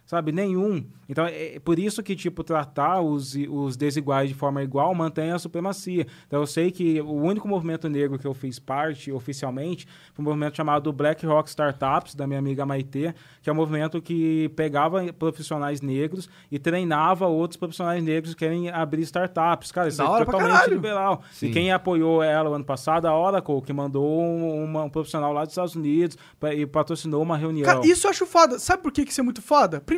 Sabe? 0.09 0.33
Nenhum. 0.33 0.85
Então, 1.09 1.25
é 1.25 1.55
é 1.57 1.59
por 1.61 1.79
isso 1.79 2.03
que, 2.03 2.17
tipo, 2.17 2.43
tratar 2.43 3.01
os, 3.01 3.35
os 3.49 3.77
desiguais 3.77 4.29
de 4.29 4.35
forma 4.35 4.63
igual 4.63 4.93
mantém 4.95 5.31
a 5.31 5.39
supremacia. 5.39 6.07
Então, 6.27 6.41
eu 6.41 6.47
sei 6.47 6.71
que 6.73 7.01
o 7.01 7.13
único 7.15 7.47
movimento 7.49 7.89
negro 7.89 8.19
que 8.19 8.27
eu 8.27 8.35
fiz 8.35 8.59
parte 8.59 9.11
oficialmente 9.13 9.87
foi 10.13 10.23
um 10.23 10.29
movimento 10.29 10.57
chamado 10.57 10.93
Black 10.93 11.25
Rock 11.25 11.49
Startups, 11.49 12.15
da 12.15 12.27
minha 12.27 12.39
amiga 12.39 12.67
Maitê, 12.67 13.15
que 13.41 13.49
é 13.49 13.53
um 13.53 13.57
movimento 13.57 14.03
que 14.03 14.51
pegava 14.57 15.11
profissionais 15.13 15.81
negros 15.81 16.29
e 16.51 16.59
treinava 16.59 17.27
outros 17.27 17.57
profissionais 17.57 18.03
negros 18.03 18.35
que 18.35 18.41
querem 18.41 18.69
abrir 18.71 19.03
startups. 19.03 19.71
Cara, 19.73 19.89
isso 19.89 19.99
Da 19.99 20.05
é 20.21 20.25
totalmente 20.25 20.71
liberal. 20.71 21.23
Sim. 21.33 21.47
E 21.47 21.53
quem 21.53 21.71
apoiou 21.73 22.23
ela 22.23 22.51
o 22.51 22.55
ano 22.55 22.65
passado, 22.65 23.07
a 23.07 23.17
Oracle, 23.19 23.63
que 23.63 23.73
mandou 23.73 24.21
um, 24.21 24.65
uma- 24.65 24.85
um 24.85 24.91
profissional 24.91 25.33
lá 25.33 25.43
dos 25.45 25.53
Estados 25.53 25.75
Unidos 25.75 26.17
pra- 26.41 26.55
e 26.55 26.67
patrocinou 26.67 27.23
uma 27.23 27.37
reunião. 27.37 27.65
Cara, 27.65 27.87
isso 27.87 28.07
eu 28.07 28.11
acho 28.11 28.27
foda. 28.27 28.59
Sabe 28.59 28.83
por 28.83 28.93
que 28.93 29.05
que 29.05 29.11
isso 29.13 29.21
é 29.21 29.25
muito 29.25 29.41
foda? 29.43 29.81
Primeiro, 29.81 29.98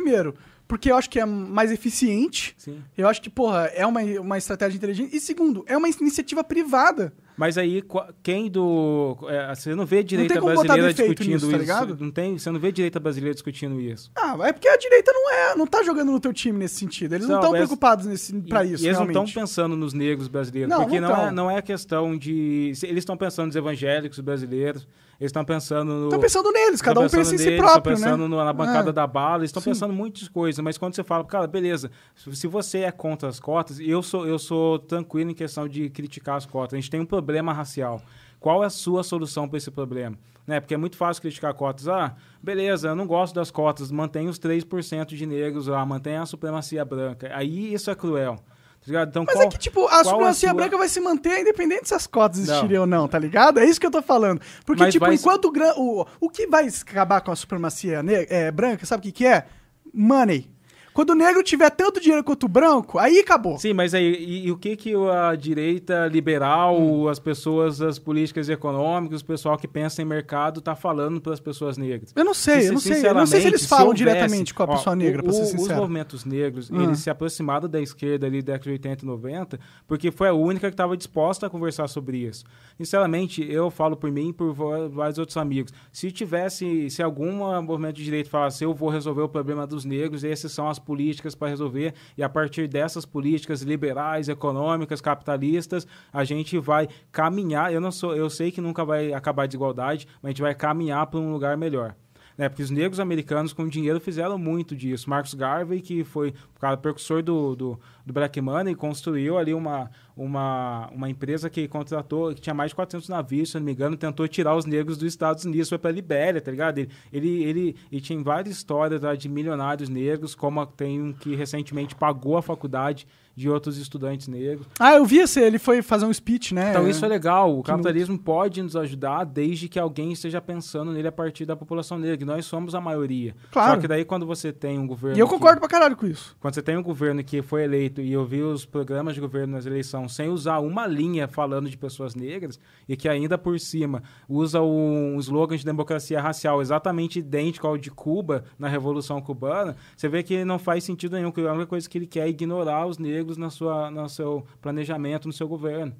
porque 0.67 0.89
eu 0.89 0.95
acho 0.95 1.09
que 1.09 1.19
é 1.19 1.25
mais 1.25 1.69
eficiente. 1.71 2.55
Sim. 2.57 2.81
Eu 2.97 3.07
acho 3.07 3.21
que, 3.21 3.29
porra, 3.29 3.65
é 3.73 3.85
uma, 3.85 4.01
uma 4.21 4.37
estratégia 4.37 4.77
inteligente. 4.77 5.13
E 5.15 5.19
segundo, 5.19 5.63
é 5.67 5.75
uma 5.75 5.89
iniciativa 5.89 6.43
privada. 6.43 7.13
Mas 7.37 7.57
aí, 7.57 7.83
quem 8.21 8.49
do. 8.49 9.17
é, 9.27 9.53
você 9.55 9.73
não 9.73 9.85
vê 9.85 10.03
direita 10.03 10.35
como 10.39 10.53
botar 10.53 10.75
brasileira 10.75 10.93
discutindo 10.93 11.47
nisso, 11.47 11.67
tá 11.67 11.85
isso. 11.85 11.97
Não 11.99 12.11
tem, 12.11 12.37
você 12.37 12.51
não 12.51 12.59
vê 12.59 12.71
direita 12.71 12.99
brasileira 12.99 13.33
discutindo 13.33 13.81
isso. 13.81 14.11
Ah, 14.15 14.37
é 14.43 14.53
porque 14.53 14.67
a 14.67 14.77
direita 14.77 15.11
não 15.11 15.31
é, 15.33 15.55
não 15.55 15.65
tá 15.65 15.81
jogando 15.81 16.11
no 16.11 16.19
teu 16.19 16.31
time 16.31 16.59
nesse 16.59 16.75
sentido. 16.75 17.15
Eles 17.15 17.25
não 17.27 17.35
Não, 17.35 17.41
estão 17.41 17.51
preocupados 17.53 18.05
nesse, 18.05 18.33
pra 18.43 18.63
E- 18.63 18.73
isso, 18.73 18.83
e 18.83 18.87
eles 18.87 18.97
não 18.99 19.05
realmente. 19.07 19.29
estão 19.29 19.41
pensando 19.43 19.75
nos 19.75 19.93
negros 19.93 20.27
brasileiros. 20.27 20.69
Não, 20.69 20.83
porque 20.83 20.99
não 21.01 21.09
não, 21.09 21.27
é, 21.27 21.31
não 21.31 21.51
é 21.51 21.61
questão 21.63 22.15
de. 22.17 22.73
Eles 22.83 22.99
estão 22.99 23.17
pensando 23.17 23.47
nos 23.47 23.55
evangélicos 23.55 24.19
brasileiros, 24.19 24.87
eles 25.21 25.29
estão 25.29 25.45
pensando 25.45 25.93
no. 25.93 26.03
Estão 26.05 26.19
pensando 26.19 26.51
neles, 26.51 26.81
cada 26.81 26.99
um 26.99 27.07
pensa 27.07 27.35
em 27.35 27.37
si 27.37 27.55
próprio, 27.55 27.93
estão 27.93 28.09
pensando 28.09 28.27
né? 28.27 28.43
na 28.43 28.51
bancada 28.51 28.89
É. 28.89 28.93
da 28.93 29.05
bala, 29.05 29.45
estão 29.45 29.61
pensando 29.61 29.93
em 29.93 29.95
muitas 29.95 30.27
coisas, 30.27 30.59
mas 30.63 30.79
quando 30.79 30.95
você 30.95 31.03
fala, 31.03 31.23
cara, 31.23 31.45
beleza, 31.45 31.91
se 32.15 32.35
se 32.35 32.47
você 32.47 32.79
é 32.79 32.91
contra 32.91 33.29
as 33.29 33.39
cotas, 33.39 33.79
eu 33.79 34.01
sou, 34.01 34.25
eu 34.25 34.39
sou 34.39 34.79
tranquilo 34.79 35.29
em 35.29 35.35
questão 35.35 35.67
de 35.67 35.91
criticar 35.91 36.37
as 36.37 36.45
cotas. 36.47 36.73
A 36.73 36.77
gente 36.77 36.89
tem 36.89 36.99
um 36.99 37.05
problema 37.05 37.53
racial. 37.53 38.01
Qual 38.39 38.63
é 38.63 38.65
a 38.65 38.69
sua 38.71 39.03
solução 39.03 39.47
para 39.47 39.57
esse 39.59 39.69
problema? 39.69 40.17
Né? 40.47 40.59
Porque 40.59 40.73
é 40.73 40.77
muito 40.77 40.97
fácil 40.97 41.21
criticar 41.21 41.53
cotas. 41.53 41.87
Ah, 41.87 42.15
beleza, 42.41 42.87
eu 42.87 42.95
não 42.95 43.05
gosto 43.05 43.35
das 43.35 43.51
cotas, 43.51 43.91
mantém 43.91 44.27
os 44.27 44.39
3% 44.39 45.05
de 45.13 45.25
negros 45.27 45.67
lá, 45.67 45.85
mantém 45.85 46.17
a 46.17 46.25
supremacia 46.25 46.83
branca. 46.83 47.29
Aí 47.35 47.71
isso 47.71 47.91
é 47.91 47.95
cruel. 47.95 48.39
Tá 48.81 48.87
ligado? 48.87 49.09
Então, 49.09 49.23
Mas 49.25 49.35
qual, 49.35 49.47
é 49.47 49.49
que, 49.49 49.57
tipo, 49.59 49.87
a 49.87 50.03
supremacia 50.03 50.49
sua- 50.49 50.55
branca 50.55 50.77
vai 50.77 50.89
se 50.89 50.99
manter 50.99 51.39
independente 51.39 51.87
se 51.87 51.93
as 51.93 52.07
cotas 52.07 52.39
Não. 52.39 52.45
existirem 52.45 52.79
ou 52.79 52.87
não, 52.87 53.07
tá 53.07 53.17
ligado? 53.19 53.59
É 53.59 53.65
isso 53.65 53.79
que 53.79 53.85
eu 53.85 53.91
tô 53.91 54.01
falando. 54.01 54.41
Porque, 54.65 54.83
Mas 54.83 54.93
tipo, 54.93 55.05
vai- 55.05 55.15
enquanto 55.15 55.45
o, 55.45 56.01
o, 56.01 56.05
o 56.19 56.29
que 56.29 56.47
vai 56.47 56.67
acabar 56.67 57.21
com 57.21 57.31
a 57.31 57.35
supremacia 57.35 58.01
é, 58.29 58.51
branca, 58.51 58.85
sabe 58.85 58.99
o 59.01 59.03
que, 59.03 59.11
que 59.11 59.25
é? 59.25 59.45
Money. 59.93 60.49
Quando 60.93 61.11
o 61.11 61.15
negro 61.15 61.41
tiver 61.43 61.69
tanto 61.69 61.99
dinheiro 62.01 62.23
quanto 62.23 62.43
o 62.45 62.49
branco, 62.49 62.99
aí 62.99 63.19
acabou. 63.19 63.57
Sim, 63.57 63.73
mas 63.73 63.93
aí, 63.93 64.13
e, 64.13 64.47
e 64.47 64.51
o 64.51 64.57
que 64.57 64.75
que 64.75 64.93
a 64.95 65.35
direita 65.35 66.07
liberal, 66.07 66.77
Hum. 66.79 67.07
as 67.07 67.17
pessoas, 67.19 67.81
as 67.81 67.97
políticas 67.97 68.49
econômicas, 68.49 69.21
o 69.21 69.25
pessoal 69.25 69.57
que 69.57 69.67
pensa 69.67 70.01
em 70.01 70.05
mercado 70.05 70.59
tá 70.61 70.75
falando 70.75 71.21
para 71.21 71.33
as 71.33 71.39
pessoas 71.39 71.77
negras? 71.77 72.11
Eu 72.15 72.25
não 72.25 72.33
sei, 72.33 72.67
eu 72.67 72.73
não 72.73 72.79
sei. 72.79 73.07
Eu 73.07 73.13
não 73.13 73.25
sei 73.25 73.41
se 73.41 73.47
eles 73.47 73.65
falam 73.65 73.87
houvesse- 73.87 74.03
diretamente 74.03 74.53
com 74.53 74.63
a 74.63 74.65
ó, 74.65 74.75
pessoa 74.75 74.95
negra, 74.95 75.21
o- 75.21 75.23
pra 75.23 75.33
ser 75.33 75.45
sincero. 75.45 75.71
Os 75.73 75.77
movimentos 75.77 76.25
negros, 76.25 76.69
Hum. 76.69 76.83
eles 76.83 76.99
se 76.99 77.09
aproximaram 77.09 77.69
da 77.69 77.79
esquerda 77.81 78.25
ali 78.27 78.41
da 78.41 78.53
década 78.53 78.65
de 78.65 78.71
80 78.71 79.03
e 79.03 79.07
90, 79.07 79.59
porque 79.87 80.11
foi 80.11 80.27
a 80.27 80.33
única 80.33 80.67
que 80.67 80.73
estava 80.73 80.97
disposta 80.97 81.47
a 81.47 81.49
conversar 81.49 81.87
sobre 81.87 82.17
isso. 82.17 82.43
Sinceramente, 82.77 83.45
eu 83.49 83.69
falo 83.69 83.95
por 83.95 84.11
mim 84.11 84.29
e 84.29 84.33
por 84.33 84.53
vários 84.89 85.17
outros 85.17 85.37
amigos. 85.37 85.71
Se 85.91 86.11
tivesse, 86.11 86.89
se 86.89 87.01
algum 87.01 87.31
movimento 87.61 87.95
de 87.95 88.03
direita 88.03 88.29
falasse 88.29 88.63
eu 88.63 88.73
vou 88.73 88.89
resolver 88.89 89.21
o 89.21 89.29
problema 89.29 89.65
dos 89.67 89.85
negros, 89.85 90.23
essas 90.23 90.51
são 90.51 90.67
as 90.67 90.79
políticas 90.81 91.35
para 91.35 91.47
resolver, 91.47 91.93
e 92.17 92.23
a 92.23 92.29
partir 92.29 92.67
dessas 92.67 93.05
políticas 93.05 93.61
liberais, 93.61 94.29
econômicas, 94.29 95.01
capitalistas, 95.01 95.87
a 96.11 96.23
gente 96.23 96.57
vai 96.59 96.87
caminhar. 97.11 97.73
Eu 97.73 97.81
não 97.81 97.91
sou, 97.91 98.15
eu 98.15 98.29
sei 98.29 98.51
que 98.51 98.61
nunca 98.61 98.83
vai 98.83 99.13
acabar 99.13 99.43
a 99.43 99.47
desigualdade, 99.47 100.07
mas 100.21 100.29
a 100.29 100.31
gente 100.31 100.41
vai 100.41 100.55
caminhar 100.55 101.07
para 101.07 101.19
um 101.19 101.31
lugar 101.31 101.57
melhor. 101.57 101.95
Né, 102.41 102.49
porque 102.49 102.63
os 102.63 102.71
negros 102.71 102.99
americanos 102.99 103.53
com 103.53 103.67
dinheiro 103.67 103.99
fizeram 103.99 104.35
muito 104.35 104.75
disso. 104.75 105.07
Marcus 105.07 105.35
Garvey, 105.35 105.79
que 105.79 106.03
foi 106.03 106.29
o 106.55 106.59
cara 106.59 106.75
precursor 106.75 107.21
do, 107.21 107.55
do, 107.55 107.79
do 108.03 108.11
Black 108.11 108.41
Money, 108.41 108.73
construiu 108.73 109.37
ali 109.37 109.53
uma, 109.53 109.91
uma, 110.17 110.89
uma 110.91 111.07
empresa 111.07 111.51
que 111.51 111.67
contratou, 111.67 112.33
que 112.33 112.41
tinha 112.41 112.55
mais 112.55 112.71
de 112.71 112.75
400 112.77 113.09
navios, 113.09 113.51
se 113.51 113.59
não 113.59 113.63
me 113.63 113.73
engano, 113.73 113.95
tentou 113.95 114.27
tirar 114.27 114.55
os 114.55 114.65
negros 114.65 114.97
dos 114.97 115.07
Estados 115.09 115.45
Unidos, 115.45 115.69
foi 115.69 115.77
para 115.77 115.91
Libéria, 115.91 116.41
tá 116.41 116.49
ligado? 116.49 116.79
Ele, 116.79 116.89
ele, 117.13 117.43
ele, 117.43 117.75
ele 117.91 118.01
tinha 118.01 118.19
várias 118.23 118.55
histórias 118.55 119.03
lá, 119.03 119.13
de 119.13 119.29
milionários 119.29 119.87
negros, 119.87 120.33
como 120.33 120.65
tem 120.65 120.99
um 120.99 121.13
que 121.13 121.35
recentemente 121.35 121.93
pagou 121.93 122.37
a 122.37 122.41
faculdade 122.41 123.05
de 123.35 123.49
outros 123.49 123.77
estudantes 123.77 124.27
negros. 124.27 124.67
Ah, 124.79 124.95
eu 124.95 125.05
vi 125.05 125.19
esse, 125.19 125.39
ele 125.39 125.57
foi 125.59 125.81
fazer 125.81 126.05
um 126.05 126.13
speech, 126.13 126.53
né? 126.53 126.71
Então 126.71 126.87
isso 126.87 127.03
é 127.05 127.07
legal. 127.07 127.57
O 127.57 127.63
que 127.63 127.69
capitalismo 127.71 128.17
pode 128.17 128.61
nos 128.61 128.75
ajudar 128.75 129.23
desde 129.23 129.67
que 129.69 129.79
alguém 129.79 130.11
esteja 130.11 130.41
pensando 130.41 130.91
nele 130.91 131.07
a 131.07 131.11
partir 131.11 131.45
da 131.45 131.55
população 131.55 131.97
negra. 131.97 132.21
E 132.21 132.25
nós 132.25 132.45
somos 132.45 132.75
a 132.75 132.81
maioria. 132.81 133.35
Claro. 133.51 133.75
Só 133.75 133.81
que 133.81 133.87
daí 133.87 134.03
quando 134.05 134.25
você 134.25 134.51
tem 134.51 134.77
um 134.77 134.85
governo. 134.85 135.17
E 135.17 135.19
eu 135.19 135.27
que- 135.27 135.33
concordo 135.33 135.59
pra 135.59 135.69
caralho 135.69 135.95
com 135.95 136.05
isso. 136.05 136.35
quando 136.39 136.53
você 136.53 136.61
tem 136.61 136.77
um 136.77 136.83
governo 136.83 137.23
que 137.23 137.41
foi 137.41 137.63
eleito 137.63 138.01
e 138.01 138.11
eu 138.11 138.25
vi 138.25 138.41
os 138.41 138.65
programas 138.65 139.15
de 139.15 139.21
governo 139.21 139.53
nas 139.53 139.65
eleições 139.65 140.13
sem 140.13 140.29
usar 140.29 140.59
uma 140.59 140.85
linha 140.85 141.27
falando 141.27 141.69
de 141.69 141.77
pessoas 141.77 142.15
negras 142.15 142.59
e 142.87 142.95
que 142.97 143.07
ainda 143.07 143.37
por 143.37 143.59
cima 143.59 144.03
usa 144.27 144.61
um 144.61 145.17
slogan 145.19 145.55
de 145.55 145.65
democracia 145.65 146.19
racial 146.21 146.61
exatamente 146.61 147.19
idêntico 147.19 147.65
ao 147.67 147.77
de 147.77 147.89
Cuba 147.91 148.43
na 148.59 148.67
Revolução 148.67 149.21
Cubana, 149.21 149.75
você 149.95 150.07
vê 150.09 150.21
que 150.23 150.43
não 150.43 150.59
faz 150.59 150.83
sentido 150.83 151.15
nenhum, 151.15 151.31
que 151.31 151.41
a 151.41 151.51
única 151.53 151.67
coisa 151.67 151.89
que 151.89 151.97
ele 151.97 152.07
quer 152.07 152.25
é 152.25 152.29
ignorar 152.29 152.85
os 152.87 152.97
negros 152.97 153.20
na 153.37 153.49
sua, 153.49 153.89
no 153.91 154.07
seu 154.09 154.45
planejamento, 154.61 155.27
no 155.27 155.33
seu 155.33 155.47
governo. 155.47 155.93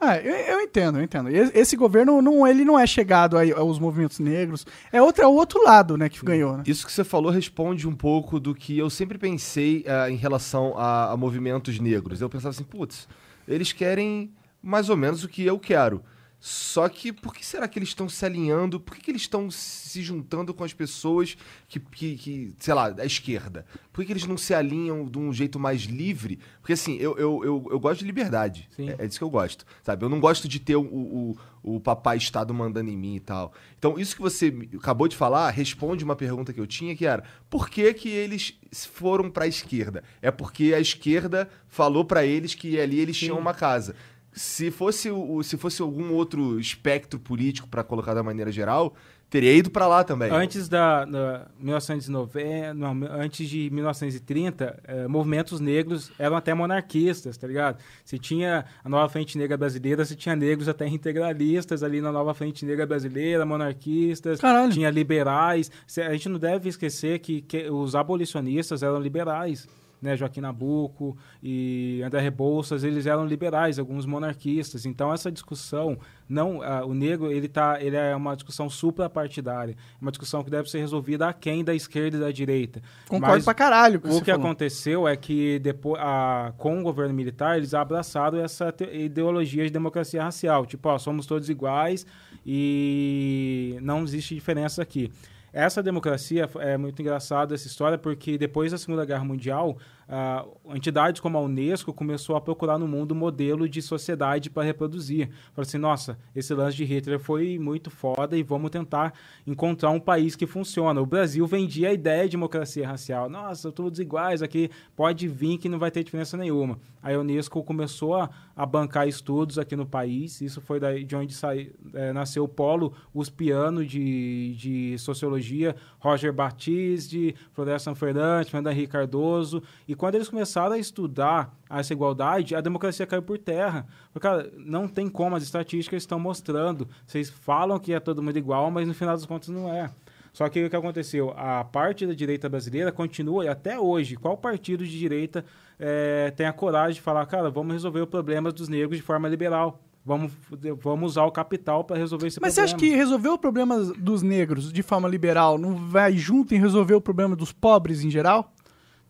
Ah, 0.00 0.16
eu, 0.18 0.34
eu 0.34 0.60
entendo, 0.60 0.98
eu 0.98 1.04
entendo. 1.04 1.30
E- 1.30 1.52
Esse 1.54 1.76
governo, 1.76 2.20
não, 2.20 2.44
ele 2.46 2.64
não 2.64 2.76
é 2.78 2.84
chegado 2.86 3.38
aí 3.38 3.52
aos 3.52 3.78
movimentos 3.78 4.18
negros. 4.18 4.66
É 4.90 5.00
outro, 5.00 5.22
é 5.22 5.26
o 5.28 5.32
outro 5.32 5.62
lado, 5.62 5.96
né, 5.96 6.08
que 6.08 6.24
ganhou, 6.24 6.56
né? 6.56 6.64
Isso 6.66 6.84
que 6.84 6.90
você 6.92 7.04
falou 7.04 7.30
responde 7.30 7.86
um 7.86 7.94
pouco 7.94 8.40
do 8.40 8.52
que 8.52 8.76
eu 8.76 8.90
sempre 8.90 9.16
pensei 9.16 9.84
ah, 9.86 10.10
em 10.10 10.16
relação 10.16 10.74
a, 10.76 11.12
a 11.12 11.16
movimentos 11.16 11.78
negros. 11.78 12.20
Eu 12.20 12.28
pensava 12.28 12.48
assim, 12.50 12.64
putz, 12.64 13.06
eles 13.46 13.72
querem 13.72 14.32
mais 14.60 14.88
ou 14.88 14.96
menos 14.96 15.22
o 15.22 15.28
que 15.28 15.44
eu 15.46 15.56
quero. 15.58 16.02
Só 16.44 16.88
que 16.88 17.12
por 17.12 17.32
que 17.32 17.46
será 17.46 17.68
que 17.68 17.78
eles 17.78 17.90
estão 17.90 18.08
se 18.08 18.26
alinhando? 18.26 18.80
Por 18.80 18.96
que, 18.96 19.02
que 19.02 19.10
eles 19.12 19.22
estão 19.22 19.48
se 19.48 20.02
juntando 20.02 20.52
com 20.52 20.64
as 20.64 20.72
pessoas 20.72 21.36
que, 21.68 21.78
que, 21.78 22.16
que, 22.16 22.54
sei 22.58 22.74
lá, 22.74 22.90
da 22.90 23.06
esquerda? 23.06 23.64
Por 23.92 24.00
que, 24.00 24.06
que 24.06 24.12
eles 24.12 24.26
não 24.26 24.36
se 24.36 24.52
alinham 24.52 25.04
de 25.06 25.20
um 25.20 25.32
jeito 25.32 25.60
mais 25.60 25.82
livre? 25.82 26.40
Porque 26.60 26.72
assim, 26.72 26.96
eu, 26.96 27.16
eu, 27.16 27.44
eu, 27.44 27.68
eu 27.70 27.78
gosto 27.78 28.00
de 28.00 28.06
liberdade. 28.06 28.68
Sim. 28.74 28.90
É, 28.90 28.96
é 28.98 29.06
disso 29.06 29.20
que 29.20 29.24
eu 29.24 29.30
gosto, 29.30 29.64
sabe? 29.84 30.04
Eu 30.04 30.08
não 30.08 30.18
gosto 30.18 30.48
de 30.48 30.58
ter 30.58 30.74
o, 30.74 30.82
o, 30.82 31.36
o 31.62 31.78
papai 31.78 32.16
Estado 32.16 32.52
mandando 32.52 32.90
em 32.90 32.96
mim 32.96 33.14
e 33.14 33.20
tal. 33.20 33.52
Então, 33.78 33.96
isso 33.96 34.16
que 34.16 34.22
você 34.22 34.52
acabou 34.76 35.06
de 35.06 35.14
falar 35.14 35.48
responde 35.50 36.02
uma 36.02 36.16
pergunta 36.16 36.52
que 36.52 36.60
eu 36.60 36.66
tinha, 36.66 36.96
que 36.96 37.06
era 37.06 37.22
por 37.48 37.70
que, 37.70 37.94
que 37.94 38.08
eles 38.08 38.58
foram 38.72 39.30
para 39.30 39.44
a 39.44 39.48
esquerda? 39.48 40.02
É 40.20 40.32
porque 40.32 40.74
a 40.74 40.80
esquerda 40.80 41.48
falou 41.68 42.04
para 42.04 42.26
eles 42.26 42.52
que 42.52 42.80
ali 42.80 42.98
eles 42.98 43.16
tinham 43.16 43.38
uma 43.38 43.54
casa. 43.54 43.94
Se 44.32 44.70
fosse, 44.70 45.10
o, 45.10 45.42
se 45.42 45.56
fosse 45.56 45.82
algum 45.82 46.12
outro 46.14 46.58
espectro 46.58 47.20
político, 47.20 47.68
para 47.68 47.84
colocar 47.84 48.14
da 48.14 48.22
maneira 48.22 48.50
geral, 48.50 48.94
teria 49.28 49.52
ido 49.52 49.70
para 49.70 49.86
lá 49.86 50.02
também. 50.04 50.30
Antes 50.32 50.68
da, 50.68 51.04
da 51.04 51.46
1990, 51.58 52.74
não, 52.74 52.92
antes 53.10 53.48
de 53.48 53.68
1930, 53.70 54.80
eh, 54.84 55.08
movimentos 55.08 55.60
negros 55.60 56.10
eram 56.18 56.36
até 56.36 56.52
monarquistas, 56.54 57.36
tá 57.36 57.46
ligado? 57.46 57.78
Se 58.04 58.18
tinha 58.18 58.64
a 58.82 58.88
Nova 58.88 59.08
Frente 59.08 59.36
Negra 59.38 59.56
Brasileira, 59.56 60.04
se 60.04 60.16
tinha 60.16 60.34
negros 60.36 60.68
até 60.68 60.86
integralistas 60.86 61.82
ali 61.82 62.00
na 62.00 62.10
Nova 62.12 62.34
Frente 62.34 62.64
Negra 62.64 62.86
Brasileira, 62.86 63.44
monarquistas, 63.44 64.40
Caralho. 64.40 64.72
tinha 64.72 64.90
liberais. 64.90 65.70
Se- 65.86 66.02
A 66.02 66.12
gente 66.12 66.28
não 66.28 66.38
deve 66.38 66.68
esquecer 66.68 67.18
que, 67.18 67.42
que 67.42 67.68
os 67.70 67.94
abolicionistas 67.94 68.82
eram 68.82 69.00
liberais. 69.00 69.66
Né, 70.02 70.16
Joaquim 70.16 70.40
Nabuco 70.40 71.16
e 71.40 72.02
André 72.04 72.20
Rebouças, 72.20 72.82
eles 72.82 73.06
eram 73.06 73.24
liberais, 73.24 73.78
alguns 73.78 74.04
monarquistas. 74.04 74.84
Então 74.84 75.14
essa 75.14 75.30
discussão, 75.30 75.96
não, 76.28 76.60
ah, 76.60 76.84
o 76.84 76.92
negro 76.92 77.30
ele 77.30 77.46
tá, 77.46 77.80
ele 77.80 77.94
é 77.94 78.14
uma 78.16 78.34
discussão 78.34 78.68
suprapartidária, 78.68 79.76
uma 80.00 80.10
discussão 80.10 80.42
que 80.42 80.50
deve 80.50 80.68
ser 80.68 80.80
resolvida 80.80 81.28
aquém 81.28 81.62
da 81.62 81.72
esquerda 81.72 82.16
e 82.16 82.20
da 82.20 82.32
direita. 82.32 82.82
Concordo 83.08 83.36
Mas 83.36 83.44
pra 83.44 83.54
caralho 83.54 84.00
com 84.00 84.08
o 84.08 84.20
que 84.20 84.32
falou. 84.32 84.44
aconteceu 84.44 85.06
é 85.06 85.16
que 85.16 85.60
depois, 85.60 86.00
a, 86.02 86.52
com 86.58 86.80
o 86.80 86.82
governo 86.82 87.14
militar, 87.14 87.56
eles 87.56 87.72
abraçaram 87.72 88.40
essa 88.40 88.74
ideologia 88.92 89.64
de 89.64 89.70
democracia 89.70 90.20
racial. 90.20 90.66
Tipo, 90.66 90.88
ó, 90.88 90.98
somos 90.98 91.26
todos 91.26 91.48
iguais 91.48 92.04
e 92.44 93.78
não 93.80 94.02
existe 94.02 94.34
diferença 94.34 94.82
aqui. 94.82 95.12
Essa 95.52 95.82
democracia 95.82 96.48
é 96.60 96.78
muito 96.78 97.02
engraçada 97.02 97.54
essa 97.54 97.66
história 97.66 97.98
porque 97.98 98.38
depois 98.38 98.72
da 98.72 98.78
Segunda 98.78 99.04
Guerra 99.04 99.24
Mundial 99.24 99.76
ah, 100.14 100.44
entidades 100.74 101.22
como 101.22 101.38
a 101.38 101.40
Unesco 101.40 101.90
começou 101.90 102.36
a 102.36 102.40
procurar 102.40 102.78
no 102.78 102.86
mundo 102.86 103.14
modelo 103.14 103.66
de 103.66 103.80
sociedade 103.80 104.50
para 104.50 104.62
reproduzir. 104.62 105.30
Falou 105.54 105.66
assim, 105.66 105.78
nossa, 105.78 106.18
esse 106.36 106.52
lance 106.52 106.76
de 106.76 106.84
Hitler 106.84 107.18
foi 107.18 107.58
muito 107.58 107.88
foda 107.90 108.36
e 108.36 108.42
vamos 108.42 108.70
tentar 108.70 109.14
encontrar 109.46 109.88
um 109.88 109.98
país 109.98 110.36
que 110.36 110.46
funciona. 110.46 111.00
O 111.00 111.06
Brasil 111.06 111.46
vendia 111.46 111.88
a 111.88 111.94
ideia 111.94 112.24
de 112.24 112.32
democracia 112.32 112.86
racial. 112.86 113.30
Nossa, 113.30 113.72
todos 113.72 113.98
iguais 114.00 114.42
aqui, 114.42 114.70
pode 114.94 115.26
vir 115.26 115.56
que 115.56 115.66
não 115.66 115.78
vai 115.78 115.90
ter 115.90 116.04
diferença 116.04 116.36
nenhuma. 116.36 116.78
A 117.02 117.10
Unesco 117.12 117.64
começou 117.64 118.14
a, 118.14 118.28
a 118.54 118.66
bancar 118.66 119.08
estudos 119.08 119.58
aqui 119.58 119.74
no 119.74 119.84
país, 119.84 120.40
isso 120.40 120.60
foi 120.60 120.78
daí 120.78 121.02
de 121.02 121.16
onde 121.16 121.34
sai, 121.34 121.72
é, 121.94 122.12
nasceu 122.12 122.44
o 122.44 122.48
polo 122.48 122.92
uspiano 123.12 123.84
de, 123.84 124.54
de 124.56 124.98
sociologia, 124.98 125.74
Roger 125.98 126.32
Batiste, 126.32 127.34
Florestan 127.54 127.94
Fernandes, 127.96 128.50
Fernando 128.50 128.72
Henrique 128.72 128.92
Cardoso, 128.92 129.62
e 129.88 129.96
quando 130.02 130.16
eles 130.16 130.28
começaram 130.28 130.72
a 130.72 130.78
estudar 130.78 131.56
essa 131.70 131.92
igualdade, 131.92 132.56
a 132.56 132.60
democracia 132.60 133.06
caiu 133.06 133.22
por 133.22 133.38
terra. 133.38 133.86
Porque, 134.12 134.26
cara, 134.26 134.52
não 134.58 134.88
tem 134.88 135.08
como, 135.08 135.36
as 135.36 135.44
estatísticas 135.44 136.02
estão 136.02 136.18
mostrando. 136.18 136.88
Vocês 137.06 137.30
falam 137.30 137.78
que 137.78 137.92
é 137.92 138.00
todo 138.00 138.20
mundo 138.20 138.36
igual, 138.36 138.68
mas 138.68 138.88
no 138.88 138.94
final 138.94 139.14
das 139.14 139.24
contas 139.24 139.50
não 139.50 139.72
é. 139.72 139.88
Só 140.32 140.48
que 140.48 140.64
o 140.64 140.68
que 140.68 140.74
aconteceu? 140.74 141.32
A 141.36 141.62
parte 141.62 142.04
da 142.04 142.14
direita 142.14 142.48
brasileira 142.48 142.90
continua, 142.90 143.44
e 143.44 143.48
até 143.48 143.78
hoje, 143.78 144.16
qual 144.16 144.36
partido 144.36 144.84
de 144.84 144.98
direita 144.98 145.44
é, 145.78 146.32
tem 146.32 146.46
a 146.46 146.52
coragem 146.52 146.94
de 146.94 147.00
falar, 147.00 147.24
cara, 147.26 147.48
vamos 147.48 147.72
resolver 147.72 148.00
o 148.00 148.06
problema 148.08 148.50
dos 148.50 148.68
negros 148.68 148.96
de 148.96 149.04
forma 149.04 149.28
liberal? 149.28 149.78
Vamos, 150.04 150.32
vamos 150.80 151.12
usar 151.12 151.26
o 151.26 151.30
capital 151.30 151.84
para 151.84 151.96
resolver 151.96 152.26
esse 152.26 152.40
Mas 152.40 152.54
problema. 152.54 152.68
você 152.68 152.74
acha 152.74 152.76
que 152.76 152.96
resolver 152.96 153.28
o 153.28 153.38
problema 153.38 153.78
dos 153.78 154.20
negros 154.20 154.72
de 154.72 154.82
forma 154.82 155.08
liberal 155.08 155.58
não 155.58 155.76
vai 155.76 156.16
junto 156.16 156.56
em 156.56 156.58
resolver 156.58 156.94
o 156.94 157.00
problema 157.00 157.36
dos 157.36 157.52
pobres 157.52 158.02
em 158.02 158.10
geral? 158.10 158.52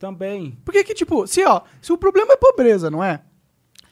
Também. 0.03 0.59
Porque 0.65 0.83
que, 0.83 0.95
tipo, 0.95 1.29
se, 1.29 1.45
ó, 1.45 1.61
se 1.81 1.93
o 1.93 1.97
problema 1.97 2.33
é 2.33 2.37
pobreza, 2.37 2.91
não 2.91 3.05
é? 3.05 3.23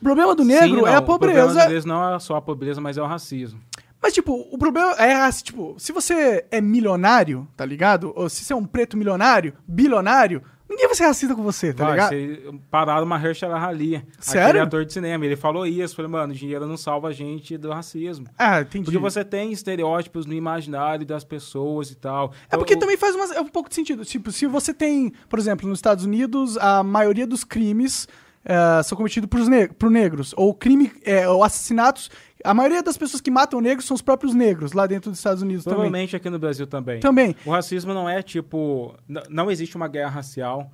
O 0.00 0.02
problema 0.02 0.34
do 0.34 0.44
negro 0.44 0.66
Sim, 0.66 0.76
não, 0.82 0.88
é 0.88 0.96
a 0.96 0.98
O 0.98 1.04
problema 1.04 1.42
pobreza. 1.46 1.68
deles 1.68 1.84
não 1.84 2.14
é 2.14 2.18
só 2.18 2.34
a 2.34 2.42
pobreza, 2.42 2.80
mas 2.80 2.98
é 2.98 3.02
o 3.02 3.06
racismo. 3.06 3.60
Mas, 4.02 4.12
tipo, 4.12 4.32
o 4.50 4.58
problema 4.58 4.90
é, 4.94 5.30
tipo, 5.30 5.76
se 5.78 5.92
você 5.92 6.44
é 6.50 6.60
milionário, 6.60 7.46
tá 7.56 7.64
ligado? 7.64 8.12
Ou 8.16 8.28
se 8.28 8.42
você 8.42 8.52
é 8.52 8.56
um 8.56 8.64
preto 8.64 8.96
milionário, 8.96 9.54
bilionário, 9.68 10.42
ninguém 10.70 10.86
vai 10.86 10.94
ser 10.94 11.04
racista 11.04 11.34
com 11.34 11.42
você, 11.42 11.72
tá 11.74 11.84
Vai, 11.84 11.92
ligado? 11.92 12.10
você 12.10 12.58
pararam 12.70 13.04
Mahershala 13.04 13.60
Ali, 13.62 14.02
Sério? 14.18 14.46
aquele 14.48 14.58
ator 14.60 14.84
de 14.86 14.92
cinema. 14.92 15.26
Ele 15.26 15.36
falou 15.36 15.66
isso, 15.66 15.94
falou, 15.96 16.10
mano, 16.10 16.32
dinheiro 16.32 16.66
não 16.66 16.76
salva 16.76 17.08
a 17.08 17.12
gente 17.12 17.58
do 17.58 17.70
racismo. 17.70 18.26
Ah, 18.38 18.60
entendi. 18.60 18.84
Porque 18.84 18.98
você 18.98 19.24
tem 19.24 19.52
estereótipos 19.52 20.24
no 20.26 20.32
imaginário 20.32 21.04
das 21.04 21.24
pessoas 21.24 21.90
e 21.90 21.96
tal. 21.96 22.32
É 22.50 22.56
porque 22.56 22.74
Então, 22.74 22.80
também 22.88 22.96
faz 22.96 23.14
uma- 23.14 23.34
é 23.34 23.40
um 23.40 23.48
pouco 23.48 23.68
de 23.68 23.74
sentido. 23.74 24.04
Tipo, 24.04 24.30
se 24.32 24.46
você 24.46 24.72
tem, 24.72 25.12
por 25.28 25.38
exemplo, 25.38 25.68
nos 25.68 25.78
Estados 25.78 26.04
Unidos, 26.04 26.56
a 26.58 26.82
maioria 26.82 27.26
dos 27.26 27.44
crimes 27.44 28.06
eh, 28.44 28.82
são 28.82 28.96
cometidos 28.96 29.28
por, 29.28 29.40
ne 29.40 29.68
por 29.68 29.90
negros. 29.90 30.32
Ou 30.36 30.54
crime, 30.54 30.92
eh, 31.04 31.28
ou 31.28 31.44
assassinatos. 31.44 32.10
A 32.42 32.54
maioria 32.54 32.82
das 32.82 32.96
pessoas 32.96 33.20
que 33.20 33.30
matam 33.30 33.60
negros 33.60 33.86
são 33.86 33.94
os 33.94 34.00
próprios 34.00 34.34
negros 34.34 34.72
lá 34.72 34.86
dentro 34.86 35.10
dos 35.10 35.18
Estados 35.18 35.42
Unidos 35.42 35.64
também. 35.64 35.76
Provavelmente 35.76 36.16
aqui 36.16 36.30
no 36.30 36.38
Brasil 36.38 36.66
também. 36.66 37.00
Também. 37.00 37.36
O 37.44 37.50
racismo 37.50 37.92
não 37.92 38.08
é 38.08 38.22
tipo. 38.22 38.94
Não 39.28 39.50
existe 39.50 39.76
uma 39.76 39.88
guerra 39.88 40.10
racial. 40.10 40.70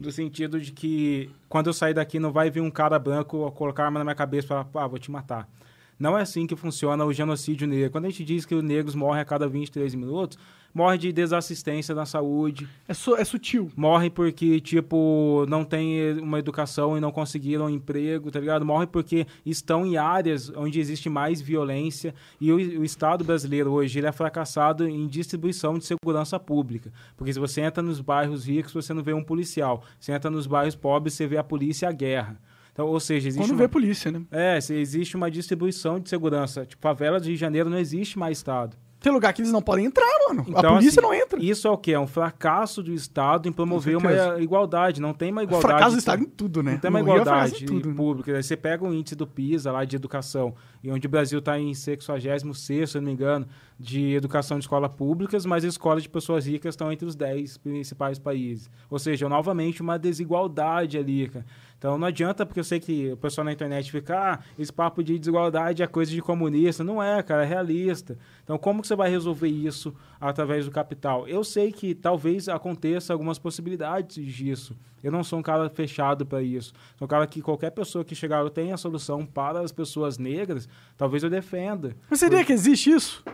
No 0.00 0.10
sentido 0.10 0.58
de 0.60 0.72
que 0.72 1.30
quando 1.48 1.68
eu 1.68 1.72
sair 1.72 1.94
daqui 1.94 2.18
não 2.18 2.32
vai 2.32 2.50
vir 2.50 2.60
um 2.60 2.70
cara 2.70 2.98
branco 2.98 3.52
colocar 3.52 3.84
a 3.84 3.86
arma 3.86 4.00
na 4.00 4.04
minha 4.04 4.16
cabeça 4.16 4.46
e 4.46 4.48
falar, 4.48 4.66
ah, 4.74 4.86
vou 4.88 4.98
te 4.98 5.10
matar. 5.10 5.48
Não 5.96 6.18
é 6.18 6.22
assim 6.22 6.46
que 6.46 6.56
funciona 6.56 7.04
o 7.04 7.12
genocídio 7.12 7.68
negro. 7.68 7.90
Quando 7.90 8.06
a 8.06 8.08
gente 8.08 8.24
diz 8.24 8.44
que 8.44 8.54
os 8.54 8.64
negros 8.64 8.96
morrem 8.96 9.20
a 9.20 9.24
cada 9.24 9.46
23 9.46 9.94
minutos, 9.94 10.36
morre 10.74 10.98
de 10.98 11.12
desassistência 11.12 11.94
na 11.94 12.06
saúde, 12.06 12.68
É, 12.88 12.94
su- 12.94 13.16
é 13.16 13.24
sutil. 13.24 13.70
morre 13.76 14.08
porque, 14.10 14.60
tipo, 14.60 15.44
não 15.48 15.64
tem 15.64 16.18
uma 16.18 16.38
educação 16.38 16.96
e 16.96 17.00
não 17.00 17.10
conseguiram 17.12 17.66
um 17.66 17.70
emprego, 17.70 18.30
tá 18.30 18.40
ligado? 18.40 18.64
Morre 18.64 18.86
porque 18.86 19.26
estão 19.44 19.84
em 19.86 19.96
áreas 19.96 20.50
onde 20.56 20.80
existe 20.80 21.08
mais 21.08 21.40
violência 21.40 22.14
e 22.40 22.50
o, 22.52 22.56
o 22.56 22.84
Estado 22.84 23.24
brasileiro 23.24 23.70
hoje 23.72 23.98
ele 23.98 24.06
é 24.06 24.12
fracassado 24.12 24.86
em 24.88 25.06
distribuição 25.06 25.78
de 25.78 25.84
segurança 25.84 26.38
pública. 26.40 26.92
Porque 27.16 27.32
se 27.32 27.38
você 27.38 27.60
entra 27.60 27.82
nos 27.82 28.00
bairros 28.00 28.46
ricos, 28.46 28.72
você 28.72 28.92
não 28.94 29.02
vê 29.02 29.12
um 29.12 29.22
policial. 29.22 29.82
Se 30.00 30.12
entra 30.12 30.30
nos 30.30 30.46
bairros 30.46 30.74
pobres, 30.76 31.14
você 31.14 31.26
vê 31.26 31.36
a 31.36 31.44
polícia 31.44 31.86
e 31.86 31.88
a 31.88 31.92
guerra. 31.92 32.40
Então, 32.72 32.86
ou 32.86 32.98
seja, 32.98 33.28
existe 33.28 33.42
Quando 33.44 33.50
uma... 33.50 33.58
vê 33.58 33.68
polícia, 33.68 34.10
né? 34.10 34.22
É, 34.30 34.58
se 34.58 34.72
existe 34.74 35.14
uma 35.14 35.30
distribuição 35.30 36.00
de 36.00 36.08
segurança. 36.08 36.64
Tipo, 36.64 36.80
favela 36.80 37.20
de 37.20 37.26
Rio 37.28 37.34
de 37.34 37.40
Janeiro 37.40 37.68
não 37.68 37.76
existe 37.78 38.18
mais 38.18 38.38
Estado. 38.38 38.76
Tem 39.02 39.12
lugar 39.12 39.32
que 39.32 39.42
eles 39.42 39.52
não 39.52 39.60
podem 39.60 39.86
entrar, 39.86 40.06
mano. 40.28 40.44
a 40.46 40.50
Então, 40.50 40.74
polícia 40.74 41.00
assim, 41.00 41.08
não 41.08 41.12
entra. 41.12 41.42
Isso 41.42 41.66
é 41.66 41.70
o 41.70 41.76
quê? 41.76 41.92
É 41.92 41.98
um 41.98 42.06
fracasso 42.06 42.82
do 42.82 42.92
Estado 42.92 43.48
em 43.48 43.52
promover 43.52 43.96
uma 43.96 44.40
igualdade. 44.40 45.00
Não 45.00 45.12
tem 45.12 45.32
uma 45.32 45.42
igualdade. 45.42 45.72
Fracasso 45.72 45.96
do 45.96 45.98
Estado 45.98 46.22
em 46.22 46.26
tudo, 46.26 46.62
né? 46.62 46.72
Não 46.72 46.78
tem 46.78 46.88
uma 46.90 47.00
fracasso 47.00 47.22
igualdade 47.22 47.64
em 47.64 47.66
tudo, 47.66 47.88
né? 47.88 47.94
pública. 47.94 48.36
Aí 48.36 48.42
você 48.42 48.56
pega 48.56 48.84
o 48.84 48.94
índice 48.94 49.16
do 49.16 49.26
PISA 49.26 49.72
lá 49.72 49.84
de 49.84 49.96
educação, 49.96 50.54
e 50.82 50.90
onde 50.90 51.06
o 51.06 51.10
Brasil 51.10 51.40
está 51.40 51.58
em 51.58 51.74
66, 51.74 52.90
se 52.90 52.96
não 52.98 53.04
me 53.04 53.12
engano, 53.12 53.46
de 53.78 54.14
educação 54.14 54.58
de 54.58 54.64
escolas 54.64 54.94
públicas, 54.94 55.44
mas 55.44 55.64
as 55.64 55.72
escolas 55.72 56.04
de 56.04 56.08
pessoas 56.08 56.46
ricas 56.46 56.72
estão 56.72 56.92
entre 56.92 57.04
os 57.04 57.16
10 57.16 57.56
principais 57.58 58.18
países. 58.18 58.70
Ou 58.88 58.98
seja, 58.98 59.28
novamente 59.28 59.82
uma 59.82 59.98
desigualdade 59.98 60.96
ali, 60.96 61.28
cara. 61.28 61.44
Então 61.82 61.98
não 61.98 62.06
adianta, 62.06 62.46
porque 62.46 62.60
eu 62.60 62.64
sei 62.64 62.78
que 62.78 63.10
o 63.10 63.16
pessoal 63.16 63.44
na 63.44 63.52
internet 63.52 63.90
fica, 63.90 64.16
ah, 64.16 64.38
esse 64.56 64.72
papo 64.72 65.02
de 65.02 65.18
desigualdade 65.18 65.82
é 65.82 65.86
coisa 65.88 66.12
de 66.12 66.22
comunista. 66.22 66.84
Não 66.84 67.02
é, 67.02 67.20
cara, 67.24 67.42
é 67.42 67.44
realista. 67.44 68.16
Então 68.44 68.56
como 68.56 68.80
que 68.80 68.86
você 68.86 68.94
vai 68.94 69.10
resolver 69.10 69.48
isso 69.48 69.92
através 70.20 70.64
do 70.64 70.70
capital? 70.70 71.26
Eu 71.26 71.42
sei 71.42 71.72
que 71.72 71.92
talvez 71.92 72.48
aconteça 72.48 73.12
algumas 73.12 73.36
possibilidades 73.36 74.24
disso. 74.24 74.76
Eu 75.02 75.10
não 75.10 75.24
sou 75.24 75.40
um 75.40 75.42
cara 75.42 75.68
fechado 75.68 76.24
para 76.24 76.40
isso. 76.40 76.72
Sou 76.96 77.04
um 77.04 77.08
cara 77.08 77.26
que 77.26 77.42
qualquer 77.42 77.70
pessoa 77.70 78.04
que 78.04 78.14
chegar 78.14 78.42
eu 78.42 78.50
tenha 78.50 78.74
a 78.74 78.78
solução 78.78 79.26
para 79.26 79.58
as 79.58 79.72
pessoas 79.72 80.18
negras, 80.18 80.68
talvez 80.96 81.24
eu 81.24 81.30
defenda. 81.30 81.96
Mas 82.08 82.20
seria 82.20 82.44
que 82.44 82.52
existe 82.52 82.92
isso? 82.92 83.24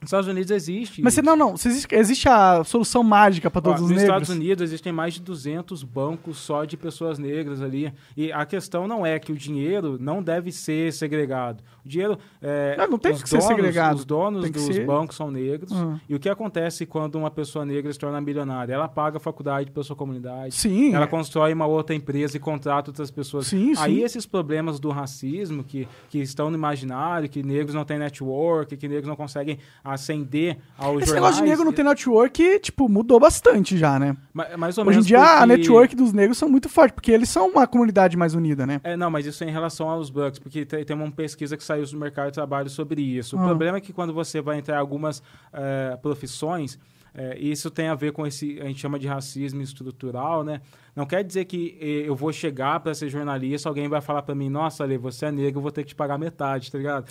Nos 0.00 0.08
Estados 0.08 0.28
Unidos 0.28 0.50
existe. 0.50 1.02
Mas 1.02 1.14
você, 1.14 1.22
não, 1.22 1.34
não. 1.34 1.54
Existe, 1.54 1.92
existe 1.94 2.28
a 2.28 2.62
solução 2.62 3.02
mágica 3.02 3.50
pra 3.50 3.58
Ó, 3.58 3.62
todos 3.62 3.80
os 3.82 3.90
nos 3.90 3.96
negros. 3.96 4.04
Estados 4.04 4.28
Unidos 4.28 4.62
existem 4.62 4.92
mais 4.92 5.14
de 5.14 5.20
200 5.22 5.82
bancos 5.82 6.38
só 6.38 6.64
de 6.64 6.76
pessoas 6.76 7.18
negras 7.18 7.60
ali. 7.60 7.92
E 8.16 8.30
a 8.32 8.46
questão 8.46 8.86
não 8.86 9.04
é 9.04 9.18
que 9.18 9.32
o 9.32 9.36
dinheiro 9.36 9.96
não 10.00 10.22
deve 10.22 10.52
ser 10.52 10.92
segregado. 10.92 11.62
O 11.84 11.88
dinheiro. 11.88 12.18
É, 12.40 12.76
Não, 12.76 12.86
não 12.92 12.98
tem 12.98 13.12
que 13.12 13.28
ser 13.28 13.38
donos, 13.38 13.46
segregado. 13.46 13.96
Os 13.96 14.04
donos 14.04 14.50
dos 14.50 14.62
ser- 14.62 14.86
bancos 14.86 15.16
são 15.16 15.30
negros. 15.30 15.72
Ah. 15.72 15.98
E 16.08 16.14
o 16.14 16.20
que 16.20 16.28
acontece 16.28 16.86
quando 16.86 17.16
uma 17.16 17.30
pessoa 17.30 17.64
negra 17.64 17.92
se 17.92 17.98
torna 17.98 18.20
milionária? 18.20 18.72
Ela 18.74 18.88
paga 18.88 19.16
a 19.16 19.20
faculdade 19.20 19.70
para 19.70 19.82
sua 19.82 19.96
comunidade. 19.96 20.54
Sim. 20.54 20.94
Ela 20.94 21.04
é. 21.04 21.08
constrói 21.08 21.52
uma 21.52 21.66
outra 21.66 21.94
empresa 21.96 22.36
e 22.36 22.40
contrata 22.40 22.90
outras 22.90 23.10
pessoas. 23.10 23.46
Sim, 23.48 23.74
sim. 23.74 23.82
Aí 23.82 24.02
esses 24.02 24.26
problemas 24.26 24.78
do 24.78 24.90
racismo 24.90 25.64
que, 25.64 25.88
que 26.08 26.18
estão 26.18 26.50
no 26.50 26.56
imaginário, 26.56 27.28
que 27.28 27.42
negros 27.42 27.74
não 27.74 27.84
têm 27.84 27.98
network, 27.98 28.76
que 28.76 28.86
negros 28.86 29.08
não 29.08 29.16
conseguem 29.16 29.58
ascender 29.92 30.58
aos 30.76 31.02
Esse 31.02 31.06
jornais. 31.10 31.14
negócio 31.14 31.42
de 31.44 31.48
negro 31.50 31.64
não 31.64 31.72
ter 31.72 31.82
network, 31.82 32.58
tipo, 32.60 32.88
mudou 32.88 33.18
bastante 33.20 33.76
já, 33.76 33.98
né? 33.98 34.16
Ma- 34.32 34.56
Mais 34.56 34.76
ou 34.78 34.82
Hoje 34.84 34.90
em 34.90 34.94
menos 34.94 35.06
dia 35.06 35.20
a 35.22 35.38
porque- 35.38 35.46
network 35.56 35.96
dos 35.96 36.12
negros 36.12 36.38
são 36.38 36.48
muito 36.48 36.68
forte, 36.68 36.92
porque 36.92 37.10
eles 37.12 37.28
são 37.28 37.48
uma 37.48 37.66
comunidade 37.66 38.16
mais 38.16 38.34
unida, 38.34 38.66
né? 38.66 38.80
É, 38.84 38.96
não, 38.96 39.10
mas 39.10 39.26
isso 39.26 39.42
é 39.44 39.48
em 39.48 39.52
relação 39.52 39.88
aos 39.88 40.10
bugs, 40.10 40.38
porque 40.38 40.64
tem, 40.64 40.84
uma 40.96 41.10
pesquisa 41.10 41.56
que 41.56 41.64
saiu 41.64 41.84
do 41.86 41.96
mercado 41.98 42.26
de 42.26 42.32
trabalho 42.34 42.68
sobre 42.68 43.00
isso. 43.02 43.36
O 43.36 43.40
Ah. 43.40 43.44
problema 43.44 43.78
é 43.78 43.80
que 43.80 43.92
quando 43.92 44.12
você 44.12 44.40
vai 44.40 44.58
entrar 44.58 44.76
em 44.76 44.80
algumas 44.80 45.22
eh, 45.52 45.98
profissões, 46.02 46.78
eh, 47.14 47.36
isso 47.40 47.70
tem 47.70 47.88
a 47.88 47.94
ver 47.94 48.12
com 48.12 48.26
esse, 48.26 48.60
a 48.60 48.64
gente 48.64 48.80
chama 48.80 48.98
de 48.98 49.06
racismo 49.06 49.60
estrutural, 49.62 50.44
né? 50.44 50.60
Não 50.94 51.06
quer 51.06 51.22
dizer 51.24 51.44
que 51.46 51.76
eh, 51.80 52.08
eu 52.08 52.14
vou 52.16 52.32
chegar 52.32 52.80
para 52.80 52.92
ser 52.94 53.08
jornalista, 53.08 53.68
alguém 53.68 53.88
vai 53.88 54.00
falar 54.00 54.22
para 54.22 54.34
mim, 54.34 54.48
nossa, 54.48 54.84
Ale, 54.84 54.98
você 54.98 55.26
é 55.26 55.32
negro, 55.32 55.58
eu 55.58 55.62
vou 55.62 55.70
ter 55.70 55.82
que 55.82 55.88
te 55.90 55.94
pagar 55.94 56.18
metade, 56.18 56.70
tá 56.70 56.78
ligado? 56.78 57.06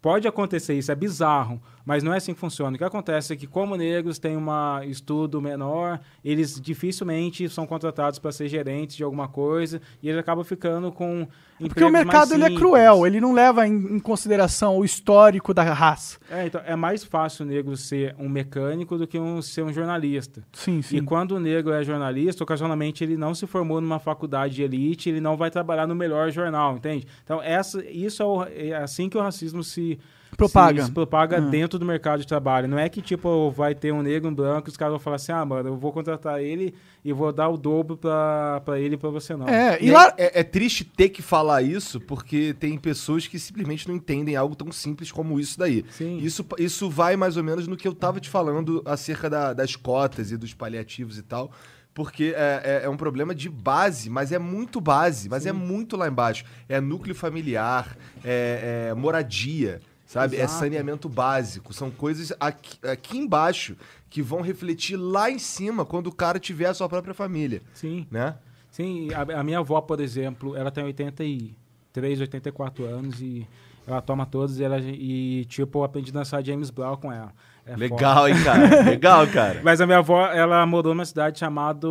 Pode 0.00 0.28
acontecer 0.28 0.74
isso, 0.74 0.92
é 0.92 0.94
bizarro, 0.94 1.60
mas 1.84 2.04
não 2.04 2.14
é 2.14 2.18
assim 2.18 2.32
que 2.32 2.38
funciona. 2.38 2.76
O 2.76 2.78
que 2.78 2.84
acontece 2.84 3.32
é 3.32 3.36
que, 3.36 3.46
como 3.48 3.76
negros 3.76 4.18
têm 4.18 4.36
um 4.36 4.46
estudo 4.84 5.42
menor, 5.42 5.98
eles 6.24 6.60
dificilmente 6.60 7.48
são 7.48 7.66
contratados 7.66 8.18
para 8.20 8.30
ser 8.30 8.48
gerentes 8.48 8.94
de 8.96 9.02
alguma 9.02 9.26
coisa 9.26 9.80
e 10.02 10.08
eles 10.08 10.20
acabam 10.20 10.44
ficando 10.44 10.92
com 10.92 11.26
Porque 11.58 11.82
o 11.82 11.90
mercado 11.90 12.32
ele 12.34 12.44
é 12.44 12.54
cruel, 12.54 13.06
ele 13.06 13.20
não 13.20 13.32
leva 13.32 13.66
em, 13.66 13.72
em 13.74 13.98
consideração 13.98 14.76
o 14.78 14.84
histórico 14.84 15.52
da 15.52 15.64
raça. 15.64 16.18
É, 16.30 16.46
então, 16.46 16.60
é 16.64 16.76
mais 16.76 17.02
fácil 17.02 17.44
o 17.44 17.48
negro 17.48 17.76
ser 17.76 18.14
um 18.18 18.28
mecânico 18.28 18.96
do 18.96 19.06
que 19.06 19.18
um, 19.18 19.42
ser 19.42 19.62
um 19.64 19.72
jornalista. 19.72 20.44
Sim, 20.52 20.80
sim. 20.80 20.98
E 20.98 21.02
quando 21.02 21.32
o 21.32 21.40
negro 21.40 21.72
é 21.72 21.82
jornalista, 21.82 22.44
ocasionalmente 22.44 23.02
ele 23.02 23.16
não 23.16 23.34
se 23.34 23.46
formou 23.48 23.80
numa 23.80 23.98
faculdade 23.98 24.54
de 24.54 24.62
elite, 24.62 25.08
ele 25.08 25.20
não 25.20 25.36
vai 25.36 25.50
trabalhar 25.50 25.86
no 25.88 25.94
melhor 25.94 26.30
jornal, 26.30 26.76
entende? 26.76 27.06
Então, 27.24 27.42
essa, 27.42 27.84
isso 27.90 28.22
é, 28.22 28.26
o- 28.26 28.44
é 28.44 28.74
assim 28.76 29.08
que 29.08 29.18
o 29.18 29.20
racismo 29.20 29.64
se 29.64 29.97
Propaga. 30.36 30.82
se, 30.82 30.86
se 30.88 30.92
propaga 30.92 31.38
Ah. 31.38 31.40
dentro 31.40 31.78
do 31.78 31.84
mercado 31.84 32.20
de 32.20 32.26
trabalho. 32.26 32.68
Não 32.68 32.78
é 32.78 32.88
que, 32.88 33.00
tipo, 33.02 33.50
vai 33.50 33.74
ter 33.74 33.92
um 33.92 34.02
negro, 34.02 34.28
um 34.30 34.34
branco, 34.34 34.68
e 34.68 34.70
os 34.70 34.76
caras 34.76 34.92
vão 34.92 35.00
falar 35.00 35.16
assim, 35.16 35.32
ah, 35.32 35.44
mano, 35.44 35.70
eu 35.70 35.76
vou 35.76 35.92
contratar 35.92 36.40
ele 36.42 36.74
e 37.04 37.12
vou 37.12 37.32
dar 37.32 37.48
o 37.48 37.56
dobro 37.56 37.96
pra, 37.96 38.60
pra 38.64 38.78
ele 38.78 38.94
e 38.94 38.98
pra 38.98 39.10
você 39.10 39.34
não. 39.34 39.48
É, 39.48 39.78
e 39.82 39.88
E 39.88 39.90
lá. 39.90 40.12
é, 40.16 40.40
é 40.40 40.42
triste 40.44 40.84
ter 40.84 41.08
que 41.08 41.22
falar 41.22 41.62
isso, 41.62 42.00
porque 42.00 42.54
tem 42.58 42.76
pessoas 42.78 43.26
que 43.26 43.38
simplesmente 43.38 43.88
não 43.88 43.94
entendem 43.96 44.36
algo 44.36 44.54
tão 44.54 44.70
simples 44.70 45.10
como 45.10 45.40
isso 45.40 45.58
daí. 45.58 45.84
Sim. 45.90 46.18
Isso, 46.18 46.44
isso 46.58 46.88
vai 46.90 47.16
mais 47.16 47.36
ou 47.36 47.42
menos 47.44 47.66
no 47.66 47.76
que 47.76 47.88
eu 47.88 47.94
tava 47.94 48.20
te 48.20 48.28
falando 48.28 48.82
acerca 48.84 49.28
da- 49.28 49.52
das 49.52 49.74
cotas 49.76 50.30
e 50.30 50.36
dos 50.36 50.54
paliativos 50.54 51.18
e 51.18 51.22
tal. 51.22 51.50
porque 51.94 52.32
é, 52.36 52.60
é- 52.64 52.86
é 52.86 52.88
um 52.88 52.96
problema 52.96 53.34
de 53.34 53.48
base, 53.48 54.08
mas 54.08 54.30
é 54.30 54.38
muito 54.38 54.80
base, 54.80 55.28
mas 55.28 55.46
é 55.46 55.50
muito 55.52 55.96
lá 55.96 56.06
embaixo. 56.06 56.44
É 56.68 56.80
núcleo 56.80 57.12
familiar, 57.12 57.96
é, 58.24 58.88
é 58.90 58.94
moradia, 58.94 59.80
sabe? 60.08 60.36
É 60.36 60.44
Exato. 60.44 60.60
saneamento 60.60 61.08
básico. 61.08 61.72
São 61.72 61.90
coisas 61.90 62.32
aqui, 62.40 62.78
aqui 62.84 63.18
embaixo 63.18 63.76
que 64.08 64.22
vão 64.22 64.40
refletir 64.40 64.96
lá 64.96 65.30
em 65.30 65.38
cima 65.38 65.84
quando 65.84 66.08
o 66.08 66.14
cara 66.14 66.40
tiver 66.40 66.66
a 66.66 66.74
sua 66.74 66.88
própria 66.88 67.14
família, 67.14 67.62
Sim. 67.74 68.06
né? 68.10 68.34
Sim, 68.70 69.10
a, 69.12 69.40
a 69.40 69.44
minha 69.44 69.58
avó, 69.58 69.80
por 69.80 70.00
exemplo, 70.00 70.56
ela 70.56 70.70
tem 70.70 70.82
83, 70.84 72.20
84 72.20 72.84
anos 72.84 73.20
e 73.20 73.46
ela 73.86 74.00
toma 74.00 74.24
todos 74.24 74.58
e, 74.58 74.64
ela, 74.64 74.78
e 74.80 75.44
tipo, 75.46 75.78
eu 75.78 75.84
aprendi 75.84 76.10
a 76.10 76.14
dançar 76.14 76.44
James 76.44 76.70
Brown 76.70 76.96
com 76.96 77.12
ela. 77.12 77.32
É 77.66 77.72
foda. 77.72 77.80
Legal, 77.80 78.28
hein, 78.28 78.42
cara? 78.42 78.82
Legal, 78.88 79.26
cara. 79.26 79.60
Mas 79.62 79.80
a 79.80 79.86
minha 79.86 79.98
avó, 79.98 80.26
ela 80.26 80.64
morou 80.64 80.94
numa 80.94 81.04
cidade 81.04 81.38
chamada 81.38 81.86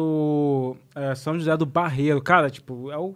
é, 0.96 1.14
São 1.14 1.38
José 1.38 1.56
do 1.56 1.68
Barreiro. 1.68 2.20
Cara, 2.22 2.50
tipo, 2.50 2.90
é 2.90 2.98
o, 2.98 3.14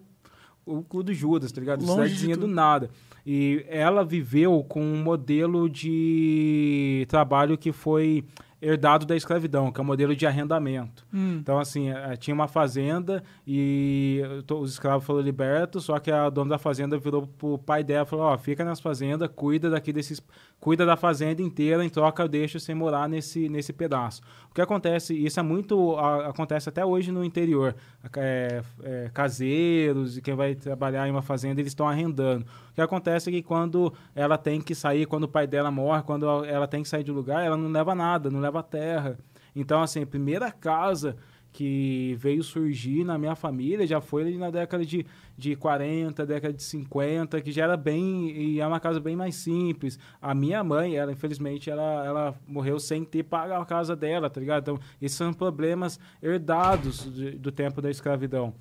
o 0.64 0.84
cu 0.84 1.02
do 1.02 1.12
Judas, 1.12 1.52
tá 1.52 1.60
ligado? 1.60 1.84
Longe 1.84 2.14
de 2.14 2.20
Cidadezinha 2.20 2.38
do 2.38 2.48
nada. 2.48 2.92
E 3.26 3.66
ela 3.68 4.04
viveu 4.04 4.64
com 4.64 4.82
um 4.82 5.04
modelo 5.04 5.70
de 5.70 7.06
trabalho 7.10 7.58
que 7.58 7.72
foi 7.72 8.24
herdado 8.62 9.08
da 9.08 9.16
escravidão, 9.16 9.72
que 9.72 9.80
é 9.80 9.84
o 9.84 9.86
modelo 9.86 10.16
de 10.16 10.28
arrendamento. 10.28 11.04
Hum. 11.12 11.38
Então, 11.42 11.58
assim, 11.58 11.90
eh, 11.90 12.16
tinha 12.16 12.34
uma 12.34 12.48
fazenda 12.48 13.24
e 13.46 14.22
to- 14.46 14.60
os 14.60 14.72
escravos 14.74 15.04
foram 15.04 15.20
libertos, 15.22 15.86
só 15.86 15.98
que 15.98 16.12
a 16.12 16.30
dona 16.30 16.52
da 16.52 16.58
fazenda 16.60 16.96
virou 17.00 17.26
pro 17.26 17.58
pai 17.58 17.84
dela 17.84 18.06
e 18.06 18.08
falou, 18.08 18.26
ó, 18.26 18.38
fica 18.38 18.64
nessa 18.64 18.82
fazenda, 18.82 19.28
cuida 19.28 19.68
daqui 19.70 19.92
desses... 19.92 20.22
Cuida 20.62 20.86
da 20.86 20.96
fazenda 20.96 21.42
inteira, 21.42 21.84
em 21.84 21.90
troca 21.90 22.22
eu 22.22 22.28
deixo 22.28 22.60
você 22.60 22.72
morar 22.76 23.10
nesse, 23.10 23.50
nesse 23.50 23.74
pedaço. 23.74 24.22
O 24.50 24.54
que 24.54 24.62
acontece, 24.62 25.12
isso 25.14 25.40
é 25.40 25.44
muito... 25.44 25.98
a- 25.98 26.28
acontece 26.28 26.70
até 26.70 26.86
hoje 26.86 27.12
no 27.12 27.26
interior. 27.26 27.76
É, 28.16 28.62
é, 28.84 29.10
caseiros 29.12 30.18
e 30.18 30.22
quem 30.22 30.36
vai 30.36 30.54
trabalhar 30.54 31.08
em 31.08 31.12
uma 31.12 31.24
fazenda, 31.24 31.60
eles 31.60 31.72
estão 31.72 31.90
arrendando. 31.90 32.46
O 32.70 32.76
que 32.76 32.82
acontece 32.82 33.30
é 33.30 33.34
que 33.34 33.42
quando 33.42 33.92
ela 34.16 34.38
tem 34.38 34.62
que 34.62 34.76
sair, 34.76 35.08
quando 35.08 35.24
o 35.24 35.28
pai 35.28 35.48
dela 35.48 35.72
morre, 35.72 36.04
quando 36.04 36.46
ela 36.46 36.68
tem 36.68 36.84
que 36.84 36.90
sair 36.90 37.04
do 37.04 37.12
lugar, 37.12 37.44
ela 37.44 37.58
não 37.58 37.70
leva 37.72 37.96
nada, 37.96 38.30
não 38.30 38.40
leva 38.40 38.62
terra. 38.62 39.18
Então, 39.56 39.82
assim, 39.82 40.06
primeira 40.06 40.52
casa 40.52 41.18
que 41.52 42.16
veio 42.18 42.42
surgir 42.44 43.04
na 43.04 43.18
minha 43.18 43.36
família 43.36 43.86
já 43.86 44.00
foi 44.00 44.38
na 44.38 44.50
década 44.50 44.86
de, 44.86 45.06
de 45.38 45.56
40, 45.56 46.26
década 46.26 46.54
de 46.54 46.64
50, 46.64 47.42
que 47.42 47.52
já 47.52 47.64
era 47.66 47.76
bem, 47.76 48.32
e 48.32 48.60
é 48.62 48.66
uma 48.66 48.80
casa 48.80 49.00
bem 49.00 49.16
mais 49.16 49.36
simples. 49.36 50.00
A 50.22 50.34
minha 50.34 50.64
mãe, 50.64 50.96
ela, 50.96 51.12
infelizmente, 51.12 51.70
ela, 51.70 52.06
ela 52.06 52.36
morreu 52.48 52.80
sem 52.80 53.04
ter 53.04 53.24
pago 53.24 53.54
a 53.54 53.66
casa 53.66 53.96
dela, 53.96 54.30
tá 54.30 54.40
ligado? 54.40 54.62
Então, 54.62 54.80
esses 55.02 55.18
são 55.18 55.34
problemas 55.34 56.00
herdados 56.24 57.14
de- 57.14 57.32
do 57.32 57.52
tempo 57.52 57.82
da 57.82 57.90
escravidão. 57.92 58.54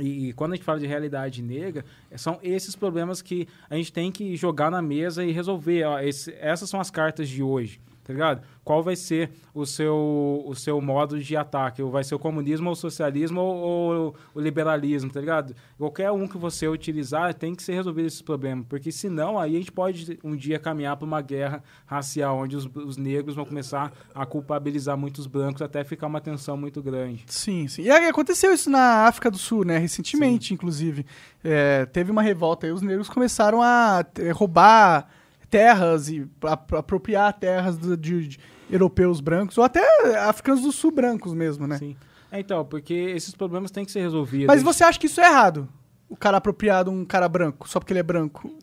E, 0.00 0.28
e 0.28 0.32
quando 0.32 0.52
a 0.52 0.56
gente 0.56 0.64
fala 0.64 0.78
de 0.78 0.86
realidade 0.86 1.42
negra, 1.42 1.84
são 2.14 2.38
esses 2.42 2.76
problemas 2.76 3.20
que 3.22 3.48
a 3.68 3.74
gente 3.74 3.92
tem 3.92 4.12
que 4.12 4.36
jogar 4.36 4.70
na 4.70 4.80
mesa 4.82 5.24
e 5.24 5.32
resolver. 5.32 5.82
Ó, 5.84 5.98
esse- 5.98 6.34
essas 6.38 6.68
são 6.70 6.78
as 6.80 6.90
cartas 6.90 7.28
de 7.28 7.42
hoje, 7.42 7.80
tá 8.08 8.14
ligado? 8.14 8.42
Qual 8.64 8.82
vai 8.82 8.96
ser 8.96 9.30
o 9.52 9.66
seu, 9.66 10.42
o 10.46 10.54
seu 10.54 10.80
modo 10.80 11.20
de 11.20 11.36
ataque? 11.36 11.82
Vai 11.82 12.02
ser 12.02 12.14
o 12.14 12.18
comunismo 12.18 12.68
ou 12.68 12.72
o 12.72 12.76
socialismo 12.76 13.38
ou, 13.38 13.94
ou 13.94 14.14
o 14.34 14.40
liberalismo, 14.40 15.12
tá 15.12 15.20
ligado? 15.20 15.54
Qualquer 15.76 16.10
um 16.10 16.26
que 16.26 16.38
você 16.38 16.66
utilizar 16.66 17.34
tem 17.34 17.54
que 17.54 17.62
ser 17.62 17.74
resolvido 17.74 18.06
esses 18.06 18.22
problemas, 18.22 18.64
porque 18.66 18.90
senão 18.90 19.38
aí 19.38 19.56
a 19.56 19.58
gente 19.58 19.70
pode 19.70 20.18
um 20.24 20.34
dia 20.34 20.58
caminhar 20.58 20.96
para 20.96 21.04
uma 21.04 21.20
guerra 21.20 21.62
racial, 21.84 22.38
onde 22.38 22.56
os, 22.56 22.66
os 22.74 22.96
negros 22.96 23.36
vão 23.36 23.44
começar 23.44 23.92
a 24.14 24.24
culpabilizar 24.24 24.96
muitos 24.96 25.26
brancos 25.26 25.60
até 25.60 25.84
ficar 25.84 26.06
uma 26.06 26.20
tensão 26.20 26.56
muito 26.56 26.82
grande. 26.82 27.24
Sim, 27.26 27.68
sim. 27.68 27.82
E 27.82 27.90
aconteceu 27.90 28.54
isso 28.54 28.70
na 28.70 29.06
África 29.06 29.30
do 29.30 29.36
Sul, 29.36 29.66
né? 29.66 29.76
Recentemente, 29.76 30.54
inclusive. 30.54 31.04
É, 31.44 31.84
teve 31.84 32.10
uma 32.10 32.22
revolta 32.22 32.66
e 32.66 32.72
os 32.72 32.80
negros 32.80 33.10
começaram 33.10 33.60
a 33.60 34.02
eh, 34.18 34.30
roubar 34.30 35.17
terras 35.50 36.08
e 36.08 36.26
ap- 36.42 36.74
apropriar 36.74 37.32
terras 37.32 37.76
do- 37.78 37.96
de, 37.96 38.28
de 38.28 38.38
europeus 38.70 39.20
brancos, 39.20 39.56
ou 39.58 39.64
até 39.64 39.80
africanos 40.18 40.62
do 40.62 40.72
sul 40.72 40.90
brancos 40.90 41.32
mesmo, 41.34 41.66
né? 41.66 41.78
Sim. 41.78 41.96
É, 42.30 42.38
então, 42.40 42.64
porque 42.64 42.92
esses 42.92 43.34
problemas 43.34 43.70
têm 43.70 43.84
que 43.84 43.90
ser 43.90 44.00
resolvidos. 44.00 44.46
Mas 44.46 44.62
você 44.62 44.84
acha 44.84 44.98
que 44.98 45.06
isso 45.06 45.20
é 45.20 45.24
errado? 45.26 45.68
O 46.08 46.16
cara 46.16 46.36
apropriar 46.36 46.84
de 46.84 46.90
um 46.90 47.04
cara 47.04 47.28
branco, 47.28 47.68
só 47.68 47.78
porque 47.80 47.92
ele 47.92 48.00
é 48.00 48.02
branco? 48.02 48.54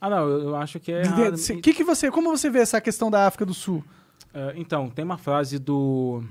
Ah, 0.00 0.10
não, 0.10 0.28
eu, 0.28 0.56
acho 0.56 0.78
que 0.78 0.92
é 0.92 1.00
De- 1.02 1.08
errado. 1.08 1.36
de- 1.36 1.56
que 1.62 1.72
que 1.72 1.82
você, 1.84 2.10
como 2.10 2.28
você 2.30 2.50
vê 2.50 2.58
essa 2.58 2.80
questão 2.80 3.10
da 3.10 3.26
África 3.26 3.46
do 3.46 3.54
Sul? 3.54 3.82
É, 4.34 4.52
então, 4.56 4.90
tem 4.90 5.04
uma 5.04 5.16
frase 5.16 5.58
do... 5.58 6.22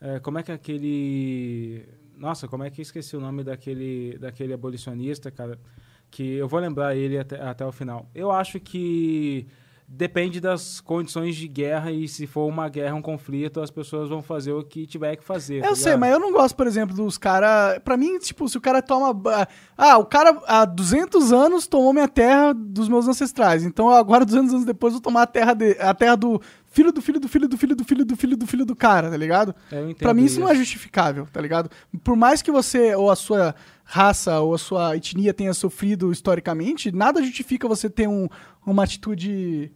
é, 0.00 0.18
como 0.20 0.38
é 0.38 0.42
que 0.42 0.52
aquele... 0.52 1.84
Nossa, 2.16 2.48
como 2.48 2.64
é 2.64 2.70
que 2.70 2.80
eu 2.80 2.82
esqueci 2.82 3.14
o 3.14 3.20
nome 3.20 3.44
daquele, 3.44 4.16
daquele 4.18 4.54
abolicionista, 4.54 5.30
cara? 5.30 5.58
Que 6.16 6.36
eu 6.36 6.48
vou 6.48 6.58
lembrar 6.58 6.96
ele 6.96 7.18
até, 7.18 7.38
até 7.38 7.66
o 7.66 7.70
final. 7.70 8.08
Eu 8.14 8.32
acho 8.32 8.58
que 8.58 9.46
depende 9.86 10.40
das 10.40 10.80
condições 10.80 11.36
de 11.36 11.46
guerra 11.46 11.92
e 11.92 12.08
se 12.08 12.26
for 12.26 12.46
uma 12.46 12.70
guerra, 12.70 12.94
um 12.94 13.02
conflito, 13.02 13.60
as 13.60 13.70
pessoas 13.70 14.08
vão 14.08 14.22
fazer 14.22 14.50
o 14.52 14.64
que 14.64 14.86
tiver 14.86 15.14
que 15.16 15.22
fazer. 15.22 15.60
tá 15.60 15.68
Eu 15.68 15.76
sei, 15.76 15.92
ligado? 15.92 16.00
mas 16.00 16.12
eu 16.12 16.18
não 16.18 16.32
gosto, 16.32 16.56
por 16.56 16.66
exemplo, 16.66 16.96
dos 16.96 17.18
caras. 17.18 17.78
Pra 17.80 17.98
mim, 17.98 18.18
tipo, 18.18 18.48
se 18.48 18.56
o 18.56 18.62
cara 18.62 18.80
toma. 18.80 19.14
Ah, 19.76 19.98
o 19.98 20.06
cara 20.06 20.40
há 20.46 20.64
200 20.64 21.34
anos 21.34 21.66
tomou 21.66 21.92
minha 21.92 22.08
terra 22.08 22.54
dos 22.54 22.88
meus 22.88 23.06
ancestrais. 23.06 23.62
Então 23.62 23.90
agora, 23.90 24.24
200 24.24 24.54
anos 24.54 24.64
depois, 24.64 24.94
eu 24.94 25.00
vou 25.00 25.02
tomar 25.02 25.22
a 25.22 25.26
terra, 25.26 25.52
de... 25.52 25.76
a 25.78 25.92
terra 25.92 26.16
do 26.16 26.40
filho 26.64 26.92
do 26.92 27.02
filho 27.02 27.20
do 27.20 27.28
filho 27.28 27.46
do 27.46 27.58
filho 27.58 27.76
do 27.76 27.84
filho 27.84 28.04
do 28.06 28.16
filho 28.16 28.36
do 28.38 28.46
filho 28.46 28.64
do 28.64 28.74
cara, 28.74 29.10
tá 29.10 29.16
ligado? 29.18 29.54
Eu 29.70 29.90
entendo 29.90 29.98
Pra 29.98 30.14
mim 30.14 30.24
isso 30.24 30.40
não 30.40 30.48
é 30.48 30.54
justificável, 30.54 31.28
tá 31.30 31.42
ligado? 31.42 31.70
Por 32.02 32.16
mais 32.16 32.40
que 32.40 32.50
você 32.50 32.94
ou 32.94 33.10
a 33.10 33.16
sua 33.16 33.54
raça 33.88 34.40
ou 34.40 34.52
a 34.52 34.58
sua 34.58 34.96
etnia 34.96 35.32
tenha 35.32 35.54
sofrido 35.54 36.10
historicamente, 36.10 36.90
nada 36.90 37.22
justifica 37.22 37.68
você 37.68 37.88
ter 37.88 38.08
um- 38.08 38.28
uma 38.66 38.82
atitude 38.82 39.70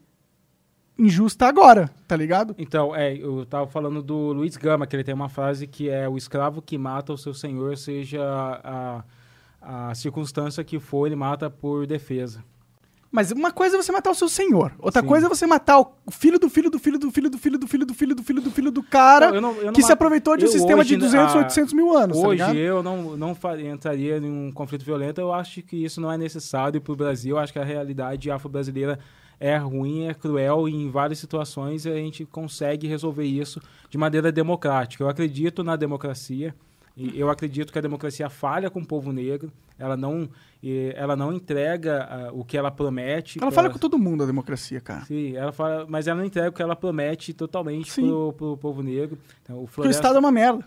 injusta 0.98 1.46
agora, 1.46 1.88
tá 2.06 2.14
ligado? 2.16 2.54
Então, 2.58 2.94
é, 2.94 3.16
eu 3.16 3.46
tava 3.46 3.66
falando 3.66 4.02
do 4.02 4.32
Luiz 4.32 4.56
Gama, 4.56 4.86
que 4.86 4.94
ele 4.94 5.04
tem 5.04 5.14
uma 5.14 5.28
frase 5.28 5.66
que 5.66 5.88
é 5.88 6.08
o 6.08 6.16
escravo 6.18 6.60
que 6.60 6.76
mata 6.76 7.12
o 7.12 7.16
seu 7.16 7.32
senhor, 7.32 7.76
seja 7.78 8.20
a, 8.22 9.04
a 9.62 9.94
circunstância 9.94 10.62
que 10.64 10.78
for, 10.78 11.06
ele 11.06 11.16
mata 11.16 11.48
por 11.48 11.86
defesa. 11.86 12.44
Mas 13.12 13.32
uma 13.32 13.50
coisa 13.50 13.76
é 13.76 13.82
você 13.82 13.90
matar 13.90 14.10
o 14.10 14.14
seu 14.14 14.28
senhor, 14.28 14.72
outra 14.78 15.02
Sim. 15.02 15.08
coisa 15.08 15.26
é 15.26 15.28
você 15.28 15.44
matar 15.44 15.80
o 15.80 15.90
filho 16.12 16.38
do 16.38 16.48
filho 16.48 16.70
do 16.70 16.78
filho 16.78 16.96
do 16.98 17.10
filho 17.10 17.28
do 17.28 17.38
filho 17.38 17.58
do 17.58 17.66
filho 17.66 17.84
do 17.86 17.94
filho 17.94 18.14
do 18.14 18.22
filho 18.22 18.40
do 18.40 18.50
filho 18.52 18.70
do 18.70 18.82
cara 18.84 19.34
eu 19.34 19.40
não- 19.40 19.56
eu 19.56 19.64
não 19.66 19.72
que 19.72 19.82
se 19.82 19.90
aproveitou 19.92 20.36
de 20.36 20.44
um 20.44 20.48
sistema 20.48 20.84
de 20.84 20.94
hoje, 20.94 20.96
200, 21.06 21.34
ah, 21.34 21.38
800 21.38 21.72
mil 21.74 21.96
anos, 21.96 22.16
tá 22.20 22.26
Hoje 22.28 22.36
ligado? 22.42 22.56
eu 22.56 22.82
não, 22.84 23.16
não 23.16 23.36
entraria 23.72 24.18
em 24.18 24.30
um 24.30 24.52
conflito 24.52 24.84
violento, 24.84 25.20
eu 25.20 25.32
acho 25.32 25.60
que 25.62 25.84
isso 25.84 26.00
não 26.00 26.10
é 26.12 26.16
necessário 26.16 26.80
para 26.80 26.92
o 26.92 26.96
Brasil, 26.96 27.34
eu 27.36 27.40
acho 27.42 27.52
que 27.52 27.58
a 27.58 27.64
realidade 27.64 28.30
afro-brasileira 28.30 28.98
é 29.40 29.56
ruim, 29.56 30.06
é 30.06 30.14
cruel 30.14 30.68
e 30.68 30.74
em 30.74 30.88
várias 30.90 31.18
situações 31.18 31.86
a 31.86 31.94
gente 31.94 32.24
consegue 32.26 32.86
resolver 32.86 33.24
isso 33.24 33.60
de 33.88 33.96
maneira 33.98 34.30
democrática. 34.30 35.02
Eu 35.02 35.08
acredito 35.08 35.64
na 35.64 35.76
democracia, 35.76 36.54
e 36.96 37.18
eu 37.18 37.30
acredito 37.30 37.72
que 37.72 37.78
a 37.78 37.82
democracia 37.82 38.28
falha 38.28 38.68
com 38.70 38.80
o 38.80 38.86
povo 38.86 39.12
negro, 39.12 39.50
ela 39.78 39.96
não, 39.96 40.28
ela 40.94 41.16
não 41.16 41.32
entrega 41.32 42.06
ah, 42.10 42.30
o 42.32 42.44
que 42.44 42.56
ela 42.58 42.70
promete. 42.70 43.38
Ela 43.40 43.50
pra- 43.50 43.54
fala 43.62 43.70
com 43.70 43.78
todo 43.78 43.98
mundo 43.98 44.22
a 44.24 44.26
democracia, 44.26 44.80
cara. 44.80 45.04
Sim, 45.06 45.34
ela 45.36 45.52
fala, 45.52 45.86
mas 45.88 46.06
ela 46.06 46.18
não 46.18 46.26
entrega 46.26 46.50
o 46.50 46.52
que 46.52 46.60
ela 46.62 46.76
promete 46.76 47.32
totalmente 47.32 47.90
Sim. 47.90 48.06
pro, 48.08 48.32
pro 48.34 48.56
povo 48.58 48.82
negro. 48.82 49.18
Então, 49.42 49.56
o 49.56 49.60
Porque 49.60 49.70
o 49.70 49.74
Floresta- 49.74 50.00
Estado 50.02 50.16
é 50.16 50.18
uma 50.20 50.32
merda. 50.32 50.64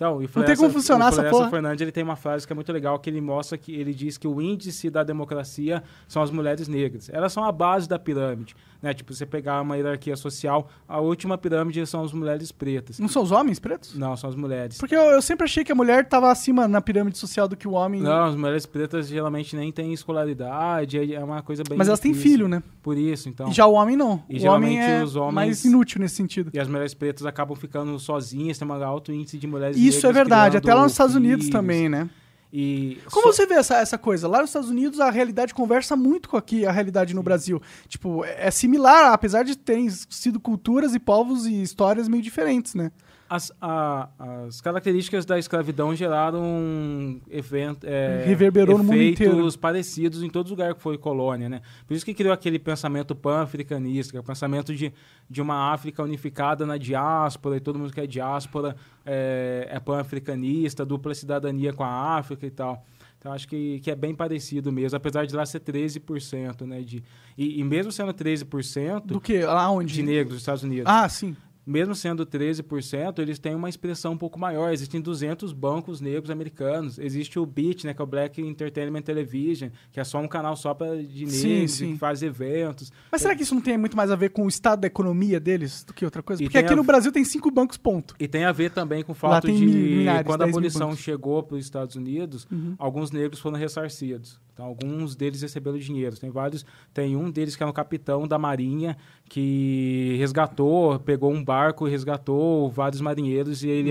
Então, 0.00 0.22
e 0.22 0.24
o 0.24 0.28
tem 0.46 0.56
como 0.56 0.70
funcionar 0.70 1.06
o 1.06 1.08
essa 1.08 1.24
porra. 1.28 1.50
Fernandes 1.50 1.82
ele 1.82 1.92
tem 1.92 2.02
uma 2.02 2.16
frase 2.16 2.46
que 2.46 2.52
é 2.52 2.56
muito 2.56 2.72
legal, 2.72 2.98
que 2.98 3.10
ele 3.10 3.20
mostra 3.20 3.58
que 3.58 3.74
ele 3.74 3.92
diz 3.92 4.16
que 4.16 4.26
o 4.26 4.40
índice 4.40 4.88
da 4.88 5.02
democracia 5.04 5.82
são 6.08 6.22
as 6.22 6.30
mulheres 6.30 6.68
negras. 6.68 7.10
Elas 7.12 7.34
são 7.34 7.44
a 7.44 7.52
base 7.52 7.86
da 7.86 7.98
pirâmide. 7.98 8.56
Né? 8.80 8.94
Tipo, 8.94 9.12
você 9.12 9.26
pegar 9.26 9.60
uma 9.60 9.76
hierarquia 9.76 10.16
social, 10.16 10.70
a 10.88 10.98
última 11.00 11.36
pirâmide 11.36 11.86
são 11.86 12.02
as 12.02 12.14
mulheres 12.14 12.50
pretas. 12.50 12.98
Não 12.98 13.08
são 13.08 13.22
os 13.22 13.30
homens 13.30 13.58
pretos? 13.58 13.94
Não, 13.94 14.16
são 14.16 14.30
as 14.30 14.34
mulheres. 14.34 14.78
Porque 14.78 14.96
eu, 14.96 15.02
eu 15.02 15.20
sempre 15.20 15.44
achei 15.44 15.62
que 15.62 15.70
a 15.70 15.74
mulher 15.74 16.06
tava 16.08 16.30
acima 16.30 16.66
na 16.66 16.80
pirâmide 16.80 17.18
social 17.18 17.46
do 17.46 17.54
que 17.54 17.68
o 17.68 17.72
homem. 17.72 18.00
Não, 18.00 18.24
as 18.24 18.34
mulheres 18.34 18.64
pretas 18.64 19.06
geralmente 19.08 19.54
nem 19.54 19.70
têm 19.70 19.92
escolaridade, 19.92 20.98
é 20.98 21.10
é 21.12 21.22
uma 21.22 21.42
coisa 21.42 21.62
bem 21.68 21.76
mas 21.76 21.88
elas 21.88 22.00
têm 22.00 22.12
difícil. 22.12 22.30
filho, 22.32 22.48
né? 22.48 22.62
Por 22.82 22.96
isso, 22.96 23.28
então. 23.28 23.50
E 23.50 23.52
já 23.52 23.66
o 23.66 23.72
homem 23.74 23.96
não. 23.96 24.22
E 24.30 24.36
o 24.36 24.40
geralmente 24.40 24.78
homem 24.78 24.90
é 25.00 25.04
os 25.04 25.16
homens- 25.16 25.34
mais 25.34 25.64
inútil 25.64 26.00
nesse 26.00 26.14
sentido. 26.14 26.50
E 26.54 26.58
as 26.58 26.68
mulheres 26.68 26.94
pretas 26.94 27.26
acabam 27.26 27.54
ficando 27.56 27.98
sozinhas, 27.98 28.56
tem 28.56 28.66
um 28.66 28.72
alto 28.72 29.12
índice 29.12 29.36
de 29.36 29.46
mulheres 29.46 29.76
Isso 29.90 30.06
é 30.06 30.12
verdade, 30.12 30.56
até 30.56 30.74
lá 30.74 30.82
nos 30.82 30.92
Estados 30.92 31.14
Unidos 31.14 31.46
filhos. 31.46 31.60
também, 31.60 31.88
né? 31.88 32.08
E 32.52 32.98
Como 33.12 33.32
você 33.32 33.46
vê 33.46 33.54
essa, 33.54 33.76
essa 33.76 33.96
coisa? 33.96 34.26
Lá 34.26 34.40
nos 34.40 34.50
Estados 34.50 34.70
Unidos 34.70 34.98
a 34.98 35.08
realidade 35.08 35.54
conversa 35.54 35.94
muito 35.94 36.28
com 36.28 36.36
aqui 36.36 36.66
a 36.66 36.72
realidade 36.72 37.14
no 37.14 37.22
Brasil. 37.22 37.62
Tipo, 37.86 38.24
é 38.24 38.48
é 38.48 38.50
similar, 38.50 39.12
apesar 39.12 39.44
de 39.44 39.56
terem 39.56 39.88
sido 39.88 40.40
culturas 40.40 40.94
e 40.94 40.98
povos 40.98 41.46
e 41.46 41.62
histórias 41.62 42.08
meio 42.08 42.22
diferentes, 42.22 42.74
né? 42.74 42.90
As, 43.32 43.52
a- 43.60 44.08
as 44.48 44.60
características 44.60 45.24
da 45.24 45.38
escravidão 45.38 45.94
geraram 45.94 47.20
event, 47.30 47.78
é, 47.84 48.24
Reverberou 48.26 48.76
no 48.78 48.82
mundo 48.82 48.94
efeitos 48.96 49.20
inteiro. 49.28 49.58
parecidos 49.58 50.22
em 50.24 50.28
todo 50.28 50.50
lugar 50.50 50.74
que 50.74 50.82
foi 50.82 50.98
colônia, 50.98 51.48
né? 51.48 51.60
Por 51.86 51.94
isso 51.94 52.04
que 52.04 52.12
criou 52.12 52.32
aquele 52.34 52.58
pensamento 52.58 53.14
pan-africanista, 53.14 54.16
é 54.16 54.20
o 54.20 54.24
pensamento 54.24 54.74
de, 54.74 54.92
de 55.30 55.40
uma 55.40 55.72
África 55.72 56.02
unificada 56.02 56.66
na 56.66 56.76
diáspora, 56.76 57.56
e 57.56 57.60
todo 57.60 57.78
mundo 57.78 57.92
que 57.92 58.00
é 58.00 58.06
diáspora 58.06 58.74
é, 59.06 59.68
é 59.70 59.78
pan-africanista, 59.78 60.84
dupla 60.84 61.14
cidadania 61.14 61.72
com 61.72 61.84
a 61.84 62.16
África 62.18 62.44
e 62.44 62.50
tal. 62.50 62.84
Então, 63.18 63.32
acho 63.32 63.46
que, 63.46 63.78
que 63.80 63.90
é 63.90 63.94
bem 63.94 64.14
parecido 64.14 64.72
mesmo, 64.72 64.96
apesar 64.96 65.24
de 65.26 65.36
lá 65.36 65.44
ser 65.46 65.60
13%, 65.60 66.66
né? 66.66 66.80
De, 66.80 67.00
e, 67.38 67.60
e 67.60 67.64
mesmo 67.64 67.92
sendo 67.92 68.12
13% 68.12 69.02
Do 69.06 69.20
que? 69.20 69.40
Lá 69.44 69.70
onde? 69.70 69.92
de 69.94 70.02
negros 70.02 70.34
dos 70.34 70.42
Estados 70.42 70.62
Unidos, 70.64 70.86
Ah, 70.88 71.08
sim. 71.08 71.36
Mesmo 71.66 71.94
sendo 71.94 72.24
13%, 72.26 73.18
eles 73.18 73.38
têm 73.38 73.54
uma 73.54 73.68
expressão 73.68 74.12
um 74.12 74.16
pouco 74.16 74.38
maior. 74.38 74.72
Existem 74.72 75.00
200 75.00 75.52
bancos 75.52 76.00
negros 76.00 76.30
americanos. 76.30 76.98
Existe 76.98 77.38
o 77.38 77.46
BEAT, 77.46 77.84
né, 77.86 77.94
que 77.94 78.00
é 78.00 78.04
o 78.04 78.06
Black 78.06 78.40
Entertainment 78.40 79.02
Television, 79.02 79.70
que 79.92 80.00
é 80.00 80.04
só 80.04 80.18
um 80.18 80.28
canal 80.28 80.56
só 80.56 80.74
pra, 80.74 80.96
de 80.96 81.20
negros 81.24 81.34
Sim, 81.34 81.66
sim. 81.66 81.92
que 81.92 81.98
faz 81.98 82.22
eventos. 82.22 82.90
Mas 83.10 83.22
será 83.22 83.34
que 83.36 83.42
isso 83.42 83.54
não 83.54 83.62
tem 83.62 83.76
muito 83.78 83.96
mais 83.96 84.10
a 84.10 84.16
ver 84.16 84.30
com 84.30 84.44
o 84.44 84.48
estado 84.48 84.80
da 84.80 84.86
economia 84.86 85.38
deles 85.38 85.84
do 85.84 85.92
que 85.92 86.04
outra 86.04 86.22
coisa? 86.22 86.42
E 86.42 86.46
Porque 86.46 86.58
aqui 86.58 86.72
a- 86.72 86.76
no 86.76 86.84
Brasil 86.84 87.12
tem 87.12 87.24
cinco 87.24 87.50
bancos, 87.50 87.76
ponto. 87.76 88.14
E 88.18 88.26
tem 88.26 88.44
a 88.44 88.52
ver 88.52 88.70
também 88.70 89.02
com 89.04 89.12
o 89.12 89.14
fato 89.14 89.46
de 89.46 89.64
milhares, 89.66 90.26
quando 90.26 90.42
a 90.42 90.44
10 90.46 90.56
mil 90.56 90.58
abolição 90.68 90.96
chegou 90.96 91.42
para 91.42 91.56
os 91.56 91.64
Estados 91.64 91.94
Unidos, 91.96 92.46
Uhum. 92.50 92.74
alguns 92.78 93.10
negros 93.10 93.38
foram 93.40 93.56
ressarcidos. 93.58 94.40
Então, 94.52 94.66
alguns 94.68 95.16
deles 95.16 95.40
receberam 95.40 95.78
dinheiro. 95.78 96.18
Tem 96.18 96.28
vários. 96.28 96.66
Tem 96.92 97.16
um 97.16 97.30
deles 97.30 97.56
que 97.56 97.62
é 97.62 97.66
um 97.66 97.72
capitão 97.72 98.28
da 98.28 98.38
Marinha 98.38 98.96
que 99.30 100.16
resgatou, 100.18 100.98
pegou 100.98 101.32
um 101.32 101.42
barco 101.42 101.86
e 101.86 101.90
resgatou 101.90 102.68
vários 102.68 103.00
marinheiros 103.00 103.62
e 103.62 103.68
ele, 103.68 103.90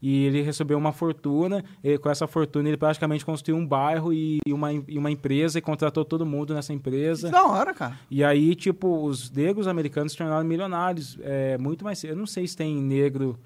e 0.00 0.24
ele 0.24 0.40
recebeu 0.40 0.78
uma 0.78 0.92
fortuna. 0.92 1.62
E 1.84 1.98
com 1.98 2.08
essa 2.08 2.26
fortuna 2.26 2.68
ele 2.68 2.78
praticamente 2.78 3.22
construiu 3.22 3.58
um 3.58 3.66
bairro 3.66 4.14
e 4.14 4.40
uma, 4.48 4.72
e 4.72 4.96
uma 4.96 5.10
empresa 5.10 5.58
e 5.58 5.60
contratou 5.62 6.06
todo 6.06 6.24
mundo 6.24 6.54
nessa 6.54 6.72
Que 6.72 6.78
empresa. 6.78 7.28
da 7.30 7.44
hora, 7.46 7.74
cara. 7.74 7.98
E 8.10 8.24
aí, 8.24 8.54
tipo, 8.54 9.04
os 9.04 9.30
negros 9.30 9.68
americanos 9.68 10.12
se 10.12 10.18
tornaram 10.18 10.46
milionários 10.46 11.18
é, 11.20 11.58
muito 11.58 11.84
mais. 11.84 12.02
Eu 12.02 12.16
não 12.16 12.26
sei 12.26 12.48
se 12.48 12.56
tem 12.56 12.74
negro. 12.74 13.38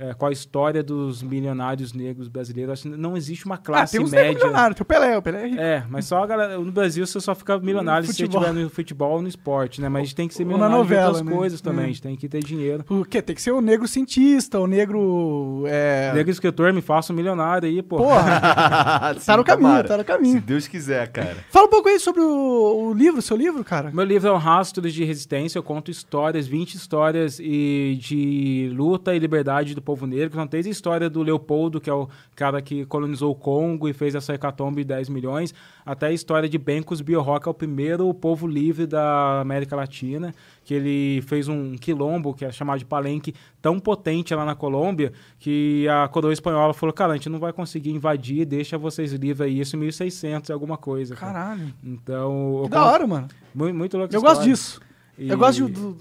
É, 0.00 0.14
qual 0.14 0.30
a 0.30 0.32
história 0.32 0.82
dos 0.82 1.22
milionários 1.22 1.92
negros 1.92 2.26
brasileiros? 2.26 2.72
Acho 2.72 2.82
que 2.84 2.88
não 2.96 3.16
existe 3.16 3.44
uma 3.46 3.56
Ah, 3.56 3.58
classe 3.58 3.92
tem 3.96 4.00
uns 4.04 4.10
média. 4.10 4.32
milionários. 4.32 4.76
Tem 4.76 4.82
o 4.82 4.86
Pelé, 4.86 5.18
o 5.18 5.22
Pelé 5.22 5.42
é 5.42 5.46
rico. 5.48 5.60
É, 5.60 5.84
mas 5.88 6.06
só 6.06 6.22
a 6.22 6.26
galera, 6.26 6.58
no 6.58 6.72
Brasil 6.72 7.06
você 7.06 7.20
só 7.20 7.34
fica 7.34 7.58
milionário 7.58 8.06
se 8.06 8.14
você 8.14 8.24
estiver 8.24 8.52
no 8.52 8.70
futebol 8.70 9.12
ou 9.12 9.22
no 9.22 9.28
esporte, 9.28 9.80
né? 9.80 9.88
Mas 9.88 10.00
a 10.02 10.04
gente 10.06 10.14
tem 10.16 10.26
que 10.28 10.34
ser 10.34 10.44
na 10.44 10.48
milionário 10.48 10.76
novela, 10.78 11.02
de 11.02 11.08
outras 11.08 11.26
né? 11.26 11.32
coisas 11.36 11.60
também, 11.60 11.80
É. 11.82 11.84
a 11.84 11.88
gente 11.88 12.02
tem 12.02 12.16
que 12.16 12.28
ter 12.28 12.42
dinheiro. 12.42 12.82
Porque 12.84 13.20
tem 13.20 13.36
que 13.36 13.42
ser 13.42 13.50
o 13.52 13.60
negro 13.60 13.86
cientista, 13.86 14.58
o 14.58 14.66
negro. 14.66 15.64
É... 15.66 16.12
Negro 16.14 16.30
escritor, 16.30 16.72
me 16.72 16.80
faça 16.80 17.12
um 17.12 17.16
milionário 17.16 17.68
aí, 17.68 17.82
pô. 17.82 17.98
Porra, 17.98 19.14
Sim, 19.18 19.26
tá 19.26 19.36
no 19.36 19.44
caminho, 19.44 19.68
tomara. 19.68 19.88
tá 19.88 19.96
no 19.96 20.00
Se 20.02 20.06
caminho. 20.06 20.40
Deus 20.40 20.66
quiser, 20.66 21.08
cara. 21.08 21.36
Fala 21.50 21.66
um 21.66 21.70
pouco 21.70 21.88
aí 21.88 21.98
sobre 21.98 22.20
o, 22.22 22.88
o 22.88 22.92
livro, 22.94 23.20
seu 23.20 23.36
livro, 23.36 23.62
cara. 23.64 23.90
Meu 23.92 24.04
livro 24.04 24.28
é 24.28 24.32
o 24.32 24.36
Rastros 24.36 24.92
de 24.94 25.04
Resistência. 25.04 25.58
Eu 25.58 25.62
conto 25.62 25.90
histórias, 25.90 26.46
20 26.46 26.74
histórias 26.74 27.38
e 27.40 27.98
de 28.00 28.70
luta 28.74 29.14
e 29.14 29.18
liberdade 29.18 29.74
do 29.74 29.82
povo 29.90 30.06
negro. 30.06 30.36
São 30.36 30.46
desde 30.46 30.68
a 30.68 30.72
história 30.72 31.10
do 31.10 31.22
Leopoldo, 31.22 31.80
que 31.80 31.90
é 31.90 31.92
o 31.92 32.08
cara 32.36 32.62
que 32.62 32.84
colonizou 32.86 33.32
o 33.32 33.34
Congo 33.34 33.88
e 33.88 33.92
fez 33.92 34.14
essa 34.14 34.32
hecatombe 34.34 34.82
de 34.82 34.88
10 34.88 35.08
milhões, 35.08 35.52
até 35.84 36.06
a 36.06 36.12
história 36.12 36.48
de 36.48 36.56
Bencos 36.58 37.00
Biorroca, 37.00 37.48
é 37.48 37.50
o 37.50 37.54
primeiro 37.54 38.12
povo 38.14 38.46
livre 38.46 38.86
da 38.86 39.40
América 39.40 39.74
Latina, 39.74 40.32
que 40.64 40.74
ele 40.74 41.22
fez 41.22 41.48
um 41.48 41.76
quilombo, 41.76 42.32
que 42.34 42.44
é 42.44 42.52
chamado 42.52 42.78
de 42.78 42.84
palenque, 42.84 43.34
tão 43.60 43.80
potente 43.80 44.32
lá 44.34 44.44
na 44.44 44.54
Colômbia, 44.54 45.12
que 45.38 45.88
a 45.88 46.06
coroa 46.06 46.32
espanhola 46.32 46.72
falou, 46.72 46.92
cara, 46.92 47.12
a 47.14 47.16
gente 47.16 47.28
não 47.28 47.40
vai 47.40 47.52
conseguir 47.52 47.90
invadir, 47.90 48.44
deixa 48.46 48.78
vocês 48.78 49.12
livres 49.12 49.40
aí. 49.40 49.58
Isso 49.60 49.74
em 49.74 49.80
1600 49.80 50.50
alguma 50.50 50.76
coisa. 50.76 51.16
cara. 51.16 51.32
Caralho. 51.32 51.74
Então, 51.82 52.60
Que 52.64 52.70
da 52.70 52.78
conto- 52.78 52.88
hora, 52.92 53.06
mano. 53.06 53.28
muito, 53.54 53.74
muito 53.76 53.98
louco 53.98 54.14
Eu 54.14 54.18
essa 54.18 54.26
gosto 54.26 54.40
história. 54.48 54.52
disso. 54.54 54.80
E 55.18 55.28
Eu 55.28 55.36
gosto 55.36 55.66
de- 55.66 55.72
do 55.72 55.96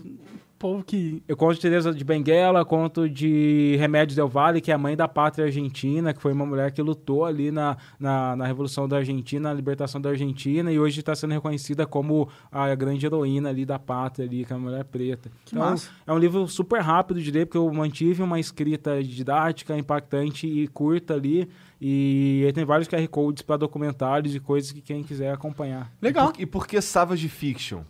povo 0.60 0.84
que. 0.84 1.24
Eu 1.28 1.38
conto 1.38 1.56
de 1.56 1.62
Teresa 1.62 1.94
de 1.94 2.04
Benguela, 2.04 2.66
conto 2.66 3.10
de 3.10 3.78
Remédios 3.80 4.16
Del 4.16 4.28
Valle, 4.28 4.60
que 4.60 4.70
é 4.70 4.76
a 4.76 4.78
mãe 4.78 4.96
da 4.96 5.08
pátria 5.08 5.46
argentina, 5.46 6.14
que 6.14 6.22
foi 6.22 6.34
uma 6.34 6.46
mulher 6.46 6.72
que 6.72 6.82
lutou 6.82 7.26
ali 7.26 7.50
na, 7.50 7.78
na, 7.98 8.36
na 8.36 8.46
Revolução 8.46 8.88
da 8.88 8.98
Argentina, 8.98 9.50
na 9.50 9.56
libertação 9.56 10.02
da 10.02 10.10
Argentina, 10.10 10.72
e 10.72 10.78
hoje 10.78 11.00
está 11.00 11.16
sendo 11.16 11.32
reconhecida 11.32 11.88
como 11.88 12.28
a 12.52 12.76
grande 12.76 13.06
heroína 13.06 13.50
ali 13.50 13.66
da 13.66 13.80
pátria, 13.80 14.28
ali, 14.28 14.44
que 14.44 14.52
é 14.52 14.56
uma 14.56 14.70
mulher 14.70 14.84
preta. 14.84 15.32
Que 15.46 15.56
então, 15.56 15.70
massa. 15.70 15.90
é 16.06 16.12
um 16.12 16.18
livro 16.18 16.46
super 16.48 16.82
rápido 16.82 17.22
de 17.22 17.32
ler, 17.32 17.46
porque 17.46 17.58
eu 17.58 17.72
mantive 17.74 18.22
uma 18.22 18.40
escrita 18.40 19.02
didática, 19.02 19.78
impactante 19.78 20.46
e 20.46 20.68
curta 20.68 21.14
ali, 21.14 21.50
e 21.80 22.42
ele 22.44 22.54
tem 22.54 22.66
vários 22.66 22.90
QR 22.90 23.08
Codes 23.08 23.42
para 23.42 23.56
documentários 23.56 24.36
e 24.36 24.40
coisas 24.40 24.72
que 24.74 24.82
quem 24.82 25.02
quiser 25.04 25.34
acompanhar. 25.34 25.90
Legal. 26.02 26.30
E 26.30 26.34
por, 26.34 26.42
e 26.42 26.46
por 26.46 26.68
que 26.68 26.82
Savage 26.82 27.30
Fiction? 27.30 27.84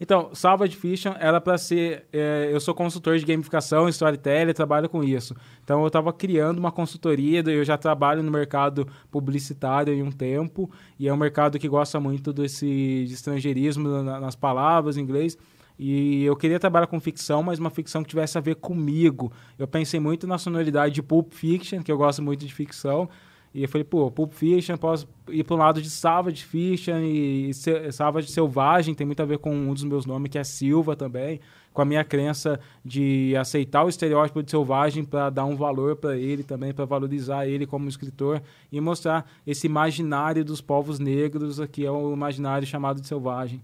Então, 0.00 0.34
Savage 0.34 0.76
Fiction 0.76 1.12
era 1.18 1.40
para 1.40 1.56
ser. 1.58 2.06
é, 2.12 2.48
eu 2.52 2.60
sou 2.60 2.74
consultor 2.74 3.18
de 3.18 3.24
gamificação, 3.24 3.88
storytelling, 3.88 4.52
trabalho 4.52 4.88
com 4.88 5.02
isso. 5.02 5.34
Então, 5.64 5.80
eu 5.80 5.86
estava 5.86 6.12
criando 6.12 6.58
uma 6.58 6.70
consultoria. 6.72 7.42
Eu 7.46 7.64
já 7.64 7.76
trabalho 7.78 8.22
no 8.22 8.30
mercado 8.30 8.86
publicitário 9.10 9.92
há 9.92 10.04
um 10.06 10.10
tempo 10.12 10.70
e 10.98 11.08
é 11.08 11.12
um 11.12 11.16
mercado 11.16 11.58
que 11.58 11.68
gosta 11.68 11.98
muito 11.98 12.32
desse 12.32 13.04
de 13.06 13.12
estrangeirismo 13.14 13.88
na- 14.02 14.20
nas 14.20 14.36
palavras 14.36 14.96
em 14.96 15.00
inglês. 15.02 15.36
E 15.78 16.24
eu 16.24 16.34
queria 16.34 16.58
trabalhar 16.58 16.86
com 16.86 16.98
ficção, 16.98 17.42
mas 17.42 17.58
uma 17.58 17.68
ficção 17.68 18.02
que 18.02 18.08
tivesse 18.08 18.38
a 18.38 18.40
ver 18.40 18.54
comigo. 18.56 19.30
Eu 19.58 19.68
pensei 19.68 20.00
muito 20.00 20.26
na 20.26 20.38
sonoridade 20.38 20.94
de 20.94 21.02
Pulp 21.02 21.32
Fiction, 21.34 21.82
que 21.82 21.92
eu 21.92 21.98
gosto 21.98 22.22
muito 22.22 22.46
de 22.46 22.52
ficção. 22.54 23.08
E 23.56 23.62
eu 23.62 23.68
falei, 23.70 23.84
pô, 23.84 24.10
Pulp 24.10 24.32
Fiction, 24.34 24.76
posso 24.76 25.08
ir 25.30 25.42
para 25.42 25.56
um 25.56 25.58
lado 25.58 25.80
de 25.80 25.88
Savage 25.88 26.44
Fiction 26.44 26.98
e 27.00 27.54
Se- 27.54 27.90
Savage 27.90 28.30
Selvagem, 28.30 28.94
tem 28.94 29.06
muito 29.06 29.22
a 29.22 29.24
ver 29.24 29.38
com 29.38 29.50
um 29.50 29.72
dos 29.72 29.82
meus 29.82 30.04
nomes, 30.04 30.30
que 30.30 30.36
é 30.36 30.44
Silva 30.44 30.94
também, 30.94 31.40
com 31.72 31.80
a 31.80 31.84
minha 31.86 32.04
crença 32.04 32.60
de 32.84 33.34
aceitar 33.34 33.82
o 33.84 33.88
estereótipo 33.88 34.42
de 34.42 34.50
selvagem 34.50 35.04
para 35.04 35.30
dar 35.30 35.46
um 35.46 35.56
valor 35.56 35.96
para 35.96 36.18
ele 36.18 36.42
também, 36.42 36.74
para 36.74 36.84
valorizar 36.84 37.46
ele 37.46 37.66
como 37.66 37.88
escritor 37.88 38.42
e 38.70 38.78
mostrar 38.78 39.26
esse 39.46 39.66
imaginário 39.66 40.44
dos 40.44 40.60
povos 40.60 40.98
negros, 40.98 41.58
que 41.72 41.86
é 41.86 41.90
o 41.90 42.12
imaginário 42.12 42.66
chamado 42.66 43.00
de 43.00 43.06
selvagem. 43.08 43.62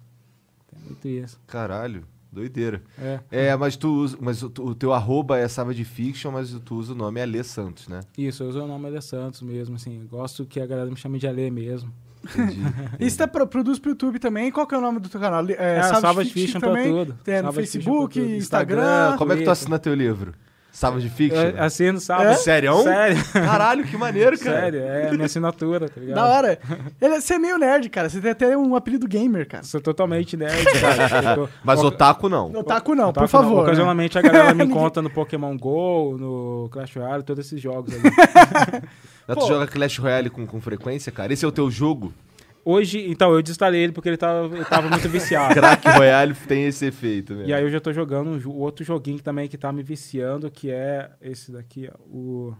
Tem 0.70 0.81
muito 0.86 1.06
isso. 1.06 1.39
Caralho, 1.47 2.02
doideira. 2.32 2.82
É. 2.98 3.20
É, 3.30 3.56
mas 3.56 3.76
tu 3.76 3.88
usa, 3.92 4.16
mas 4.20 4.42
o, 4.42 4.48
teu 4.74 4.92
arroba 4.92 5.38
é 5.38 5.46
Savage 5.46 5.84
Fiction, 5.84 6.30
mas 6.32 6.50
tu 6.64 6.76
usa 6.76 6.92
o 6.92 6.96
nome 6.96 7.20
Alê 7.20 7.42
Santos, 7.44 7.88
né? 7.88 8.00
Isso, 8.16 8.42
eu 8.42 8.48
uso 8.48 8.62
o 8.62 8.66
nome 8.66 8.86
Alê 8.88 9.00
Santos 9.00 9.42
mesmo, 9.42 9.76
assim. 9.76 10.06
Gosto 10.10 10.44
que 10.46 10.59
a 10.60 10.66
galera 10.66 10.88
me 10.90 10.96
chame 10.96 11.18
de 11.18 11.26
Alê 11.28 11.50
mesmo. 11.50 11.92
Entendi. 12.24 12.60
E 13.00 13.10
você 13.10 13.16
tá 13.18 13.26
pro- 13.26 13.46
produz 13.48 13.78
pro 13.80 13.90
YouTube 13.90 14.18
também. 14.20 14.50
Qual 14.52 14.64
que 14.66 14.74
é 14.74 14.78
o 14.78 14.80
nome 14.80 15.00
do 15.00 15.09
teu 15.09 15.20
canal? 15.20 15.44
É, 15.48 15.52
É, 15.78 15.82
Savage, 15.82 16.00
Savage 16.00 16.30
Fiction, 16.30 16.42
Fiction 16.44 16.60
pra 16.60 16.68
também. 16.70 16.92
tudo. 17.06 17.18
Tem 17.24 17.34
no 17.42 17.48
Savage 17.48 17.56
Facebook. 17.56 18.20
Instagram. 18.20 18.36
Instagram, 18.82 19.16
Como 19.18 19.32
é 19.32 19.36
que 19.36 19.42
tu 19.44 19.50
assina 19.50 19.78
teu 19.78 19.94
livro? 19.94 20.32
Savage 20.73 21.09
Fiction? 21.11 21.39
Eu 21.39 21.62
assino, 21.62 22.01
sabe? 22.01 22.24
É? 22.24 22.35
Sério? 22.35 22.82
Sério. 22.82 23.16
Caralho, 23.32 23.85
que 23.85 23.94
maneiro, 23.97 24.39
cara. 24.39 24.61
Sério, 24.62 24.81
é 24.81 25.09
a 25.09 25.12
minha 25.12 25.27
assinatura, 25.27 25.86
tá 25.89 26.01
ligado? 26.01 26.15
Da 26.16 26.27
hora. 26.27 26.59
Ele, 27.01 27.20
você 27.20 27.35
é 27.35 27.39
meio 27.39 27.59
nerd, 27.59 27.90
cara. 27.90 28.09
Você 28.09 28.20
tem 28.23 28.31
até 28.31 28.57
um 28.57 28.74
apelido 28.74 29.07
gamer, 29.07 29.47
cara. 29.47 29.62
Sou 29.65 29.81
totalmente 29.82 30.35
nerd, 30.36 30.65
cara. 30.81 31.35
Tô- 31.36 31.49
Mas 31.62 31.78
Oca- 31.81 31.89
otaku 31.89 32.28
não. 32.31 32.51
Otaku 32.53 32.94
não, 32.94 33.11
Otaku 33.11 33.27
por 33.27 33.31
favor. 33.31 33.57
né? 33.59 33.62
Ocasionalmente 33.65 34.19
a 34.19 34.23
galera 34.23 34.55
me 34.55 34.65
encontra 34.65 35.03
no 35.03 35.11
Pokémon 35.11 35.57
GO, 35.59 36.16
no 36.19 36.69
Clash 36.73 36.97
Royale, 36.97 37.23
todos 37.23 37.44
esses 37.47 37.61
jogos 37.61 37.93
ali. 37.94 38.03
Mas 39.28 39.36
tu 39.39 39.47
joga 39.47 39.66
Clash 39.66 39.99
Royale 39.99 40.31
com, 40.31 40.47
com 40.47 40.61
frequência, 40.61 41.12
cara? 41.12 41.32
Esse 41.32 41.44
é 41.44 41.49
o 41.49 41.53
teu 41.53 41.70
jogo? 41.70 42.12
Hoje, 42.64 43.10
então, 43.10 43.32
eu 43.32 43.43
desinstalei 43.43 43.82
ele 43.82 43.93
porque 43.93 44.09
ele 44.09 44.16
tava, 44.16 44.64
tava 44.66 44.89
muito 44.89 45.09
viciado. 45.09 45.55
Crack 45.59 45.89
Royale 45.89 46.34
tem 46.34 46.66
esse 46.66 46.86
efeito 46.86 47.32
mesmo. 47.34 47.48
E 47.48 47.52
aí 47.52 47.62
eu 47.62 47.70
já 47.70 47.80
tô 47.80 47.93
jogando 47.93 48.30
um 48.48 48.59
outro 48.59 48.84
joguinho 48.84 49.18
que 49.18 49.24
também 49.24 49.48
que 49.48 49.59
tá 49.59 49.72
me 49.72 49.82
viciando, 49.82 50.51
que 50.51 50.70
é 50.70 51.10
esse 51.20 51.51
daqui, 51.51 51.90
ó, 51.93 51.98
o 52.06 52.56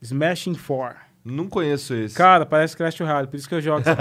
Smashing 0.00 0.54
4. 0.54 1.09
Não 1.22 1.48
conheço 1.48 1.92
esse. 1.94 2.14
Cara, 2.14 2.46
parece 2.46 2.74
Clash 2.76 2.98
Royale, 2.98 3.26
por 3.26 3.36
isso 3.36 3.48
que 3.48 3.54
eu 3.54 3.60
jogo. 3.60 3.82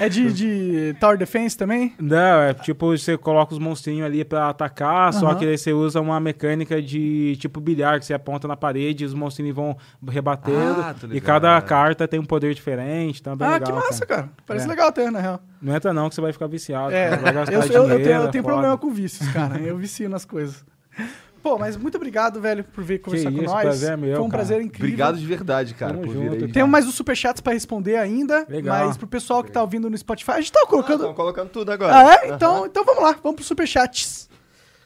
É 0.00 0.08
de, 0.08 0.32
de 0.32 0.96
Tower 0.98 1.16
Defense 1.16 1.56
também? 1.56 1.94
Não, 1.98 2.40
é 2.42 2.54
tipo, 2.54 2.96
você 2.96 3.16
coloca 3.16 3.52
os 3.52 3.58
monstrinhos 3.58 4.04
ali 4.04 4.24
pra 4.24 4.48
atacar, 4.48 5.12
só 5.12 5.28
Aham. 5.28 5.38
que 5.38 5.46
aí 5.46 5.56
você 5.58 5.72
usa 5.72 6.00
uma 6.00 6.18
mecânica 6.20 6.80
de 6.82 7.36
tipo 7.36 7.60
bilhar, 7.60 7.98
que 7.98 8.06
você 8.06 8.14
aponta 8.14 8.48
na 8.48 8.56
parede 8.56 9.04
e 9.04 9.06
os 9.06 9.14
monstrinhos 9.14 9.54
vão 9.54 9.76
rebatendo. 10.08 10.80
Ah, 10.80 10.94
e 11.12 11.20
cada 11.20 11.60
carta 11.62 12.08
tem 12.08 12.18
um 12.20 12.24
poder 12.24 12.54
diferente, 12.54 13.22
é 13.24 13.36
bem 13.36 13.46
ah, 13.48 13.52
legal. 13.52 13.66
que 13.66 13.72
massa, 13.72 14.06
cara. 14.06 14.22
cara. 14.22 14.32
Parece 14.46 14.66
É. 14.66 14.68
legal 14.68 14.88
até, 14.88 15.10
na 15.10 15.20
real. 15.20 15.40
Não 15.60 15.74
entra 15.74 15.92
não, 15.92 16.08
que 16.08 16.14
você 16.14 16.20
vai 16.20 16.32
ficar 16.32 16.46
viciado. 16.46 16.92
É, 16.92 17.10
cara, 17.10 17.22
vai 17.22 17.32
gastar 17.32 17.52
eu, 17.54 17.60
eu- 17.60 17.66
eu 17.66 17.70
dinheiro, 17.82 18.04
tenho, 18.04 18.16
eu 18.22 18.24
é 18.28 18.30
tenho 18.30 18.44
problema 18.44 18.76
com 18.78 18.90
vícios, 18.90 19.28
cara. 19.30 19.58
Eu 19.58 19.76
vicio 19.76 20.08
nas 20.08 20.24
coisas. 20.24 20.64
Pô, 21.44 21.58
mas 21.58 21.76
muito 21.76 21.96
obrigado, 21.96 22.40
velho, 22.40 22.64
por 22.64 22.82
vir 22.82 23.02
conversar 23.02 23.30
com 23.30 23.36
isso, 23.36 23.52
nós. 23.52 23.60
prazer 23.60 23.92
é 23.92 23.96
meu, 23.98 24.16
Foi 24.16 24.24
um 24.24 24.30
cara. 24.30 24.38
prazer 24.42 24.62
incrível. 24.62 24.86
Obrigado 24.86 25.18
de 25.18 25.26
verdade, 25.26 25.74
cara, 25.74 25.92
Tamo 25.92 26.06
por 26.06 26.14
junto, 26.14 26.30
vir 26.36 26.44
aí. 26.44 26.52
Temos 26.52 26.70
mais 26.70 26.88
os 26.88 26.94
superchats 26.94 27.42
pra 27.42 27.52
responder 27.52 27.96
ainda, 27.96 28.46
Legal. 28.48 28.86
mas 28.86 28.96
pro 28.96 29.06
pessoal 29.06 29.44
que 29.44 29.52
tá 29.52 29.60
ouvindo 29.60 29.90
no 29.90 29.98
Spotify, 29.98 30.30
a 30.30 30.40
gente 30.40 30.52
tá 30.52 30.64
colocando... 30.66 31.00
Estão 31.00 31.12
colocando 31.12 31.50
tudo 31.50 31.70
agora. 31.70 31.94
Ah, 31.94 32.14
é? 32.14 32.34
Então, 32.34 32.64
então 32.64 32.82
vamos 32.82 33.02
lá, 33.02 33.18
vamos 33.22 33.36
pro 33.36 33.44
superchats. 33.44 34.30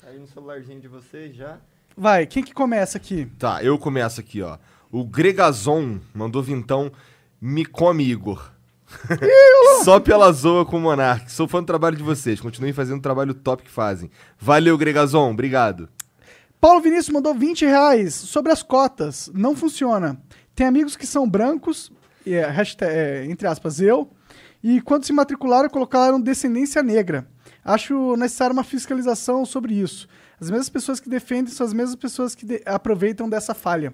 Aí 0.04 0.18
no 0.18 0.26
celularzinho 0.26 0.80
de 0.80 0.88
vocês 0.88 1.36
já. 1.36 1.58
Vai, 1.96 2.26
quem 2.26 2.42
que 2.42 2.52
começa 2.52 2.98
aqui? 2.98 3.26
Tá, 3.38 3.62
eu 3.62 3.78
começo 3.78 4.18
aqui, 4.18 4.42
ó. 4.42 4.58
O 4.90 5.04
Gregazon 5.04 5.98
mandou 6.12 6.42
vintão. 6.42 6.90
Me 7.40 7.64
come, 7.64 8.02
Igor. 8.02 8.50
Só 9.84 10.00
pela 10.00 10.32
zoa 10.32 10.66
com 10.66 10.78
o 10.78 10.80
Monark. 10.80 11.30
Sou 11.30 11.46
fã 11.46 11.60
do 11.62 11.66
trabalho 11.66 11.96
de 11.96 12.02
vocês. 12.02 12.40
Continuem 12.40 12.72
fazendo 12.72 12.98
o 12.98 13.02
trabalho 13.02 13.32
top 13.32 13.62
que 13.62 13.70
fazem. 13.70 14.10
Valeu, 14.40 14.76
Gregazon. 14.76 15.30
Obrigado. 15.30 15.88
Paulo 16.60 16.80
Vinícius 16.80 17.10
mandou 17.10 17.34
20 17.34 17.64
reais 17.64 18.14
sobre 18.14 18.50
as 18.52 18.62
cotas. 18.62 19.30
Não 19.34 19.54
funciona. 19.54 20.20
Tem 20.54 20.66
amigos 20.66 20.96
que 20.96 21.06
são 21.06 21.28
brancos, 21.28 21.92
e 22.26 22.34
é, 22.34 22.46
hashtag, 22.48 22.92
é, 22.92 23.24
entre 23.26 23.46
aspas, 23.46 23.80
eu, 23.80 24.10
e 24.62 24.80
quando 24.80 25.04
se 25.04 25.12
matricularam, 25.12 25.68
colocaram 25.68 26.20
descendência 26.20 26.82
negra. 26.82 27.28
Acho 27.64 28.16
necessária 28.16 28.52
uma 28.52 28.64
fiscalização 28.64 29.44
sobre 29.46 29.74
isso. 29.74 30.08
As 30.40 30.50
mesmas 30.50 30.68
pessoas 30.68 30.98
que 30.98 31.08
defendem 31.08 31.52
são 31.52 31.66
as 31.66 31.72
mesmas 31.72 31.94
pessoas 31.96 32.34
que 32.34 32.44
de- 32.44 32.62
aproveitam 32.66 33.28
dessa 33.28 33.54
falha. 33.54 33.92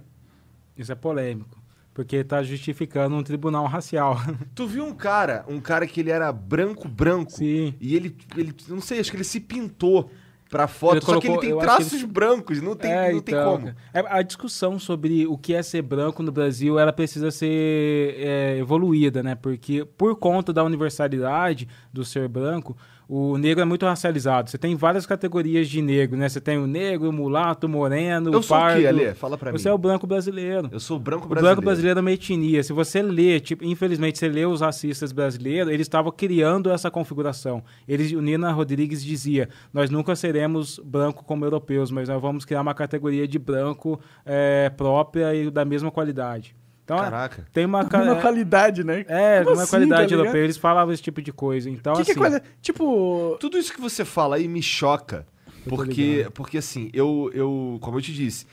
Isso 0.76 0.90
é 0.90 0.94
polêmico. 0.94 1.62
Porque 1.92 2.16
está 2.16 2.42
justificando 2.42 3.14
um 3.14 3.22
tribunal 3.22 3.66
racial. 3.66 4.16
Tu 4.54 4.66
viu 4.66 4.84
um 4.84 4.94
cara, 4.94 5.44
um 5.48 5.60
cara 5.60 5.86
que 5.86 6.00
ele 6.00 6.10
era 6.10 6.32
branco, 6.32 6.88
branco. 6.88 7.32
Sim. 7.32 7.74
E 7.80 7.94
ele, 7.94 8.16
ele, 8.36 8.54
não 8.68 8.80
sei, 8.80 9.00
acho 9.00 9.10
que 9.10 9.16
ele 9.16 9.24
se 9.24 9.38
pintou 9.38 10.10
pra 10.54 10.68
foto. 10.68 10.94
Ele 10.96 11.04
só 11.04 11.18
que 11.20 11.26
ele 11.26 11.36
colocou- 11.36 11.58
tem 11.58 11.58
traços 11.58 11.92
ele- 11.94 12.06
brancos, 12.06 12.62
não 12.62 12.76
tem, 12.76 12.92
É, 12.92 13.12
não 13.12 13.20
tem 13.20 13.34
então, 13.34 13.52
como. 13.56 13.68
É, 13.92 14.04
A 14.08 14.22
discussão 14.22 14.78
sobre 14.78 15.26
o 15.26 15.36
que 15.36 15.52
é 15.52 15.62
ser 15.62 15.82
branco 15.82 16.22
no 16.22 16.30
Brasil, 16.30 16.78
ela 16.78 16.92
precisa 16.92 17.30
ser 17.32 18.14
é, 18.18 18.56
evoluída, 18.58 19.20
né? 19.22 19.34
Porque 19.34 19.84
por 19.84 20.14
conta 20.16 20.52
da 20.52 20.62
universalidade 20.62 21.66
do 21.92 22.04
ser 22.04 22.28
branco, 22.28 22.76
o 23.08 23.36
negro 23.38 23.60
é 23.62 23.64
muito 23.64 23.84
racializado. 23.84 24.50
Você 24.50 24.56
tem 24.58 24.74
várias 24.76 25.04
categorias 25.06 25.68
de 25.68 25.82
negro, 25.82 26.16
né? 26.16 26.28
Você 26.28 26.40
tem 26.40 26.58
o 26.58 26.66
negro, 26.66 27.08
o 27.08 27.12
mulato, 27.12 27.66
o 27.66 27.70
moreno, 27.70 28.32
Eu 28.32 28.38
o 28.38 28.42
sou 28.42 28.56
o 28.56 28.60
pardo. 28.60 28.80
quê, 28.80 28.86
Alê? 28.86 29.14
Fala 29.14 29.36
pra 29.36 29.52
Você 29.52 29.68
mim. 29.68 29.72
é 29.72 29.74
o 29.74 29.78
branco 29.78 30.06
brasileiro. 30.06 30.68
Eu 30.72 30.80
sou 30.80 30.96
o 30.96 31.00
branco 31.00 31.26
O 31.26 31.28
brasileiro. 31.28 31.56
branco 31.56 31.64
brasileiro 31.66 31.98
é 31.98 32.00
uma 32.00 32.12
etnia. 32.12 32.62
Se 32.62 32.72
você 32.72 33.02
lê, 33.02 33.38
tipo, 33.40 33.64
infelizmente, 33.64 34.18
você 34.18 34.28
lê 34.28 34.46
os 34.46 34.60
racistas 34.60 35.12
brasileiros, 35.12 35.72
eles 35.72 35.84
estavam 35.86 36.10
criando 36.10 36.70
essa 36.70 36.90
configuração. 36.90 37.62
Eles, 37.86 38.12
o 38.12 38.20
Nina 38.20 38.50
Rodrigues 38.52 39.04
dizia: 39.04 39.48
nós 39.72 39.90
nunca 39.90 40.16
seremos 40.16 40.78
branco 40.84 41.24
como 41.24 41.44
europeus, 41.44 41.90
mas 41.90 42.08
nós 42.08 42.20
vamos 42.20 42.44
criar 42.44 42.62
uma 42.62 42.74
categoria 42.74 43.28
de 43.28 43.38
branco 43.38 44.00
é, 44.24 44.70
própria 44.70 45.34
e 45.34 45.50
da 45.50 45.64
mesma 45.64 45.90
qualidade. 45.90 46.54
Então, 46.84 46.98
Caraca. 46.98 47.46
tem 47.52 47.64
uma, 47.64 47.84
ca- 47.86 48.02
Uma 48.02 48.16
qualidade, 48.20 48.84
né? 48.84 49.04
é, 49.08 49.42
Como 49.42 49.56
uma 49.56 49.62
assim, 49.62 49.70
qualidade 49.70 50.08
tá 50.10 50.14
europeia. 50.20 50.44
Eles 50.44 50.58
falavam 50.58 50.92
esse 50.92 51.02
tipo 51.02 51.22
de 51.22 51.32
coisa. 51.32 51.68
Então, 51.70 51.94
Que 51.94 52.04
que 52.04 52.10
é 52.22 52.26
assim? 52.26 52.40
Tipo, 52.60 53.36
Tudo 53.40 53.56
isso 53.58 53.72
que 53.72 53.80
você 53.80 54.04
fala 54.04 54.36
aí 54.36 54.46
me 54.46 54.62
choca. 54.62 55.26
Porque, 55.66 56.28
porque 56.34 56.58
assim, 56.58 56.90
eu, 56.92 57.30
eu, 57.32 57.78
como 57.80 57.96
eu 57.96 58.02
te 58.02 58.12
disse, 58.12 58.46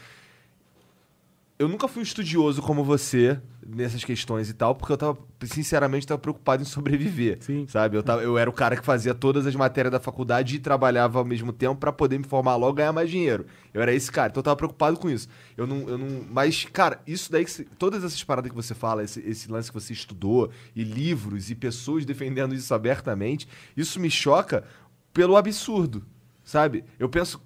eu 1.62 1.68
nunca 1.68 1.88
fui 1.88 2.00
um 2.00 2.04
estudioso 2.04 2.60
como 2.60 2.84
você 2.84 3.40
nessas 3.64 4.04
questões 4.04 4.50
e 4.50 4.54
tal, 4.54 4.74
porque 4.74 4.92
eu 4.92 4.98
tava, 4.98 5.16
sinceramente, 5.44 6.08
tava 6.08 6.18
preocupado 6.18 6.64
em 6.64 6.66
sobreviver. 6.66 7.38
Sim. 7.40 7.68
Sabe? 7.68 7.96
Eu, 7.96 8.02
tava, 8.02 8.24
eu 8.24 8.36
era 8.36 8.50
o 8.50 8.54
cara 8.54 8.76
que 8.76 8.84
fazia 8.84 9.14
todas 9.14 9.46
as 9.46 9.56
matérias 9.56 9.92
da 9.92 10.00
faculdade 10.00 10.56
e 10.56 10.60
trabalhava 10.60 11.20
ao 11.20 11.26
mesmo 11.26 11.54
tempo 11.54 11.76
pra 11.76 11.92
poder 11.92 12.18
me 12.18 12.24
formar 12.24 12.56
logo 12.56 12.74
e 12.74 12.78
ganhar 12.78 12.92
mais 12.92 13.12
dinheiro. 13.12 13.46
Eu 13.72 13.80
era 13.80 13.94
esse 13.94 14.12
cara, 14.12 14.30
então 14.30 14.40
eu 14.40 14.44
tava 14.44 14.56
preocupado 14.56 14.98
com 14.98 15.08
isso. 15.08 15.28
Eu 15.56 15.68
não. 15.68 15.88
Eu 15.88 16.00
não 16.00 16.26
mas, 16.32 16.66
cara, 16.66 17.00
isso 17.06 17.32
daí, 17.32 17.46
que 17.46 17.64
todas 17.78 18.04
essas 18.04 18.24
paradas 18.24 18.50
que 18.50 18.56
você 18.56 18.74
fala, 18.74 19.04
esse, 19.04 19.20
esse 19.20 19.52
lance 19.52 19.72
que 19.72 19.80
você 19.80 19.94
estudou, 19.94 20.50
e 20.76 20.84
livros, 20.84 21.52
e 21.52 21.56
pessoas 21.56 22.06
defendendo 22.06 22.56
isso 22.56 22.74
abertamente, 22.74 23.48
isso 23.78 24.00
me 24.00 24.10
choca 24.10 24.64
pelo 25.14 25.38
absurdo. 25.38 26.04
Sabe? 26.44 26.84
Eu 26.98 27.08
penso. 27.08 27.40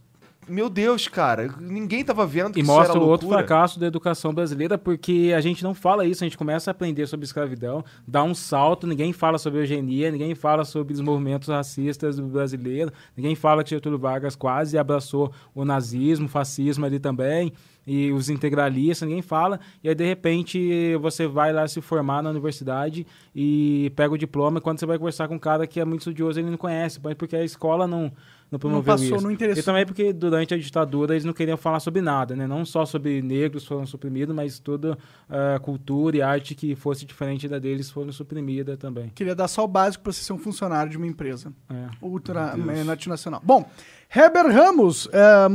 Meu 0.48 0.70
Deus, 0.70 1.08
cara, 1.08 1.56
ninguém 1.60 2.04
tava 2.04 2.26
vendo 2.26 2.54
que 2.54 2.60
E 2.60 2.64
mostra 2.64 3.00
o 3.00 3.08
outro 3.08 3.28
fracasso 3.28 3.80
da 3.80 3.88
educação 3.88 4.34
brasileira, 4.34 4.78
porque 4.78 5.34
a 5.36 5.42
gente 5.42 5.64
não 5.64 5.74
fala 5.74 6.06
isso, 6.06 6.24
a 6.24 6.28
gente 6.28 6.38
começa 6.38 6.70
a 6.70 6.72
aprender 6.72 7.08
sobre 7.08 7.26
escravidão, 7.26 7.84
dá 8.08 8.24
um 8.24 8.36
salto, 8.36 8.86
ninguém 8.86 9.12
fala 9.12 9.40
sobre 9.40 9.60
eugenia, 9.60 10.12
ninguém 10.12 10.36
fala 10.36 10.64
sobre 10.64 10.94
os 10.94 11.02
movimentos 11.02 11.50
racistas 11.50 12.18
do 12.18 12.24
brasileiro, 12.28 12.92
ninguém 13.18 13.36
fala 13.36 13.64
que 13.64 13.72
Getúlio 13.72 13.98
Vargas 13.98 14.36
quase 14.36 14.78
abraçou 14.78 15.32
o 15.54 15.66
nazismo, 15.66 16.28
o 16.28 16.30
fascismo 16.30 16.86
ali 16.86 17.00
também, 17.00 17.52
e 17.88 18.12
os 18.12 18.30
integralistas, 18.30 19.08
ninguém 19.08 19.22
fala, 19.22 19.60
e 19.84 19.90
aí 19.90 19.96
de 19.96 20.06
repente 20.06 20.96
você 20.98 21.28
vai 21.28 21.54
lá 21.54 21.68
se 21.68 21.82
formar 21.82 22.22
na 22.22 22.30
universidade 22.30 23.06
e 23.36 23.92
pega 23.96 24.14
o 24.14 24.18
diploma, 24.18 24.60
e 24.60 24.62
quando 24.62 24.80
você 24.80 24.86
vai 24.86 24.98
conversar 24.98 25.28
com 25.28 25.36
um 25.36 25.40
cara 25.40 25.66
que 25.68 25.80
é 25.80 25.86
muito 25.86 26.02
estudioso, 26.02 26.40
ele 26.40 26.50
não 26.50 26.58
conhece, 26.58 27.00
mas 27.04 27.14
porque 27.16 27.36
a 27.36 27.44
escola 27.44 27.86
não, 27.88 28.12
não 28.56 28.60
promoveu 28.60 28.94
passou, 28.94 29.16
isso. 29.18 29.24
não 29.24 29.32
interessou. 29.32 29.62
E 29.62 29.64
também 29.64 29.86
porque 29.86 30.12
durante 30.14 30.54
a 30.54 30.58
ditadura 30.58 31.14
eles 31.14 31.26
não 31.26 31.34
queriam 31.34 31.58
falar 31.58 31.80
sobre 31.80 32.02
nada, 32.02 32.36
né? 32.36 32.48
Não 32.48 32.66
só 32.66 32.86
sobre 32.86 33.22
negros 33.22 33.66
foram 33.66 33.86
suprimidos, 33.86 34.36
mas 34.36 34.60
toda 34.60 34.98
a 35.30 35.60
cultura 35.60 36.18
e 36.18 36.22
arte 36.22 36.56
que 36.56 36.76
fosse 36.76 37.06
diferente 37.06 37.48
da 37.48 37.60
deles 37.60 37.90
foram 37.90 38.12
suprimida 38.12 38.78
também. 38.78 39.10
queria 39.10 39.36
dar 39.36 39.48
só 39.48 39.64
o 39.64 39.68
básico 39.68 40.04
pra 40.04 40.14
você 40.14 40.24
ser 40.24 40.34
um 40.34 40.38
funcionário 40.38 40.92
de 40.92 40.98
uma 40.98 41.08
empresa. 41.08 41.54
É. 41.70 41.88
Ultra 42.02 42.54
é, 42.54 42.84
multinacional. 42.84 43.42
Bom, 43.44 43.70
Heber 44.14 44.48
Ramos. 44.48 45.08
é, 45.12 45.50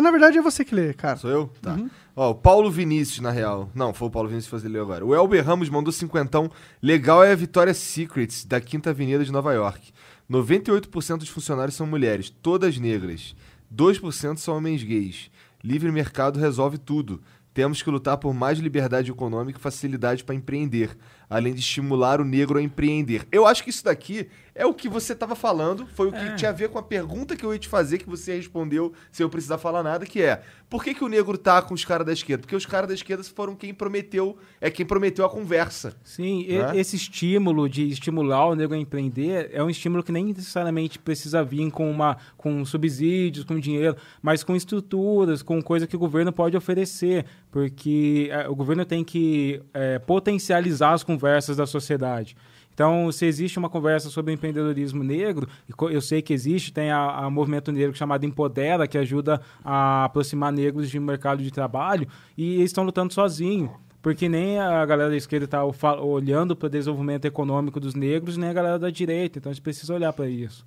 na 0.00 0.10
verdade 0.10 0.38
é 0.38 0.42
você 0.42 0.64
que 0.64 0.74
lê, 0.74 0.92
cara. 0.92 1.16
Sou 1.16 1.30
eu? 1.30 1.50
Tá. 1.60 1.78
Ó, 2.16 2.30
o 2.30 2.34
Paulo 2.34 2.70
Vinícius, 2.70 3.20
na 3.20 3.30
real. 3.30 3.68
Não, 3.74 3.92
foi 3.92 4.08
o 4.08 4.10
Paulo 4.10 4.28
Vinícius 4.28 4.50
que 4.50 4.62
fazer 4.62 4.78
agora. 4.78 5.04
O 5.04 5.14
Elber 5.14 5.44
Ramos 5.44 5.68
mandou 5.68 5.92
cinquentão. 5.92 6.50
Legal 6.82 7.24
é 7.24 7.32
a 7.32 7.36
Vitória 7.36 7.74
Secrets, 7.74 8.44
da 8.44 8.60
Quinta 8.60 8.90
Avenida 8.90 9.24
de 9.24 9.32
Nova 9.32 9.52
York. 9.52 9.92
98% 10.30 11.18
dos 11.18 11.28
funcionários 11.28 11.76
são 11.76 11.86
mulheres, 11.86 12.30
todas 12.30 12.78
negras. 12.78 13.34
2% 13.74 14.38
são 14.38 14.56
homens 14.56 14.82
gays. 14.82 15.30
Livre 15.62 15.90
mercado 15.90 16.38
resolve 16.38 16.78
tudo. 16.78 17.20
Temos 17.52 17.82
que 17.82 17.90
lutar 17.90 18.16
por 18.18 18.34
mais 18.34 18.58
liberdade 18.58 19.10
econômica 19.10 19.58
e 19.58 19.62
facilidade 19.62 20.24
para 20.24 20.34
empreender, 20.34 20.96
além 21.28 21.54
de 21.54 21.60
estimular 21.60 22.20
o 22.20 22.24
negro 22.24 22.58
a 22.58 22.62
empreender. 22.62 23.26
Eu 23.30 23.46
acho 23.46 23.62
que 23.62 23.70
isso 23.70 23.84
daqui 23.84 24.28
é 24.54 24.64
o 24.64 24.72
que 24.72 24.88
você 24.88 25.12
estava 25.12 25.34
falando, 25.34 25.86
foi 25.94 26.08
o 26.08 26.12
que 26.12 26.36
tinha 26.36 26.50
a 26.50 26.52
ver 26.52 26.68
com 26.68 26.78
a 26.78 26.82
pergunta 26.82 27.34
que 27.34 27.44
eu 27.44 27.52
ia 27.52 27.58
te 27.58 27.68
fazer, 27.68 27.98
que 27.98 28.08
você 28.08 28.36
respondeu 28.36 28.92
sem 29.10 29.24
eu 29.24 29.28
precisar 29.28 29.58
falar 29.58 29.82
nada, 29.82 30.06
que 30.06 30.22
é: 30.22 30.42
por 30.70 30.84
que, 30.84 30.94
que 30.94 31.02
o 31.02 31.08
negro 31.08 31.36
tá 31.36 31.60
com 31.60 31.74
os 31.74 31.84
caras 31.84 32.06
da 32.06 32.12
esquerda? 32.12 32.42
Porque 32.42 32.54
os 32.54 32.64
caras 32.64 32.88
da 32.88 32.94
esquerda 32.94 33.24
foram 33.24 33.56
quem 33.56 33.74
prometeu, 33.74 34.36
é 34.60 34.70
quem 34.70 34.86
prometeu 34.86 35.24
a 35.24 35.28
conversa. 35.28 35.96
Sim, 36.04 36.46
Né? 36.48 36.76
esse 36.78 36.94
estímulo 36.94 37.68
de 37.68 37.88
estimular 37.88 38.46
o 38.46 38.54
negro 38.54 38.76
a 38.76 38.78
empreender 38.78 39.50
é 39.52 39.62
um 39.62 39.68
estímulo 39.68 40.04
que 40.04 40.12
nem 40.12 40.26
necessariamente 40.26 41.00
precisa 41.00 41.42
vir 41.42 41.70
com, 41.72 41.90
uma, 41.90 42.16
com 42.36 42.64
subsídios, 42.64 43.44
com 43.44 43.58
dinheiro, 43.58 43.96
mas 44.22 44.44
com 44.44 44.54
estruturas, 44.54 45.42
com 45.42 45.60
coisa 45.60 45.86
que 45.86 45.96
o 45.96 45.98
governo 45.98 46.32
pode 46.32 46.56
oferecer, 46.56 47.24
porque 47.50 48.28
eh, 48.30 48.48
o 48.48 48.54
governo 48.54 48.84
tem 48.84 49.02
que 49.02 49.62
eh, 49.72 49.98
potencializar 49.98 50.92
as 50.92 51.02
conversas 51.14 51.56
da 51.56 51.66
sociedade. 51.66 52.36
Então, 52.74 53.10
se 53.12 53.24
existe 53.24 53.56
uma 53.56 53.70
conversa 53.70 54.10
sobre 54.10 54.32
empreendedorismo 54.32 55.04
negro, 55.04 55.48
eu 55.90 56.00
sei 56.00 56.20
que 56.20 56.32
existe, 56.32 56.72
tem 56.72 56.90
a, 56.90 57.18
a 57.18 57.30
movimento 57.30 57.70
negro 57.70 57.96
chamado 57.96 58.26
Empodera, 58.26 58.88
que 58.88 58.98
ajuda 58.98 59.40
a 59.64 60.06
aproximar 60.06 60.52
negros 60.52 60.90
de 60.90 60.98
mercado 60.98 61.40
de 61.42 61.52
trabalho, 61.52 62.08
e 62.36 62.56
eles 62.56 62.70
estão 62.70 62.84
lutando 62.84 63.14
sozinhos. 63.14 63.70
Porque 64.02 64.28
nem 64.28 64.58
a 64.58 64.84
galera 64.84 65.08
da 65.08 65.16
esquerda 65.16 65.46
está 65.46 65.64
olhando 65.64 66.54
para 66.54 66.66
o 66.66 66.70
desenvolvimento 66.70 67.24
econômico 67.24 67.80
dos 67.80 67.94
negros, 67.94 68.36
nem 68.36 68.50
a 68.50 68.52
galera 68.52 68.78
da 68.78 68.90
direita. 68.90 69.38
Então 69.38 69.48
a 69.48 69.54
gente 69.54 69.62
precisa 69.62 69.94
olhar 69.94 70.12
para 70.12 70.28
isso. 70.28 70.66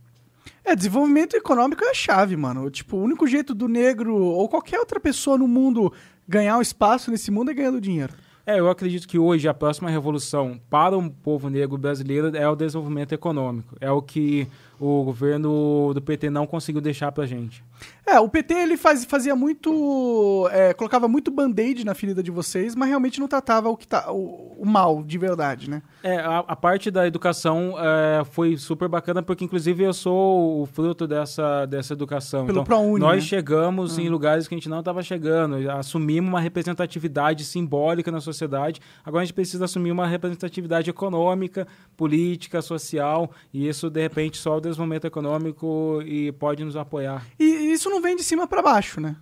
É, 0.65 0.75
desenvolvimento 0.75 1.35
econômico 1.35 1.83
é 1.83 1.91
a 1.91 1.93
chave, 1.93 2.35
mano. 2.35 2.67
Tipo, 2.71 2.97
o 2.97 3.03
único 3.03 3.27
jeito 3.27 3.53
do 3.53 3.67
negro 3.67 4.15
ou 4.15 4.49
qualquer 4.49 4.79
outra 4.79 4.99
pessoa 4.99 5.37
no 5.37 5.47
mundo 5.47 5.93
ganhar 6.27 6.57
um 6.57 6.61
espaço 6.61 7.11
nesse 7.11 7.29
mundo 7.29 7.51
é 7.51 7.53
ganhando 7.53 7.79
dinheiro. 7.79 8.13
É, 8.49 8.61
eu 8.61 8.69
acredito 8.69 9.09
que 9.09 9.19
hoje 9.19 9.45
a 9.49 9.53
próxima 9.53 9.89
revolução 9.89 10.57
para 10.69 10.97
o 10.97 11.11
povo 11.11 11.49
negro 11.49 11.77
brasileiro 11.77 12.33
é 12.33 12.47
o 12.47 12.55
desenvolvimento 12.55 13.11
econômico. 13.11 13.75
É 13.81 13.91
o 13.91 14.01
que 14.01 14.47
o 14.79 15.03
governo 15.03 15.91
do 15.93 16.01
PT 16.01 16.29
não 16.29 16.47
conseguiu 16.47 16.79
deixar 16.79 17.11
para 17.11 17.25
gente. 17.25 17.61
É, 18.07 18.17
o 18.21 18.29
PT 18.29 18.53
ele 18.53 18.77
faz- 18.77 19.03
fazia 19.03 19.35
muito. 19.35 20.47
é, 20.53 20.73
colocava 20.73 21.09
muito 21.09 21.29
band-aid 21.29 21.85
na 21.85 21.93
ferida 21.93 22.23
de 22.23 22.31
vocês, 22.31 22.73
mas 22.73 22.87
realmente 22.87 23.19
não 23.19 23.27
tratava 23.27 23.67
o 23.67 23.75
que 23.75 23.85
tá. 23.85 24.09
o, 24.09 24.55
o 24.57 24.65
mal 24.65 25.03
de 25.03 25.17
verdade, 25.17 25.69
né? 25.69 25.81
É, 26.01 26.17
a, 26.17 26.39
a 26.39 26.55
parte 26.55 26.89
da 26.89 27.05
educação 27.05 27.75
é, 27.77 28.23
foi 28.23 28.55
super 28.55 28.87
bacana, 28.87 29.21
porque 29.21 29.43
inclusive 29.43 29.83
eu 29.83 29.93
sou 29.93 30.61
o 30.61 30.65
fruto 30.65 31.05
dessa, 31.05 31.65
dessa 31.65 31.91
educação. 31.91 32.45
Pelo 32.45 32.59
então, 32.59 32.63
ProUni, 32.63 32.99
nós 33.01 33.15
né? 33.17 33.21
chegamos 33.29 33.99
em 33.99 34.07
lugares 34.07 34.47
que 34.47 34.55
a 34.55 34.57
gente 34.57 34.69
não 34.69 34.79
estava 34.79 35.03
chegando, 35.03 35.69
assumimos 35.69 36.29
uma 36.29 36.39
representatividade 36.39 37.43
simbólica 37.43 38.09
na 38.09 38.21
sociedade, 38.21 38.79
agora 39.03 39.23
a 39.23 39.25
gente 39.25 39.35
precisa 39.35 39.65
assumir 39.65 39.91
uma 39.91 40.07
representatividade 40.07 40.89
econômica, 40.89 41.67
política, 41.97 42.61
social, 42.61 43.29
e 43.53 43.67
isso, 43.67 43.89
de 43.89 44.01
repente, 44.01 44.37
só 44.37 44.55
o 44.55 44.61
desenvolvimento 44.61 45.05
econômico 45.05 46.01
e 46.05 46.31
pode 46.31 46.63
nos 46.63 46.77
apoiar. 46.77 47.25
E 47.37 47.66
isso 47.71 47.89
não 47.89 48.01
vem 48.01 48.15
de 48.15 48.23
cima 48.23 48.47
pra 48.47 48.61
baixo, 48.61 48.99
né? 49.01 49.15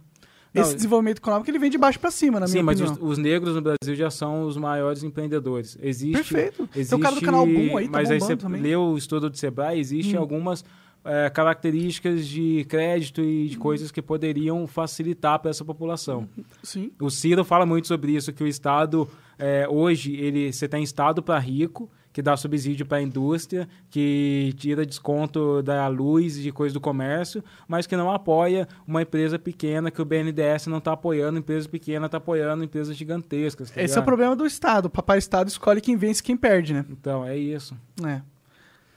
Não, 0.54 0.62
Esse 0.64 0.76
desenvolvimento 0.76 1.18
econômico 1.18 1.50
ele 1.52 1.60
vem 1.60 1.70
de 1.70 1.78
baixo 1.78 2.00
pra 2.00 2.10
cima, 2.10 2.40
na 2.40 2.46
minha 2.46 2.60
Sim, 2.60 2.62
mas 2.64 2.80
opinião. 2.80 3.04
os, 3.06 3.12
os 3.12 3.18
negros 3.18 3.56
no 3.56 3.62
Brasil 3.62 3.94
já 3.94 4.10
são 4.10 4.44
os 4.48 4.56
maiores 4.56 5.04
empreendedores. 5.04 5.78
Existe, 5.82 6.14
Perfeito. 6.14 6.68
Tem 6.68 6.80
Existe, 6.82 6.96
o 6.96 7.00
cara 7.00 7.16
do 7.16 7.22
canal 7.22 7.46
Boom 7.46 7.76
aí, 7.78 7.86
tá 7.88 7.92
mas 7.92 8.10
aí 8.10 8.20
você 8.22 8.38
também. 8.38 8.62
leu 8.62 8.82
o 8.84 8.98
estudo 8.98 9.30
do 9.30 9.36
Sebrae, 9.38 9.78
existe 9.78 10.16
Hum. 10.16 10.20
algumas 10.20 10.64
é, 11.04 11.30
características 11.30 12.26
de 12.26 12.66
crédito 12.70 13.22
e 13.22 13.50
de 13.50 13.58
coisas 13.58 13.92
que 13.92 14.02
poderiam 14.02 14.66
facilitar 14.66 15.40
para 15.40 15.52
essa 15.52 15.66
população. 15.66 16.28
Sim. 16.64 16.90
O 17.02 17.10
Ciro 17.10 17.44
fala 17.44 17.66
muito 17.66 17.88
sobre 17.88 18.14
isso, 18.16 18.32
que 18.32 18.44
o 18.44 18.48
Estado, 18.48 19.08
é, 19.38 19.68
hoje, 19.70 20.16
ele, 20.16 20.54
você 20.54 20.68
tem 20.70 20.82
Estado 20.84 21.22
para 21.22 21.38
rico, 21.38 21.90
que 22.16 22.22
dá 22.22 22.38
subsídio 22.38 22.86
para 22.86 23.00
a 23.00 23.02
indústria, 23.02 23.68
que 23.90 24.54
tira 24.56 24.86
desconto 24.86 25.62
da 25.62 25.86
luz 25.90 26.38
e 26.38 26.44
de 26.44 26.50
coisa 26.54 26.74
do 26.74 26.80
comércio, 26.80 27.44
mas 27.68 27.86
que 27.86 27.98
não 27.98 28.10
apoia 28.10 28.70
uma 28.88 29.02
empresa 29.02 29.38
pequena, 29.38 29.92
que 29.92 30.02
o 30.02 30.06
BNDES 30.06 30.68
não 30.68 30.78
está 30.78 30.94
apoiando, 30.94 31.40
empresa 31.40 31.68
pequena 31.68 32.06
está 32.06 32.18
apoiando 32.18 32.64
empresas 32.64 32.96
gigantescas. 32.96 33.70
tá 33.70 33.82
Esse 33.82 33.82
é 33.82 33.84
o 33.84 34.00
ligado? 34.00 34.06
problema 34.06 34.34
do 34.34 34.46
Estado. 34.46 34.86
O 34.86 34.90
papai 34.90 35.18
Estado 35.18 35.50
escolhe 35.50 35.82
quem 35.82 35.98
vence 35.98 36.22
e 36.22 36.24
quem 36.24 36.38
perde, 36.38 36.74
né? 36.74 36.86
Então, 36.90 37.26
é 37.26 37.36
isso. 37.36 37.76
É. 38.02 38.22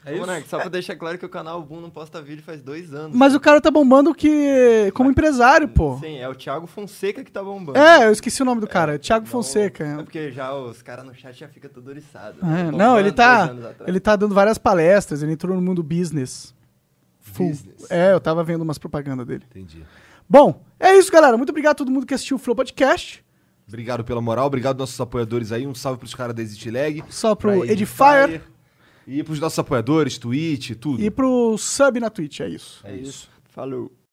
É 0.08 0.12
isso? 0.12 0.20
Monark, 0.20 0.48
só 0.48 0.58
pra 0.58 0.68
deixar 0.68 0.96
claro 0.96 1.18
que 1.18 1.26
o 1.26 1.28
canal 1.28 1.62
Boom 1.62 1.80
não 1.80 1.90
posta 1.90 2.20
vídeo 2.22 2.42
faz 2.42 2.62
dois 2.62 2.92
anos. 2.94 3.16
Mas 3.16 3.34
o 3.34 3.40
cara 3.40 3.60
tá 3.60 3.70
bombando 3.70 4.14
que. 4.14 4.90
como 4.94 5.10
empresário, 5.10 5.68
pô. 5.68 5.98
Sim, 5.98 6.18
é 6.18 6.28
o 6.28 6.34
Thiago 6.34 6.66
Fonseca 6.66 7.22
que 7.22 7.30
tá 7.30 7.42
bombando. 7.42 7.78
É, 7.78 8.06
eu 8.06 8.12
esqueci 8.12 8.40
o 8.42 8.44
nome 8.44 8.60
do 8.60 8.66
cara. 8.66 8.94
É, 8.94 8.98
Thiago 8.98 9.24
não- 9.24 9.30
Fonseca. 9.30 9.84
É 9.84 9.96
porque 10.02 10.30
já 10.32 10.54
os 10.54 10.82
caras 10.82 11.04
no 11.04 11.14
chat 11.14 11.38
já 11.38 11.48
ficam 11.48 11.70
tudo 11.70 11.88
oriçados. 11.90 12.40
É, 12.42 12.70
não, 12.70 12.98
ele 12.98 13.12
tá. 13.12 13.54
Ele 13.86 14.00
tá 14.00 14.16
dando 14.16 14.34
várias 14.34 14.58
palestras, 14.58 15.22
ele 15.22 15.32
entrou 15.32 15.54
no 15.54 15.62
mundo 15.62 15.82
business. 15.82 16.54
Full. 17.20 17.50
Business. 17.50 17.90
É, 17.90 18.12
eu 18.12 18.20
tava 18.20 18.42
vendo 18.42 18.62
umas 18.62 18.78
propagandas 18.78 19.26
dele. 19.26 19.44
Entendi. 19.50 19.84
Bom, 20.28 20.62
é 20.78 20.96
isso, 20.96 21.10
galera. 21.12 21.36
Muito 21.36 21.50
obrigado 21.50 21.72
a 21.72 21.76
todo 21.76 21.90
mundo 21.90 22.06
que 22.06 22.14
assistiu 22.14 22.36
o 22.36 22.40
Flow 22.40 22.54
Podcast. 22.56 23.24
Obrigado 23.66 24.02
pela 24.02 24.20
moral, 24.22 24.46
obrigado 24.46 24.76
aos 24.76 24.90
nossos 24.90 25.00
apoiadores 25.00 25.52
aí. 25.52 25.66
Um 25.66 25.74
salve 25.74 25.98
pros 25.98 26.14
caras 26.14 26.34
da 26.34 26.40
Exit 26.40 26.70
Lag. 26.70 27.04
Só 27.10 27.34
pro 27.34 27.60
pra 27.60 27.66
Edifier 27.70 28.40
E 29.10 29.24
pros 29.24 29.40
nossos 29.40 29.58
apoiadores, 29.58 30.18
Twitch, 30.18 30.72
tudo. 30.78 31.02
e 31.02 31.10
pro 31.10 31.56
sub 31.56 31.98
na 31.98 32.10
Twitch, 32.10 32.40
é 32.40 32.48
isso. 32.50 32.80
É 32.84 32.94
isso. 32.94 33.30
Falou. 33.48 33.90